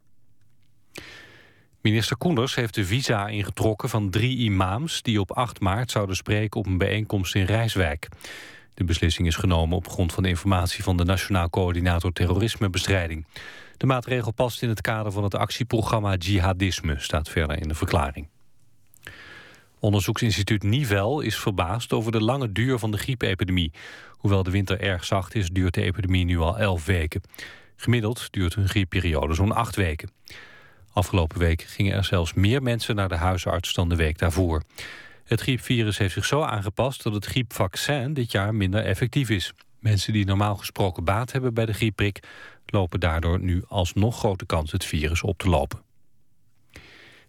Minister 1.81 2.17
Koenders 2.17 2.55
heeft 2.55 2.73
de 2.73 2.85
visa 2.85 3.27
ingetrokken 3.27 3.89
van 3.89 4.09
drie 4.09 4.37
imams... 4.37 5.01
die 5.01 5.19
op 5.19 5.31
8 5.31 5.59
maart 5.59 5.91
zouden 5.91 6.15
spreken 6.15 6.59
op 6.59 6.65
een 6.65 6.77
bijeenkomst 6.77 7.35
in 7.35 7.45
Rijswijk. 7.45 8.07
De 8.73 8.83
beslissing 8.83 9.27
is 9.27 9.35
genomen 9.35 9.77
op 9.77 9.87
grond 9.87 10.13
van 10.13 10.25
informatie... 10.25 10.83
van 10.83 10.97
de 10.97 11.03
Nationaal 11.03 11.49
Coördinator 11.49 12.11
Terrorismebestrijding. 12.11 13.27
De 13.77 13.85
maatregel 13.85 14.31
past 14.31 14.61
in 14.61 14.69
het 14.69 14.81
kader 14.81 15.11
van 15.11 15.23
het 15.23 15.35
actieprogramma 15.35 16.15
Jihadisme... 16.15 16.95
staat 16.99 17.29
verder 17.29 17.61
in 17.61 17.67
de 17.67 17.75
verklaring. 17.75 18.27
Onderzoeksinstituut 19.85 20.63
Nivel 20.63 21.21
is 21.21 21.37
verbaasd 21.37 21.93
over 21.93 22.11
de 22.11 22.21
lange 22.21 22.51
duur 22.51 22.79
van 22.79 22.91
de 22.91 22.97
griepepidemie. 22.97 23.71
Hoewel 24.11 24.43
de 24.43 24.51
winter 24.51 24.79
erg 24.79 25.05
zacht 25.05 25.35
is, 25.35 25.49
duurt 25.49 25.73
de 25.73 25.81
epidemie 25.81 26.25
nu 26.25 26.39
al 26.39 26.57
11 26.57 26.85
weken. 26.85 27.21
Gemiddeld 27.75 28.27
duurt 28.31 28.55
een 28.55 28.69
griepperiode 28.69 29.33
zo'n 29.33 29.51
8 29.51 29.75
weken. 29.75 30.11
Afgelopen 30.93 31.39
week 31.39 31.61
gingen 31.61 31.93
er 31.93 32.03
zelfs 32.03 32.33
meer 32.33 32.61
mensen 32.61 32.95
naar 32.95 33.09
de 33.09 33.15
huisarts 33.15 33.73
dan 33.73 33.89
de 33.89 33.95
week 33.95 34.17
daarvoor. 34.17 34.63
Het 35.23 35.41
griepvirus 35.41 35.97
heeft 35.97 36.13
zich 36.13 36.25
zo 36.25 36.41
aangepast 36.41 37.03
dat 37.03 37.13
het 37.13 37.25
griepvaccin 37.25 38.13
dit 38.13 38.31
jaar 38.31 38.55
minder 38.55 38.83
effectief 38.83 39.29
is. 39.29 39.53
Mensen 39.79 40.13
die 40.13 40.25
normaal 40.25 40.55
gesproken 40.55 41.03
baat 41.03 41.31
hebben 41.31 41.53
bij 41.53 41.65
de 41.65 41.73
griepprik... 41.73 42.19
lopen 42.65 42.99
daardoor 42.99 43.39
nu 43.39 43.63
alsnog 43.67 44.17
grote 44.17 44.45
kans 44.45 44.71
het 44.71 44.85
virus 44.85 45.21
op 45.21 45.37
te 45.37 45.49
lopen. 45.49 45.84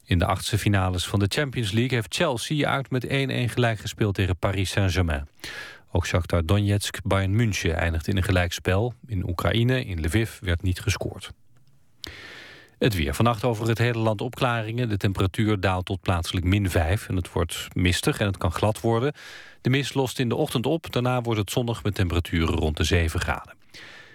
In 0.07 0.19
de 0.19 0.27
achtste 0.27 0.59
finales 0.59 1.07
van 1.07 1.19
de 1.19 1.27
Champions 1.29 1.73
League 1.73 1.95
heeft 1.95 2.15
Chelsea 2.15 2.69
uit 2.69 2.91
met 2.91 3.07
1-1 3.07 3.09
gelijk 3.53 3.79
gespeeld 3.79 4.15
tegen 4.15 4.37
Paris 4.37 4.71
Saint-Germain. 4.71 5.29
Ook 5.93 6.07
Shakhtar 6.07 6.45
Donetsk 6.45 6.99
Bayern 7.05 7.37
München 7.37 7.77
eindigt 7.77 8.09
in 8.09 8.17
een 8.17 8.23
gelijkspel. 8.23 8.95
In 9.07 9.29
Oekraïne, 9.29 9.85
in 9.85 10.01
Lviv, 10.05 10.39
werd 10.41 10.63
niet 10.63 10.81
gescoord. 10.81 11.33
Het 12.79 12.95
weer. 12.95 13.15
Vannacht 13.15 13.45
over 13.45 13.69
het 13.69 13.79
hele 13.79 13.99
land 13.99 14.21
opklaringen. 14.21 14.89
De 14.89 14.97
temperatuur 14.97 15.61
daalt 15.61 15.87
tot 15.87 16.01
plaatselijk 16.01 16.47
min 16.47 16.71
5 16.71 17.09
en 17.09 17.17
het 17.17 17.33
wordt 17.33 17.69
mistig 17.73 18.19
en 18.19 18.27
het 18.27 18.37
kan 18.37 18.53
glad 18.53 18.81
worden. 18.81 19.13
De 19.61 19.71
mist 19.71 19.95
lost 19.95 20.19
in 20.19 20.29
de 20.29 20.35
ochtend 20.35 20.67
op. 20.67 20.93
Daarna 20.93 21.21
wordt 21.21 21.41
het 21.41 21.51
zonnig 21.51 21.83
met 21.83 21.95
temperaturen 21.95 22.55
rond 22.55 22.77
de 22.77 22.85
7 22.85 23.21
graden. 23.21 23.55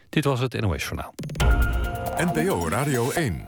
Dit 0.10 0.24
was 0.24 0.39
het 0.39 0.62
NOS 0.62 0.84
Journaal. 0.84 1.14
NPO 2.18 2.68
Radio 2.70 3.12
1. 3.12 3.48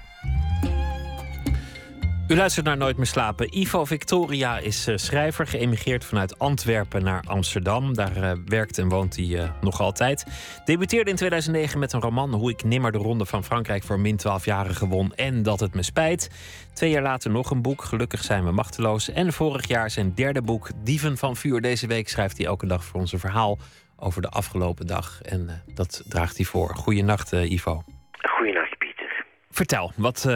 U 2.31 2.35
luistert 2.35 2.65
naar 2.65 2.77
Nooit 2.77 2.97
meer 2.97 3.05
slapen. 3.05 3.57
Ivo 3.57 3.85
Victoria 3.85 4.57
is 4.57 4.87
eh, 4.87 4.97
schrijver, 4.97 5.47
geëmigreerd 5.47 6.05
vanuit 6.05 6.39
Antwerpen 6.39 7.03
naar 7.03 7.23
Amsterdam. 7.27 7.93
Daar 7.93 8.15
eh, 8.15 8.31
werkt 8.45 8.77
en 8.77 8.89
woont 8.89 9.15
hij 9.15 9.39
eh, 9.39 9.49
nog 9.61 9.81
altijd. 9.81 10.25
Debuteerde 10.65 11.09
in 11.09 11.15
2009 11.15 11.79
met 11.79 11.93
een 11.93 12.01
roman 12.01 12.33
Hoe 12.33 12.51
ik 12.51 12.63
nimmer 12.63 12.91
de 12.91 12.97
Ronde 12.97 13.25
van 13.25 13.43
Frankrijk 13.43 13.83
voor 13.83 13.99
min 13.99 14.19
12-jarigen 14.19 14.87
won 14.87 15.13
en 15.15 15.43
dat 15.43 15.59
het 15.59 15.73
me 15.73 15.83
spijt. 15.83 16.29
Twee 16.73 16.89
jaar 16.89 17.01
later 17.01 17.31
nog 17.31 17.51
een 17.51 17.61
boek, 17.61 17.83
Gelukkig 17.83 18.23
zijn 18.23 18.45
we 18.45 18.51
machteloos. 18.51 19.09
En 19.09 19.33
vorig 19.33 19.67
jaar 19.67 19.89
zijn 19.89 20.13
derde 20.13 20.41
boek, 20.41 20.69
Dieven 20.83 21.17
van 21.17 21.35
Vuur. 21.35 21.61
Deze 21.61 21.87
week 21.87 22.09
schrijft 22.09 22.37
hij 22.37 22.45
elke 22.45 22.67
dag 22.67 22.83
voor 22.83 22.99
ons 22.99 23.13
een 23.13 23.19
verhaal 23.19 23.57
over 23.95 24.21
de 24.21 24.29
afgelopen 24.29 24.87
dag. 24.87 25.21
En 25.21 25.63
dat 25.73 26.03
draagt 26.07 26.37
hij 26.37 26.45
voor. 26.45 26.75
Goeienacht, 26.75 27.31
Ivo. 27.31 27.83
Goedenacht, 28.21 28.77
Pieter. 28.77 29.25
Vertel, 29.49 29.91
wat, 29.95 30.27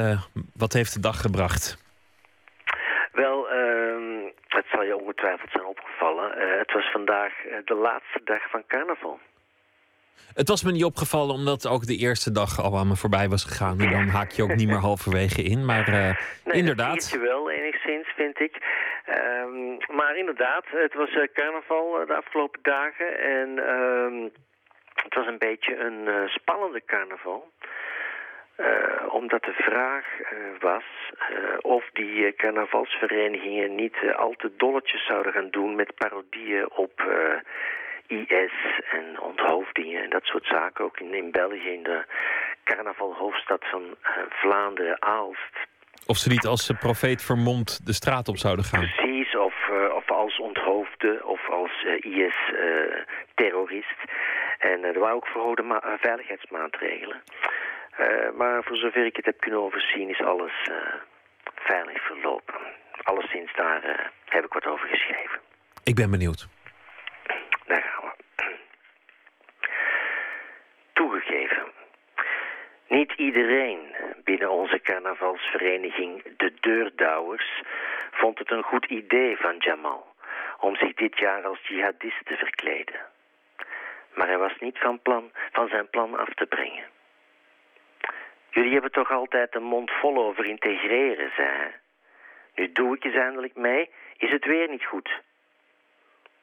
wat 0.53 0.73
heeft 0.73 0.93
de 0.93 0.99
dag 0.99 1.21
gebracht? 1.21 1.83
Het 4.65 4.73
zal 4.73 4.83
je 4.83 4.97
ongetwijfeld 4.97 5.51
zijn 5.51 5.65
opgevallen. 5.65 6.37
Eh, 6.37 6.57
het 6.57 6.73
was 6.73 6.91
vandaag 6.91 7.33
eh, 7.45 7.57
de 7.65 7.73
laatste 7.73 8.21
dag 8.23 8.49
van 8.49 8.63
carnaval. 8.67 9.19
Het 10.33 10.47
was 10.47 10.63
me 10.63 10.71
niet 10.71 10.83
opgevallen 10.83 11.35
omdat 11.35 11.67
ook 11.67 11.85
de 11.85 11.97
eerste 11.97 12.31
dag 12.31 12.61
al 12.61 12.77
aan 12.77 12.87
me 12.87 12.95
voorbij 12.95 13.27
was 13.29 13.43
gegaan. 13.43 13.79
En 13.79 13.91
dan 13.91 14.07
haak 14.07 14.31
je 14.31 14.43
ook 14.43 14.55
niet 14.55 14.67
meer 14.67 14.85
halverwege 14.89 15.41
in. 15.41 15.65
Maar 15.65 15.87
eh, 15.87 16.17
Nee, 16.43 16.57
inderdaad. 16.57 16.95
Dat 16.95 17.09
je 17.09 17.19
wel, 17.19 17.49
enigszins, 17.51 18.07
vind 18.15 18.39
ik. 18.39 18.55
Ehm, 19.05 19.95
maar 19.97 20.17
inderdaad, 20.17 20.65
het 20.67 20.93
was 20.93 21.09
carnaval 21.33 22.05
de 22.07 22.15
afgelopen 22.15 22.59
dagen. 22.61 23.19
En 23.19 23.49
ehm, 23.67 24.29
het 24.93 25.15
was 25.15 25.27
een 25.27 25.37
beetje 25.37 25.77
een 25.77 26.29
spannende 26.29 26.81
carnaval. 26.85 27.51
Eh, 28.55 29.13
omdat 29.13 29.43
de 29.43 29.53
vraag 29.53 30.05
eh, 30.19 30.37
was 30.59 30.83
eh, 31.17 31.27
of 31.61 31.89
die 31.93 32.35
carnavalsverenigingen 32.35 33.75
niet 33.75 33.95
al 34.15 34.33
te 34.37 34.51
dolletjes 34.57 35.05
zouden 35.05 35.33
gaan 35.33 35.49
doen 35.49 35.75
met 35.75 35.95
parodieën 35.95 36.71
op 36.71 37.03
IS 38.07 38.53
en 38.91 39.19
onthoofdingen 39.21 40.03
en 40.03 40.09
dat 40.09 40.23
soort 40.23 40.45
zaken. 40.45 40.85
Ook 40.85 40.99
in, 40.99 41.13
in 41.13 41.31
België, 41.31 41.69
in 41.69 41.83
de 41.83 42.05
carnavalhoofdstad 42.63 43.65
van 43.71 43.95
Vlaanderen, 44.29 45.01
Aalst. 45.01 45.55
Of 46.05 46.17
ze 46.17 46.29
niet 46.29 46.45
als 46.45 46.71
profeet 46.79 47.23
vermomd 47.23 47.85
de 47.85 47.93
straat 47.93 48.27
op 48.27 48.37
zouden 48.37 48.65
gaan. 48.65 48.79
Precies, 48.79 49.35
of, 49.37 49.69
of 49.95 50.11
als 50.11 50.39
onthoofde 50.39 51.25
of 51.25 51.49
als 51.49 51.85
IS-terrorist. 51.99 53.97
en 54.59 54.83
er 54.83 54.99
waren 54.99 55.15
ook 55.15 55.27
verhoogde 55.27 55.63
ma- 55.63 55.97
veiligheidsmaatregelen. 56.01 57.21
Eh, 57.97 58.31
maar 58.31 58.63
voor 58.63 58.77
zover 58.77 59.05
ik 59.05 59.15
het 59.15 59.25
heb 59.25 59.39
kunnen 59.39 59.59
overzien 59.59 60.09
is 60.09 60.21
alles 60.21 60.67
eh, 60.69 60.93
veilig 61.55 62.01
verlopen. 62.05 62.55
Alleszins 63.03 63.53
daar 63.53 63.83
eh, 63.83 64.05
heb 64.25 64.45
ik 64.45 64.53
wat 64.53 64.65
over 64.65 64.87
geschreven. 64.87 65.39
Ik 65.83 65.95
ben 65.95 66.11
benieuwd. 66.11 66.47
Daar 67.65 67.81
gaan 67.81 68.11
we. 68.11 68.55
Toegegeven. 70.93 71.63
Niet 72.87 73.11
iedereen 73.11 73.95
binnen 74.23 74.51
onze 74.51 74.81
carnavalsvereniging 74.81 76.23
De 76.37 76.53
Deurdouwers 76.59 77.61
vond 78.11 78.39
het 78.39 78.51
een 78.51 78.63
goed 78.63 78.85
idee 78.85 79.37
van 79.37 79.55
Jamal 79.57 80.15
om 80.59 80.75
zich 80.75 80.93
dit 80.93 81.19
jaar 81.19 81.43
als 81.43 81.67
jihadist 81.67 82.25
te 82.25 82.35
verkleden. 82.35 82.99
Maar 84.13 84.27
hij 84.27 84.37
was 84.37 84.57
niet 84.59 84.77
van, 84.77 84.99
plan, 85.01 85.31
van 85.51 85.67
zijn 85.67 85.89
plan 85.89 86.17
af 86.17 86.33
te 86.33 86.45
brengen. 86.45 86.83
Jullie 88.55 88.73
hebben 88.73 88.91
toch 88.91 89.11
altijd 89.11 89.55
een 89.55 89.63
mond 89.63 89.91
vol 89.91 90.17
over 90.17 90.45
integreren, 90.45 91.31
zei. 91.35 91.71
Nu 92.55 92.71
doe 92.71 92.95
ik 92.95 93.03
eens 93.03 93.15
eindelijk 93.15 93.55
mee, 93.55 93.89
is 94.17 94.31
het 94.31 94.45
weer 94.45 94.69
niet 94.69 94.85
goed. 94.85 95.21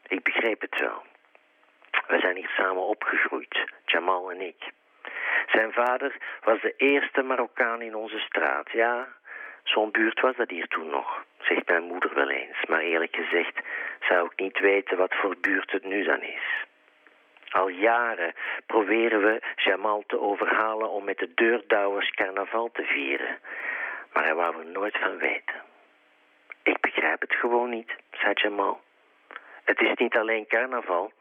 Ik 0.06 0.22
begreep 0.22 0.60
het 0.60 0.80
wel. 0.80 1.02
We 2.06 2.18
zijn 2.18 2.36
hier 2.36 2.52
samen 2.56 2.82
opgegroeid, 2.82 3.64
Jamal 3.84 4.30
en 4.30 4.40
ik. 4.40 4.70
Zijn 5.46 5.72
vader 5.72 6.16
was 6.44 6.60
de 6.60 6.74
eerste 6.76 7.22
Marokkaan 7.22 7.82
in 7.82 7.94
onze 7.94 8.18
straat. 8.18 8.70
Ja, 8.70 9.08
zo'n 9.62 9.90
buurt 9.90 10.20
was 10.20 10.36
dat 10.36 10.50
hier 10.50 10.68
toen 10.68 10.90
nog, 10.90 11.24
zegt 11.38 11.68
mijn 11.68 11.82
moeder 11.84 12.14
wel 12.14 12.30
eens. 12.30 12.64
Maar 12.68 12.80
eerlijk 12.80 13.16
gezegd 13.16 13.60
zou 14.00 14.26
ik 14.26 14.40
niet 14.40 14.58
weten 14.58 14.96
wat 14.96 15.14
voor 15.14 15.36
buurt 15.40 15.72
het 15.72 15.84
nu 15.84 16.04
dan 16.04 16.22
is. 16.22 16.64
Al 17.52 17.68
jaren 17.68 18.34
proberen 18.66 19.22
we 19.22 19.42
Jamal 19.56 20.04
te 20.06 20.20
overhalen 20.20 20.90
om 20.90 21.04
met 21.04 21.18
de 21.18 21.34
deurdouwers 21.34 22.10
carnaval 22.10 22.70
te 22.72 22.82
vieren. 22.82 23.38
Maar 24.12 24.24
hij 24.24 24.34
wou 24.34 24.58
er 24.58 24.66
nooit 24.66 24.98
van 24.98 25.18
weten. 25.18 25.62
Ik 26.62 26.80
begrijp 26.80 27.20
het 27.20 27.34
gewoon 27.34 27.70
niet, 27.70 27.92
zei 28.10 28.32
Jamal. 28.34 28.80
Het 29.64 29.80
is 29.80 29.92
niet 29.94 30.16
alleen 30.16 30.46
carnaval. 30.46 31.12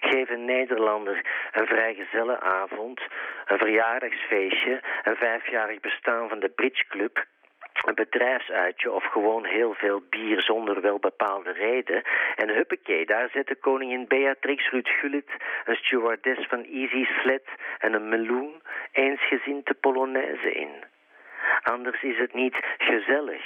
Geef 0.00 0.30
een 0.30 0.44
Nederlander 0.44 1.24
een 1.52 1.66
vrijgezellenavond, 1.66 3.00
een 3.46 3.58
verjaardagsfeestje, 3.58 4.82
een 5.02 5.16
vijfjarig 5.16 5.80
bestaan 5.80 6.28
van 6.28 6.38
de 6.38 6.48
bridgeclub, 6.48 7.24
een 7.84 7.94
bedrijfsuitje 7.94 8.92
of 8.92 9.04
gewoon 9.04 9.44
heel 9.44 9.74
veel 9.74 10.02
bier 10.10 10.40
zonder 10.40 10.80
wel 10.80 10.98
bepaalde 10.98 11.52
reden. 11.52 12.02
En 12.36 12.48
huppakee, 12.48 13.06
daar 13.06 13.28
zetten 13.32 13.58
koningin 13.58 14.06
Beatrix, 14.08 14.70
Ruud 14.70 14.88
Gullit, 14.88 15.30
een 15.64 15.76
stewardess 15.76 16.46
van 16.48 16.64
Easy 16.64 17.04
Sled 17.04 17.48
en 17.78 17.92
een 17.92 18.08
meloen 18.08 18.62
eensgezind 18.92 19.66
de 19.66 19.74
Polonaise 19.74 20.52
in. 20.52 20.84
Anders 21.62 22.02
is 22.02 22.18
het 22.18 22.34
niet 22.34 22.56
gezellig. 22.78 23.44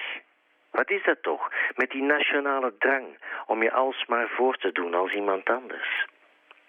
Wat 0.70 0.90
is 0.90 1.02
dat 1.02 1.22
toch, 1.22 1.52
met 1.76 1.90
die 1.90 2.02
nationale 2.02 2.74
drang 2.78 3.06
om 3.46 3.62
je 3.62 3.72
alsmaar 3.72 4.28
voor 4.28 4.56
te 4.56 4.72
doen 4.72 4.94
als 4.94 5.12
iemand 5.12 5.48
anders? 5.48 6.06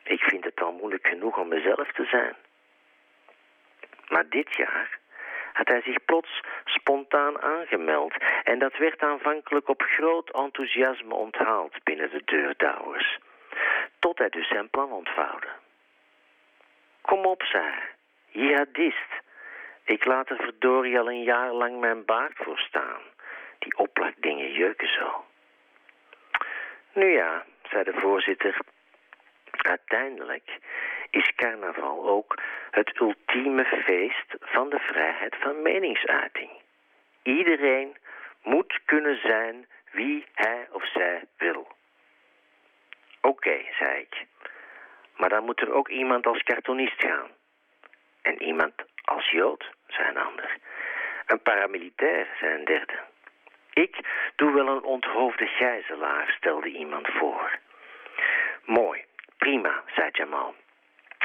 Ik 0.04 0.22
vind 0.22 0.44
het 0.44 0.62
al 0.62 0.72
moeilijk 0.72 1.08
genoeg 1.08 1.38
om 1.38 1.48
mezelf 1.48 1.92
te 1.92 2.06
zijn. 2.06 2.36
Maar 4.08 4.30
dit 4.30 4.56
jaar 4.56 5.00
had 5.54 5.68
hij 5.68 5.82
zich 5.82 6.06
plots 6.06 6.42
spontaan 6.66 7.42
aangemeld. 7.42 8.14
En 8.44 8.60
dat 8.60 8.78
werd 8.78 9.02
aanvankelijk 9.02 9.68
op 9.68 9.82
groot 9.82 10.30
enthousiasme 10.32 11.14
onthaald 11.14 11.84
binnen 11.84 12.10
de 12.10 12.22
deurdouwers. 12.26 13.20
Tot 14.00 14.18
hij 14.18 14.30
dus 14.30 14.48
zijn 14.48 14.70
plan 14.70 14.92
ontvouwde. 14.92 15.48
Kom 17.02 17.26
op, 17.26 17.44
zei 17.44 17.64
hij. 17.64 17.90
Jihadist. 18.28 19.22
Ik 19.84 20.06
laat 20.06 20.30
er 20.30 20.36
verdorie 20.36 21.00
al 21.00 21.10
een 21.10 21.24
jaar 21.24 21.52
lang 21.52 21.80
mijn 21.80 22.06
baard 22.06 22.34
voor 22.36 22.58
staan. 22.58 23.02
Die 23.60 23.78
oplakdingen 23.78 24.52
jeuken 24.52 24.88
zo. 24.88 25.26
Nu 26.94 27.12
ja, 27.12 27.46
zei 27.70 27.84
de 27.84 27.94
voorzitter. 27.94 28.58
Uiteindelijk 29.52 30.60
is 31.10 31.32
carnaval 31.36 32.08
ook 32.08 32.42
het 32.72 33.00
ultieme 33.00 33.66
feest 33.66 34.36
van 34.40 34.70
de 34.70 34.80
vrijheid 34.80 35.36
van 35.40 35.62
meningsuiting. 35.62 36.50
Iedereen 37.24 37.98
moet 38.44 38.80
kunnen 38.86 39.20
zijn 39.22 39.68
wie 39.92 40.26
hij 40.34 40.68
of 40.72 40.92
zij 40.92 41.24
wil. 41.38 41.68
Oké, 43.22 43.62
zei 43.80 44.00
ik. 44.00 44.26
Maar 45.18 45.30
dan 45.30 45.46
moet 45.46 45.62
er 45.62 45.74
ook 45.74 45.90
iemand 45.90 46.26
als 46.26 46.44
cartoonist 46.44 47.02
gaan. 47.02 47.30
En 48.22 48.42
iemand 48.42 48.74
als 49.02 49.30
Jood, 49.30 49.70
zei 49.88 50.10
een 50.10 50.18
ander. 50.18 50.58
Een 51.26 51.42
paramilitair, 51.42 52.28
zei 52.40 52.54
een 52.54 52.66
derde. 52.66 53.00
Ik 53.74 53.98
doe 54.36 54.54
wel 54.54 54.68
een 54.68 54.84
onthoofde 54.84 55.46
gijzelaar, 55.46 56.34
stelde 56.38 56.70
iemand 56.70 57.08
voor. 57.08 57.60
Mooi, 58.66 59.06
prima, 59.46 59.84
zei 59.96 60.10
Jamal. 60.12 60.54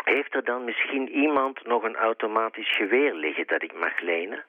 Heeft 0.04 0.34
er 0.34 0.44
dan 0.44 0.64
misschien 0.64 1.08
iemand 1.08 1.66
nog 1.66 1.82
een 1.82 1.96
automatisch 1.96 2.76
geweer 2.76 3.14
liggen 3.14 3.46
dat 3.46 3.62
ik 3.62 3.74
mag 3.74 4.00
lenen? 4.00 4.44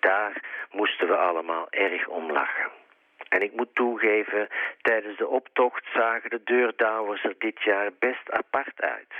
Daar 0.00 0.42
moesten 0.70 1.06
we 1.06 1.16
allemaal 1.16 1.66
erg 1.70 2.06
om 2.06 2.32
lachen. 2.32 2.70
En 3.28 3.42
ik 3.42 3.52
moet 3.52 3.74
toegeven, 3.74 4.48
tijdens 4.82 5.16
de 5.16 5.26
optocht 5.26 5.84
zagen 5.94 6.30
de 6.30 6.40
deurdouwers 6.44 7.24
er 7.24 7.34
dit 7.38 7.62
jaar 7.62 7.90
best 7.98 8.30
apart 8.30 8.80
uit. 8.80 9.14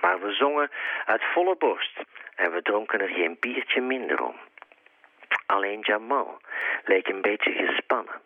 Maar 0.00 0.20
we 0.20 0.32
zongen 0.32 0.70
uit 1.04 1.22
volle 1.32 1.56
borst 1.56 2.00
en 2.34 2.52
we 2.52 2.62
dronken 2.62 3.00
er 3.00 3.08
geen 3.08 3.36
biertje 3.40 3.80
minder 3.80 4.22
om. 4.22 4.36
Alleen 5.46 5.80
Jamal 5.80 6.40
leek 6.84 7.08
een 7.08 7.22
beetje 7.22 7.52
gespannen. 7.52 8.20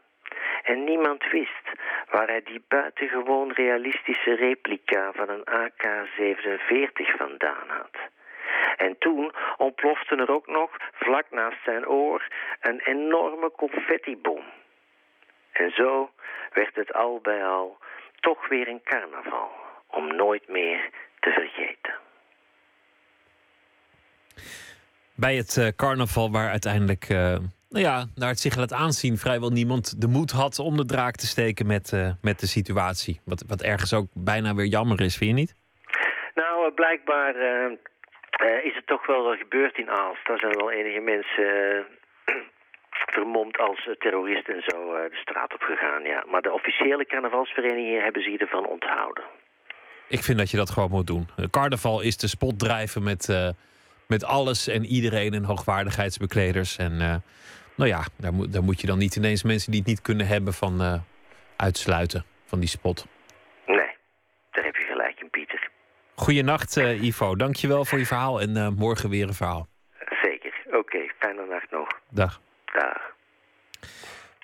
En 0.66 0.84
niemand 0.84 1.30
wist 1.30 1.66
waar 2.10 2.26
hij 2.26 2.42
die 2.42 2.64
buitengewoon 2.68 3.52
realistische 3.52 4.34
replica 4.34 5.12
van 5.12 5.28
een 5.28 5.44
AK-47 5.44 7.16
vandaan 7.16 7.68
had. 7.68 7.96
En 8.76 8.98
toen 8.98 9.32
ontplofte 9.56 10.16
er 10.16 10.30
ook 10.30 10.46
nog, 10.46 10.70
vlak 10.92 11.26
naast 11.30 11.62
zijn 11.64 11.88
oor, 11.88 12.28
een 12.60 12.80
enorme 12.80 13.50
confettibom. 13.50 14.42
En 15.52 15.70
zo 15.70 16.10
werd 16.52 16.74
het 16.74 16.92
al 16.92 17.20
bij 17.20 17.44
al 17.44 17.78
toch 18.20 18.48
weer 18.48 18.68
een 18.68 18.82
carnaval 18.84 19.50
om 19.86 20.16
nooit 20.16 20.48
meer 20.48 20.90
te 21.20 21.30
vergeten. 21.30 21.94
Bij 25.14 25.36
het 25.36 25.56
eh, 25.56 25.68
carnaval 25.76 26.30
waar 26.30 26.50
uiteindelijk, 26.50 27.04
eh, 27.08 27.36
nou 27.68 27.84
ja, 27.84 28.04
naar 28.14 28.28
het 28.28 28.40
zich 28.40 28.56
laat 28.56 28.72
aanzien, 28.72 29.16
vrijwel 29.16 29.50
niemand 29.50 30.00
de 30.00 30.08
moed 30.08 30.30
had 30.30 30.58
om 30.58 30.76
de 30.76 30.84
draak 30.84 31.16
te 31.16 31.26
steken 31.26 31.66
met, 31.66 31.92
eh, 31.92 32.10
met 32.22 32.40
de 32.40 32.46
situatie. 32.46 33.20
Wat, 33.24 33.44
wat 33.46 33.62
ergens 33.62 33.94
ook 33.94 34.06
bijna 34.14 34.54
weer 34.54 34.66
jammer 34.66 35.00
is, 35.00 35.16
vind 35.16 35.30
je 35.30 35.36
niet? 35.36 35.54
Nou, 36.34 36.66
eh, 36.66 36.74
blijkbaar 36.74 37.34
eh, 37.34 38.64
is 38.64 38.74
het 38.74 38.86
toch 38.86 39.06
wel 39.06 39.36
gebeurd 39.36 39.78
in 39.78 39.90
Aalst. 39.90 40.26
Daar 40.26 40.38
zijn 40.38 40.58
wel 40.58 40.70
enige 40.70 41.00
mensen 41.00 41.50
vermomd 43.14 43.58
als 43.58 43.88
terroristen 43.98 44.54
en 44.54 44.62
zo 44.66 44.92
de 44.92 45.20
straat 45.20 45.54
op 45.54 45.62
gegaan. 45.62 46.02
Ja. 46.02 46.24
Maar 46.30 46.42
de 46.42 46.52
officiële 46.52 47.06
carnavalsverenigingen 47.06 48.02
hebben 48.02 48.22
zich 48.22 48.40
ervan 48.40 48.66
onthouden. 48.66 49.24
Ik 50.08 50.22
vind 50.22 50.38
dat 50.38 50.50
je 50.50 50.56
dat 50.56 50.70
gewoon 50.70 50.90
moet 50.90 51.06
doen. 51.06 51.28
Carnaval 51.50 52.00
is 52.00 52.16
de 52.16 52.28
spot 52.28 52.58
drijven 52.58 53.02
met, 53.02 53.54
met 54.06 54.24
alles 54.24 54.68
en 54.68 54.84
iedereen 54.84 55.34
en 55.34 55.44
hoogwaardigheidsbekleders. 55.44 56.76
En 56.76 57.00
eh, 57.00 57.14
nou 57.76 57.90
ja, 57.90 58.04
daar 58.16 58.32
moet, 58.32 58.52
daar 58.52 58.62
moet 58.62 58.80
je 58.80 58.86
dan 58.86 58.98
niet 58.98 59.16
ineens 59.16 59.42
mensen 59.42 59.70
die 59.70 59.80
het 59.80 59.88
niet 59.88 60.00
kunnen 60.00 60.26
hebben 60.26 60.52
van 60.52 60.80
eh, 60.80 61.00
uitsluiten 61.56 62.24
van 62.44 62.60
die 62.60 62.68
spot. 62.68 63.06
Nee, 63.66 63.96
daar 64.50 64.64
heb 64.64 64.76
je 64.76 64.84
gelijk 64.84 65.20
in, 65.20 65.30
Pieter. 65.30 65.70
Goeienacht, 66.14 66.76
eh 66.76 67.02
Ivo. 67.02 67.36
Dankjewel 67.36 67.84
voor 67.84 67.98
je 67.98 68.06
verhaal 68.06 68.40
en 68.40 68.74
morgen 68.74 69.10
weer 69.10 69.28
een 69.28 69.34
verhaal. 69.34 69.68
Zeker. 70.22 70.54
Oké, 70.70 70.98
fijne 71.18 71.46
nacht 71.46 71.70
nog. 71.70 71.88
Dag. 72.10 72.40
Dag. 72.64 73.14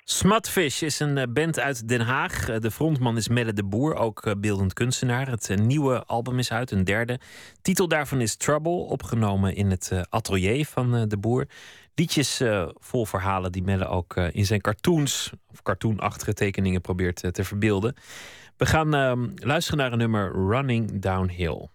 Smutfish 0.05 0.81
is 0.81 0.99
een 0.99 1.17
eh, 1.17 1.27
band 1.29 1.59
uit 1.59 1.87
Den 1.87 2.01
Haag. 2.01 2.49
Eh, 2.49 2.59
De 2.59 2.71
frontman 2.71 3.17
is 3.17 3.27
Melle 3.27 3.53
de 3.53 3.63
Boer, 3.63 3.95
ook 3.95 4.25
eh, 4.25 4.33
beeldend 4.37 4.73
kunstenaar. 4.73 5.29
Het 5.29 5.55
nieuwe 5.55 6.03
album 6.05 6.39
is 6.39 6.51
uit, 6.51 6.71
een 6.71 6.83
derde. 6.83 7.19
Titel 7.61 7.87
daarvan 7.87 8.21
is 8.21 8.35
Trouble, 8.35 8.71
opgenomen 8.71 9.55
in 9.55 9.69
het 9.69 9.91
atelier 10.09 10.65
van 10.65 11.07
de 11.07 11.17
Boer. 11.17 11.47
Liedjes 11.95 12.41
vol 12.73 13.05
verhalen 13.05 13.51
die 13.51 13.63
Melle 13.63 13.87
ook 13.87 14.15
in 14.15 14.45
zijn 14.45 14.61
cartoons... 14.61 15.31
of 15.51 15.61
cartoonachtige 15.61 16.33
tekeningen 16.33 16.81
probeert 16.81 17.33
te 17.33 17.43
verbeelden. 17.43 17.95
We 18.57 18.65
gaan 18.65 18.93
ehm, 18.93 19.29
luisteren 19.35 19.79
naar 19.79 19.91
een 19.91 19.97
nummer 19.97 20.31
Running 20.49 21.01
Downhill. 21.01 21.69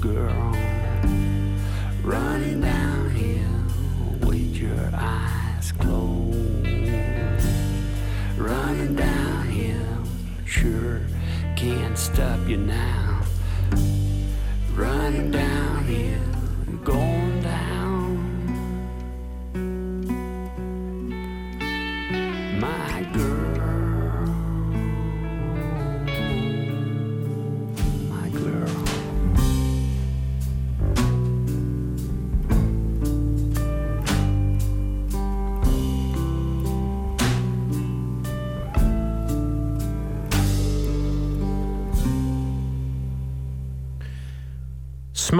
Girl. 0.00 0.52
Running 2.02 2.60
downhill 2.60 4.28
with 4.28 4.56
your 4.56 4.90
eyes 4.94 5.72
closed. 5.72 7.46
Running 8.38 8.94
downhill, 8.94 10.04
sure 10.44 11.00
can't 11.56 11.96
stop 11.96 12.48
you 12.48 12.56
now. 12.56 13.03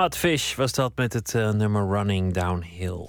Smutfish 0.04 0.54
was 0.54 0.72
dat 0.72 0.92
met 0.96 1.12
het 1.12 1.34
eh, 1.34 1.50
nummer 1.50 1.88
Running 1.88 2.32
Downhill. 2.32 3.08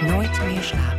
Nooit 0.00 0.42
meer 0.44 0.62
slapen. 0.62 0.97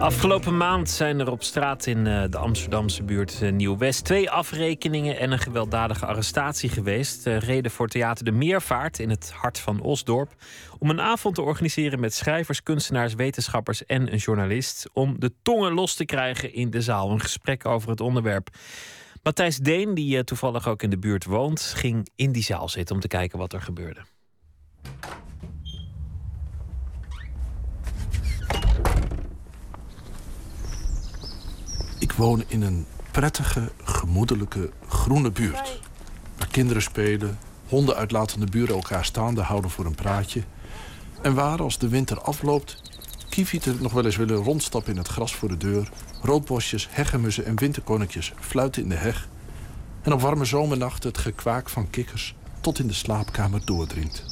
Afgelopen 0.00 0.56
maand 0.56 0.90
zijn 0.90 1.20
er 1.20 1.30
op 1.30 1.42
straat 1.42 1.86
in 1.86 2.06
eh, 2.06 2.24
de 2.30 2.38
Amsterdamse 2.38 3.02
buurt 3.02 3.42
eh, 3.42 3.52
Nieuw-West 3.52 4.04
twee 4.04 4.30
afrekeningen 4.30 5.18
en 5.18 5.32
een 5.32 5.38
gewelddadige 5.38 6.06
arrestatie 6.06 6.68
geweest. 6.68 7.26
Eh, 7.26 7.38
reden 7.38 7.70
voor 7.70 7.88
Theater 7.88 8.24
de 8.24 8.30
Meervaart 8.30 8.98
in 8.98 9.10
het 9.10 9.32
hart 9.32 9.58
van 9.58 9.80
Osdorp. 9.80 10.34
Om 10.78 10.90
een 10.90 11.00
avond 11.00 11.34
te 11.34 11.42
organiseren 11.42 12.00
met 12.00 12.14
schrijvers, 12.14 12.62
kunstenaars, 12.62 13.14
wetenschappers 13.14 13.86
en 13.86 14.12
een 14.12 14.18
journalist. 14.18 14.90
Om 14.92 15.20
de 15.20 15.32
tongen 15.42 15.72
los 15.72 15.94
te 15.94 16.04
krijgen 16.04 16.54
in 16.54 16.70
de 16.70 16.80
zaal. 16.80 17.10
Een 17.10 17.20
gesprek 17.20 17.66
over 17.66 17.90
het 17.90 18.00
onderwerp. 18.00 18.48
Matthijs 19.22 19.56
Deen, 19.56 19.94
die 19.94 20.24
toevallig 20.24 20.68
ook 20.68 20.82
in 20.82 20.90
de 20.90 20.98
buurt 20.98 21.24
woont, 21.24 21.60
ging 21.60 22.08
in 22.16 22.32
die 22.32 22.42
zaal 22.42 22.68
zitten 22.68 22.94
om 22.94 23.00
te 23.00 23.08
kijken 23.08 23.38
wat 23.38 23.52
er 23.52 23.62
gebeurde. 23.62 24.00
Ik 32.10 32.16
woon 32.16 32.44
in 32.46 32.62
een 32.62 32.86
prettige, 33.10 33.72
gemoedelijke, 33.84 34.70
groene 34.88 35.30
buurt. 35.30 35.80
Waar 36.38 36.48
kinderen 36.48 36.82
spelen, 36.82 37.38
honden 37.68 37.96
uitlatende 37.96 38.46
buren 38.46 38.74
elkaar 38.74 39.04
staande 39.04 39.40
houden 39.40 39.70
voor 39.70 39.84
een 39.84 39.94
praatje. 39.94 40.42
En 41.22 41.34
waar, 41.34 41.62
als 41.62 41.78
de 41.78 41.88
winter 41.88 42.20
afloopt, 42.20 42.82
kievieten 43.28 43.76
nog 43.80 43.92
wel 43.92 44.04
eens 44.04 44.16
willen 44.16 44.36
rondstappen 44.36 44.92
in 44.92 44.98
het 44.98 45.08
gras 45.08 45.34
voor 45.34 45.48
de 45.48 45.56
deur. 45.56 45.90
Roodbosjes, 46.22 46.88
hegemussen 46.90 47.44
en 47.44 47.58
winterkoninkjes 47.58 48.32
fluiten 48.40 48.82
in 48.82 48.88
de 48.88 48.94
heg. 48.94 49.28
En 50.02 50.12
op 50.12 50.20
warme 50.20 50.44
zomernachten 50.44 51.08
het 51.08 51.18
gekwaak 51.18 51.68
van 51.68 51.90
kikkers 51.90 52.34
tot 52.60 52.78
in 52.78 52.86
de 52.86 52.92
slaapkamer 52.92 53.60
doordringt. 53.64 54.29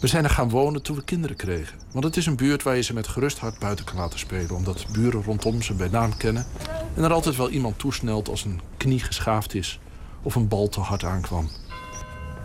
We 0.00 0.06
zijn 0.06 0.24
er 0.24 0.30
gaan 0.30 0.50
wonen 0.50 0.82
toen 0.82 0.96
we 0.96 1.04
kinderen 1.04 1.36
kregen. 1.36 1.78
Want 1.92 2.04
het 2.04 2.16
is 2.16 2.26
een 2.26 2.36
buurt 2.36 2.62
waar 2.62 2.76
je 2.76 2.82
ze 2.82 2.94
met 2.94 3.08
gerust 3.08 3.38
hart 3.38 3.58
buiten 3.58 3.84
kan 3.84 3.96
laten 3.96 4.18
spelen. 4.18 4.50
Omdat 4.50 4.86
buren 4.92 5.22
rondom 5.22 5.62
ze 5.62 5.74
bij 5.74 5.88
naam 5.88 6.16
kennen. 6.16 6.46
En 6.94 7.04
er 7.04 7.12
altijd 7.12 7.36
wel 7.36 7.50
iemand 7.50 7.78
toesnelt 7.78 8.28
als 8.28 8.44
een 8.44 8.60
knie 8.76 9.00
geschaafd 9.00 9.54
is. 9.54 9.80
Of 10.22 10.34
een 10.34 10.48
bal 10.48 10.68
te 10.68 10.80
hard 10.80 11.04
aankwam. 11.04 11.48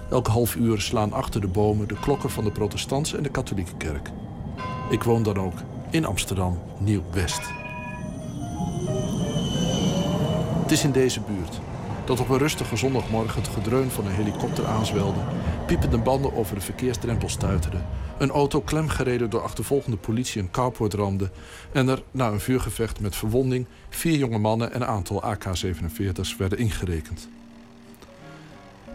Elke 0.10 0.32
half 0.32 0.56
uur 0.56 0.82
slaan 0.82 1.14
achter 1.14 1.42
de 1.42 1.48
bomen 1.48 1.88
de 1.88 2.00
klokken 2.00 2.30
van 2.30 2.44
de 2.44 2.52
protestantse 2.52 3.18
en 3.18 3.24
de 3.24 3.30
katholieke 3.30 3.76
kerk. 3.78 4.10
Ik 4.90 5.04
woon 5.04 5.24
dan 5.24 5.38
ook 5.38 5.58
in 5.90 6.06
Amsterdam, 6.06 6.60
Nieuw-West. 6.80 7.42
Het 10.62 10.72
is 10.72 10.84
in 10.84 10.92
deze 10.92 11.20
buurt 11.20 11.60
dat 12.06 12.20
op 12.20 12.30
een 12.30 12.38
rustige 12.38 12.76
zondagmorgen 12.76 13.42
het 13.42 13.52
gedreun 13.54 13.90
van 13.90 14.06
een 14.06 14.12
helikopter 14.12 14.66
aanzwelde, 14.66 15.20
piepende 15.66 15.98
banden 15.98 16.34
over 16.34 16.56
de 16.56 16.62
verkeersdrempel 16.62 17.30
stuiterden, 17.30 17.86
een 18.18 18.30
auto 18.30 18.62
klemgereden 18.62 19.30
door 19.30 19.42
achtervolgende 19.42 19.98
politie 19.98 20.42
een 20.42 20.52
carport 20.52 20.94
ramde 20.94 21.30
en 21.72 21.88
er, 21.88 22.04
na 22.12 22.28
een 22.28 22.40
vuurgevecht 22.40 23.00
met 23.00 23.16
verwonding, 23.16 23.66
vier 23.90 24.18
jonge 24.18 24.38
mannen 24.38 24.74
en 24.74 24.82
een 24.82 24.88
aantal 24.88 25.24
AK-47's 25.24 26.36
werden 26.36 26.58
ingerekend. 26.58 27.30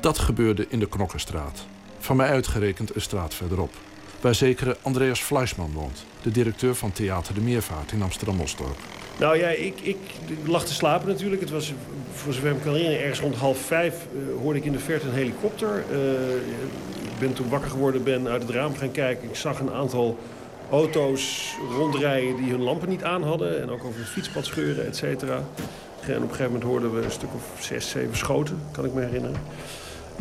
Dat 0.01 0.19
gebeurde 0.19 0.66
in 0.69 0.78
de 0.78 0.89
Knokkenstraat. 0.89 1.66
Van 1.99 2.16
mij 2.16 2.28
uitgerekend 2.28 2.95
een 2.95 3.01
straat 3.01 3.35
verderop. 3.35 3.74
Waar 4.20 4.35
zekere 4.35 4.77
Andreas 4.82 5.20
Fleischman 5.20 5.73
woont. 5.73 6.05
De 6.23 6.31
directeur 6.31 6.74
van 6.74 6.93
Theater 6.93 7.35
de 7.35 7.40
Meervaart 7.40 7.93
in 7.93 8.03
Amsterdam-Osdorp. 8.03 8.78
Nou 9.19 9.39
ja, 9.39 9.49
ik, 9.49 9.81
ik 9.81 9.97
lag 10.47 10.65
te 10.65 10.74
slapen 10.74 11.09
natuurlijk. 11.09 11.40
Het 11.40 11.51
was, 11.51 11.73
voor 12.12 12.32
zover 12.32 12.51
ik 12.51 12.61
kan 12.62 12.73
herinneren, 12.73 13.01
ergens 13.01 13.20
rond 13.20 13.35
half 13.35 13.59
vijf 13.59 13.95
eh, 13.95 14.40
hoorde 14.43 14.59
ik 14.59 14.65
in 14.65 14.73
de 14.73 14.78
verte 14.78 15.07
een 15.07 15.15
helikopter. 15.15 15.85
Eh, 15.90 16.35
ik 17.03 17.19
ben 17.19 17.32
toen 17.32 17.49
wakker 17.49 17.70
geworden, 17.70 18.05
ben 18.05 18.28
uit 18.28 18.43
het 18.43 18.51
raam 18.51 18.77
gaan 18.77 18.90
kijken. 18.90 19.28
Ik 19.28 19.36
zag 19.36 19.61
een 19.61 19.73
aantal 19.73 20.19
auto's 20.70 21.55
rondrijden 21.70 22.36
die 22.36 22.51
hun 22.51 22.62
lampen 22.62 22.89
niet 22.89 23.05
aan 23.05 23.23
hadden. 23.23 23.62
En 23.62 23.70
ook 23.70 23.85
over 23.85 24.01
het 24.01 24.09
fietspad 24.09 24.45
scheuren, 24.45 24.86
et 24.86 24.97
cetera. 24.97 25.36
En 25.36 26.16
op 26.16 26.23
een 26.23 26.28
gegeven 26.28 26.45
moment 26.45 26.62
hoorden 26.62 26.95
we 26.95 27.05
een 27.05 27.11
stuk 27.11 27.35
of 27.35 27.65
zes, 27.65 27.89
zeven 27.89 28.16
schoten, 28.16 28.61
kan 28.73 28.85
ik 28.85 28.95
me 28.95 29.01
herinneren. 29.01 29.40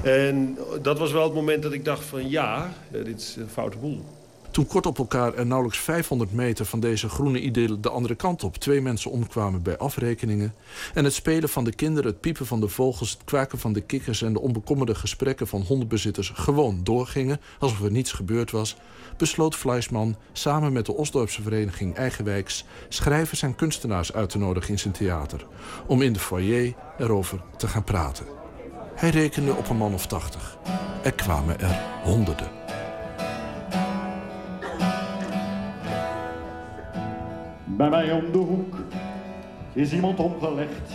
En 0.03 0.57
dat 0.81 0.99
was 0.99 1.11
wel 1.11 1.23
het 1.23 1.33
moment 1.33 1.63
dat 1.63 1.73
ik 1.73 1.85
dacht 1.85 2.05
van 2.05 2.29
ja, 2.29 2.73
eh, 2.91 3.05
dit 3.05 3.19
is 3.19 3.35
een 3.35 3.49
foute 3.49 3.77
boel. 3.77 4.03
Toen 4.51 4.67
kort 4.67 4.85
op 4.85 4.97
elkaar 4.97 5.33
er 5.33 5.45
nauwelijks 5.45 5.79
500 5.79 6.33
meter 6.33 6.65
van 6.65 6.79
deze 6.79 7.09
groene 7.09 7.41
idylle 7.41 7.79
de 7.79 7.89
andere 7.89 8.15
kant 8.15 8.43
op 8.43 8.57
twee 8.57 8.81
mensen 8.81 9.11
omkwamen 9.11 9.61
bij 9.61 9.77
afrekeningen 9.77 10.53
en 10.93 11.03
het 11.03 11.13
spelen 11.13 11.49
van 11.49 11.63
de 11.63 11.75
kinderen, 11.75 12.11
het 12.11 12.19
piepen 12.19 12.45
van 12.45 12.59
de 12.59 12.67
vogels, 12.67 13.11
het 13.11 13.23
kwaken 13.23 13.59
van 13.59 13.73
de 13.73 13.81
kikkers 13.81 14.21
en 14.21 14.33
de 14.33 14.39
onbekommerde 14.39 14.95
gesprekken 14.95 15.47
van 15.47 15.61
hondenbezitters 15.61 16.31
gewoon 16.35 16.79
doorgingen 16.83 17.41
alsof 17.59 17.81
er 17.81 17.91
niets 17.91 18.11
gebeurd 18.11 18.51
was, 18.51 18.75
besloot 19.17 19.55
Fleischman 19.55 20.15
samen 20.31 20.73
met 20.73 20.85
de 20.85 20.93
Osdorpse 20.93 21.41
vereniging 21.41 21.95
Eigenwijks 21.95 22.65
schrijvers 22.89 23.41
en 23.41 23.55
kunstenaars 23.55 24.13
uit 24.13 24.29
te 24.29 24.37
nodigen 24.37 24.69
in 24.69 24.79
zijn 24.79 24.93
theater 24.93 25.45
om 25.87 26.01
in 26.01 26.13
de 26.13 26.19
foyer 26.19 26.73
erover 26.97 27.41
te 27.57 27.67
gaan 27.67 27.83
praten. 27.83 28.25
Hij 28.95 29.09
rekende 29.09 29.53
op 29.53 29.69
een 29.69 29.77
man 29.77 29.93
of 29.93 30.07
tachtig. 30.07 30.57
Er 31.03 31.13
kwamen 31.13 31.59
er 31.59 31.81
honderden. 32.03 32.66
Bij 37.77 37.89
mij 37.89 38.11
om 38.11 38.31
de 38.31 38.37
hoek 38.37 38.75
is 39.73 39.93
iemand 39.93 40.19
omgelegd. 40.19 40.91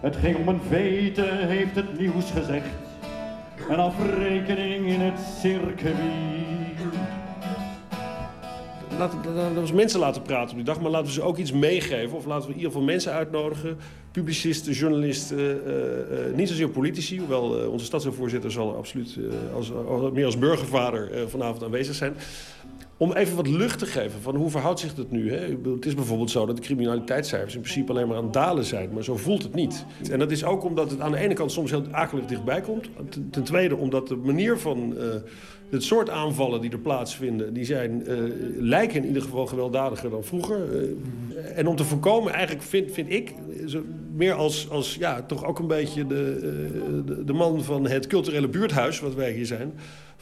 Het 0.00 0.16
ging 0.16 0.36
om 0.36 0.48
een 0.48 0.60
vete, 0.68 1.22
heeft 1.22 1.74
het 1.74 1.98
nieuws 1.98 2.30
gezegd. 2.30 2.66
Een 3.68 3.78
afrekening 3.78 4.86
in 4.86 5.00
het 5.00 5.20
circuit. 5.40 5.96
Laten, 8.98 9.22
we 9.66 9.74
mensen 9.74 10.00
laten 10.00 10.22
praten 10.22 10.50
op 10.50 10.56
die 10.56 10.64
dag, 10.64 10.80
maar 10.80 10.90
laten 10.90 11.06
we 11.06 11.12
ze 11.12 11.22
ook 11.22 11.36
iets 11.36 11.52
meegeven. 11.52 12.16
Of 12.16 12.24
laten 12.24 12.46
we 12.46 12.52
in 12.52 12.56
ieder 12.56 12.72
geval 12.72 12.86
mensen 12.86 13.12
uitnodigen. 13.12 13.76
Publicisten, 14.10 14.72
journalisten, 14.72 15.66
eh, 15.66 16.26
eh, 16.26 16.34
niet 16.34 16.48
zozeer 16.48 16.68
politici. 16.68 17.18
Hoewel 17.18 17.60
eh, 17.60 17.68
onze 17.70 17.84
stadsvoorzitter 17.84 18.52
zal 18.52 18.76
absoluut 18.76 19.18
eh, 19.56 20.10
meer 20.12 20.24
als 20.24 20.38
burgervader 20.38 21.12
eh, 21.12 21.22
vanavond 21.26 21.62
aanwezig 21.62 21.94
zijn. 21.94 22.14
Om 23.02 23.12
even 23.12 23.36
wat 23.36 23.48
lucht 23.48 23.78
te 23.78 23.86
geven 23.86 24.20
van 24.20 24.36
hoe 24.36 24.50
verhoudt 24.50 24.80
zich 24.80 24.94
dat 24.94 25.10
nu. 25.10 25.32
Hè? 25.32 25.56
Het 25.74 25.86
is 25.86 25.94
bijvoorbeeld 25.94 26.30
zo 26.30 26.46
dat 26.46 26.56
de 26.56 26.62
criminaliteitscijfers 26.62 27.54
in 27.54 27.60
principe 27.60 27.92
alleen 27.92 28.08
maar 28.08 28.16
aan 28.16 28.24
het 28.24 28.32
dalen 28.32 28.64
zijn. 28.64 28.92
Maar 28.92 29.04
zo 29.04 29.16
voelt 29.16 29.42
het 29.42 29.54
niet. 29.54 29.84
En 30.10 30.18
dat 30.18 30.30
is 30.30 30.44
ook 30.44 30.64
omdat 30.64 30.90
het 30.90 31.00
aan 31.00 31.12
de 31.12 31.18
ene 31.18 31.34
kant 31.34 31.52
soms 31.52 31.70
heel 31.70 31.84
akelig 31.90 32.26
dichtbij 32.26 32.60
komt. 32.60 32.88
Ten, 33.30 33.42
tweede 33.42 33.76
omdat 33.76 34.08
de 34.08 34.16
manier 34.16 34.58
van 34.58 34.96
eh, 34.98 35.06
het 35.70 35.82
soort 35.82 36.10
aanvallen 36.10 36.60
die 36.60 36.70
er 36.70 36.78
plaatsvinden... 36.78 37.54
die 37.54 37.64
zijn, 37.64 38.06
eh, 38.06 38.16
lijken 38.58 39.00
in 39.00 39.06
ieder 39.06 39.22
geval 39.22 39.46
gewelddadiger 39.46 40.10
dan 40.10 40.24
vroeger. 40.24 40.76
Eh, 40.76 41.58
en 41.58 41.66
om 41.66 41.76
te 41.76 41.84
voorkomen, 41.84 42.32
eigenlijk 42.32 42.64
vind, 42.64 42.92
vind 42.92 43.10
ik... 43.10 43.34
meer 44.14 44.34
als, 44.34 44.70
als 44.70 44.94
ja, 44.94 45.22
toch 45.22 45.44
ook 45.44 45.58
een 45.58 45.66
beetje 45.66 46.06
de, 46.06 47.02
de, 47.06 47.24
de 47.24 47.32
man 47.32 47.64
van 47.64 47.86
het 47.86 48.06
culturele 48.06 48.48
buurthuis... 48.48 49.00
wat 49.00 49.14
wij 49.14 49.32
hier 49.32 49.46
zijn... 49.46 49.72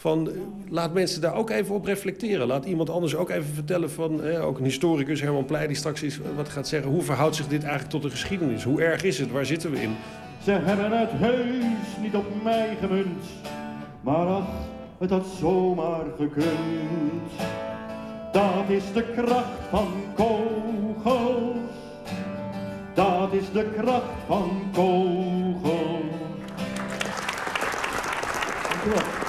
Van, 0.00 0.28
eh, 0.28 0.34
laat 0.68 0.92
mensen 0.92 1.20
daar 1.20 1.34
ook 1.34 1.50
even 1.50 1.74
op 1.74 1.84
reflecteren. 1.84 2.46
Laat 2.46 2.64
iemand 2.64 2.90
anders 2.90 3.14
ook 3.14 3.30
even 3.30 3.54
vertellen 3.54 3.90
van... 3.90 4.22
eh, 4.22 4.46
ook 4.46 4.58
een 4.58 4.64
historicus, 4.64 5.20
Herman 5.20 5.44
Pleij, 5.44 5.66
die 5.66 5.76
straks 5.76 6.02
is, 6.02 6.20
wat 6.36 6.48
gaat 6.48 6.68
zeggen... 6.68 6.90
hoe 6.90 7.02
verhoudt 7.02 7.36
zich 7.36 7.46
dit 7.48 7.62
eigenlijk 7.62 7.90
tot 7.90 8.02
de 8.02 8.10
geschiedenis? 8.10 8.64
Hoe 8.64 8.82
erg 8.82 9.02
is 9.02 9.18
het? 9.18 9.30
Waar 9.30 9.46
zitten 9.46 9.70
we 9.70 9.82
in? 9.82 9.96
Ze 10.44 10.50
hebben 10.50 10.98
het 10.98 11.10
heus 11.12 12.02
niet 12.02 12.14
op 12.14 12.42
mij 12.42 12.76
gemunt. 12.80 13.24
Maar 14.00 14.26
ach, 14.26 14.48
het 14.98 15.10
had 15.10 15.26
zomaar 15.38 16.04
gekund. 16.18 17.30
Dat 18.32 18.68
is 18.68 18.84
de 18.94 19.04
kracht 19.14 19.68
van 19.70 19.88
kogels. 20.14 21.56
Dat 22.94 23.32
is 23.32 23.52
de 23.52 23.70
kracht 23.76 24.12
van 24.26 24.62
kogels. 24.72 26.02
Dankjewel. 28.68 29.19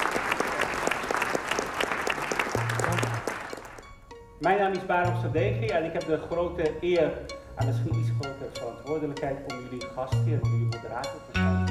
Mijn 4.42 4.58
naam 4.58 4.72
is 4.72 4.86
Barend 4.86 5.16
Sadeghi 5.22 5.66
en 5.66 5.84
ik 5.84 5.92
heb 5.92 6.06
de 6.06 6.18
grote 6.30 6.70
eer 6.80 7.10
en 7.56 7.66
misschien 7.66 7.98
iets 7.98 8.08
grotere 8.20 8.48
verantwoordelijkheid 8.52 9.36
om 9.52 9.58
jullie 9.62 9.86
gastheer, 9.94 10.38
om 10.42 10.50
jullie 10.50 10.64
moderator 10.64 11.20
te 11.32 11.38
zijn. 11.38 11.66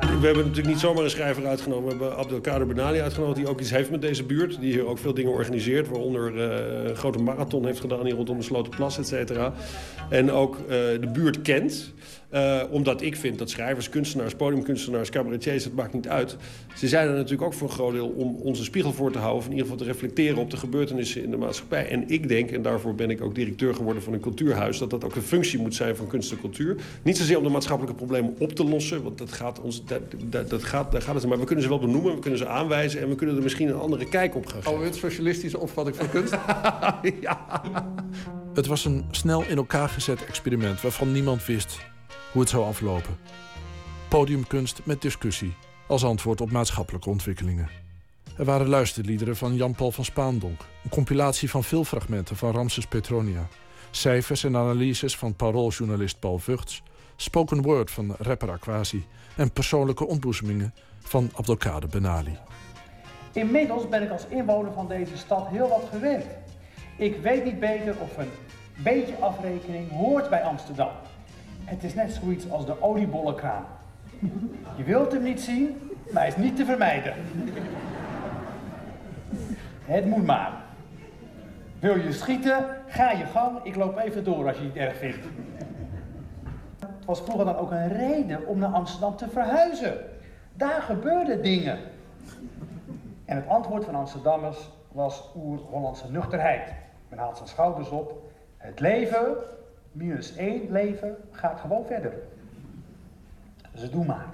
eh. 0.00 0.20
We 0.20 0.26
hebben 0.26 0.42
natuurlijk 0.44 0.66
niet 0.66 0.78
zomaar 0.80 1.04
een 1.04 1.10
schrijver 1.10 1.46
uitgenomen. 1.46 1.84
We 1.84 1.90
hebben 1.90 2.16
Abdelkader 2.16 2.66
Benali 2.66 3.00
uitgenodigd, 3.00 3.36
die 3.36 3.48
ook 3.48 3.60
iets 3.60 3.70
heeft 3.70 3.90
met 3.90 4.00
deze 4.00 4.24
buurt. 4.24 4.60
Die 4.60 4.72
hier 4.72 4.86
ook 4.86 4.98
veel 4.98 5.14
dingen 5.14 5.32
organiseert, 5.32 5.88
waaronder 5.88 6.50
eh, 6.50 6.88
een 6.88 6.96
grote 6.96 7.18
marathon 7.18 7.66
heeft 7.66 7.80
gedaan 7.80 8.04
hier 8.04 8.14
rondom 8.14 8.36
de 8.36 8.44
Slotenplas, 8.44 8.98
et 8.98 9.06
cetera. 9.06 9.52
En 10.10 10.30
ook 10.32 10.56
eh, 10.56 10.66
de 11.00 11.10
buurt 11.12 11.42
kent. 11.42 11.92
Eh, 12.36 12.62
omdat 12.70 13.02
ik 13.02 13.16
vind 13.16 13.38
dat 13.38 13.50
schrijvers, 13.50 13.88
kunstenaars, 13.88 14.34
podiumkunstenaars, 14.34 15.10
cabaretiers, 15.10 15.64
het 15.64 15.74
maakt 15.74 15.92
niet 15.92 16.08
uit. 16.08 16.36
Ze 16.74 16.88
zijn 16.88 17.08
er 17.08 17.14
natuurlijk 17.14 17.42
ook 17.42 17.54
voor 17.54 17.68
een 17.68 17.74
groot 17.74 17.92
deel 17.92 18.08
om 18.08 18.36
ons 18.42 18.58
een 18.58 18.64
spiegel 18.64 18.92
voor 18.92 19.12
te 19.12 19.18
houden. 19.18 19.38
Of 19.38 19.44
in 19.44 19.50
ieder 19.50 19.66
geval 19.66 19.84
te 19.84 19.92
reflecteren 19.92 20.38
op 20.38 20.50
de 20.50 20.56
gebeurtenissen 20.56 21.22
in 21.22 21.30
de 21.30 21.36
maatschappij. 21.36 21.88
En 21.88 22.08
ik 22.08 22.28
denk, 22.28 22.50
en 22.50 22.62
daarvoor 22.62 22.94
ben 22.94 23.10
ik 23.10 23.22
ook 23.22 23.34
directeur 23.34 23.74
geworden 23.74 24.02
van 24.02 24.12
een 24.12 24.20
cultuurhuis... 24.20 24.78
dat 24.78 24.90
dat 24.90 25.04
ook 25.04 25.14
de 25.14 25.22
functie 25.22 25.58
moet 25.58 25.74
zijn 25.74 25.96
van 25.96 26.06
kunst 26.06 26.32
en 26.32 26.40
cultuur. 26.40 26.76
Niet 27.02 27.16
zozeer 27.16 27.38
om 27.38 27.42
de 27.42 27.50
maatschappelijke 27.50 27.96
problemen 27.96 28.34
op 28.38 28.52
te 28.52 28.64
lossen. 28.64 29.02
Want 29.02 29.18
dat 29.18 29.32
gaat 29.32 29.60
ons, 29.60 29.84
dat, 29.84 30.00
dat, 30.24 30.50
dat 30.50 30.64
gaat, 30.64 30.92
daar 30.92 31.02
gaat 31.02 31.14
het 31.14 31.22
om. 31.24 31.28
Maar 31.28 31.38
we 31.38 31.44
kunnen 31.44 31.64
ze 31.64 31.70
wel 31.70 31.80
benoemen, 31.80 32.14
we 32.14 32.20
kunnen 32.20 32.38
ze 32.38 32.46
aanwijzen... 32.46 33.00
en 33.00 33.08
we 33.08 33.14
kunnen 33.14 33.36
er 33.36 33.42
misschien 33.42 33.68
een 33.68 33.78
andere 33.78 34.08
kijk 34.08 34.34
op 34.34 34.46
gaan. 34.46 34.64
Ouderwets 34.64 34.98
socialistische 34.98 35.58
opvatting 35.58 35.96
van 35.96 36.10
kunst? 36.10 36.34
Het 38.54 38.66
was 38.66 38.84
een 38.84 39.04
snel 39.10 39.44
in 39.48 39.56
elkaar 39.56 39.88
gezet 39.88 40.24
experiment 40.26 40.80
waarvan 40.80 41.12
niemand 41.12 41.46
wist 41.46 41.78
hoe 42.36 42.44
het 42.44 42.54
zou 42.54 42.66
aflopen. 42.66 43.16
Podiumkunst 44.08 44.80
met 44.84 45.02
discussie 45.02 45.54
als 45.86 46.04
antwoord 46.04 46.40
op 46.40 46.50
maatschappelijke 46.50 47.08
ontwikkelingen. 47.08 47.68
Er 48.36 48.44
waren 48.44 48.68
luisterliederen 48.68 49.36
van 49.36 49.54
Jan-Paul 49.54 49.90
van 49.90 50.04
Spaandonk, 50.04 50.60
een 50.84 50.90
compilatie 50.90 51.50
van 51.50 51.64
veel 51.64 51.84
fragmenten 51.84 52.36
van 52.36 52.52
Ramses 52.52 52.86
Petronia, 52.86 53.46
cijfers 53.90 54.44
en 54.44 54.56
analyses 54.56 55.16
van 55.16 55.34
parooljournalist 55.34 56.18
Paul 56.18 56.38
Vugts, 56.38 56.82
spoken 57.16 57.62
word 57.62 57.90
van 57.90 58.14
rapper 58.18 58.50
Aquasi 58.50 59.06
en 59.36 59.52
persoonlijke 59.52 60.06
ontboezemingen 60.06 60.74
van 61.00 61.30
Abdelkader 61.34 61.88
Benali. 61.88 62.38
Inmiddels 63.32 63.88
ben 63.88 64.02
ik 64.02 64.10
als 64.10 64.26
inwoner 64.28 64.72
van 64.72 64.88
deze 64.88 65.16
stad 65.16 65.48
heel 65.48 65.68
wat 65.68 65.88
gewend. 65.90 66.24
Ik 66.96 67.16
weet 67.16 67.44
niet 67.44 67.60
beter 67.60 67.96
of 68.00 68.16
een 68.16 68.30
beetje 68.76 69.16
afrekening 69.20 69.90
hoort 69.90 70.30
bij 70.30 70.42
Amsterdam. 70.42 70.90
Het 71.66 71.84
is 71.84 71.94
net 71.94 72.12
zoiets 72.12 72.50
als 72.50 72.66
de 72.66 72.82
oliebollenkraam. 72.82 73.64
Je 74.76 74.84
wilt 74.84 75.12
hem 75.12 75.22
niet 75.22 75.40
zien, 75.40 75.90
maar 76.10 76.22
hij 76.22 76.30
is 76.30 76.36
niet 76.36 76.56
te 76.56 76.64
vermijden. 76.64 77.14
Het 79.84 80.06
moet 80.06 80.26
maar. 80.26 80.52
Wil 81.78 81.96
je 81.98 82.12
schieten, 82.12 82.66
ga 82.86 83.10
je 83.10 83.24
gang. 83.24 83.58
Ik 83.62 83.76
loop 83.76 83.98
even 83.98 84.24
door 84.24 84.46
als 84.48 84.58
je 84.58 84.64
het 84.64 84.76
erg 84.76 84.96
vindt. 84.96 85.26
Het 86.78 87.04
was 87.04 87.20
vroeger 87.20 87.44
dan 87.44 87.56
ook 87.56 87.70
een 87.70 87.88
reden 87.88 88.46
om 88.46 88.58
naar 88.58 88.72
Amsterdam 88.72 89.16
te 89.16 89.28
verhuizen. 89.28 89.94
Daar 90.52 90.82
gebeurden 90.82 91.42
dingen. 91.42 91.78
En 93.24 93.36
het 93.36 93.48
antwoord 93.48 93.84
van 93.84 93.94
Amsterdammers 93.94 94.70
was 94.92 95.30
oer-Hollandse 95.36 96.10
nuchterheid. 96.10 96.72
Men 97.08 97.18
haalt 97.18 97.36
zijn 97.36 97.48
schouders 97.48 97.88
op. 97.88 98.22
Het 98.56 98.80
leven, 98.80 99.36
minus 99.96 100.36
één 100.36 100.70
leven, 100.70 101.16
gaat 101.30 101.60
gewoon 101.60 101.86
verder. 101.86 102.12
Dus 103.72 103.90
doe 103.90 104.04
maar. 104.04 104.26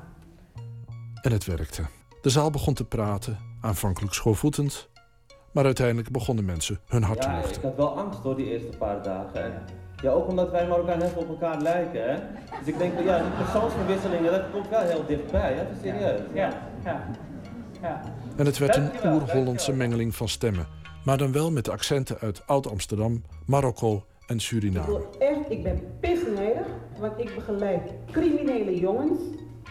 En 1.23 1.33
het 1.33 1.45
werkte. 1.45 1.83
De 2.23 2.31
zaal 2.31 2.51
begon 2.51 2.75
te 2.75 2.85
praten, 2.85 3.39
aanvankelijk 3.61 4.15
schoorvoetend. 4.15 4.91
Maar 5.53 5.65
uiteindelijk 5.65 6.11
begonnen 6.11 6.45
mensen 6.45 6.81
hun 6.87 7.03
hart 7.03 7.21
te 7.21 7.29
Ja, 7.29 7.37
luchten. 7.37 7.57
ik 7.57 7.63
had 7.63 7.77
wel 7.77 7.99
angst 7.99 8.23
door 8.23 8.37
die 8.37 8.47
eerste 8.51 8.77
paar 8.79 9.03
dagen. 9.03 9.45
En 9.45 9.53
ja, 10.03 10.11
ook 10.11 10.29
omdat 10.29 10.51
wij 10.51 10.69
Marokkaan 10.69 11.01
heel 11.01 11.09
veel 11.11 11.23
op 11.23 11.29
elkaar 11.29 11.61
lijken. 11.61 12.11
Hè? 12.11 12.17
Dus 12.59 12.67
ik 12.67 12.79
denk, 12.79 13.01
ja, 13.01 13.19
die 13.19 13.31
persoonsverwisselingen, 13.31 14.33
dat 14.33 14.51
komt 14.53 14.69
wel 14.69 14.81
heel 14.81 15.07
dichtbij. 15.07 15.53
Hè? 15.53 15.57
Dat 15.65 15.73
is 15.77 15.81
serieus. 15.83 16.21
Ja, 16.33 16.53
ja, 16.85 17.07
ja. 17.81 18.03
En 18.37 18.47
het 18.47 18.59
werd 18.59 18.77
een 18.77 18.91
oer-Hollandse 19.05 19.73
mengeling 19.73 20.15
van 20.15 20.29
stemmen. 20.29 20.67
Maar 21.05 21.19
dan 21.19 21.33
wel 21.33 21.51
met 21.51 21.65
de 21.65 21.71
accenten 21.71 22.19
uit 22.19 22.47
Oud-Amsterdam, 22.47 23.23
Marokko 23.47 24.05
en 24.27 24.41
Suriname. 24.41 25.01
Echt, 25.19 25.51
ik 25.51 25.63
ben 25.63 25.81
pissnijdig, 26.01 26.67
want 26.99 27.19
ik 27.19 27.35
begeleid 27.35 27.93
criminele 28.11 28.79
jongens. 28.79 29.21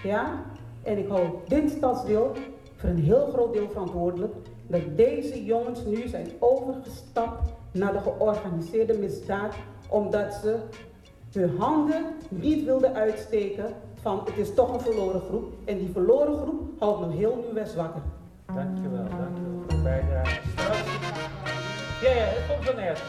Ja? 0.03 0.43
En 0.83 0.97
ik 0.97 1.07
hou 1.07 1.27
dit 1.47 1.69
stadsdeel 1.69 2.31
voor 2.75 2.89
een 2.89 3.03
heel 3.03 3.27
groot 3.33 3.53
deel 3.53 3.69
verantwoordelijk 3.69 4.33
dat 4.67 4.81
deze 4.95 5.45
jongens 5.45 5.85
nu 5.85 6.07
zijn 6.07 6.27
overgestapt 6.39 7.53
naar 7.71 7.93
de 7.93 7.99
georganiseerde 7.99 8.97
misdaad 8.97 9.55
omdat 9.89 10.33
ze 10.33 10.59
hun 11.31 11.57
handen 11.57 12.05
niet 12.29 12.65
wilden 12.65 12.93
uitsteken 12.93 13.65
van 14.01 14.21
het 14.25 14.37
is 14.37 14.53
toch 14.53 14.73
een 14.73 14.79
verloren 14.79 15.21
groep. 15.21 15.53
En 15.65 15.77
die 15.77 15.89
verloren 15.91 16.37
groep 16.37 16.61
houdt 16.79 16.99
nog 16.99 17.13
heel 17.13 17.35
Nieuw-West 17.35 17.75
wakker. 17.75 18.01
Dankjewel, 18.45 19.03
dankjewel 19.09 19.59
voor 19.59 19.67
de 19.67 19.81
bijdrage. 19.83 20.90
Ja, 22.01 22.09
ja, 22.09 22.25
dat 22.33 22.47
komt 22.47 22.65
wel 22.65 22.75
nergens 22.75 23.01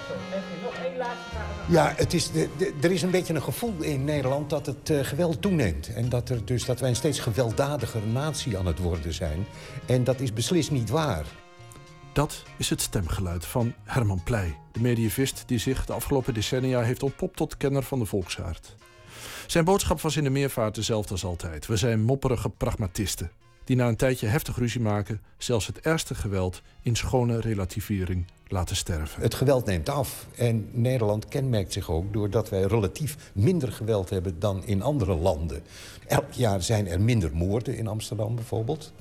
nog 0.62 0.74
één 0.74 0.96
laatste 0.96 1.28
vraag? 1.30 1.68
Ja, 1.68 1.92
het 1.96 2.12
is 2.14 2.30
de, 2.30 2.48
de- 2.58 2.74
er 2.80 2.90
is 2.92 3.02
een 3.02 3.10
beetje 3.10 3.34
een 3.34 3.42
gevoel 3.42 3.74
in 3.80 4.04
Nederland 4.04 4.50
dat 4.50 4.66
het 4.66 4.90
eh, 4.90 4.98
geweld 5.04 5.42
toeneemt. 5.42 5.94
En 5.94 6.08
dat, 6.08 6.28
er 6.28 6.44
dus, 6.44 6.64
dat 6.64 6.80
wij 6.80 6.88
een 6.88 6.96
steeds 6.96 7.18
gewelddadiger 7.18 8.00
natie 8.06 8.58
aan 8.58 8.66
het 8.66 8.78
worden 8.78 9.12
zijn. 9.14 9.46
En 9.86 10.04
dat 10.04 10.20
is 10.20 10.32
beslist 10.32 10.70
niet 10.70 10.90
waar. 10.90 11.24
Dat 12.12 12.42
is 12.56 12.70
het 12.70 12.80
stemgeluid 12.80 13.46
van 13.46 13.74
Herman 13.84 14.22
Pleij, 14.24 14.56
de 14.72 14.80
medievist 14.80 15.42
die 15.46 15.58
zich 15.58 15.86
de 15.86 15.92
afgelopen 15.92 16.34
decennia 16.34 16.80
heeft 16.80 17.02
ontpopt 17.02 17.36
tot 17.36 17.56
kenner 17.56 17.82
van 17.82 17.98
de 17.98 18.04
volksaard. 18.04 18.76
Zijn 19.46 19.64
boodschap 19.64 20.00
was 20.00 20.16
in 20.16 20.24
de 20.24 20.30
meervaart 20.30 20.74
dezelfde 20.74 21.12
als 21.12 21.24
altijd. 21.24 21.66
We 21.66 21.76
zijn 21.76 22.02
mopperige 22.02 22.48
pragmatisten 22.48 23.30
die 23.64 23.76
na 23.76 23.88
een 23.88 23.96
tijdje 23.96 24.26
heftig 24.26 24.56
ruzie 24.56 24.80
maken, 24.80 25.20
zelfs 25.38 25.66
het 25.66 25.80
ergste 25.80 26.14
geweld 26.14 26.62
in 26.82 26.96
schone 26.96 27.40
relativering 27.40 28.26
laten 28.48 28.76
sterven. 28.76 29.22
Het 29.22 29.34
geweld 29.34 29.66
neemt 29.66 29.88
af. 29.88 30.26
En 30.36 30.68
Nederland 30.72 31.28
kenmerkt 31.28 31.72
zich 31.72 31.90
ook 31.90 32.12
doordat 32.12 32.48
wij 32.48 32.62
relatief 32.62 33.16
minder 33.32 33.72
geweld 33.72 34.10
hebben 34.10 34.38
dan 34.38 34.64
in 34.64 34.82
andere 34.82 35.14
landen. 35.14 35.62
Elk 36.06 36.32
jaar 36.32 36.62
zijn 36.62 36.86
er 36.88 37.00
minder 37.00 37.30
moorden 37.36 37.76
in 37.76 37.86
Amsterdam 37.86 38.34
bijvoorbeeld. 38.34 38.92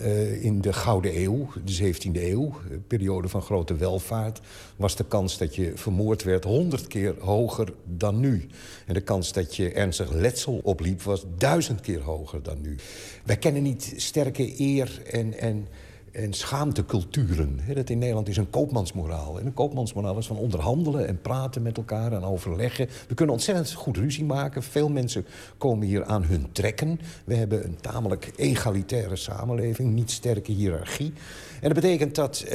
Uh, 0.00 0.44
in 0.44 0.60
de 0.60 0.72
Gouden 0.72 1.20
Eeuw, 1.22 1.48
de 1.64 1.94
17e 1.94 2.10
eeuw, 2.12 2.54
periode 2.86 3.28
van 3.28 3.42
grote 3.42 3.76
welvaart... 3.76 4.40
was 4.76 4.96
de 4.96 5.04
kans 5.04 5.38
dat 5.38 5.54
je 5.54 5.72
vermoord 5.74 6.22
werd 6.22 6.44
honderd 6.44 6.86
keer 6.86 7.14
hoger 7.18 7.72
dan 7.84 8.20
nu. 8.20 8.46
En 8.86 8.94
de 8.94 9.00
kans 9.00 9.32
dat 9.32 9.56
je 9.56 9.72
ernstig 9.72 10.12
letsel 10.12 10.60
opliep 10.62 11.02
was 11.02 11.24
duizend 11.36 11.80
keer 11.80 12.00
hoger 12.00 12.42
dan 12.42 12.60
nu. 12.60 12.76
Wij 13.24 13.36
kennen 13.36 13.62
niet 13.62 13.92
sterke 13.96 14.60
eer 14.60 15.02
en... 15.10 15.38
en 15.38 15.68
en 16.16 16.32
schaamteculturen. 16.32 17.60
Dat 17.74 17.90
in 17.90 17.98
Nederland 17.98 18.28
is 18.28 18.36
een 18.36 18.50
koopmansmoraal. 18.50 19.40
En 19.40 19.46
een 19.46 19.54
koopmansmoraal 19.54 20.18
is 20.18 20.26
van 20.26 20.36
onderhandelen 20.36 21.08
en 21.08 21.20
praten 21.20 21.62
met 21.62 21.76
elkaar 21.76 22.12
en 22.12 22.22
overleggen. 22.22 22.88
We 23.08 23.14
kunnen 23.14 23.34
ontzettend 23.34 23.72
goed 23.72 23.96
ruzie 23.96 24.24
maken. 24.24 24.62
Veel 24.62 24.88
mensen 24.88 25.26
komen 25.58 25.86
hier 25.86 26.04
aan 26.04 26.24
hun 26.24 26.52
trekken. 26.52 27.00
We 27.24 27.34
hebben 27.34 27.64
een 27.64 27.76
tamelijk 27.80 28.32
egalitaire 28.36 29.16
samenleving, 29.16 29.92
niet 29.92 30.10
sterke 30.10 30.52
hiërarchie. 30.52 31.12
En 31.60 31.72
dat 31.72 31.80
betekent 31.80 32.14
dat 32.14 32.40
eh, 32.40 32.50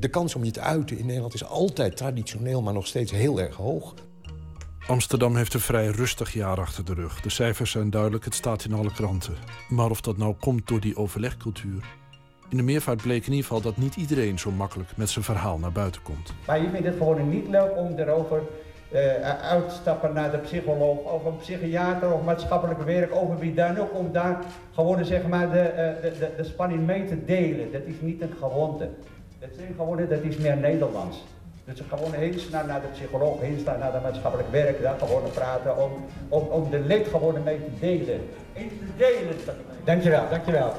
de 0.00 0.08
kans 0.10 0.34
om 0.34 0.44
je 0.44 0.50
te 0.50 0.60
uiten 0.60 0.98
in 0.98 1.06
Nederland 1.06 1.34
is 1.34 1.44
altijd 1.44 1.96
traditioneel, 1.96 2.62
maar 2.62 2.74
nog 2.74 2.86
steeds 2.86 3.12
heel 3.12 3.40
erg 3.40 3.56
hoog. 3.56 3.94
Amsterdam 4.86 5.36
heeft 5.36 5.54
een 5.54 5.60
vrij 5.60 5.86
rustig 5.86 6.32
jaar 6.32 6.60
achter 6.60 6.84
de 6.84 6.94
rug. 6.94 7.20
De 7.20 7.30
cijfers 7.30 7.70
zijn 7.70 7.90
duidelijk, 7.90 8.24
het 8.24 8.34
staat 8.34 8.64
in 8.64 8.72
alle 8.72 8.92
kranten. 8.92 9.34
Maar 9.68 9.90
of 9.90 10.00
dat 10.00 10.16
nou 10.16 10.34
komt 10.34 10.68
door 10.68 10.80
die 10.80 10.96
overlegcultuur 10.96 12.02
in 12.54 12.60
de 12.60 12.72
meervaart 12.72 13.02
bleek 13.02 13.26
in 13.26 13.32
ieder 13.32 13.46
geval 13.46 13.60
dat 13.60 13.76
niet 13.76 13.96
iedereen 13.96 14.38
zo 14.38 14.50
makkelijk 14.50 14.90
met 14.96 15.10
zijn 15.10 15.24
verhaal 15.24 15.58
naar 15.58 15.72
buiten 15.72 16.02
komt. 16.02 16.32
Maar 16.46 16.62
je 16.62 16.68
vindt 16.70 16.86
het 16.86 16.96
gewoon 16.96 17.28
niet 17.28 17.48
leuk 17.48 17.76
om 17.76 17.98
erover 17.98 18.42
uh, 18.92 19.00
uit 19.50 19.68
te 19.68 19.74
stappen 19.74 20.12
naar 20.12 20.30
de 20.30 20.38
psycholoog 20.38 20.98
of 20.98 21.24
een 21.24 21.36
psychiater 21.36 22.12
of 22.12 22.24
maatschappelijk 22.24 22.82
werk 22.82 23.14
over 23.14 23.38
wie 23.38 23.54
dan 23.54 23.78
ook 23.78 23.94
om 23.94 24.12
daar 24.12 24.38
gewoon 24.74 25.04
zeg 25.04 25.26
maar 25.26 25.50
de, 25.50 25.70
uh, 25.70 26.02
de, 26.02 26.18
de, 26.18 26.30
de, 26.36 26.44
spanning 26.44 26.86
mee 26.86 27.04
te 27.04 27.24
delen. 27.24 27.72
Dat 27.72 27.82
is 27.84 27.94
niet 28.00 28.20
een 28.22 28.34
gewoonte. 28.38 28.88
Dat, 29.38 29.48
zijn 29.56 29.74
gewoonte, 29.76 30.08
dat 30.08 30.22
is 30.22 30.36
meer 30.36 30.56
Nederlands. 30.56 31.24
Dus 31.64 31.80
gewoon 31.88 32.12
heen 32.12 32.38
staan 32.38 32.66
naar 32.66 32.80
de 32.80 32.88
psycholoog, 32.92 33.40
heen 33.40 33.58
staan 33.60 33.78
naar 33.78 33.92
de 33.92 34.00
maatschappelijk 34.02 34.50
werk, 34.50 34.82
daar 34.82 34.98
gewoon 34.98 35.22
praten 35.32 35.82
om, 35.82 35.92
om, 36.28 36.42
om 36.42 36.70
de 36.70 36.78
leed 36.78 37.08
gewoon 37.08 37.42
mee 37.42 37.58
te 37.58 37.70
delen. 37.80 38.20
In 38.52 38.68
te 38.68 38.86
delen. 38.96 39.36
Dankjewel, 39.84 40.28
dankjewel. 40.30 40.72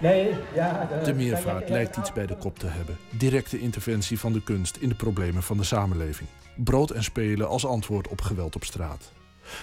Nee, 0.00 0.30
ja, 0.54 0.88
de, 0.98 1.04
de 1.04 1.14
meervaart 1.14 1.68
lijkt 1.68 1.96
iets 1.96 2.12
bij 2.12 2.26
de 2.26 2.36
kop 2.36 2.58
te 2.58 2.66
hebben. 2.66 2.96
Directe 3.10 3.58
interventie 3.58 4.18
van 4.18 4.32
de 4.32 4.42
kunst 4.42 4.76
in 4.76 4.88
de 4.88 4.94
problemen 4.94 5.42
van 5.42 5.56
de 5.56 5.64
samenleving. 5.64 6.28
Brood 6.56 6.90
en 6.90 7.04
spelen 7.04 7.48
als 7.48 7.66
antwoord 7.66 8.08
op 8.08 8.20
geweld 8.20 8.56
op 8.56 8.64
straat. 8.64 9.12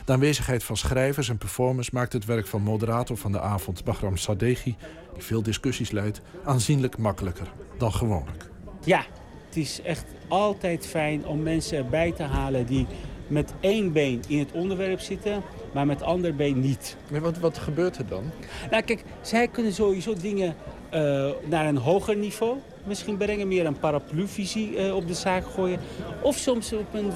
De 0.06 0.12
aanwezigheid 0.12 0.64
van 0.64 0.78
schrijvers 0.78 1.30
en 1.30 1.38
performers 1.38 1.90
maakt 1.90 2.14
het 2.14 2.26
werk 2.26 2.48
van 2.48 2.62
moderator 2.62 3.18
van 3.18 3.32
de 3.32 3.40
avond, 3.40 3.84
Bagram 3.84 4.18
Sadeghi, 4.18 4.76
die 5.14 5.24
veel 5.24 5.44
discussies 5.44 5.92
leidt, 5.92 6.22
aanzienlijk 6.46 6.98
makkelijker 6.98 7.48
dan 7.78 7.94
gewoonlijk. 7.94 8.50
Ja, 8.84 9.06
het 9.48 9.58
is 9.58 9.82
echt 9.82 10.06
altijd 10.28 10.88
fijn 10.88 11.26
om 11.26 11.44
mensen 11.44 11.78
erbij 11.78 12.12
te 12.12 12.24
halen 12.24 12.66
die 12.66 12.88
met 13.28 13.54
één 13.60 13.92
been 13.92 14.24
in 14.28 14.40
het 14.40 14.52
onderwerp 14.52 15.00
zitten, 15.00 15.44
maar 15.74 15.86
met 15.86 16.04
ander 16.04 16.36
been 16.36 16.60
niet. 16.60 16.98
Maar 17.12 17.22
wat, 17.22 17.38
wat 17.38 17.58
gebeurt 17.58 17.98
er 17.98 18.08
dan? 18.08 18.24
Nou 18.72 18.84
kijk, 18.84 19.04
zij 19.22 19.48
kunnen 19.48 19.74
sowieso 19.74 20.14
dingen 20.22 20.56
uh, 20.94 21.30
naar 21.50 21.68
een 21.68 21.78
hoger 21.78 22.16
niveau 22.16 22.58
misschien 22.84 23.18
brengen. 23.18 23.48
Meer 23.48 23.66
een 23.66 23.80
parapluvisie 23.80 24.76
uh, 24.76 24.96
op 24.96 25.08
de 25.08 25.14
zaak 25.14 25.44
gooien. 25.46 25.80
Of 26.22 26.38
soms 26.38 26.74
op 26.74 26.94
een, 26.94 27.12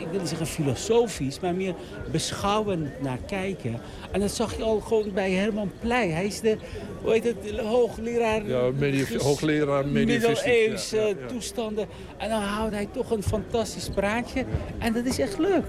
ik 0.00 0.06
wil 0.10 0.20
niet 0.20 0.28
zeggen 0.28 0.46
filosofisch, 0.46 1.40
maar 1.40 1.54
meer 1.54 1.74
beschouwen 2.12 2.92
naar 3.02 3.18
kijken. 3.26 3.80
En 4.10 4.20
dat 4.20 4.30
zag 4.30 4.56
je 4.56 4.62
al 4.62 4.80
gewoon 4.80 5.12
bij 5.14 5.30
Herman 5.30 5.72
Pleij. 5.80 6.08
Hij 6.08 6.26
is 6.26 6.40
de, 6.40 6.56
hoe 7.02 7.12
heet 7.12 7.24
het, 7.24 7.60
hoogleraar... 7.60 8.46
Ja, 8.46 8.70
hoogleraar 9.18 9.86
Middeleeuws 9.86 10.90
ja, 10.90 11.00
ja, 11.00 11.14
toestanden. 11.26 11.86
En 12.16 12.28
dan 12.28 12.42
houdt 12.42 12.74
hij 12.74 12.88
toch 12.92 13.10
een 13.10 13.22
fantastisch 13.22 13.88
praatje. 13.88 14.44
En 14.78 14.92
dat 14.92 15.04
is 15.04 15.18
echt 15.18 15.38
leuk. 15.38 15.64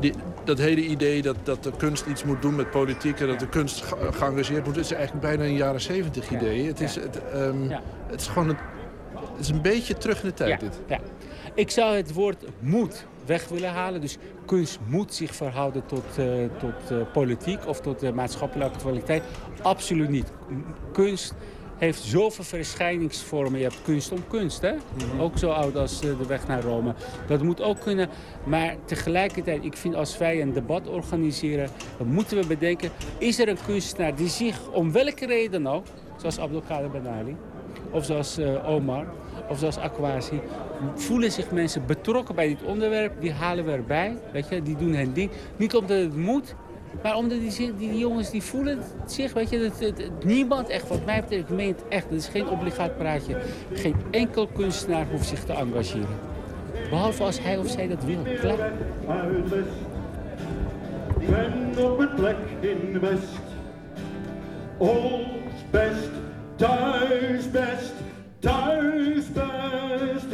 Die, 0.00 0.12
dat 0.46 0.58
hele 0.58 0.80
idee 0.80 1.22
dat, 1.22 1.36
dat 1.42 1.62
de 1.62 1.72
kunst 1.76 2.06
iets 2.06 2.24
moet 2.24 2.42
doen 2.42 2.54
met 2.54 2.70
politiek... 2.70 3.20
en 3.20 3.26
dat 3.26 3.40
de 3.40 3.48
kunst 3.48 3.82
ge 3.82 3.96
geëngageerd 4.12 4.66
moet... 4.66 4.76
is 4.76 4.92
eigenlijk 4.92 5.26
bijna 5.26 5.44
een 5.44 5.56
jaren 5.56 5.80
zeventig 5.80 6.30
idee. 6.30 6.66
Het, 6.66 6.80
is, 6.80 6.94
het, 6.94 7.20
um, 7.34 7.70
het 8.06 8.20
is 8.20 8.26
gewoon 8.26 8.48
een, 8.48 8.56
het 9.14 9.40
is 9.40 9.48
een 9.48 9.62
beetje 9.62 9.98
terug 9.98 10.22
in 10.22 10.28
de 10.28 10.34
tijd, 10.34 10.60
dit. 10.60 10.80
Ja. 10.86 10.98
Ik 11.54 11.70
zou 11.70 11.96
het 11.96 12.12
woord 12.12 12.44
moet 12.58 13.06
weg 13.26 13.48
willen 13.48 13.70
halen. 13.70 14.00
Dus 14.00 14.18
kunst 14.46 14.78
moet 14.86 15.14
zich 15.14 15.34
verhouden 15.34 15.86
tot, 15.86 16.04
uh, 16.18 16.26
tot 16.58 16.90
uh, 16.92 16.98
politiek 17.12 17.66
of 17.66 17.80
tot 17.80 18.02
uh, 18.02 18.10
maatschappelijke 18.12 18.74
actualiteit. 18.74 19.22
Absoluut 19.62 20.08
niet. 20.08 20.32
Kunst 20.92 21.34
heeft 21.78 22.02
zoveel 22.02 22.44
verschijningsvormen. 22.44 23.58
Je 23.58 23.64
hebt 23.64 23.82
kunst 23.82 24.12
om 24.12 24.24
kunst, 24.28 24.60
hè? 24.60 24.72
Mhm. 24.72 25.20
Ook 25.20 25.38
zo 25.38 25.50
oud 25.50 25.76
als 25.76 26.00
de 26.00 26.26
weg 26.26 26.46
naar 26.46 26.62
Rome. 26.62 26.94
Dat 27.26 27.42
moet 27.42 27.62
ook 27.62 27.80
kunnen. 27.80 28.08
Maar 28.44 28.76
tegelijkertijd, 28.84 29.64
ik 29.64 29.76
vind 29.76 29.94
als 29.94 30.18
wij 30.18 30.42
een 30.42 30.52
debat 30.52 30.88
organiseren... 30.88 31.68
dan 31.98 32.06
moeten 32.06 32.36
we 32.36 32.46
bedenken, 32.46 32.90
is 33.18 33.38
er 33.38 33.48
een 33.48 33.58
kunstenaar 33.66 34.14
die 34.14 34.28
zich 34.28 34.70
om 34.70 34.92
welke 34.92 35.26
reden 35.26 35.66
ook... 35.66 35.84
zoals 36.16 36.38
Abdelkader 36.38 36.90
Benali, 36.90 37.36
of 37.90 38.04
zoals 38.04 38.38
uh, 38.38 38.68
Omar, 38.68 39.06
of 39.48 39.58
zoals 39.58 39.78
Aquasi... 39.78 40.40
voelen 40.94 41.32
zich 41.32 41.50
mensen 41.50 41.86
betrokken 41.86 42.34
bij 42.34 42.48
dit 42.48 42.62
onderwerp. 42.62 43.20
Die 43.20 43.32
halen 43.32 43.64
we 43.64 43.70
erbij, 43.70 44.18
weet 44.32 44.48
je, 44.48 44.62
die 44.62 44.76
doen 44.76 44.94
hun 44.94 45.12
ding. 45.12 45.30
Niet 45.56 45.74
omdat 45.74 45.98
het 45.98 46.16
moet, 46.16 46.54
maar 47.02 47.16
omdat 47.16 47.38
die, 47.40 47.74
die, 47.76 47.98
jongens 47.98 48.30
die 48.30 48.42
voelen 48.42 48.78
zich, 49.06 49.32
weet 49.32 49.50
je, 49.50 49.58
het, 49.58 49.80
het, 49.80 49.98
het, 49.98 50.24
niemand 50.24 50.68
echt, 50.68 50.88
wat 50.88 51.04
mij 51.04 51.20
betreft, 51.20 51.48
meent 51.48 51.88
echt, 51.88 52.04
het 52.04 52.18
is 52.18 52.28
geen 52.28 52.48
obligaat 52.48 52.96
praatje. 52.96 53.36
Geen 53.72 53.96
enkel 54.10 54.46
kunstenaar 54.46 55.06
hoeft 55.10 55.26
zich 55.26 55.44
te 55.44 55.52
engageren. 55.52 56.18
Behalve 56.90 57.22
als 57.22 57.42
hij 57.42 57.58
of 57.58 57.68
zij 57.68 57.88
dat 57.88 58.04
wil. 58.04 58.22
Klaar. 58.40 58.72
Ik 61.20 61.28
ben 61.28 61.84
op 61.84 61.98
een 61.98 62.14
plek 62.14 62.36
in 62.60 63.00
West. 63.00 63.22
Ons 64.76 65.26
best, 65.70 66.10
thuis 66.56 67.50
best, 67.50 67.92
thuis 68.38 69.32
best 69.32 70.32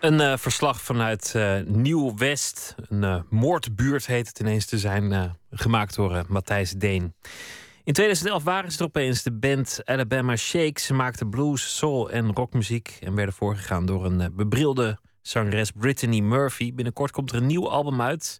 Een 0.00 0.20
uh, 0.20 0.36
verslag 0.36 0.82
vanuit 0.82 1.32
uh, 1.36 1.60
Nieuw-West. 1.66 2.74
Een 2.88 3.02
uh, 3.02 3.20
moordbuurt 3.30 4.06
heet 4.06 4.28
het 4.28 4.40
ineens 4.40 4.66
te 4.66 4.78
zijn. 4.78 5.36
gemaakt 5.50 5.94
door 5.94 6.24
Matthijs 6.28 6.72
Deen. 6.72 7.14
In 7.84 7.92
2011 7.92 8.42
waren 8.44 8.72
ze 8.72 8.78
er 8.78 8.84
opeens 8.84 9.22
de 9.22 9.32
band 9.32 9.80
Alabama 9.84 10.36
Shakes. 10.36 10.84
Ze 10.84 10.94
maakten 10.94 11.30
blues, 11.30 11.76
soul 11.76 12.10
en 12.10 12.32
rockmuziek. 12.32 12.98
En 13.00 13.14
werden 13.14 13.34
voorgegaan 13.34 13.86
door 13.86 14.04
een 14.04 14.32
bebrilde 14.36 14.98
zangeres 15.22 15.70
Brittany 15.70 16.20
Murphy. 16.20 16.74
Binnenkort 16.74 17.10
komt 17.10 17.30
er 17.30 17.36
een 17.36 17.46
nieuw 17.46 17.70
album 17.70 18.00
uit. 18.00 18.38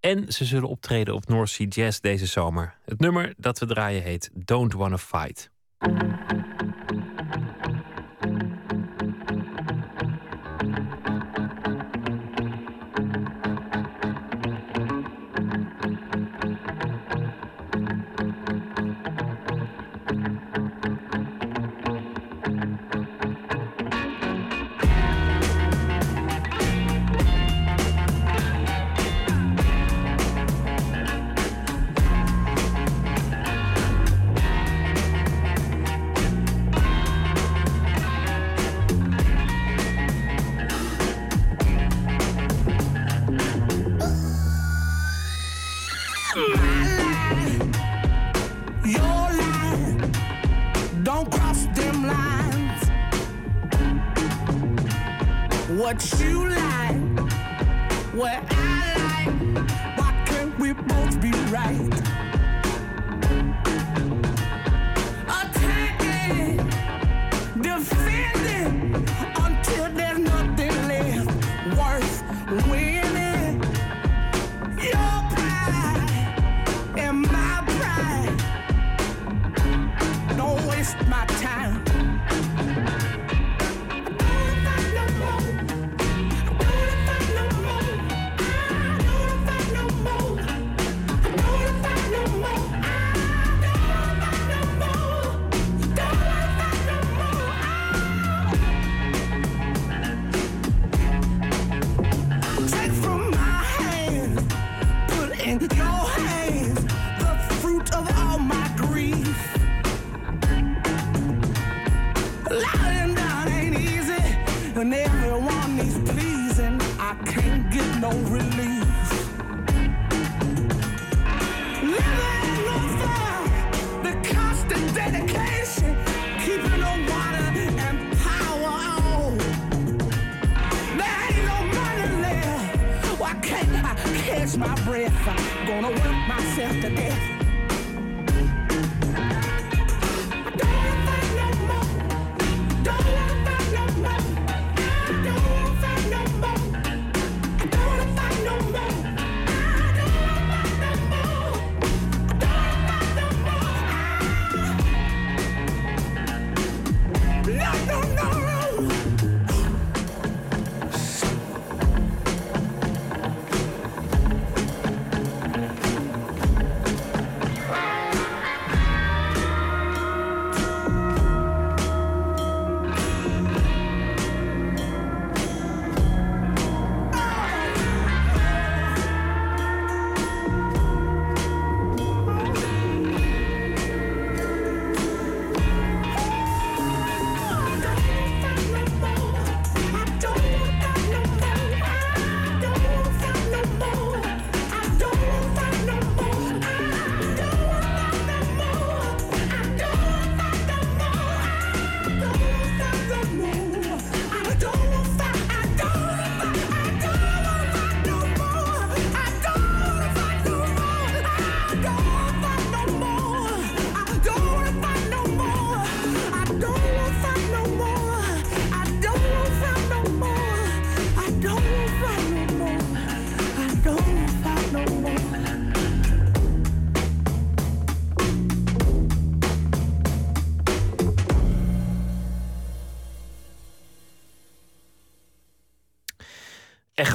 En 0.00 0.32
ze 0.32 0.44
zullen 0.44 0.68
optreden 0.68 1.14
op 1.14 1.28
North 1.28 1.48
Sea 1.48 1.66
Jazz 1.66 2.00
deze 2.00 2.26
zomer. 2.26 2.74
Het 2.84 3.00
nummer 3.00 3.34
dat 3.36 3.58
we 3.58 3.66
draaien 3.66 4.02
heet 4.02 4.30
Don't 4.34 4.72
Wanna 4.72 4.98
Fight. 4.98 5.50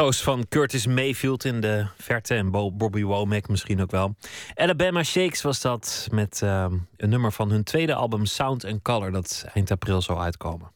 Van 0.09 0.47
Curtis 0.49 0.85
Mayfield 0.85 1.45
in 1.45 1.61
de 1.61 1.85
verte 1.97 2.33
en 2.35 2.51
Bo- 2.51 2.71
Bobby 2.71 3.03
Womack 3.03 3.47
misschien 3.47 3.81
ook 3.81 3.91
wel. 3.91 4.15
Alabama 4.55 5.03
Shakes 5.03 5.41
was 5.41 5.61
dat 5.61 6.07
met 6.11 6.41
ehm, 6.41 6.73
een 6.97 7.09
nummer 7.09 7.31
van 7.31 7.49
hun 7.51 7.63
tweede 7.63 7.93
album 7.93 8.25
Sound 8.25 8.65
and 8.65 8.81
Color 8.81 9.11
dat 9.11 9.45
eind 9.53 9.71
april 9.71 10.01
zal 10.01 10.21
uitkomen. 10.21 10.71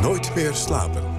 Nooit 0.00 0.34
meer 0.34 0.54
slapen. 0.54 1.17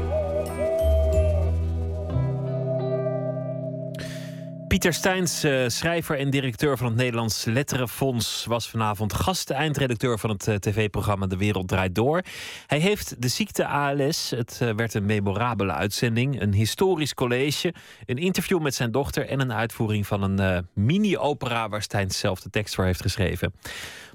Pieter 4.69 4.93
Steins, 4.93 5.43
eh, 5.43 5.67
schrijver 5.67 6.17
en 6.17 6.29
directeur 6.29 6.77
van 6.77 6.87
het 6.87 6.95
Nederlands 6.95 7.45
Letterenfonds, 7.45 8.45
was 8.45 8.69
vanavond 8.69 9.13
gast-eindredacteur 9.13 10.19
van 10.19 10.29
het 10.29 10.47
eh, 10.47 10.55
tv-programma 10.55 11.27
De 11.27 11.37
Wereld 11.37 11.67
Draait 11.67 11.95
Door. 11.95 12.21
Hij 12.67 12.79
heeft 12.79 13.21
de 13.21 13.27
ziekte 13.27 13.67
ALS. 13.67 14.29
Het 14.29 14.57
eh, 14.61 14.75
werd 14.75 14.93
een 14.93 15.05
memorabele 15.05 15.71
uitzending, 15.71 16.41
een 16.41 16.53
historisch 16.53 17.13
college, 17.13 17.73
een 18.05 18.17
interview 18.17 18.61
met 18.61 18.75
zijn 18.75 18.91
dochter 18.91 19.27
en 19.27 19.39
een 19.39 19.53
uitvoering 19.53 20.07
van 20.07 20.21
een 20.21 20.67
mini-opera 20.73 21.69
waar 21.69 21.81
Steins 21.81 22.19
zelf 22.19 22.39
de 22.39 22.49
tekst 22.49 22.75
voor 22.75 22.85
heeft 22.85 23.01
geschreven. 23.01 23.53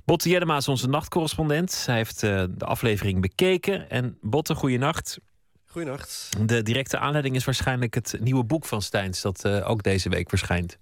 Botte 0.05 0.28
Jellema 0.28 0.56
is 0.56 0.68
onze 0.68 0.89
nachtcorrespondent. 0.89 1.82
Hij 1.86 1.97
heeft 1.97 2.20
de 2.20 2.55
aflevering 2.59 3.20
bekeken. 3.20 3.90
En 3.90 4.18
Botte, 4.20 4.55
goeienacht. 4.55 5.18
Goeienacht. 5.75 6.29
De 6.41 6.63
directe 6.63 6.99
aanleiding 6.99 7.35
is 7.35 7.45
waarschijnlijk 7.45 7.95
het 7.95 8.17
nieuwe 8.21 8.45
boek 8.45 8.65
van 8.65 8.83
Steins, 8.83 9.21
dat 9.21 9.45
eh, 9.45 9.71
ook 9.71 9.83
deze 9.83 10.09
week 10.09 10.29
verschijnt. 10.29 10.79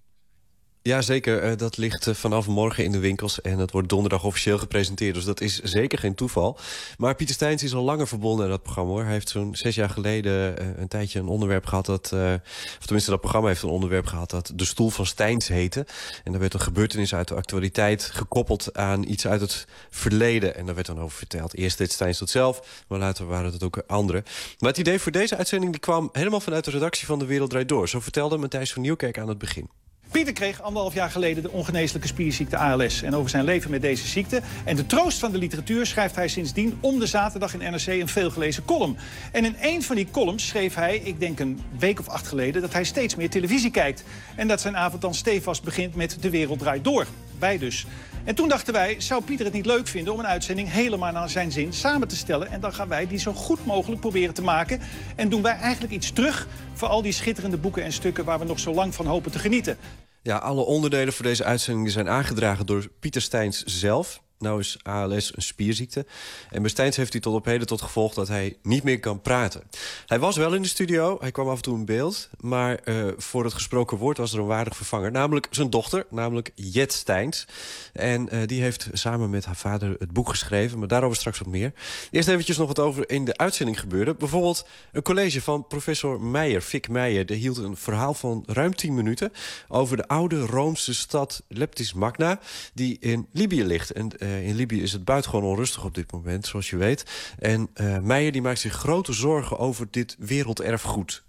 Ja, 0.84 1.02
zeker. 1.02 1.42
Eh, 1.42 1.56
dat 1.56 1.76
ligt 1.76 2.06
eh, 2.06 2.14
vanaf 2.14 2.46
morgen 2.46 2.84
in 2.84 2.92
de 2.92 2.98
winkels 2.98 3.40
en 3.40 3.58
dat 3.58 3.70
wordt 3.70 3.88
donderdag 3.88 4.24
officieel 4.24 4.58
gepresenteerd. 4.58 5.14
Dus 5.14 5.24
dat 5.24 5.40
is 5.40 5.60
zeker 5.60 5.98
geen 5.98 6.14
toeval. 6.14 6.58
Maar 6.98 7.14
Pieter 7.14 7.34
Steins 7.34 7.62
is 7.62 7.74
al 7.74 7.84
langer 7.84 8.08
verbonden 8.08 8.44
aan 8.44 8.50
dat 8.50 8.62
programma. 8.62 8.90
Hoor. 8.90 9.02
Hij 9.02 9.12
heeft 9.12 9.28
zo'n 9.28 9.54
zes 9.56 9.74
jaar 9.74 9.90
geleden 9.90 10.58
eh, 10.58 10.66
een 10.76 10.88
tijdje 10.88 11.18
een 11.18 11.26
onderwerp 11.26 11.66
gehad 11.66 11.86
dat... 11.86 12.12
of 12.12 12.84
tenminste, 12.84 13.10
dat 13.10 13.20
programma 13.20 13.48
heeft 13.48 13.62
een 13.62 13.68
onderwerp 13.68 14.06
gehad 14.06 14.30
dat 14.30 14.52
De 14.54 14.64
Stoel 14.64 14.90
van 14.90 15.06
Steins 15.06 15.48
heette. 15.48 15.86
En 16.24 16.32
daar 16.32 16.40
werd 16.40 16.54
een 16.54 16.60
gebeurtenis 16.60 17.14
uit 17.14 17.28
de 17.28 17.34
actualiteit 17.34 18.02
gekoppeld 18.02 18.76
aan 18.76 19.02
iets 19.02 19.26
uit 19.26 19.40
het 19.40 19.66
verleden. 19.90 20.56
En 20.56 20.66
daar 20.66 20.74
werd 20.74 20.86
dan 20.86 21.00
over 21.00 21.16
verteld. 21.16 21.54
Eerst 21.54 21.78
deed 21.78 21.92
Steins 21.92 22.18
dat 22.18 22.30
zelf, 22.30 22.84
maar 22.88 22.98
later 22.98 23.26
waren 23.26 23.52
het 23.52 23.62
ook 23.62 23.82
anderen. 23.86 24.24
Maar 24.58 24.70
het 24.70 24.78
idee 24.78 24.98
voor 24.98 25.12
deze 25.12 25.36
uitzending 25.36 25.72
die 25.72 25.80
kwam 25.80 26.08
helemaal 26.12 26.40
vanuit 26.40 26.64
de 26.64 26.70
redactie 26.70 27.06
van 27.06 27.18
De 27.18 27.26
Wereld 27.26 27.50
Draait 27.50 27.68
Door. 27.68 27.88
Zo 27.88 28.00
vertelde 28.00 28.36
Matthijs 28.36 28.72
van 28.72 28.82
Nieuwkerk 28.82 29.18
aan 29.18 29.28
het 29.28 29.38
begin. 29.38 29.81
Pieter 30.12 30.32
kreeg 30.32 30.62
anderhalf 30.62 30.94
jaar 30.94 31.10
geleden 31.10 31.42
de 31.42 31.50
ongeneeslijke 31.50 32.08
spierziekte 32.08 32.56
ALS. 32.56 33.02
En 33.02 33.14
over 33.14 33.30
zijn 33.30 33.44
leven 33.44 33.70
met 33.70 33.82
deze 33.82 34.06
ziekte 34.06 34.40
en 34.64 34.76
de 34.76 34.86
troost 34.86 35.18
van 35.18 35.32
de 35.32 35.38
literatuur 35.38 35.86
schrijft 35.86 36.14
hij 36.14 36.28
sindsdien 36.28 36.78
om 36.80 36.98
de 36.98 37.06
zaterdag 37.06 37.54
in 37.54 37.72
NRC 37.72 37.86
een 37.86 38.08
veelgelezen 38.08 38.64
column. 38.64 38.96
En 39.32 39.44
in 39.44 39.56
een 39.60 39.82
van 39.82 39.96
die 39.96 40.08
columns 40.10 40.46
schreef 40.46 40.74
hij, 40.74 40.96
ik 40.96 41.20
denk 41.20 41.40
een 41.40 41.60
week 41.78 42.00
of 42.00 42.08
acht 42.08 42.26
geleden, 42.26 42.62
dat 42.62 42.72
hij 42.72 42.84
steeds 42.84 43.14
meer 43.14 43.30
televisie 43.30 43.70
kijkt. 43.70 44.04
En 44.34 44.48
dat 44.48 44.60
zijn 44.60 44.76
avond 44.76 45.02
dan 45.02 45.14
stevast 45.14 45.62
begint 45.62 45.94
met 45.94 46.16
De 46.20 46.30
Wereld 46.30 46.58
Draait 46.58 46.84
Door. 46.84 47.06
Wij 47.38 47.58
dus. 47.58 47.86
En 48.24 48.34
toen 48.34 48.48
dachten 48.48 48.72
wij, 48.72 48.96
zou 48.98 49.24
Pieter 49.24 49.44
het 49.44 49.54
niet 49.54 49.66
leuk 49.66 49.86
vinden 49.86 50.12
om 50.12 50.18
een 50.18 50.26
uitzending 50.26 50.70
helemaal 50.70 51.12
naar 51.12 51.30
zijn 51.30 51.52
zin 51.52 51.72
samen 51.72 52.08
te 52.08 52.16
stellen? 52.16 52.50
En 52.50 52.60
dan 52.60 52.74
gaan 52.74 52.88
wij 52.88 53.06
die 53.06 53.18
zo 53.18 53.32
goed 53.32 53.66
mogelijk 53.66 54.00
proberen 54.00 54.34
te 54.34 54.42
maken. 54.42 54.80
En 55.16 55.28
doen 55.28 55.42
wij 55.42 55.56
eigenlijk 55.56 55.92
iets 55.92 56.12
terug 56.12 56.46
voor 56.72 56.88
al 56.88 57.02
die 57.02 57.12
schitterende 57.12 57.56
boeken 57.56 57.82
en 57.82 57.92
stukken 57.92 58.24
waar 58.24 58.38
we 58.38 58.44
nog 58.44 58.58
zo 58.60 58.74
lang 58.74 58.94
van 58.94 59.06
hopen 59.06 59.30
te 59.30 59.38
genieten. 59.38 59.76
Ja, 60.22 60.36
alle 60.36 60.64
onderdelen 60.64 61.12
voor 61.12 61.24
deze 61.24 61.44
uitzending 61.44 61.90
zijn 61.90 62.08
aangedragen 62.08 62.66
door 62.66 62.88
Pieter 63.00 63.22
Steins 63.22 63.62
zelf. 63.62 64.22
Nou 64.42 64.60
is 64.60 64.78
ALS 64.82 65.36
een 65.36 65.42
spierziekte. 65.42 66.06
En 66.50 66.70
Steins 66.70 66.96
heeft 66.96 67.12
hij 67.12 67.20
tot 67.20 67.34
op 67.34 67.44
heden 67.44 67.66
tot 67.66 67.82
gevolg 67.82 68.14
dat 68.14 68.28
hij 68.28 68.56
niet 68.62 68.82
meer 68.82 69.00
kan 69.00 69.20
praten. 69.20 69.62
Hij 70.06 70.18
was 70.18 70.36
wel 70.36 70.54
in 70.54 70.62
de 70.62 70.68
studio, 70.68 71.16
hij 71.20 71.30
kwam 71.30 71.48
af 71.48 71.56
en 71.56 71.62
toe 71.62 71.78
in 71.78 71.84
beeld... 71.84 72.28
maar 72.40 72.74
eh, 72.74 73.06
voor 73.16 73.44
het 73.44 73.52
gesproken 73.52 73.96
woord 73.96 74.16
was 74.16 74.32
er 74.32 74.38
een 74.38 74.46
waardig 74.46 74.76
vervanger. 74.76 75.10
Namelijk 75.10 75.46
zijn 75.50 75.70
dochter, 75.70 76.06
namelijk 76.10 76.50
Jet 76.54 76.92
Steins. 76.92 77.46
En 77.92 78.28
eh, 78.28 78.46
die 78.46 78.62
heeft 78.62 78.88
samen 78.92 79.30
met 79.30 79.44
haar 79.44 79.56
vader 79.56 79.96
het 79.98 80.12
boek 80.12 80.28
geschreven... 80.28 80.78
maar 80.78 80.88
daarover 80.88 81.16
straks 81.16 81.38
wat 81.38 81.48
meer. 81.48 81.72
Eerst 82.10 82.28
eventjes 82.28 82.56
nog 82.56 82.66
wat 82.66 82.78
over 82.78 83.10
in 83.10 83.24
de 83.24 83.36
uitzending 83.36 83.80
gebeurde. 83.80 84.14
Bijvoorbeeld 84.14 84.66
een 84.92 85.02
college 85.02 85.42
van 85.42 85.66
professor 85.66 86.20
Meijer, 86.20 86.60
Fik 86.60 86.88
Meijer... 86.88 87.26
die 87.26 87.36
hield 87.36 87.56
een 87.56 87.76
verhaal 87.76 88.14
van 88.14 88.44
ruim 88.46 88.74
10 88.74 88.94
minuten... 88.94 89.32
over 89.68 89.96
de 89.96 90.08
oude 90.08 90.40
Roomse 90.40 90.94
stad 90.94 91.42
Leptis 91.48 91.92
Magna... 91.92 92.40
die 92.74 92.96
in 93.00 93.26
Libië 93.32 93.64
ligt. 93.64 93.90
En 93.90 94.10
eh, 94.32 94.48
in 94.48 94.54
Libië 94.54 94.82
is 94.82 94.92
het 94.92 95.04
buitengewoon 95.04 95.50
onrustig 95.50 95.84
op 95.84 95.94
dit 95.94 96.12
moment, 96.12 96.46
zoals 96.46 96.70
je 96.70 96.76
weet. 96.76 97.04
En 97.38 97.68
eh, 97.74 97.98
Meijer 97.98 98.32
die 98.32 98.42
maakt 98.42 98.60
zich 98.60 98.72
grote 98.72 99.12
zorgen 99.12 99.58
over 99.58 99.86
dit 99.90 100.16
werelderfgoed. 100.18 101.22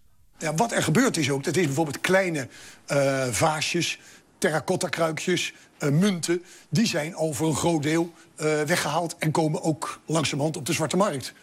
Ja, 0.43 0.53
wat 0.55 0.71
er 0.71 0.84
gebeurd 0.84 1.17
is 1.17 1.30
ook, 1.30 1.43
dat 1.43 1.55
is 1.55 1.65
bijvoorbeeld 1.65 2.01
kleine 2.01 2.47
eh, 2.85 3.27
vaasjes, 3.27 3.99
terracotta 4.38 4.88
kruikjes, 4.88 5.53
eh, 5.77 5.89
munten. 5.89 6.43
Die 6.69 6.88
zijn 6.88 7.15
al 7.15 7.34
voor 7.34 7.47
een 7.47 7.55
groot 7.55 7.84
deel 7.84 8.13
eh, 8.35 8.61
weggehaald 8.61 9.15
en 9.17 9.31
komen 9.31 9.61
ook 9.61 9.99
langzamerhand 10.05 10.57
op 10.57 10.65
de 10.65 10.73
zwarte 10.73 10.97
markt. 10.97 11.34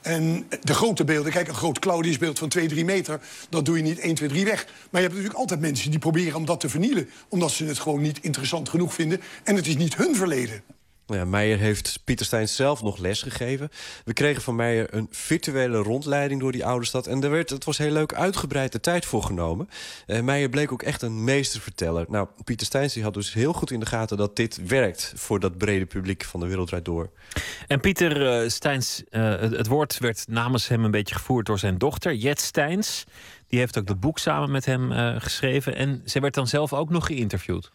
En 0.00 0.46
de 0.60 0.74
grote 0.74 1.04
beelden, 1.04 1.32
kijk, 1.32 1.48
een 1.48 1.54
groot 1.54 1.78
Claudiusbeeld 1.78 2.38
van 2.38 2.48
2, 2.48 2.68
3 2.68 2.84
meter... 2.84 3.20
dat 3.48 3.64
doe 3.64 3.76
je 3.76 3.82
niet 3.82 3.98
1, 3.98 4.14
2, 4.14 4.28
3 4.28 4.44
weg. 4.44 4.64
Maar 4.64 5.00
je 5.00 5.06
hebt 5.06 5.12
natuurlijk 5.12 5.38
altijd 5.38 5.60
mensen 5.60 5.90
die 5.90 5.98
proberen 5.98 6.36
om 6.36 6.44
dat 6.44 6.60
te 6.60 6.68
vernielen... 6.68 7.08
omdat 7.28 7.50
ze 7.50 7.64
het 7.64 7.78
gewoon 7.78 8.02
niet 8.02 8.18
interessant 8.20 8.68
genoeg 8.68 8.94
vinden. 8.94 9.20
En 9.44 9.56
het 9.56 9.66
is 9.66 9.76
niet 9.76 9.96
hun 9.96 10.16
verleden. 10.16 10.62
Nou 11.06 11.20
Ja, 11.20 11.26
Meijer 11.26 11.58
heeft 11.58 12.00
Pieter 12.04 12.26
Steins 12.26 12.56
zelf 12.56 12.82
nog 12.82 12.98
les 12.98 13.22
gegeven. 13.22 13.68
We 14.04 14.12
kregen 14.12 14.42
van 14.42 14.56
Meijer 14.56 14.94
een 14.94 15.08
virtuele 15.10 15.76
rondleiding 15.76 16.40
door 16.40 16.52
die 16.52 16.64
oude 16.64 16.86
stad. 16.86 17.06
En 17.06 17.22
er 17.22 17.30
werd, 17.30 17.50
het 17.50 17.64
was 17.64 17.78
heel 17.78 17.92
leuk, 17.92 18.14
uitgebreid 18.14 18.72
de 18.72 18.80
tijd 18.80 19.04
voor 19.04 19.22
genomen. 19.22 19.68
Eh, 20.06 20.20
Meijer 20.20 20.48
bleek 20.48 20.72
ook 20.72 20.82
echt 20.82 21.02
een 21.02 21.24
meesterverteller. 21.24 22.06
Nou, 22.08 22.28
Pieter 22.44 22.66
Steins 22.66 23.00
had 23.00 23.14
dus 23.14 23.32
heel 23.32 23.52
goed 23.52 23.70
in 23.70 23.80
de 23.80 23.86
gaten 23.86 24.16
dat 24.16 24.36
dit 24.36 24.66
werkt... 24.66 25.12
voor 25.16 25.40
dat 25.40 25.58
brede 25.58 25.86
publiek 25.86 26.24
van 26.24 26.40
de 26.40 26.46
Wereld 26.46 26.68
Draait 26.68 26.84
Door. 26.84 27.10
En 27.66 27.80
Pieter 27.80 28.42
eh, 28.42 28.48
Steins, 28.48 29.02
eh, 29.10 29.40
het, 29.40 29.66
woord 29.66 29.98
werd 29.98 30.24
namens 30.28 30.68
hem 30.68 30.84
een 30.84 30.90
beetje 30.90 31.14
gevoerd 31.14 31.46
door 31.46 31.58
zijn 31.58 31.78
dochter, 31.78 32.14
Jet 32.14 32.40
Steins. 32.40 33.04
Die 33.48 33.58
heeft 33.58 33.78
ook 33.78 33.88
het 33.88 34.00
boek 34.00 34.18
samen 34.18 34.50
met 34.50 34.64
hem 34.64 34.90
geschreven. 35.20 35.74
En 35.76 36.02
zij 36.04 36.20
werd 36.20 36.34
dan 36.34 36.46
zelf 36.46 36.72
ook 36.72 36.90
nog 36.90 37.06
geïnterviewd. 37.06 37.70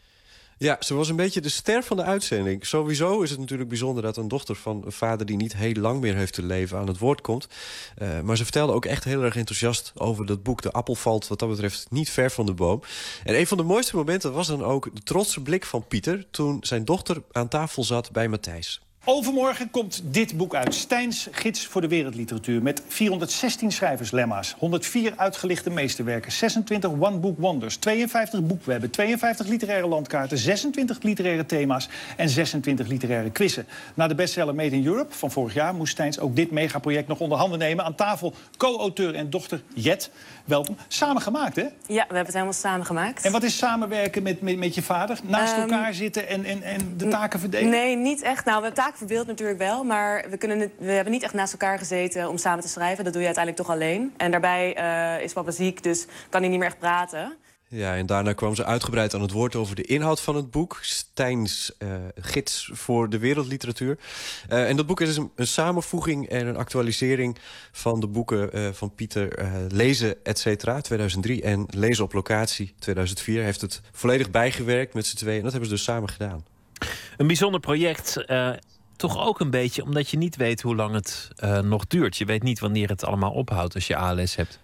Ja, 0.60 0.78
ze 0.80 0.94
was 0.94 1.10
een 1.10 1.16
beetje 1.16 1.42
de 1.42 1.50
ster 1.50 1.84
van 1.84 1.98
de 1.98 2.04
uitzending. 2.04 2.66
Sowieso 2.66 3.22
is 3.22 3.30
het 3.30 3.40
natuurlijk 3.40 3.70
bijzonder 3.70 4.04
dat 4.04 4.18
een 4.18 4.28
dochter 4.28 4.56
van 4.56 4.82
een 4.86 4.92
vader... 4.92 5.26
die 5.26 5.38
niet 5.38 5.56
heel 5.56 5.74
lang 5.74 6.02
meer 6.02 6.16
heeft 6.16 6.34
te 6.34 6.44
leven 6.44 6.78
aan 6.78 6.88
het 6.88 6.98
woord 6.98 7.22
komt. 7.22 7.48
Eh, 7.96 8.22
maar 8.22 8.38
ze 8.38 8.44
vertelde 8.44 8.74
ook 8.74 8.86
echt 8.86 9.04
heel 9.04 9.24
erg 9.24 9.36
enthousiast 9.36 9.92
over 9.96 10.26
dat 10.26 10.44
boek. 10.44 10.62
De 10.62 10.72
appel 10.72 10.96
valt 10.96 11.28
wat 11.28 11.40
dat 11.40 11.50
betreft 11.50 11.86
niet 11.90 12.10
ver 12.10 12.32
van 12.32 12.46
de 12.46 12.54
boom. 12.54 12.82
En 13.24 13.40
een 13.40 13.48
van 13.48 13.58
de 13.58 13.64
mooiste 13.64 13.96
momenten 13.96 14.34
was 14.34 14.48
dan 14.48 14.64
ook 14.64 14.96
de 14.96 15.04
trotse 15.04 15.42
blik 15.42 15.66
van 15.66 15.88
Pieter... 15.88 16.26
toen 16.32 16.58
zijn 16.62 16.86
dochter 16.86 17.24
aan 17.32 17.48
tafel 17.48 17.84
zat 17.84 18.12
bij 18.12 18.28
Matthijs. 18.28 18.87
Overmorgen 19.10 19.70
komt 19.70 20.02
dit 20.04 20.38
boek 20.38 20.56
uit. 20.56 20.76
Stijns 20.76 21.28
Gids 21.32 21.66
voor 21.66 21.82
de 21.82 21.88
Wereldliteratuur. 21.88 22.62
Met 22.62 22.82
416 22.88 23.72
schrijverslemma's, 23.72 24.56
104 24.58 25.14
uitgelichte 25.16 25.70
meesterwerken... 25.70 26.32
26 26.32 26.92
one-book 27.00 27.40
wonders, 27.40 27.76
52 27.76 28.42
boekwebben... 28.42 28.90
52 28.90 29.48
literaire 29.48 29.88
landkaarten, 29.88 30.38
26 30.38 31.02
literaire 31.02 31.46
thema's... 31.46 31.90
en 32.18 32.30
26 32.30 32.88
literaire 32.88 33.30
quizzen. 33.30 33.68
Na 33.94 34.08
de 34.08 34.16
bestseller 34.16 34.56
Made 34.56 34.76
in 34.76 34.86
Europe 34.86 35.14
van 35.14 35.32
vorig 35.32 35.54
jaar... 35.54 35.76
moest 35.76 35.92
Stijns 35.92 36.20
ook 36.20 36.36
dit 36.36 36.52
megaproject 36.52 37.08
nog 37.08 37.20
onder 37.20 37.38
handen 37.38 37.60
nemen. 37.60 37.86
Aan 37.86 37.96
tafel 37.96 38.34
co-auteur 38.58 39.16
en 39.16 39.30
dochter 39.30 39.62
Jet. 39.74 40.12
Welkom. 40.48 40.78
Samen 40.88 41.22
gemaakt, 41.22 41.56
hè? 41.56 41.62
Ja, 41.62 41.70
we 41.88 41.96
hebben 41.98 42.18
het 42.18 42.34
helemaal 42.34 42.54
samen 42.54 42.86
gemaakt. 42.86 43.26
En 43.26 43.32
wat 43.32 43.44
is 43.44 43.58
samenwerken 43.58 44.24
met, 44.24 44.42
met, 44.42 44.58
met 44.58 44.76
je 44.76 44.82
vader? 44.82 45.20
Naast 45.24 45.54
Ehm, 45.54 45.62
elkaar 45.62 45.94
zitten 45.94 46.28
en, 46.28 46.46
en, 46.46 46.64
en 46.64 46.94
de 46.98 47.08
taken 47.08 47.40
verdelen? 47.40 47.70
Nee, 47.70 47.96
niet 47.96 48.22
echt. 48.22 48.46
Nou, 48.46 48.58
we 48.58 48.66
hebben 48.66 48.84
taken 48.84 48.98
verdeeld 48.98 49.28
natuurlijk 49.28 49.60
wel. 49.60 49.84
Maar 49.84 50.26
we, 50.30 50.38
kunnen 50.38 50.72
we 50.78 50.92
hebben 50.92 51.14
niet 51.14 51.24
echt 51.24 51.34
naast 51.34 51.52
elkaar 51.52 51.78
gezeten 51.78 52.30
om 52.30 52.38
samen 52.38 52.64
te 52.64 52.70
schrijven. 52.70 53.04
Dat 53.04 53.14
doe 53.14 53.22
je 53.22 53.28
uiteindelijk 53.28 53.66
toch 53.66 53.76
alleen. 53.76 54.14
En 54.18 54.32
daarbij 54.32 54.76
eh, 54.76 55.24
is 55.24 55.34
papa 55.34 55.52
ziek, 55.52 55.84
dus 55.84 56.06
kan 56.30 56.42
hij 56.42 56.50
niet 56.50 56.60
meer 56.60 56.68
echt 56.68 56.80
praten. 56.80 57.34
Ja, 57.70 57.96
en 57.96 58.06
daarna 58.06 58.34
kwam 58.34 58.56
ze 58.56 58.66
uitgebreid 58.66 59.14
aan 59.14 59.22
het 59.22 59.32
woord 59.32 59.56
over 59.56 59.76
de 59.76 59.84
inhoud 59.84 60.22
van 60.22 60.36
het 60.36 60.52
boek. 60.52 60.78
Stijns 60.82 61.78
eh, 61.78 61.90
gids 62.16 62.70
voor 62.74 63.10
de 63.10 63.20
wereldliteratuur. 63.20 63.98
Eh, 64.50 64.70
en 64.70 64.76
dat 64.76 64.86
boek 64.86 65.02
is 65.02 65.18
een, 65.18 65.32
een 65.36 65.48
samenvoeging 65.48 66.30
en 66.30 66.48
een 66.48 66.58
actualisering 66.58 67.38
van 67.72 68.00
de 68.00 68.08
boeken 68.08 68.54
eh, 68.54 68.70
van 68.72 68.96
Pieter 68.96 69.50
Lezen, 69.72 70.16
et 70.24 70.40
cetera, 70.40 70.82
2003. 70.82 71.42
En 71.42 71.66
Lezen 71.70 72.04
op 72.04 72.14
locatie, 72.14 72.74
2004. 72.80 73.36
Hij 73.36 73.46
heeft 73.46 73.62
het 73.62 73.82
volledig 73.92 74.32
bijgewerkt 74.32 74.94
met 74.94 75.06
z'n 75.06 75.16
tweeën. 75.16 75.38
En 75.38 75.44
dat 75.44 75.52
hebben 75.52 75.70
ze 75.70 75.76
dus 75.76 75.84
samen 75.86 76.10
gedaan. 76.10 76.46
Een 77.18 77.28
bijzonder 77.28 77.60
project. 77.60 78.26
toch 78.96 79.26
ook 79.26 79.40
een 79.40 79.50
beetje 79.50 79.84
omdat 79.84 80.10
je 80.10 80.18
niet 80.18 80.36
weet 80.36 80.62
hoe 80.62 80.76
lang 80.76 80.94
het 80.94 81.30
nog 81.64 81.88
duurt. 81.88 82.18
Je 82.18 82.26
weet 82.26 82.44
niet 82.44 82.60
wanneer 82.60 82.90
het 82.90 83.04
allemaal 83.04 83.32
ophoudt 83.32 83.76
als 83.76 83.88
je 83.88 83.96
ALS 83.96 84.36
hebt. 84.36 84.60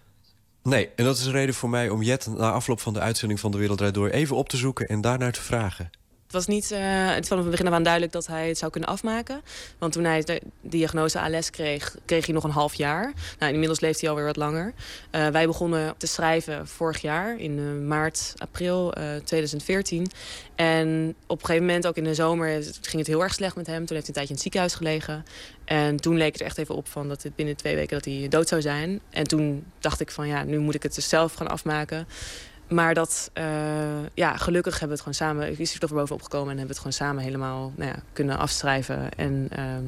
Nee, 0.63 0.89
en 0.95 1.05
dat 1.05 1.17
is 1.17 1.25
een 1.25 1.31
reden 1.31 1.55
voor 1.55 1.69
mij 1.69 1.89
om 1.89 2.01
Jet 2.01 2.27
na 2.27 2.51
afloop 2.51 2.79
van 2.79 2.93
de 2.93 2.99
uitzending 2.99 3.39
van 3.39 3.51
De 3.51 3.57
Wereld 3.57 3.93
Door... 3.93 4.09
even 4.09 4.35
op 4.35 4.49
te 4.49 4.57
zoeken 4.57 4.87
en 4.87 5.01
daarnaar 5.01 5.31
te 5.31 5.41
vragen. 5.41 5.89
Was 6.33 6.47
niet 6.47 6.71
eh, 6.71 6.79
het 7.15 7.27
van 7.27 7.37
het 7.37 7.49
begin 7.49 7.67
af 7.67 7.73
aan 7.73 7.83
duidelijk 7.83 8.13
dat 8.13 8.27
hij 8.27 8.47
het 8.47 8.57
zou 8.57 8.71
kunnen 8.71 8.89
afmaken. 8.89 9.41
Want 9.77 9.93
toen 9.93 10.03
hij 10.03 10.21
de 10.21 10.41
diagnose 10.61 11.19
ALS 11.19 11.49
kreeg, 11.49 11.95
kreeg 12.05 12.25
hij 12.25 12.33
nog 12.33 12.43
een 12.43 12.49
half 12.49 12.73
jaar. 12.73 13.13
Nou, 13.39 13.53
inmiddels 13.53 13.79
leeft 13.79 14.01
hij 14.01 14.09
alweer 14.09 14.25
wat 14.25 14.35
langer. 14.35 14.73
Eh, 15.11 15.27
wij 15.27 15.45
begonnen 15.45 15.93
te 15.97 16.07
schrijven 16.07 16.67
vorig 16.67 17.01
jaar, 17.01 17.39
in 17.39 17.59
eh, 17.59 17.87
maart, 17.87 18.33
april 18.37 18.93
eh, 18.93 19.15
2014. 19.23 20.07
En 20.55 21.15
op 21.27 21.39
een 21.39 21.45
gegeven 21.45 21.65
moment, 21.65 21.87
ook 21.87 21.97
in 21.97 22.03
de 22.03 22.13
zomer, 22.13 22.63
ging 22.63 22.97
het 22.97 23.07
heel 23.07 23.23
erg 23.23 23.33
slecht 23.33 23.55
met 23.55 23.67
hem. 23.67 23.85
Toen 23.85 23.95
heeft 23.95 24.07
hij 24.07 24.07
een 24.07 24.13
tijdje 24.13 24.29
in 24.29 24.33
het 24.33 24.41
ziekenhuis 24.41 24.73
gelegen. 24.73 25.25
En 25.65 25.97
toen 25.97 26.17
leek 26.17 26.33
het 26.33 26.41
echt 26.41 26.57
even 26.57 26.75
op 26.75 26.87
van 26.87 27.07
dat 27.07 27.23
het 27.23 27.35
binnen 27.35 27.55
twee 27.55 27.75
weken 27.75 27.95
dat 27.95 28.05
hij 28.05 28.27
dood 28.29 28.47
zou 28.47 28.61
zijn. 28.61 28.99
En 29.09 29.23
toen 29.23 29.65
dacht 29.79 29.99
ik 29.99 30.11
van 30.11 30.27
ja, 30.27 30.43
nu 30.43 30.59
moet 30.59 30.75
ik 30.75 30.83
het 30.83 30.95
dus 30.95 31.09
zelf 31.09 31.33
gaan 31.33 31.47
afmaken. 31.47 32.07
Maar 32.67 32.93
dat, 32.93 33.29
eh, 33.33 33.45
ja, 34.13 34.37
gelukkig 34.37 34.79
hebben 34.79 34.97
we 34.97 35.03
het 35.03 35.13
gewoon 35.13 35.35
samen, 35.37 35.59
is 35.59 35.73
er 35.73 35.79
toch 35.79 35.89
weer 35.89 35.99
bovenop 35.99 36.21
gekomen 36.21 36.51
en 36.51 36.57
hebben 36.57 36.75
we 36.75 36.81
het 36.81 36.91
gewoon 36.91 37.09
samen 37.09 37.23
helemaal 37.23 37.73
nou 37.75 37.91
ja, 37.91 38.01
kunnen 38.13 38.37
afschrijven. 38.37 39.13
En 39.13 39.47
ehm, 39.49 39.85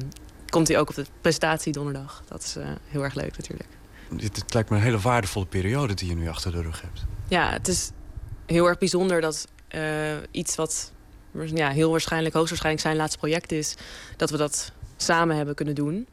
komt 0.48 0.68
hij 0.68 0.78
ook 0.78 0.88
op 0.88 0.94
de 0.94 1.06
presentatie 1.20 1.72
donderdag. 1.72 2.22
Dat 2.28 2.42
is 2.42 2.56
eh, 2.56 2.66
heel 2.88 3.04
erg 3.04 3.14
leuk 3.14 3.36
natuurlijk. 3.36 3.68
Dit, 4.10 4.36
het 4.36 4.54
lijkt 4.54 4.70
me 4.70 4.76
een 4.76 4.82
hele 4.82 4.98
waardevolle 4.98 5.46
periode 5.46 5.94
die 5.94 6.08
je 6.08 6.16
nu 6.16 6.28
achter 6.28 6.52
de 6.52 6.62
rug 6.62 6.80
hebt. 6.80 7.04
Ja, 7.28 7.50
het 7.50 7.68
is 7.68 7.90
heel 8.46 8.66
erg 8.66 8.78
bijzonder 8.78 9.20
dat 9.20 9.46
eh, 9.68 9.82
iets 10.30 10.54
wat 10.54 10.92
ja, 11.54 11.70
heel 11.70 11.90
waarschijnlijk, 11.90 12.34
hoogstwaarschijnlijk 12.34 12.86
zijn 12.86 12.96
laatste 12.96 13.18
project 13.18 13.52
is, 13.52 13.74
dat 14.16 14.30
we 14.30 14.36
dat 14.36 14.72
samen 14.96 15.36
hebben 15.36 15.54
kunnen 15.54 15.74
doen. 15.74 16.06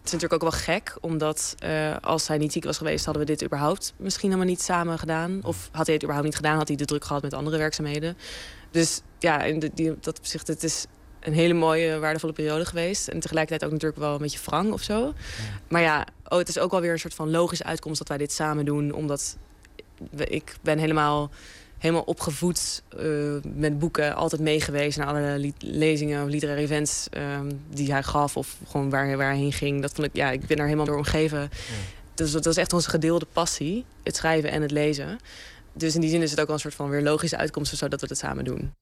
Het 0.00 0.08
is 0.08 0.14
natuurlijk 0.14 0.42
ook 0.42 0.50
wel 0.50 0.60
gek, 0.60 0.96
omdat 1.00 1.54
eh, 1.58 1.96
als 2.00 2.28
hij 2.28 2.38
niet 2.38 2.52
ziek 2.52 2.64
was 2.64 2.78
geweest, 2.78 3.04
hadden 3.04 3.22
we 3.22 3.28
dit 3.28 3.44
überhaupt 3.44 3.94
misschien 3.96 4.28
helemaal 4.28 4.50
niet 4.50 4.62
samen 4.62 4.98
gedaan. 4.98 5.40
Of 5.42 5.68
had 5.72 5.84
hij 5.84 5.94
het 5.94 6.02
überhaupt 6.02 6.24
niet 6.26 6.36
gedaan, 6.36 6.56
had 6.56 6.68
hij 6.68 6.76
de 6.76 6.84
druk 6.84 7.04
gehad 7.04 7.22
met 7.22 7.34
andere 7.34 7.58
werkzaamheden. 7.58 8.16
Dus 8.70 9.00
ja, 9.18 9.42
in 9.42 9.58
de, 9.58 9.70
die, 9.74 9.94
dat 10.00 10.18
opzicht, 10.18 10.46
het 10.46 10.62
is 10.62 10.86
een 11.20 11.32
hele 11.32 11.54
mooie, 11.54 11.98
waardevolle 11.98 12.32
periode 12.32 12.64
geweest. 12.64 13.08
En 13.08 13.20
tegelijkertijd 13.20 13.64
ook 13.64 13.72
natuurlijk 13.72 14.00
wel 14.00 14.12
een 14.12 14.20
beetje 14.20 14.40
wrang 14.44 14.72
of 14.72 14.82
zo. 14.82 15.12
Maar 15.68 15.82
ja, 15.82 16.06
oh, 16.28 16.38
het 16.38 16.48
is 16.48 16.58
ook 16.58 16.70
wel 16.70 16.80
weer 16.80 16.92
een 16.92 16.98
soort 16.98 17.14
van 17.14 17.30
logische 17.30 17.64
uitkomst 17.64 17.98
dat 17.98 18.08
wij 18.08 18.18
dit 18.18 18.32
samen 18.32 18.64
doen. 18.64 18.92
Omdat 18.92 19.36
ik 20.16 20.56
ben 20.62 20.78
helemaal, 20.78 21.30
helemaal 21.80 22.02
opgevoed 22.02 22.82
eh, 22.98 23.06
met 23.54 23.78
boeken. 23.78 24.14
Altijd 24.14 24.40
meegeweest 24.40 24.98
naar 24.98 25.06
alle 25.06 25.52
lezingen 25.58 26.22
of 26.22 26.28
literaire 26.28 26.62
events 26.62 27.08
ehm, 27.10 27.50
die 27.68 27.92
hij 27.92 28.02
gaf. 28.02 28.36
Of 28.36 28.56
gewoon 28.68 28.90
waar, 28.90 29.16
waar 29.16 29.28
hij 29.28 29.38
heen 29.38 29.52
ging. 29.52 29.82
Dat 29.82 29.92
vond 29.92 30.06
ik, 30.06 30.16
ja, 30.16 30.30
ik 30.30 30.46
ben 30.46 30.56
daar 30.56 30.66
helemaal 30.66 30.86
door 30.86 30.96
omgeven. 30.96 31.50
Dus 32.14 32.32
dat, 32.32 32.46
is 32.46 32.56
echt 32.56 32.72
onze 32.72 32.90
gedeelde 32.90 33.26
passie. 33.32 33.84
Het 34.02 34.16
schrijven 34.16 34.50
en 34.50 34.62
het 34.62 34.70
lezen. 34.70 35.18
Dus 35.72 35.94
in 35.94 36.00
die 36.00 36.10
zin 36.10 36.22
is 36.22 36.30
het 36.30 36.40
ook 36.40 36.46
wel 36.46 36.54
een 36.54 36.60
soort 36.60 36.74
van 36.74 36.88
weer 36.88 37.02
logische 37.02 37.36
uitkomst 37.36 37.72
of 37.72 37.78
zo 37.78 37.88
dat 37.88 38.00
we 38.00 38.06
het 38.06 38.18
samen 38.18 38.44
doen. 38.44 38.74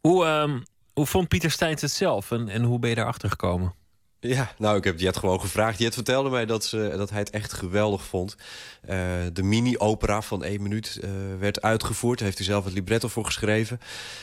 Hoe, 0.00 0.24
ehm, 0.24 0.60
hoe 0.92 1.06
vond 1.06 1.28
Pieter 1.28 1.50
Steins 1.50 1.80
het 1.80 1.90
zelf 1.90 2.30
en, 2.30 2.48
en 2.48 2.62
hoe 2.62 2.78
ben 2.78 2.90
je 2.90 2.96
daarachter 2.96 3.30
gekomen? 3.30 3.74
Ja, 4.22 4.52
nou, 4.58 4.76
ik 4.76 4.84
heb 4.84 5.00
Jet 5.00 5.16
gewoon 5.16 5.40
gevraagd. 5.40 5.78
Jet 5.78 5.94
vertelde 5.94 6.30
mij 6.30 6.46
dat, 6.46 6.64
ze, 6.64 6.94
dat 6.96 7.10
hij 7.10 7.18
het 7.18 7.30
echt 7.30 7.52
geweldig 7.52 8.04
vond. 8.04 8.36
Eh, 8.80 8.98
de 9.32 9.42
mini-opera 9.42 10.22
van 10.22 10.44
één 10.44 10.62
minuut 10.62 10.98
eh, 11.02 11.10
werd 11.38 11.62
uitgevoerd. 11.62 12.18
Daar 12.18 12.26
heeft 12.26 12.38
hij 12.38 12.46
zelf 12.46 12.64
het 12.64 12.72
libretto 12.72 13.08
voor 13.08 13.24
geschreven. 13.24 13.80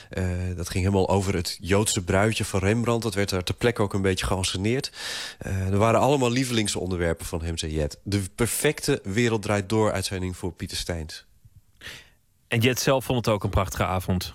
Eh, 0.10 0.26
dat 0.56 0.70
ging 0.70 0.84
helemaal 0.84 1.10
over 1.10 1.36
het 1.36 1.58
Joodse 1.62 2.04
bruidje 2.04 2.46
van 2.46 2.60
Rembrandt. 2.60 3.04
Dat 3.04 3.14
werd 3.14 3.30
daar 3.30 3.44
ter 3.44 3.56
plekke 3.56 3.82
ook 3.82 3.94
een 3.94 4.02
beetje 4.02 4.26
geanceneerd. 4.26 4.92
Eh, 5.38 5.68
er 5.68 5.78
waren 5.78 6.00
allemaal 6.00 6.32
lievelingsonderwerpen 6.32 7.26
van 7.26 7.42
hem, 7.42 7.58
zei 7.58 7.74
Jet. 7.74 8.00
De 8.04 8.22
perfecte 8.36 9.00
Wereld 9.04 9.42
Draait 9.42 9.70
Door 9.70 9.92
uitzending 9.92 10.38
voor 10.38 10.52
Pieter 10.52 10.78
Steins. 10.78 11.26
En 12.48 12.60
Jet 12.60 12.80
zelf 12.80 13.06
vond 13.06 13.26
het 13.26 13.34
ook 13.34 13.44
een 13.44 13.50
prachtige 13.50 13.86
avond. 13.86 14.34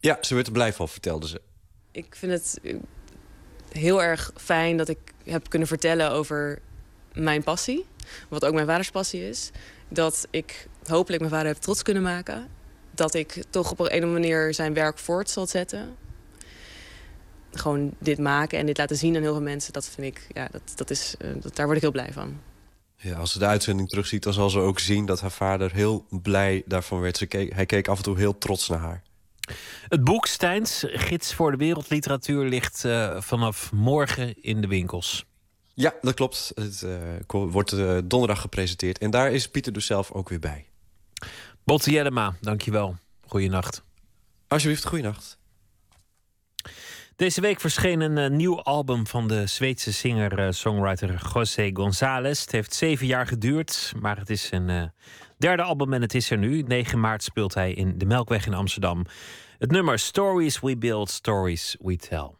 Ja, 0.00 0.18
ze 0.20 0.34
werd 0.34 0.46
er 0.46 0.52
blij 0.52 0.72
van, 0.72 0.88
vertelde 0.88 1.28
ze. 1.28 1.40
ik 1.92 2.16
vind 2.16 2.32
het 2.32 2.60
heel 3.72 4.02
erg 4.02 4.30
fijn 4.36 4.76
dat 4.76 4.88
ik 4.88 4.98
heb 5.24 5.48
kunnen 5.48 5.68
vertellen 5.68 6.10
over 6.10 6.58
mijn 7.12 7.42
passie. 7.42 7.86
Wat 8.28 8.44
ook 8.44 8.54
mijn 8.54 8.66
vaders 8.66 8.90
passie 8.90 9.28
is. 9.28 9.50
Dat 9.88 10.26
ik 10.30 10.68
hopelijk 10.86 11.20
mijn 11.20 11.34
vader 11.34 11.52
heb 11.52 11.62
trots 11.62 11.82
kunnen 11.82 12.02
maken. 12.02 12.48
Dat 12.90 13.14
ik 13.14 13.42
toch 13.50 13.70
op 13.70 13.78
een 13.78 13.86
of 13.86 13.92
andere 13.92 14.12
manier 14.12 14.54
zijn 14.54 14.74
werk 14.74 14.98
voort 14.98 15.30
zal 15.30 15.46
zetten. 15.46 15.96
Gewoon 17.52 17.94
dit 17.98 18.18
maken 18.18 18.58
en 18.58 18.66
dit 18.66 18.78
laten 18.78 18.96
zien 18.96 19.16
aan 19.16 19.22
heel 19.22 19.32
veel 19.32 19.42
mensen. 19.42 19.72
Dat 19.72 19.88
vind 19.88 20.06
ik, 20.06 20.26
ja, 20.32 20.48
dat, 20.52 20.62
dat 20.74 20.90
is, 20.90 21.14
eh, 21.18 21.30
dat, 21.40 21.56
daar 21.56 21.64
word 21.64 21.76
ik 21.76 21.82
heel 21.82 21.92
blij 21.92 22.12
van. 22.12 22.40
Ja, 22.96 23.18
als 23.18 23.32
ze 23.32 23.38
de 23.38 23.46
uitzending 23.46 23.88
terugziet, 23.88 24.22
dan 24.22 24.32
zal 24.32 24.50
ze 24.50 24.58
ook 24.58 24.78
zien 24.78 25.06
dat 25.06 25.20
haar 25.20 25.30
vader 25.30 25.72
heel 25.72 26.06
blij 26.22 26.62
daarvan 26.66 27.00
werd. 27.00 27.16
Ze 27.16 27.26
keek, 27.26 27.52
hij 27.54 27.66
keek 27.66 27.88
af 27.88 27.96
en 27.96 28.02
toe 28.02 28.18
heel 28.18 28.38
trots 28.38 28.68
naar 28.68 28.78
haar. 28.78 29.02
Het 29.88 30.04
boek 30.04 30.26
Stijns, 30.26 30.84
Gids 30.86 31.34
voor 31.34 31.50
de 31.50 31.56
Wereldliteratuur, 31.56 32.44
ligt 32.44 32.84
eh, 32.84 33.20
vanaf 33.20 33.72
morgen 33.72 34.42
in 34.42 34.60
de 34.60 34.66
winkels. 34.66 35.24
Ja, 35.74 35.94
dat 36.00 36.14
klopt. 36.14 36.52
Het 36.54 36.82
eh, 36.82 36.92
wordt 37.26 37.72
eh, 37.72 37.98
donderdag 38.04 38.40
gepresenteerd. 38.40 38.98
En 38.98 39.10
daar 39.10 39.32
is 39.32 39.48
Pieter 39.48 39.72
dus 39.72 39.86
zelf 39.86 40.12
ook 40.12 40.28
weer 40.28 40.38
bij. 40.38 40.66
Botte 41.64 41.90
Jellema, 41.90 42.34
dankjewel. 42.40 42.96
Goeienacht. 43.26 43.84
Alsjeblieft, 44.48 44.84
goeienacht. 44.84 45.38
Deze 47.16 47.40
week 47.40 47.60
verscheen 47.60 48.00
een 48.00 48.36
nieuw 48.36 48.62
album 48.62 49.06
van 49.06 49.28
de 49.28 49.46
Zweedse 49.46 49.92
singer-songwriter 49.92 51.30
José 51.34 51.70
González. 51.72 52.40
Het 52.40 52.52
heeft 52.52 52.74
zeven 52.74 53.06
jaar 53.06 53.26
geduurd, 53.26 53.92
maar 54.00 54.18
het 54.18 54.30
is 54.30 54.50
een 54.50 54.92
derde 55.40 55.62
album 55.62 55.92
en 55.92 56.00
het 56.00 56.14
is 56.14 56.30
er 56.30 56.38
nu. 56.38 56.62
9 56.62 57.00
maart 57.00 57.22
speelt 57.22 57.54
hij 57.54 57.72
in 57.72 57.98
de 57.98 58.06
Melkweg 58.06 58.46
in 58.46 58.54
Amsterdam. 58.54 59.04
Het 59.58 59.70
nummer 59.70 59.98
Stories 59.98 60.60
We 60.60 60.76
Build, 60.76 61.10
Stories 61.10 61.76
We 61.80 61.96
Tell. 61.96 62.39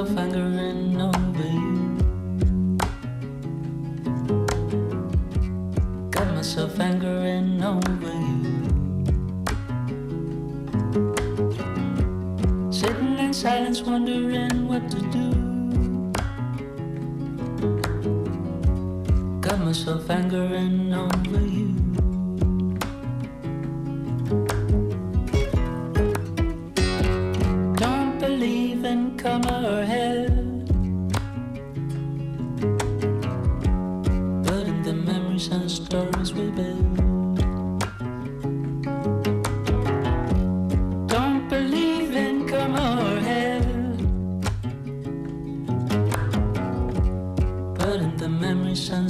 Myself 0.00 0.18
angering 0.18 0.98
over 0.98 1.48
you. 1.60 2.78
Got 6.10 6.28
myself 6.34 6.80
angering 6.80 7.62
over 7.62 8.14
you. 8.26 8.42
Sitting 12.72 13.18
in 13.18 13.34
silence, 13.34 13.82
wondering 13.82 14.68
what 14.68 14.90
to 14.90 15.00
do. 15.12 15.32
Got 19.42 19.60
myself 19.60 20.08
angering 20.08 20.94
over 20.94 21.40
you. 21.40 21.79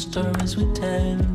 Stories 0.00 0.56
we 0.56 0.64
tell. 0.72 1.29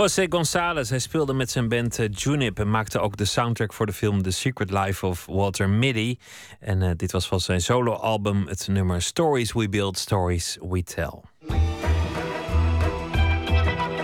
José 0.00 0.26
González, 0.28 0.90
hij 0.90 0.98
speelde 0.98 1.32
met 1.32 1.50
zijn 1.50 1.68
band 1.68 1.98
eh, 1.98 2.06
Junip 2.10 2.58
en 2.58 2.70
maakte 2.70 2.98
ook 2.98 3.16
de 3.16 3.24
soundtrack 3.24 3.72
voor 3.72 3.86
de 3.86 3.92
film 3.92 4.22
The 4.22 4.30
Secret 4.30 4.70
Life 4.70 5.06
of 5.06 5.26
Walter 5.26 5.68
Mitty. 5.68 6.16
En 6.60 6.82
eh, 6.82 6.90
dit 6.96 7.12
was 7.12 7.28
van 7.28 7.40
zijn 7.40 7.60
soloalbum 7.60 8.46
het 8.46 8.68
nummer 8.68 9.02
Stories 9.02 9.52
We 9.52 9.68
Build, 9.68 9.98
Stories 9.98 10.58
We 10.60 10.82
Tell. 10.82 11.20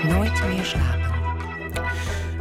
Nooit 0.03 0.47
meer 0.47 0.65
slapen. 0.65 1.06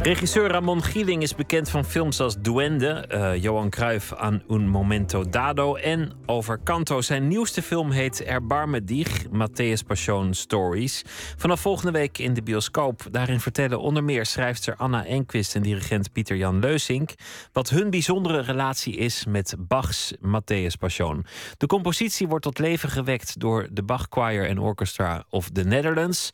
Regisseur 0.05 0.51
Ramon 0.51 0.83
Gieling 0.83 1.21
is 1.21 1.35
bekend 1.35 1.69
van 1.69 1.85
films 1.85 2.19
als 2.19 2.35
Duende, 2.39 2.89
eh, 2.89 3.43
Johan 3.43 3.69
Cruijff 3.69 4.13
aan 4.13 4.43
Un 4.49 4.67
Momento 4.67 5.29
Dado 5.29 5.75
en 5.75 6.11
over 6.25 6.59
Canto. 6.63 7.01
Zijn 7.01 7.27
nieuwste 7.27 7.61
film 7.61 7.91
heet 7.91 8.23
Erbarme 8.23 8.83
dich, 8.83 9.25
Matthäus 9.27 9.85
Passion 9.87 10.33
Stories. 10.33 11.03
Vanaf 11.37 11.59
volgende 11.59 11.91
week 11.91 12.17
in 12.17 12.33
de 12.33 12.43
bioscoop. 12.43 13.07
Daarin 13.11 13.39
vertellen 13.39 13.79
onder 13.79 14.03
meer 14.03 14.25
schrijfster 14.25 14.75
Anna 14.75 15.05
Enquist 15.05 15.55
en 15.55 15.61
dirigent 15.61 16.11
Pieter 16.11 16.35
Jan 16.35 16.59
Leusink 16.59 17.13
wat 17.51 17.69
hun 17.69 17.89
bijzondere 17.89 18.39
relatie 18.39 18.95
is 18.95 19.25
met 19.27 19.55
Bach's 19.59 20.13
Matthäus 20.21 20.77
Passion. 20.79 21.25
De 21.57 21.67
compositie 21.67 22.27
wordt 22.27 22.43
tot 22.43 22.59
leven 22.59 22.89
gewekt 22.89 23.39
door 23.39 23.67
de 23.71 23.83
Bach 23.83 24.07
Choir 24.09 24.47
en 24.47 24.59
Orchestra 24.59 25.23
of 25.29 25.49
the 25.49 25.63
Netherlands 25.63 26.31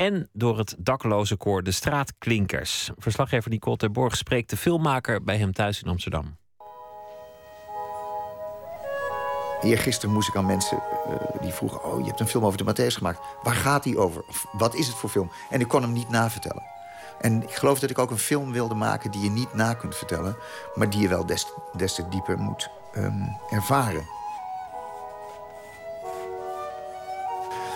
en 0.00 0.28
door 0.32 0.58
het 0.58 0.74
dakloze 0.78 1.36
koor 1.36 1.62
De 1.62 1.70
Straatklinkers. 1.70 2.90
Verslaggever 2.98 3.50
Nicole 3.50 3.76
Terborg 3.76 4.16
spreekt 4.16 4.50
de 4.50 4.56
filmmaker 4.56 5.22
bij 5.24 5.36
hem 5.36 5.52
thuis 5.52 5.82
in 5.82 5.88
Amsterdam. 5.88 6.36
Eergisteren 9.62 10.14
moest 10.14 10.28
ik 10.28 10.36
aan 10.36 10.46
mensen 10.46 10.76
eh, 10.78 11.40
die 11.40 11.52
vroegen... 11.52 11.84
oh, 11.84 11.98
je 11.98 12.06
hebt 12.06 12.20
een 12.20 12.26
film 12.26 12.44
over 12.44 12.64
de 12.64 12.72
Matthäus 12.72 12.96
gemaakt. 12.96 13.20
Waar 13.42 13.54
gaat 13.54 13.82
die 13.82 13.98
over? 13.98 14.22
Of 14.28 14.46
wat 14.52 14.74
is 14.74 14.86
het 14.86 14.96
voor 14.96 15.10
film? 15.10 15.30
En 15.50 15.60
ik 15.60 15.68
kon 15.68 15.82
hem 15.82 15.92
niet 15.92 16.08
navertellen. 16.08 16.62
En 17.20 17.42
ik 17.42 17.54
geloof 17.54 17.78
dat 17.78 17.90
ik 17.90 17.98
ook 17.98 18.10
een 18.10 18.18
film 18.18 18.52
wilde 18.52 18.74
maken 18.74 19.10
die 19.10 19.22
je 19.22 19.30
niet 19.30 19.54
na 19.54 19.74
kunt 19.74 19.96
vertellen... 19.96 20.36
maar 20.74 20.90
die 20.90 21.00
je 21.00 21.08
wel 21.08 21.26
des, 21.26 21.46
des 21.76 21.94
te 21.94 22.08
dieper 22.08 22.38
moet 22.38 22.70
ehm, 22.92 23.26
ervaren. 23.50 24.19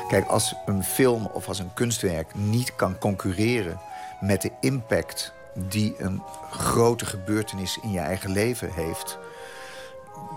Kijk, 0.08 0.26
als 0.26 0.54
een 0.66 0.84
film 0.84 1.26
of 1.26 1.48
als 1.48 1.58
een 1.58 1.74
kunstwerk 1.74 2.34
niet 2.34 2.76
kan 2.76 2.98
concurreren 2.98 3.80
met 4.20 4.42
de 4.42 4.50
impact 4.60 5.32
die 5.54 5.94
een 5.98 6.22
grote 6.50 7.06
gebeurtenis 7.06 7.78
in 7.82 7.90
je 7.90 7.98
eigen 7.98 8.30
leven 8.30 8.72
heeft, 8.72 9.18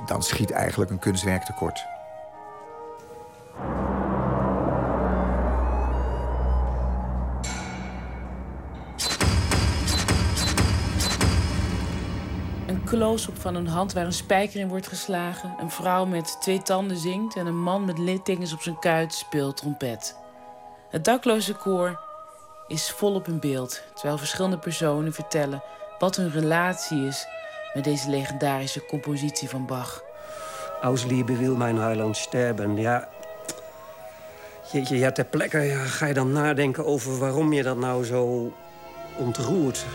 dan 0.05 0.23
schiet 0.23 0.51
eigenlijk 0.51 0.91
een 0.91 0.99
kunstwerk 0.99 1.43
tekort. 1.43 1.85
Close-up 12.87 13.41
van 13.41 13.55
een 13.55 13.67
hand 13.67 13.93
waar 13.93 14.05
een 14.05 14.13
spijker 14.13 14.59
in 14.59 14.67
wordt 14.67 14.87
geslagen. 14.87 15.55
Een 15.59 15.71
vrouw 15.71 16.05
met 16.05 16.37
twee 16.41 16.61
tanden 16.61 16.97
zingt 16.97 17.35
en 17.35 17.45
een 17.45 17.61
man 17.61 17.85
met 17.85 17.97
littekens 17.97 18.53
op 18.53 18.61
zijn 18.61 18.79
kuit 18.79 19.13
speelt 19.13 19.57
trompet. 19.57 20.15
Het 20.89 21.05
dakloze 21.05 21.53
koor 21.53 21.99
is 22.67 22.91
volop 22.91 23.27
in 23.27 23.39
beeld, 23.39 23.83
terwijl 23.93 24.17
verschillende 24.17 24.57
personen 24.57 25.13
vertellen 25.13 25.63
wat 25.99 26.15
hun 26.15 26.31
relatie 26.31 27.05
is 27.05 27.27
met 27.73 27.83
deze 27.83 28.09
legendarische 28.09 28.85
compositie 28.85 29.49
van 29.49 29.65
Bach. 29.65 30.03
Ausliebe 30.81 31.37
wil 31.37 31.55
mijn 31.55 31.77
Heiland 31.77 32.17
sterben. 32.17 32.77
Ja, 32.77 33.09
jeetje, 34.71 34.97
ja, 34.97 35.11
ter 35.11 35.25
plekke 35.25 35.59
ja, 35.59 35.83
ga 35.83 36.05
je 36.05 36.13
dan 36.13 36.31
nadenken 36.31 36.85
over 36.85 37.17
waarom 37.17 37.53
je 37.53 37.63
dat 37.63 37.77
nou 37.77 38.05
zo 38.05 38.51
ontroert. 39.17 39.85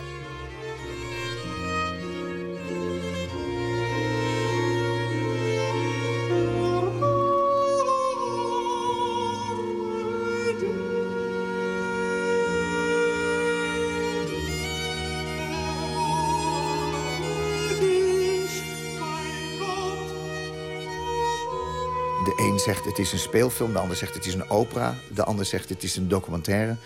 De 22.25 22.33
een 22.37 22.59
zegt 22.59 22.85
het 22.85 22.99
is 22.99 23.13
een 23.13 23.19
speelfilm, 23.19 23.73
de 23.73 23.79
ander 23.79 23.97
zegt 23.97 24.15
het 24.15 24.27
is 24.27 24.35
een 24.35 24.51
opera... 24.51 24.95
de 25.15 25.25
ander 25.25 25.45
zegt 25.45 25.69
het 25.69 25.83
is 25.83 25.97
een 25.97 26.09
documentaire. 26.09 26.77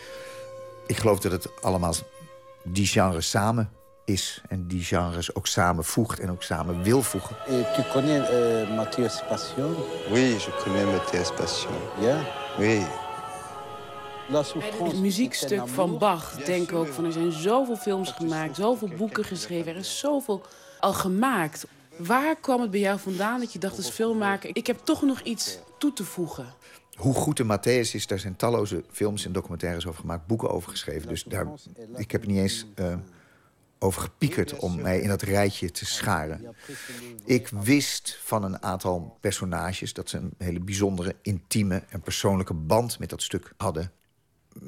Ik 0.86 0.96
geloof 0.96 1.18
dat 1.18 1.32
het 1.32 1.62
allemaal 1.62 1.94
die 2.62 2.86
genres 2.86 3.30
samen 3.30 3.70
is... 4.04 4.42
en 4.48 4.66
die 4.66 4.82
genres 4.82 5.34
ook 5.34 5.46
samen 5.46 5.84
voegt 5.84 6.20
en 6.20 6.30
ook 6.30 6.42
samen 6.42 6.82
wil 6.82 7.02
voegen. 7.02 7.36
tu 7.46 7.82
connais 7.92 8.28
euh, 8.28 8.76
Mathias 8.76 9.22
Passion 9.28 9.76
Oui, 10.10 10.28
je 10.28 10.62
connais 10.64 10.84
Mathias 10.84 11.32
Passion. 11.32 11.74
Ja? 12.00 12.24
Oui. 12.58 12.86
Het 14.28 15.00
muziekstuk 15.00 15.68
van 15.68 15.98
Bach 15.98 16.32
denk 16.32 16.70
ik 16.70 16.76
ook 16.76 16.88
van 16.88 17.04
er 17.04 17.12
zijn 17.12 17.32
zoveel 17.32 17.76
films 17.76 18.10
gemaakt, 18.10 18.56
zoveel 18.56 18.88
boeken 18.96 19.24
geschreven, 19.24 19.72
er 19.72 19.78
is 19.78 19.98
zoveel 19.98 20.42
al 20.80 20.92
gemaakt. 20.92 21.66
Waar 21.98 22.36
kwam 22.40 22.60
het 22.60 22.70
bij 22.70 22.81
jou 22.81 22.98
vandaan 22.98 23.40
dat 23.40 23.52
je 23.52 23.59
dacht 23.59 23.77
als 23.77 23.90
filmmaker, 23.90 24.56
ik 24.56 24.66
heb 24.66 24.78
toch 24.85 25.02
nog 25.02 25.20
iets 25.20 25.59
toe 25.78 25.93
te 25.93 26.05
voegen? 26.05 26.55
Hoe 26.94 27.14
goed 27.14 27.36
de 27.36 27.44
Matthäus 27.44 27.94
is, 27.94 28.06
daar 28.06 28.18
zijn 28.18 28.36
talloze 28.36 28.85
films 28.90 29.24
en 29.24 29.32
documentaires 29.32 29.86
over 29.86 30.01
gemaakt, 30.01 30.27
boeken 30.27 30.51
over 30.51 30.70
geschreven. 30.70 31.09
Dus 31.09 31.24
daar, 31.24 31.47
ik 31.97 32.10
heb 32.10 32.27
niet 32.27 32.39
eens 32.39 32.66
eh, 32.74 32.94
over 33.78 34.02
gepiekerd 34.02 34.59
om 34.59 34.81
mij 34.81 35.01
in 35.01 35.09
dat 35.09 35.23
rijtje 35.23 35.70
te 35.70 35.86
scharen. 35.86 36.55
Ik 37.24 37.48
wist 37.48 38.18
van 38.23 38.44
een 38.44 38.62
aantal 38.62 39.18
personages 39.20 39.93
dat 39.93 40.09
ze 40.09 40.16
een 40.16 40.35
hele 40.39 40.60
bijzondere, 40.60 41.16
intieme 41.23 41.82
en 41.89 42.01
persoonlijke 42.01 42.55
band 42.55 42.98
met 42.98 43.10
dat 43.10 43.23
stuk 43.23 43.52
hadden. 43.56 43.93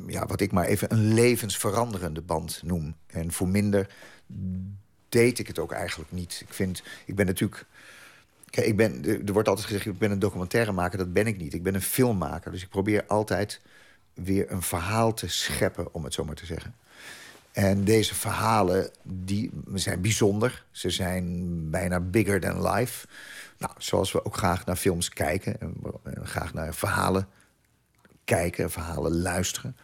Ja, 0.07 0.27
wat 0.27 0.41
ik 0.41 0.53
maar 0.53 0.65
even 0.65 0.93
een 0.93 1.15
levensveranderende 1.15 2.23
band 2.23 2.63
noem. 2.65 2.97
En 3.07 3.33
voor 3.33 3.49
minder 3.49 3.91
deed 5.09 5.39
ik 5.39 5.47
het 5.47 5.59
ook 5.59 5.72
eigenlijk 5.72 6.12
niet. 6.12 6.43
Ik 6.48 6.55
vind, 6.55 6.82
ik 7.05 7.14
ben 7.14 7.26
natuurlijk... 7.26 7.66
Kijk, 8.51 8.66
ik 8.66 8.76
ben, 8.76 9.05
er 9.26 9.32
wordt 9.32 9.48
altijd 9.48 9.66
gezegd, 9.66 9.86
ik 9.86 9.98
ben 9.98 10.10
een 10.10 10.18
documentairemaker. 10.18 10.98
Dat 10.98 11.12
ben 11.12 11.26
ik 11.26 11.39
niet. 11.39 11.55
Ik 11.55 11.62
ben 11.62 11.74
een 11.74 11.82
filmmaker. 11.82 12.51
Dus 12.51 12.62
ik 12.62 12.68
probeer 12.68 13.05
altijd 13.06 13.60
weer 14.14 14.51
een 14.51 14.62
verhaal 14.62 15.14
te 15.14 15.28
scheppen, 15.28 15.94
om 15.94 16.05
het 16.05 16.14
zo 16.14 16.24
maar 16.24 16.35
te 16.35 16.47
zeggen. 16.47 16.74
En 17.52 17.85
deze 17.85 18.14
verhalen 18.14 18.90
die 19.02 19.51
zijn 19.74 20.01
bijzonder. 20.01 20.64
Ze 20.70 20.90
zijn 20.90 21.70
bijna 21.70 22.01
bigger 22.01 22.40
than 22.40 22.68
life. 22.70 23.06
Nou, 23.59 23.72
zoals 23.78 24.12
we 24.12 24.24
ook 24.24 24.36
graag 24.36 24.66
naar 24.66 24.76
films 24.76 25.09
kijken. 25.09 25.60
En 25.60 25.76
graag 26.26 26.55
naar 26.55 26.74
verhalen 26.74 27.28
kijken, 28.24 28.70
verhalen 28.70 29.20
luisteren. 29.20 29.76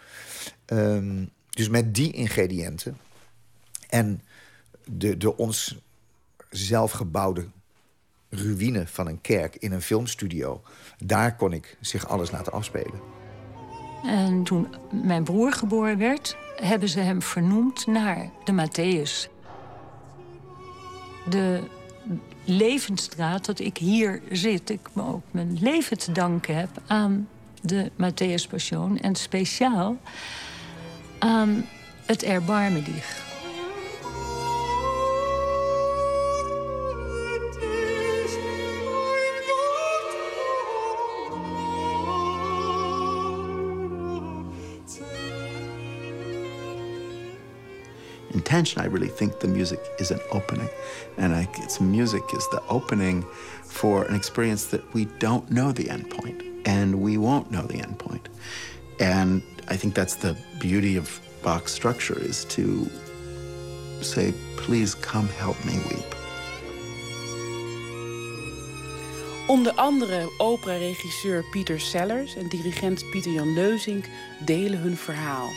Ehm, 0.64 1.24
dus 1.50 1.68
met 1.68 1.94
die 1.94 2.12
ingrediënten... 2.12 2.98
en 3.88 4.22
de, 4.84 5.16
de 5.16 5.36
ons 5.36 5.76
zelfgebouwde 6.50 7.46
ruïne 8.28 8.86
van 8.86 9.06
een 9.06 9.20
kerk 9.20 9.56
in 9.56 9.72
een 9.72 9.82
filmstudio... 9.82 10.62
daar 11.04 11.36
kon 11.36 11.52
ik 11.52 11.76
zich 11.80 12.08
alles 12.08 12.30
laten 12.30 12.52
afspelen. 12.52 13.00
En 14.04 14.44
toen 14.44 14.74
mijn 15.02 15.24
broer 15.24 15.52
geboren 15.52 15.98
werd, 15.98 16.36
hebben 16.56 16.88
ze 16.88 17.00
hem 17.00 17.22
vernoemd 17.22 17.86
naar 17.86 18.30
de 18.44 18.52
Matthäus. 18.52 19.32
De 21.28 21.62
levensstraat 22.44 23.44
dat 23.44 23.58
ik 23.58 23.76
hier 23.76 24.22
zit, 24.30 24.70
ik 24.70 24.88
me 24.92 25.02
ook 25.02 25.22
mijn 25.30 25.58
leven 25.60 25.98
te 25.98 26.12
danken 26.12 26.56
heb 26.56 26.70
aan 26.86 27.28
de 27.60 27.90
Matthäus 27.92 28.48
Passion 28.48 28.98
en 28.98 29.14
speciaal 29.14 29.96
aan 31.18 31.66
het 32.06 32.22
Erbarme 32.22 32.82
dich. 32.82 33.23
Intention. 48.54 48.82
I 48.82 48.86
really 48.86 49.08
think 49.08 49.40
the 49.40 49.48
music 49.48 49.80
is 49.98 50.10
an 50.12 50.20
opening, 50.30 50.68
and 51.18 51.34
I, 51.34 51.48
it's 51.58 51.80
music 51.80 52.22
is 52.34 52.48
the 52.50 52.62
opening 52.68 53.24
for 53.64 54.04
an 54.04 54.14
experience 54.14 54.66
that 54.66 54.82
we 54.94 55.06
don't 55.18 55.50
know 55.50 55.72
the 55.72 55.90
end 55.90 56.08
point, 56.08 56.42
and 56.64 56.94
we 56.94 57.18
won't 57.18 57.50
know 57.50 57.62
the 57.66 57.80
end 57.80 57.98
point. 57.98 58.28
And 59.00 59.42
I 59.68 59.76
think 59.76 59.94
that's 59.94 60.16
the 60.16 60.36
beauty 60.60 60.96
of 60.96 61.20
Bach's 61.42 61.72
structure 61.72 62.18
is 62.20 62.44
to 62.44 62.88
say, 64.00 64.32
"Please 64.56 64.94
come 64.94 65.28
help 65.38 65.56
me 65.64 65.72
weep." 65.90 66.14
Onder 69.46 69.72
andere 69.74 70.28
opera-regisseur 70.38 71.44
Pieter 71.50 71.80
Sellers 71.80 72.36
en 72.36 72.48
dirigent 72.48 73.10
Pieter 73.10 73.32
Jan 73.32 73.54
Leuzink 73.54 74.04
delen 74.44 74.78
hun 74.78 74.96
verhaal. 74.96 75.50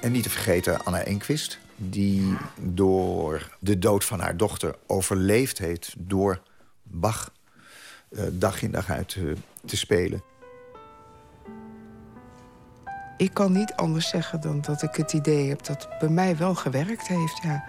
En 0.00 0.12
niet 0.12 0.22
te 0.22 0.30
vergeten 0.30 0.84
Anna 0.84 1.04
Enquist, 1.04 1.58
die 1.90 2.36
door 2.60 3.56
de 3.58 3.78
dood 3.78 4.04
van 4.04 4.20
haar 4.20 4.36
dochter 4.36 4.76
overleefd 4.86 5.58
heeft... 5.58 5.94
door 5.98 6.40
Bach 6.82 7.32
eh, 8.08 8.24
dag 8.32 8.62
in 8.62 8.70
dag 8.70 8.90
uit 8.90 9.16
eh, 9.18 9.24
te 9.64 9.76
spelen. 9.76 10.22
ik 13.16 13.34
kan 13.34 13.52
niet 13.52 13.72
anders 13.74 14.08
zeggen 14.08 14.40
dan 14.40 14.60
dat 14.60 14.82
ik 14.82 14.94
het 14.94 15.12
idee 15.12 15.48
heb 15.48 15.62
dat 15.62 15.88
het 15.88 15.98
bij 15.98 16.08
mij 16.08 16.36
wel 16.36 16.54
gewerkt 16.54 17.08
heeft. 17.08 17.42
Ja. 17.42 17.64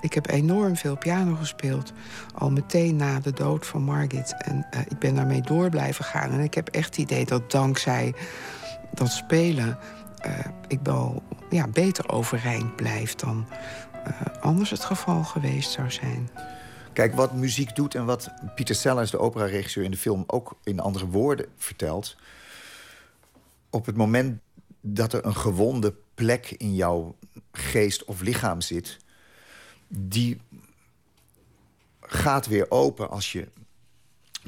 Ik 0.00 0.14
heb 0.14 0.30
enorm 0.30 0.76
veel 0.76 0.96
piano 0.96 1.34
gespeeld, 1.34 1.92
al 2.34 2.50
meteen 2.50 2.96
na 2.96 3.20
de 3.20 3.32
dood 3.32 3.66
van 3.66 3.82
Margit. 3.82 4.34
En 4.38 4.66
eh, 4.70 4.80
ik 4.80 4.98
ben 4.98 5.14
daarmee 5.14 5.40
door 5.40 5.68
blijven 5.68 6.04
gaan. 6.04 6.30
En 6.30 6.40
ik 6.40 6.54
heb 6.54 6.68
echt 6.68 6.86
het 6.86 6.96
idee 6.96 7.24
dat 7.24 7.50
dankzij 7.50 8.14
dat 8.94 9.10
spelen... 9.10 9.78
ik 10.68 10.78
wel 10.82 11.22
ja, 11.50 11.68
beter 11.68 12.08
overeind 12.08 12.76
blijf 12.76 13.14
dan 13.14 13.46
eh, 14.04 14.20
anders 14.40 14.70
het 14.70 14.84
geval 14.84 15.24
geweest 15.24 15.70
zou 15.70 15.90
zijn. 15.90 16.30
Kijk, 16.92 17.14
wat 17.14 17.34
muziek 17.34 17.74
doet 17.74 17.94
en 17.94 18.04
wat 18.04 18.30
Pieter 18.54 18.74
Sellers, 18.74 19.10
de 19.10 19.18
operaregisseur 19.18 19.84
in 19.84 19.90
de 19.90 19.96
film... 19.96 20.24
ook 20.26 20.58
in 20.64 20.80
andere 20.80 21.06
woorden 21.06 21.46
vertelt... 21.56 22.16
op 23.70 23.86
het 23.86 23.96
moment 23.96 24.40
dat 24.80 25.12
er 25.12 25.24
een 25.24 25.36
gewonde 25.36 25.94
plek 26.14 26.50
in 26.50 26.74
jouw 26.74 27.16
geest 27.52 28.04
of 28.04 28.20
lichaam 28.20 28.60
zit... 28.60 28.96
die 29.88 30.40
gaat 32.00 32.46
weer 32.46 32.70
open 32.70 33.10
als 33.10 33.32
je 33.32 33.48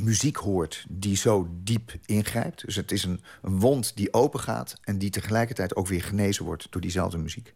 muziek 0.03 0.37
hoort 0.37 0.85
die 0.89 1.17
zo 1.17 1.49
diep 1.51 1.93
ingrijpt. 2.07 2.65
Dus 2.65 2.77
het 2.77 2.93
is 2.93 3.05
een, 3.05 3.21
een 3.43 3.61
wond 3.61 3.97
die 3.97 4.13
open 4.13 4.41
gaat... 4.41 4.77
en 4.85 4.99
die 4.99 5.11
tegelijkertijd 5.11 5.77
ook 5.77 5.87
weer 5.87 6.03
genezen 6.03 6.45
wordt 6.45 6.67
door 6.71 6.81
diezelfde 6.81 7.19
muziek. 7.19 7.53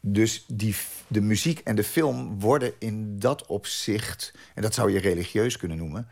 Dus 0.00 0.44
die, 0.48 0.76
de 1.06 1.20
muziek 1.20 1.58
en 1.58 1.76
de 1.76 1.84
film 1.84 2.40
worden 2.40 2.72
in 2.78 3.18
dat 3.18 3.46
opzicht... 3.46 4.34
en 4.54 4.62
dat 4.62 4.74
zou 4.74 4.92
je 4.92 4.98
religieus 4.98 5.56
kunnen 5.56 5.76
noemen... 5.76 6.08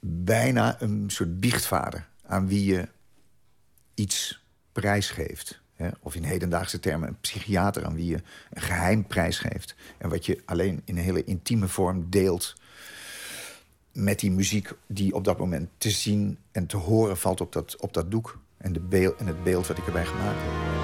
bijna 0.00 0.82
een 0.82 1.10
soort 1.10 1.40
biechtvader 1.40 2.08
aan 2.22 2.48
wie 2.48 2.64
je 2.64 2.88
iets 3.94 4.44
prijsgeeft. 4.72 5.60
Of 6.00 6.14
in 6.14 6.22
hedendaagse 6.22 6.80
termen 6.80 7.08
een 7.08 7.20
psychiater 7.20 7.84
aan 7.84 7.94
wie 7.94 8.06
je 8.06 8.22
een 8.50 8.62
geheim 8.62 9.06
prijsgeeft. 9.06 9.74
En 9.98 10.08
wat 10.08 10.26
je 10.26 10.42
alleen 10.44 10.82
in 10.84 10.96
een 10.96 11.02
hele 11.02 11.24
intieme 11.24 11.68
vorm 11.68 12.10
deelt 12.10 12.54
met 13.92 14.20
die 14.20 14.30
muziek 14.30 14.72
die 14.86 15.14
op 15.14 15.24
dat 15.24 15.38
moment 15.38 15.68
te 15.78 15.90
zien 15.90 16.38
en 16.52 16.66
te 16.66 16.76
horen 16.76 17.16
valt 17.16 17.40
op 17.40 17.52
dat, 17.52 17.76
op 17.76 17.92
dat 17.92 18.10
doek. 18.10 18.38
En, 18.56 18.72
de 18.72 18.80
beeld, 18.80 19.16
en 19.16 19.26
het 19.26 19.44
beeld 19.44 19.66
wat 19.66 19.78
ik 19.78 19.86
erbij 19.86 20.04
gemaakt 20.04 20.38
heb. 20.40 20.82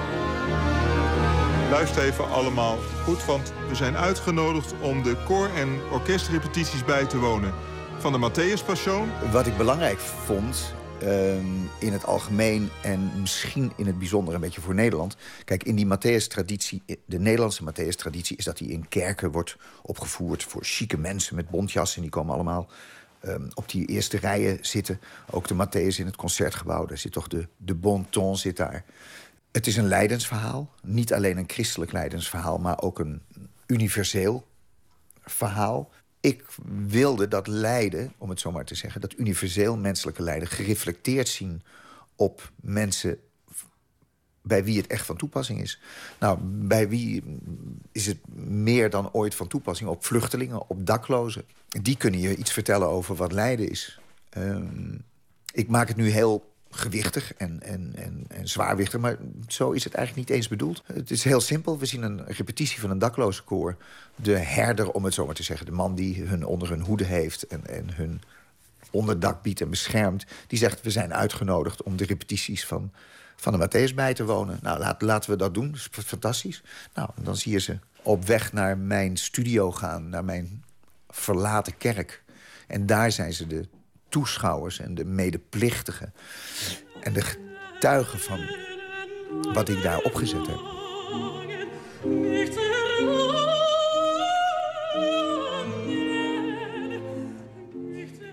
Luister 1.69 2.03
even 2.03 2.29
allemaal 2.29 2.77
goed, 2.77 3.25
want 3.25 3.53
we 3.69 3.75
zijn 3.75 3.97
uitgenodigd 3.97 4.73
om 4.81 5.03
de 5.03 5.15
koor- 5.25 5.55
en 5.55 5.79
orkestrepetities 5.91 6.85
bij 6.85 7.05
te 7.05 7.17
wonen. 7.17 7.53
Van 7.97 8.11
de 8.11 8.29
Matthäus 8.29 8.65
Passion. 8.65 9.09
Wat 9.31 9.47
ik 9.47 9.57
belangrijk 9.57 9.99
vond 9.99 10.73
ehm, 11.01 11.45
in 11.79 11.93
het 11.93 12.05
algemeen 12.05 12.69
en 12.83 13.11
misschien 13.19 13.71
in 13.75 13.85
het 13.85 13.97
bijzonder 13.97 14.33
een 14.33 14.41
beetje 14.41 14.61
voor 14.61 14.73
Nederland. 14.73 15.15
Kijk, 15.45 15.63
in 15.63 15.75
die 15.75 15.87
Matthäus-traditie, 15.87 16.81
de 17.05 17.19
Nederlandse 17.19 17.63
Matthäus-traditie... 17.63 18.37
is 18.37 18.45
dat 18.45 18.57
die 18.57 18.71
in 18.71 18.87
kerken 18.87 19.31
wordt 19.31 19.57
opgevoerd 19.81 20.43
voor 20.43 20.63
chique 20.63 20.97
mensen 20.97 21.35
met 21.35 21.49
bontjassen. 21.49 22.01
Die 22.01 22.11
komen 22.11 22.33
allemaal 22.33 22.69
ehm, 23.19 23.47
op 23.53 23.69
die 23.69 23.85
eerste 23.85 24.17
rijen 24.17 24.57
zitten. 24.61 24.99
Ook 25.29 25.47
de 25.47 25.53
Matthäus 25.53 25.95
in 25.99 26.05
het 26.05 26.15
Concertgebouw, 26.15 26.85
daar 26.85 26.97
zit 26.97 27.11
toch 27.11 27.27
de, 27.27 27.47
de 27.57 27.75
bon 27.75 28.09
ton 28.09 28.37
zit 28.37 28.57
daar. 28.57 28.83
Het 29.51 29.67
is 29.67 29.77
een 29.77 29.87
lijdensverhaal. 29.87 30.69
Niet 30.81 31.13
alleen 31.13 31.37
een 31.37 31.49
christelijk 31.49 31.91
lijdensverhaal, 31.91 32.57
maar 32.57 32.81
ook 32.81 32.99
een 32.99 33.21
universeel 33.67 34.47
verhaal. 35.23 35.89
Ik 36.19 36.45
wilde 36.87 37.27
dat 37.27 37.47
lijden, 37.47 38.13
om 38.17 38.29
het 38.29 38.39
zo 38.39 38.51
maar 38.51 38.65
te 38.65 38.75
zeggen... 38.75 39.01
dat 39.01 39.17
universeel 39.17 39.77
menselijke 39.77 40.23
lijden 40.23 40.47
gereflecteerd 40.47 41.27
zien 41.27 41.63
op 42.15 42.51
mensen 42.55 43.19
bij 44.41 44.63
wie 44.63 44.77
het 44.77 44.87
echt 44.87 45.05
van 45.05 45.17
toepassing 45.17 45.61
is. 45.61 45.79
Nou, 46.19 46.37
bij 46.41 46.89
wie 46.89 47.23
is 47.91 48.05
het 48.05 48.17
meer 48.45 48.89
dan 48.89 49.11
ooit 49.11 49.35
van 49.35 49.47
toepassing? 49.47 49.89
Op 49.89 50.05
vluchtelingen, 50.05 50.69
op 50.69 50.85
daklozen. 50.85 51.43
Die 51.67 51.97
kunnen 51.97 52.19
je 52.19 52.35
iets 52.35 52.51
vertellen 52.51 52.87
over 52.87 53.15
wat 53.15 53.31
lijden 53.31 53.69
is. 53.69 53.99
Ehm, 54.29 54.95
ik 55.53 55.67
maak 55.67 55.87
het 55.87 55.97
nu 55.97 56.09
heel 56.09 56.47
gewichtig 56.71 57.33
en, 57.33 57.61
en, 57.61 57.91
en, 57.95 58.25
en 58.27 58.47
zwaarwichtig. 58.47 58.99
Maar 58.99 59.17
zo 59.47 59.71
is 59.71 59.83
het 59.83 59.93
eigenlijk 59.93 60.27
niet 60.27 60.37
eens 60.37 60.47
bedoeld. 60.47 60.83
Het 60.85 61.11
is 61.11 61.23
heel 61.23 61.41
simpel. 61.41 61.79
We 61.79 61.85
zien 61.85 62.03
een 62.03 62.25
repetitie 62.25 62.79
van 62.79 62.89
een 62.89 62.99
dakloze 62.99 63.43
koor. 63.43 63.77
De 64.15 64.37
herder, 64.37 64.91
om 64.91 65.05
het 65.05 65.13
zo 65.13 65.25
maar 65.25 65.35
te 65.35 65.43
zeggen. 65.43 65.65
De 65.65 65.71
man 65.71 65.95
die 65.95 66.23
hun 66.23 66.45
onder 66.45 66.69
hun 66.69 66.81
hoede 66.81 67.05
heeft 67.05 67.47
en, 67.47 67.67
en 67.67 67.93
hun 67.93 68.21
onderdak 68.91 69.41
biedt 69.41 69.61
en 69.61 69.69
beschermt. 69.69 70.25
Die 70.47 70.59
zegt, 70.59 70.81
we 70.81 70.91
zijn 70.91 71.13
uitgenodigd 71.13 71.83
om 71.83 71.97
de 71.97 72.05
repetities 72.05 72.65
van, 72.65 72.91
van 73.39 73.59
de 73.59 73.67
Matthäus 73.67 73.93
bij 73.93 74.13
te 74.13 74.25
wonen. 74.25 74.59
Nou, 74.61 74.95
laten 74.99 75.31
we 75.31 75.37
dat 75.37 75.53
doen. 75.53 75.67
Dat 75.67 75.75
is 75.75 75.89
fantastisch. 76.05 76.63
Nou, 76.93 77.09
dan 77.21 77.35
zie 77.35 77.51
je 77.51 77.59
ze 77.59 77.79
op 78.01 78.25
weg 78.25 78.53
naar 78.53 78.77
mijn 78.77 79.17
studio 79.17 79.71
gaan. 79.71 80.09
Naar 80.09 80.25
mijn 80.25 80.63
verlaten 81.09 81.77
kerk. 81.77 82.23
En 82.67 82.85
daar 82.85 83.11
zijn 83.11 83.33
ze 83.33 83.47
de 83.47 83.67
toeschouwers 84.09 84.79
en 84.79 84.95
de 84.95 85.05
medeplichtigen. 85.05 86.13
En 87.01 87.13
de 87.13 87.21
getuigen 87.21 88.19
van 88.19 88.39
wat 89.53 89.69
ik 89.69 89.81
daar 89.81 89.99
opgezet 89.99 90.47
heb. 90.47 90.78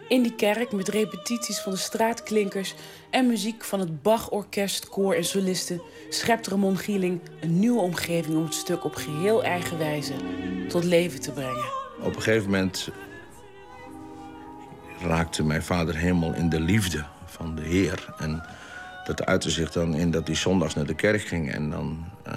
In 0.08 0.22
die 0.22 0.34
kerk 0.34 0.72
met 0.72 0.88
repetities 0.88 1.58
van 1.58 1.72
de 1.72 1.78
straatklinkers 1.78 2.74
en 3.10 3.26
muziek 3.26 3.64
van 3.64 3.80
het 3.80 4.02
Bach-orkest, 4.02 4.88
koor 4.88 5.14
en 5.14 5.24
solisten 5.24 5.82
schept 6.08 6.46
Ramon 6.46 6.78
Gieling 6.78 7.20
een 7.40 7.58
nieuwe 7.58 7.80
omgeving 7.80 8.36
om 8.36 8.44
het 8.44 8.54
stuk 8.54 8.84
op 8.84 8.94
geheel 8.94 9.44
eigen 9.44 9.78
wijze 9.78 10.12
tot 10.68 10.84
leven 10.84 11.20
te 11.20 11.32
brengen. 11.32 11.64
Op 12.00 12.16
een 12.16 12.22
gegeven 12.22 12.50
moment 12.50 12.88
raakte 14.98 15.44
mijn 15.44 15.62
vader 15.62 15.96
helemaal 15.96 16.34
in 16.34 16.48
de 16.48 16.60
liefde 16.60 17.04
van 17.24 17.54
de 17.54 17.62
Heer. 17.62 18.14
En 18.18 18.42
dat 19.04 19.26
uitte 19.26 19.50
zich 19.50 19.72
dan 19.72 19.94
in 19.94 20.10
dat 20.10 20.26
hij 20.26 20.36
zondags 20.36 20.74
naar 20.74 20.86
de 20.86 20.94
kerk 20.94 21.22
ging 21.22 21.52
en 21.52 21.70
dan 21.70 22.04
eh, 22.24 22.32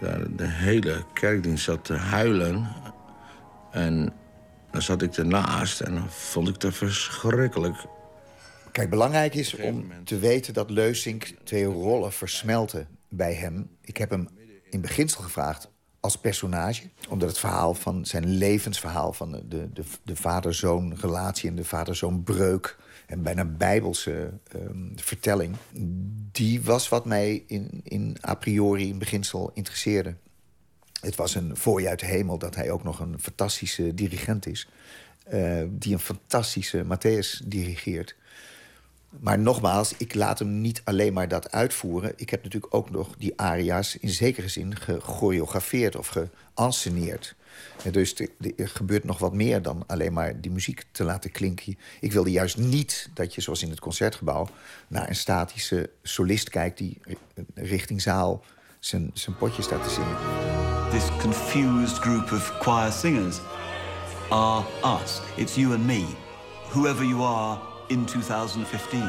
daar 0.00 0.36
de 0.36 0.48
hele 0.48 1.04
kerkdienst 1.12 1.64
zat 1.64 1.84
te 1.84 1.94
huilen. 1.94 2.68
En 3.70 4.12
dan 4.76 4.84
zat 4.84 5.02
ik 5.02 5.16
ernaast 5.16 5.80
en 5.80 5.94
dan 5.94 6.10
vond 6.10 6.48
ik 6.48 6.60
dat 6.60 6.74
verschrikkelijk. 6.74 7.76
Kijk, 8.72 8.90
belangrijk 8.90 9.34
is 9.34 9.54
om 9.54 10.04
te 10.04 10.18
weten 10.18 10.54
dat 10.54 10.70
Leusink 10.70 11.34
twee 11.44 11.64
rollen 11.64 12.12
versmelten 12.12 12.88
bij 13.08 13.34
hem. 13.34 13.70
Ik 13.80 13.96
heb 13.96 14.10
hem 14.10 14.28
in 14.70 14.80
beginsel 14.80 15.22
gevraagd 15.22 15.70
als 16.00 16.16
personage. 16.16 16.82
Omdat 17.08 17.28
het 17.28 17.38
verhaal 17.38 17.74
van 17.74 18.06
zijn 18.06 18.26
levensverhaal... 18.26 19.12
van 19.12 19.30
de, 19.32 19.72
de, 19.72 19.84
de 20.02 20.16
vader-zoon 20.16 20.94
relatie 21.00 21.48
en 21.48 21.56
de 21.56 21.64
vader-zoon 21.64 22.22
breuk... 22.22 22.76
en 23.06 23.22
bijna 23.22 23.44
bijbelse 23.44 24.32
ehm, 24.52 24.96
vertelling... 24.96 25.56
die 26.32 26.62
was 26.62 26.88
wat 26.88 27.04
mij 27.04 27.44
in, 27.46 27.80
in 27.82 28.16
a 28.28 28.34
priori 28.34 28.88
in 28.88 28.98
beginsel 28.98 29.50
interesseerde. 29.54 30.16
Het 31.06 31.16
was 31.16 31.34
een 31.34 31.56
fooi 31.56 31.86
uit 31.88 32.00
de 32.00 32.06
hemel 32.06 32.38
dat 32.38 32.54
hij 32.54 32.70
ook 32.70 32.82
nog 32.84 33.00
een 33.00 33.20
fantastische 33.20 33.94
dirigent 33.94 34.46
is... 34.46 34.68
eh, 35.24 35.62
die 35.68 35.92
een 35.92 35.98
fantastische 35.98 36.84
Matthäus 36.84 37.46
dirigeert... 37.46 38.16
Maar 39.20 39.38
nogmaals, 39.38 39.94
ik 39.96 40.14
laat 40.14 40.38
hem 40.38 40.60
niet 40.60 40.80
alleen 40.84 41.12
maar 41.12 41.28
dat 41.28 41.52
uitvoeren. 41.52 42.12
Ik 42.16 42.30
heb 42.30 42.42
natuurlijk 42.42 42.74
ook 42.74 42.90
nog 42.90 43.14
die 43.18 43.32
aria's 43.36 43.96
in 43.96 44.08
zekere 44.08 44.48
zin 44.48 44.76
gechoreografeerd 44.76 45.96
of 45.96 46.16
geanceneerd. 46.54 47.34
En 47.84 47.92
dus 47.92 48.14
er 48.56 48.68
gebeurt 48.68 49.04
nog 49.04 49.18
wat 49.18 49.32
meer 49.32 49.62
dan 49.62 49.84
alleen 49.86 50.12
maar 50.12 50.40
die 50.40 50.50
muziek 50.50 50.84
te 50.90 51.04
laten 51.04 51.30
klinken. 51.30 51.78
Ik 52.00 52.12
wilde 52.12 52.30
juist 52.30 52.56
niet 52.56 53.08
dat 53.14 53.34
je, 53.34 53.40
zoals 53.40 53.62
in 53.62 53.70
het 53.70 53.80
concertgebouw... 53.80 54.48
naar 54.88 55.08
een 55.08 55.16
statische 55.16 55.90
solist 56.02 56.48
kijkt 56.48 56.78
die 56.78 57.00
richting 57.54 58.02
zaal 58.02 58.44
zijn, 58.80 59.10
zijn 59.14 59.36
potje 59.36 59.62
staat 59.62 59.82
te 59.82 59.90
zingen. 59.90 60.75
This 60.96 61.10
confused 61.20 62.00
group 62.00 62.32
of 62.32 62.52
choir 62.60 62.90
singers 62.92 63.40
are 64.30 64.64
us. 64.82 65.20
It's 65.36 65.54
you 65.54 65.74
and 65.74 65.86
me. 65.86 66.06
Whoever 66.72 67.04
you 67.04 67.22
are 67.22 67.58
in 67.88 68.04
2015. 68.04 69.00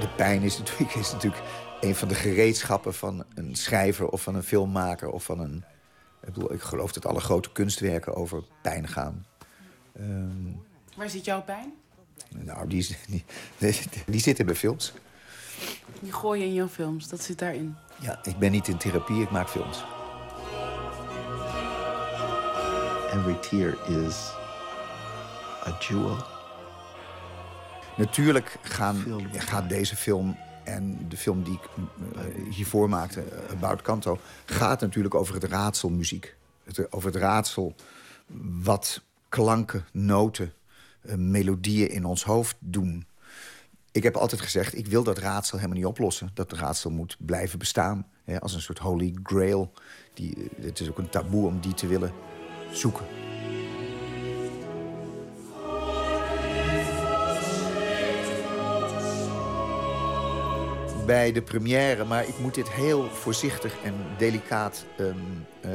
De 0.00 0.08
pijn 0.16 0.42
is 0.42 0.58
natuurlijk, 0.58 0.94
is 0.94 1.12
natuurlijk 1.12 1.42
een 1.80 1.94
van 1.94 2.08
de 2.08 2.14
gereedschappen 2.14 2.94
van 2.94 3.24
een 3.34 3.54
schrijver 3.54 4.08
of 4.08 4.22
van 4.22 4.34
een 4.34 4.42
filmmaker 4.42 5.10
of 5.10 5.24
van 5.24 5.40
een. 5.40 5.64
Ik, 6.26 6.32
bedoel, 6.32 6.52
ik 6.52 6.62
geloof 6.62 6.92
dat 6.92 7.06
alle 7.06 7.20
grote 7.20 7.52
kunstwerken 7.52 8.14
over 8.14 8.42
pijn 8.62 8.88
gaan. 8.88 9.26
Ehm, 9.96 10.52
Waar 10.96 11.10
zit 11.10 11.24
jouw 11.24 11.42
pijn? 11.42 11.72
nou, 12.28 12.68
die, 12.68 12.78
is- 12.78 12.98
die, 13.06 13.24
die, 13.58 13.74
die 14.06 14.20
zit 14.20 14.38
in 14.38 14.44
mijn 14.44 14.56
films. 14.56 14.92
Die 16.00 16.12
gooi 16.12 16.40
je 16.40 16.46
in 16.46 16.54
jouw 16.54 16.68
films, 16.68 17.08
dat 17.08 17.22
zit 17.22 17.38
daarin. 17.38 17.76
Ja, 18.00 18.18
ik 18.22 18.38
ben 18.38 18.50
niet 18.50 18.68
in 18.68 18.76
therapie, 18.76 19.22
ik 19.22 19.30
maak 19.30 19.48
films. 19.48 19.84
Every 23.12 23.34
tear 23.34 24.04
is 24.04 24.32
a 25.66 25.76
jewel. 25.80 26.16
Natuurlijk 27.96 28.58
gaan, 28.62 29.04
gaat 29.32 29.68
deze 29.68 29.96
film 29.96 30.36
en 30.68 31.08
de 31.08 31.16
film 31.16 31.42
die 31.42 31.52
ik 31.52 31.68
eh, 32.16 32.54
hiervoor 32.54 32.88
maakte, 32.88 33.20
eh, 33.20 33.50
About 33.50 33.82
Canto... 33.82 34.18
gaat 34.44 34.80
natuurlijk 34.80 35.14
over 35.14 35.34
het 35.34 35.44
raadsel 35.44 35.88
muziek. 35.88 36.36
Het, 36.64 36.92
over 36.92 37.12
het 37.12 37.20
raadsel 37.20 37.74
wat 38.62 39.02
klanken, 39.28 39.84
noten, 39.92 40.52
eh, 41.00 41.14
melodieën 41.14 41.90
in 41.90 42.04
ons 42.04 42.24
hoofd 42.24 42.56
doen. 42.58 43.06
Ik 43.92 44.02
heb 44.02 44.16
altijd 44.16 44.40
gezegd, 44.40 44.76
ik 44.76 44.86
wil 44.86 45.02
dat 45.02 45.18
raadsel 45.18 45.56
helemaal 45.56 45.78
niet 45.78 45.86
oplossen. 45.86 46.30
Dat 46.34 46.52
raadsel 46.52 46.90
moet 46.90 47.16
blijven 47.18 47.58
bestaan. 47.58 48.06
Hè, 48.24 48.40
als 48.40 48.54
een 48.54 48.60
soort 48.60 48.78
holy 48.78 49.14
grail. 49.22 49.72
Die, 50.14 50.50
het 50.60 50.80
is 50.80 50.88
ook 50.88 50.98
een 50.98 51.08
taboe 51.08 51.46
om 51.46 51.60
die 51.60 51.74
te 51.74 51.86
willen 51.86 52.12
zoeken. 52.70 53.06
bij 61.08 61.32
de 61.32 61.42
première, 61.42 62.04
maar 62.04 62.28
ik 62.28 62.38
moet 62.38 62.54
dit 62.54 62.70
heel 62.70 63.10
voorzichtig 63.10 63.74
en 63.84 63.94
delicaat 64.18 64.84
ehm, 64.96 65.16
eh, 65.60 65.70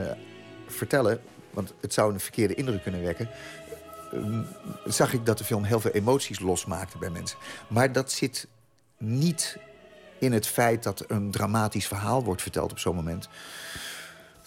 vertellen, 0.68 1.22
want 1.50 1.74
het 1.82 1.94
zou 1.94 2.14
een 2.14 2.20
verkeerde 2.20 2.54
indruk 2.54 2.84
kunnen 2.84 3.04
wekken. 3.04 3.30
Ehm, 4.14 4.42
zag 4.86 5.14
ik 5.14 5.26
dat 5.26 5.38
de 5.38 5.44
film 5.44 5.64
heel 5.64 5.80
veel 5.80 5.92
emoties 5.92 6.40
losmaakte 6.40 6.98
bij 6.98 7.10
mensen. 7.10 7.38
Maar 7.68 7.92
dat 7.92 8.12
zit 8.12 8.48
niet 8.98 9.58
in 10.20 10.32
het 10.32 10.48
feit 10.48 10.84
dat 10.84 11.04
een 11.08 11.32
dramatisch 11.32 11.88
verhaal 11.88 12.24
wordt 12.24 12.42
verteld 12.42 12.72
op 12.72 12.80
zo'n 12.80 12.96
moment. 12.96 13.30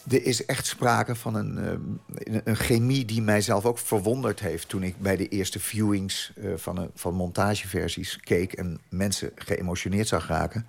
Er 0.08 0.24
is 0.24 0.44
echt 0.44 0.66
sprake 0.66 1.14
van 1.14 1.34
een, 1.34 1.80
uh, 2.26 2.40
een 2.44 2.56
chemie 2.56 3.04
die 3.04 3.22
mijzelf 3.22 3.64
ook 3.64 3.78
verwonderd 3.78 4.40
heeft... 4.40 4.68
toen 4.68 4.82
ik 4.82 4.98
bij 4.98 5.16
de 5.16 5.28
eerste 5.28 5.60
viewings 5.60 6.32
uh, 6.36 6.52
van, 6.56 6.90
van 6.94 7.14
montageversies 7.14 8.20
keek... 8.20 8.52
en 8.52 8.80
mensen 8.88 9.32
geëmotioneerd 9.34 10.08
zag 10.08 10.28
raken. 10.28 10.66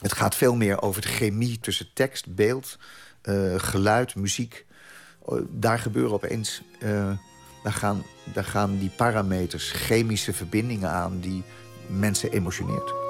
Het 0.00 0.12
gaat 0.12 0.34
veel 0.34 0.54
meer 0.54 0.82
over 0.82 1.00
de 1.00 1.08
chemie 1.08 1.60
tussen 1.60 1.88
tekst, 1.94 2.34
beeld, 2.34 2.78
geluid, 3.56 4.14
muziek. 4.14 4.66
daar 5.50 5.78
gebeuren 5.78 6.12
opeens... 6.12 6.62
daar, 7.62 7.72
gaan, 7.72 8.02
daar 8.32 8.44
gaan 8.44 8.78
die 8.78 8.90
parameters, 8.96 9.70
chemische 9.70 10.32
verbindingen 10.32 10.90
aan... 10.90 11.20
die 11.20 11.42
mensen 11.88 12.32
emotioneert. 12.32 13.07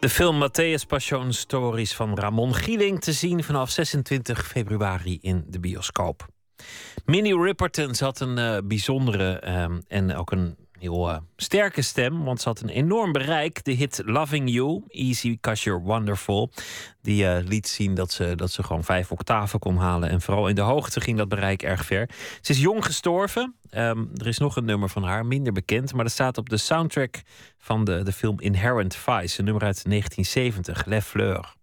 De 0.00 0.08
film 0.08 0.38
Matthäus 0.38 0.86
Passion 0.86 1.32
Stories 1.32 1.94
van 1.94 2.18
Ramon 2.18 2.54
Gieling 2.54 3.00
te 3.00 3.12
zien 3.12 3.44
vanaf 3.44 3.70
26 3.70 4.46
februari 4.46 5.18
in 5.20 5.44
de 5.46 5.60
bioscoop. 5.60 6.26
Minnie 7.04 7.42
Riperton 7.42 7.94
zat 7.94 8.20
een 8.20 8.38
uh, 8.38 8.58
bijzondere 8.64 9.42
uh, 9.44 9.66
en 9.88 10.14
ook 10.14 10.30
een 10.30 10.56
heel 10.78 11.10
uh, 11.10 11.16
sterke 11.36 11.82
stem, 11.82 12.24
want 12.24 12.40
ze 12.40 12.48
had 12.48 12.60
een 12.60 12.68
enorm 12.68 13.12
bereik. 13.12 13.64
De 13.64 13.72
hit 13.72 14.02
Loving 14.04 14.50
You, 14.50 14.82
Easy 14.88 15.30
Because 15.30 15.64
You're 15.64 15.84
Wonderful, 15.84 16.50
die 17.02 17.24
uh, 17.24 17.36
liet 17.44 17.68
zien 17.68 17.94
dat 17.94 18.12
ze, 18.12 18.34
dat 18.34 18.50
ze 18.50 18.62
gewoon 18.62 18.84
vijf 18.84 19.12
octaven 19.12 19.58
kon 19.58 19.76
halen. 19.76 20.10
En 20.10 20.20
vooral 20.20 20.48
in 20.48 20.54
de 20.54 20.60
hoogte 20.60 21.00
ging 21.00 21.18
dat 21.18 21.28
bereik 21.28 21.62
erg 21.62 21.84
ver. 21.84 22.08
Ze 22.40 22.52
is 22.52 22.60
jong 22.60 22.84
gestorven. 22.84 23.54
Um, 23.70 24.10
er 24.14 24.26
is 24.26 24.38
nog 24.38 24.56
een 24.56 24.64
nummer 24.64 24.88
van 24.88 25.02
haar, 25.02 25.26
minder 25.26 25.52
bekend, 25.52 25.92
maar 25.92 26.04
dat 26.04 26.12
staat 26.12 26.38
op 26.38 26.48
de 26.48 26.56
soundtrack 26.56 27.22
van 27.58 27.84
de, 27.84 28.02
de 28.02 28.12
film 28.12 28.40
Inherent 28.40 28.96
Vice, 28.96 29.38
een 29.38 29.44
nummer 29.44 29.64
uit 29.64 29.84
1970, 29.84 30.84
Les 30.84 31.04
Fleurs. 31.04 31.56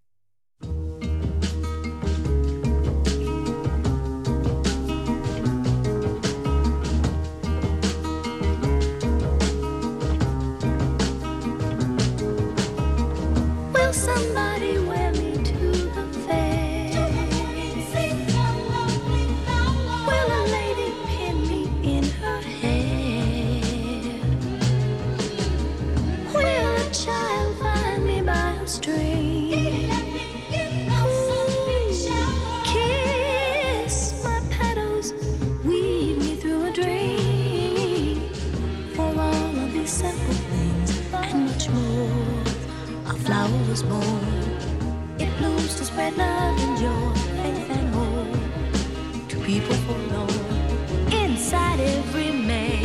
Love 46.10 46.58
and 46.60 46.78
joy, 46.78 47.12
faith 47.42 47.70
and 47.70 47.94
hope 47.94 49.28
to 49.28 49.36
people 49.40 49.74
forlorn. 49.86 51.12
Inside 51.12 51.80
every 51.80 52.32
man 52.32 52.84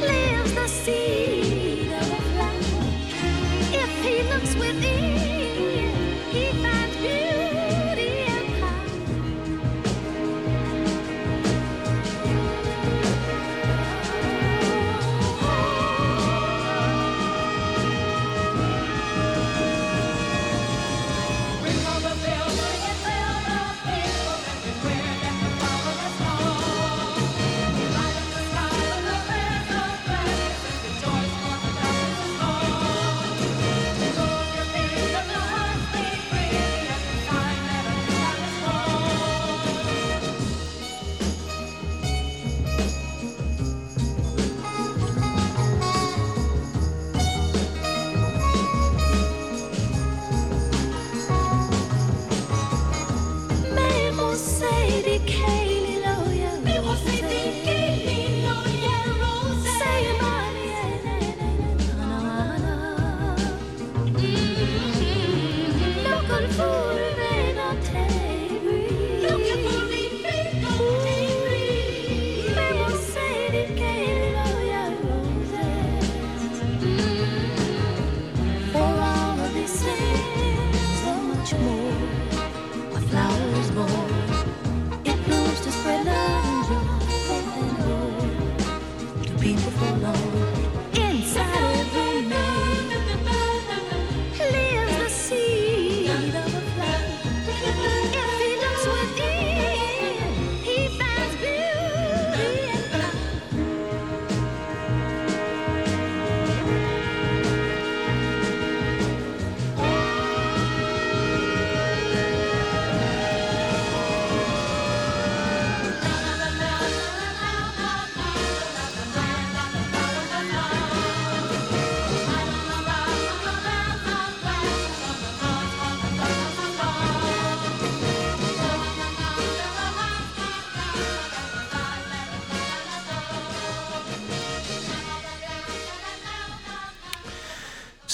lives 0.00 0.54
the 0.54 0.66
seed 0.68 1.33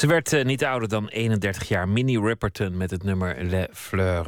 Ze 0.01 0.07
werd 0.07 0.33
eh, 0.33 0.45
niet 0.45 0.65
ouder 0.65 0.89
dan 0.89 1.09
31 1.09 1.69
jaar. 1.69 1.89
Minnie 1.89 2.21
Ripperton 2.21 2.77
met 2.77 2.91
het 2.91 3.03
nummer 3.03 3.45
Le 3.45 3.69
Fleur. 3.73 4.27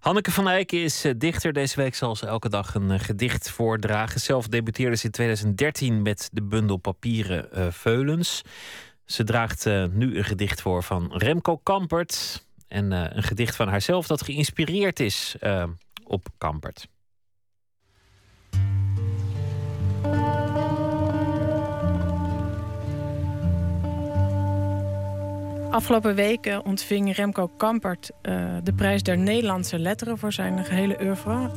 Hanneke 0.00 0.30
van 0.30 0.48
Eyck 0.48 0.72
is 0.72 1.04
eh, 1.04 1.12
dichter. 1.16 1.52
Deze 1.52 1.76
week 1.76 1.94
zal 1.94 2.16
ze 2.16 2.26
elke 2.26 2.48
dag 2.48 2.74
een 2.74 2.90
eh, 2.90 3.00
gedicht 3.00 3.50
voordragen. 3.50 4.20
Zelf 4.20 4.48
debuteerde 4.48 4.96
ze 4.96 5.04
in 5.04 5.10
2013 5.10 6.02
met 6.02 6.28
de 6.32 6.42
bundel 6.42 6.76
papieren 6.76 7.72
Veulens. 7.72 8.42
Ze 9.04 9.24
draagt 9.24 9.64
nu 9.90 10.16
een 10.16 10.24
gedicht 10.24 10.60
voor 10.60 10.82
van 10.82 11.12
Remco 11.16 11.56
Kampert. 11.56 12.46
En 12.68 12.90
een 12.90 13.22
gedicht 13.22 13.56
van 13.56 13.68
haarzelf 13.68 14.06
dat 14.06 14.22
geïnspireerd 14.22 15.00
is 15.00 15.36
op 16.04 16.26
Kampert. 16.38 16.88
Afgelopen 25.70 26.14
weken 26.14 26.64
ontving 26.64 27.14
Remco 27.14 27.48
Kampert 27.48 28.10
eh, 28.22 28.56
de 28.62 28.72
prijs 28.72 29.02
der 29.02 29.18
Nederlandse 29.18 29.78
letteren 29.78 30.18
voor 30.18 30.32
zijn 30.32 30.64
gehele 30.64 30.98
oeuvre. 31.00 31.50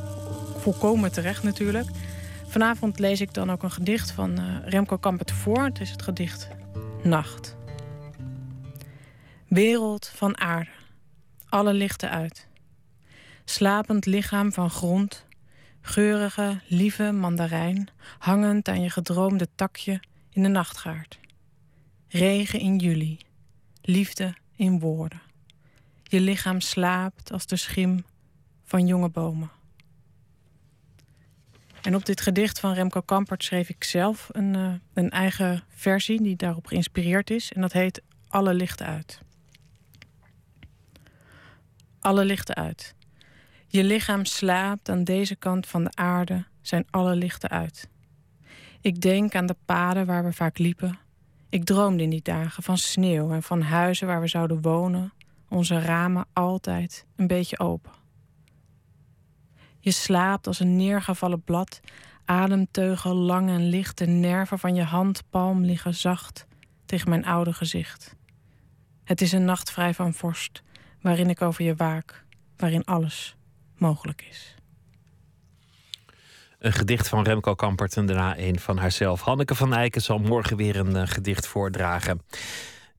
Volkomen 0.58 1.12
terecht 1.12 1.44
natuurlijk. 1.44 1.88
Vanavond 2.48 3.00
lees 3.00 3.22
ik 3.22 3.34
dan 3.34 3.52
ook 3.52 3.64
een 3.64 3.72
gedicht 3.72 4.12
van 4.12 4.38
eh, 4.38 4.44
Remco 4.66 4.98
Kampert 4.98 5.32
voor. 5.32 5.64
Het 5.64 5.80
is 5.80 5.90
het 5.90 6.02
gedicht 6.02 6.48
Nacht. 7.04 7.56
Wereld 9.48 10.12
van 10.16 10.38
aarde, 10.38 10.70
alle 11.50 11.74
lichten 11.74 12.10
uit. 12.10 12.48
Slapend 13.46 14.06
lichaam 14.06 14.52
van 14.52 14.70
grond, 14.70 15.26
geurige, 15.82 16.60
lieve 16.68 17.12
mandarijn, 17.12 17.88
hangend 18.20 18.68
aan 18.68 18.82
je 18.82 18.90
gedroomde 18.90 19.48
takje 19.56 20.00
in 20.32 20.44
de 20.44 20.50
nachtgaard. 20.50 21.20
Regen 22.08 22.60
in 22.60 22.78
juli, 22.78 23.20
liefde 23.82 24.34
in 24.56 24.80
woorden. 24.80 25.22
Je 26.04 26.20
lichaam 26.20 26.62
slaapt 26.62 27.32
als 27.32 27.46
de 27.46 27.56
schim 27.56 28.04
van 28.64 28.88
jonge 28.88 29.10
bomen. 29.10 29.52
En 31.82 31.96
op 31.96 32.06
dit 32.06 32.22
gedicht 32.22 32.60
van 32.60 32.74
Remco 32.74 33.02
Kampert 33.02 33.44
schreef 33.44 33.70
ik 33.70 33.84
zelf 33.84 34.30
een, 34.32 34.56
eh, 34.56 34.74
een 34.94 35.10
eigen 35.10 35.64
versie 35.68 36.22
die 36.22 36.36
daarop 36.36 36.66
geïnspireerd 36.66 37.30
is. 37.30 37.52
En 37.52 37.62
dat 37.62 37.74
heet 37.74 38.02
Alle 38.28 38.54
lichten 38.54 38.86
uit. 38.86 39.22
Alle 42.00 42.26
lichten 42.26 42.56
uit. 42.56 42.96
Je 43.68 43.84
lichaam 43.84 44.26
slaapt 44.26 44.90
aan 44.90 45.04
deze 45.04 45.36
kant 45.36 45.68
van 45.68 45.84
de 45.84 45.92
aarde, 45.94 46.46
zijn 46.62 46.86
alle 46.90 47.16
lichten 47.16 47.50
uit. 47.50 47.90
Ik 48.82 49.02
denk 49.02 49.36
aan 49.36 49.46
de 49.46 49.56
paden 49.66 50.06
waar 50.06 50.24
we 50.24 50.34
vaak 50.34 50.58
liepen. 50.58 51.00
Ik 51.52 51.64
droomde 51.64 52.04
in 52.04 52.10
die 52.10 52.22
dagen 52.22 52.64
van 52.64 52.78
sneeuw 52.78 53.32
en 53.32 53.44
van 53.44 53.62
huizen 53.62 54.08
waar 54.08 54.22
we 54.22 54.28
zouden 54.28 54.62
wonen, 54.62 55.14
onze 55.50 55.82
ramen 55.82 56.26
altijd 56.34 57.06
een 57.16 57.28
beetje 57.28 57.60
open. 57.60 57.92
Je 59.80 59.92
slaapt 59.92 60.48
als 60.48 60.60
een 60.60 60.76
neergevallen 60.76 61.42
blad, 61.42 61.80
ademteugen 62.26 63.14
lang 63.14 63.50
en 63.50 63.70
licht, 63.70 63.98
de 63.98 64.06
nerven 64.06 64.60
van 64.60 64.76
je 64.76 64.84
handpalm 64.84 65.62
liggen 65.62 65.96
zacht 65.96 66.48
tegen 66.86 67.10
mijn 67.10 67.26
oude 67.26 67.54
gezicht. 67.54 68.16
Het 69.04 69.22
is 69.22 69.32
een 69.32 69.46
nacht 69.46 69.72
vrij 69.72 69.94
van 69.94 70.14
vorst, 70.14 70.64
waarin 71.02 71.30
ik 71.30 71.42
over 71.42 71.64
je 71.64 71.76
waak, 71.76 72.26
waarin 72.58 72.86
alles 72.86 73.36
mogelijk 73.78 74.26
is. 74.30 74.56
Een 76.62 76.74
gedicht 76.74 77.08
van 77.08 77.24
Remco 77.24 77.56
Kampert 77.56 77.98
en 77.98 78.06
daarna 78.06 78.38
een 78.38 78.60
van 78.60 78.78
haarzelf. 78.78 79.22
Hanneke 79.22 79.56
van 79.56 79.74
Eycken 79.74 80.02
zal 80.02 80.18
morgen 80.18 80.58
weer 80.58 80.76
een 80.76 80.96
eh, 80.96 81.08
gedicht 81.08 81.48
voordragen. 81.48 82.22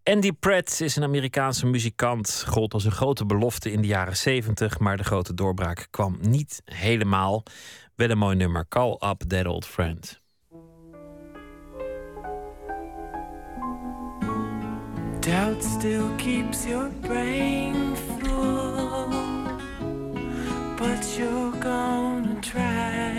Andy 0.03 0.33
Pratt 0.33 0.81
is 0.81 0.97
een 0.97 1.03
Amerikaanse 1.03 1.67
muzikant. 1.67 2.45
Gold 2.49 2.75
als 2.75 2.85
een 2.85 2.93
grote 2.93 3.27
belofte 3.27 3.73
in 3.73 3.81
de 3.81 3.87
jaren 3.87 4.17
70, 4.17 4.79
maar 4.79 4.97
de 4.97 5.05
grote 5.05 5.35
doorbraak 5.35 5.87
kwam 5.91 6.19
niet 6.21 6.63
helemaal. 6.65 7.43
Wel 7.95 8.11
een 8.11 8.19
mooi 8.19 8.37
nummer. 8.37 8.69
Call 8.69 8.97
up 9.01 9.23
that 9.29 9.47
old 9.47 9.67
friend. 9.67 10.21
Doubt 15.21 15.65
still 15.65 16.15
keeps 16.17 16.65
your 16.65 16.91
brain 17.01 17.97
full, 17.97 19.09
but 20.77 21.17
you're 21.17 21.53
gonna 21.61 22.41
try. 22.41 23.12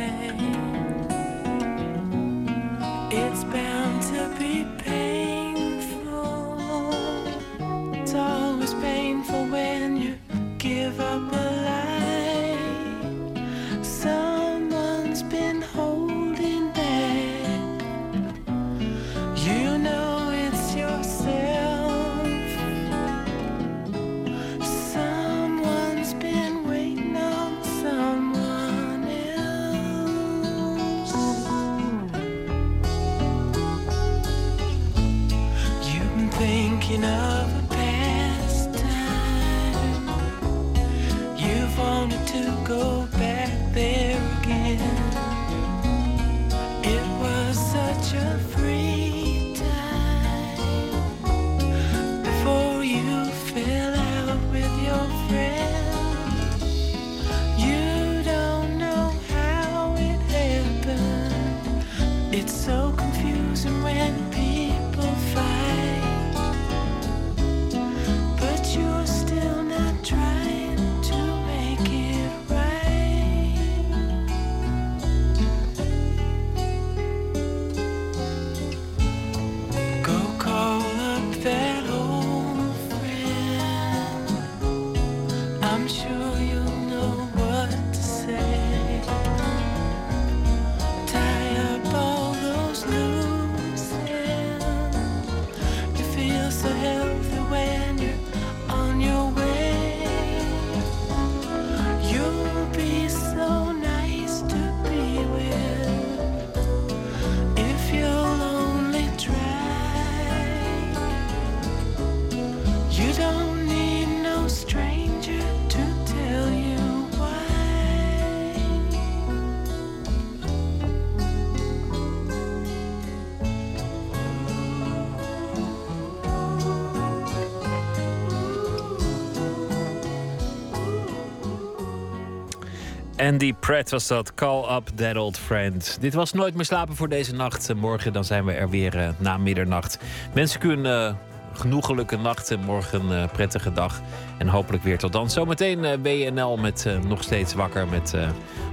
Andy 133.27 133.53
Pratt 133.53 133.89
was 133.89 134.07
dat. 134.07 134.33
Call 134.33 134.75
up 134.75 134.87
that 134.95 135.15
old 135.15 135.37
friend. 135.37 135.97
Dit 136.01 136.13
was 136.13 136.33
Nooit 136.33 136.55
meer 136.55 136.65
slapen 136.65 136.95
voor 136.95 137.09
deze 137.09 137.35
nacht. 137.35 137.73
Morgen 137.73 138.13
dan 138.13 138.25
zijn 138.25 138.45
we 138.45 138.51
er 138.51 138.69
weer 138.69 138.97
eh, 138.97 139.09
na 139.17 139.37
middernacht. 139.37 139.99
Wens 140.33 140.55
ik 140.55 140.63
u 140.63 140.71
een 140.71 140.85
eh, 140.85 141.13
genoegelijke 141.53 142.17
nacht 142.17 142.51
en 142.51 142.59
morgen 142.59 143.09
een 143.09 143.23
eh, 143.23 143.31
prettige 143.31 143.73
dag. 143.73 144.01
En 144.37 144.47
hopelijk 144.47 144.83
weer 144.83 144.97
tot 144.97 145.11
dan. 145.11 145.29
Zometeen 145.29 146.01
WNL 146.01 146.57
met 146.57 146.87
nog 147.07 147.23
steeds 147.23 147.53
wakker 147.53 147.87
met 147.87 148.15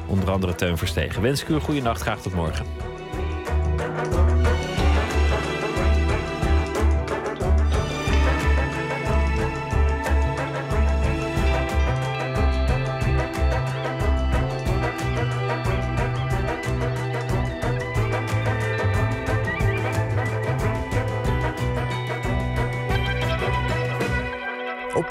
onder 0.07 0.31
andere 0.31 0.55
Teun 0.55 0.79
Verstegen. 0.79 1.23
Wens 1.23 1.43
ik 1.43 1.49
u 1.49 1.55
een 1.55 1.61
goede 1.61 1.83
nacht. 1.83 2.01
Graag 2.01 2.21
tot 2.21 2.35
morgen. 2.35 2.67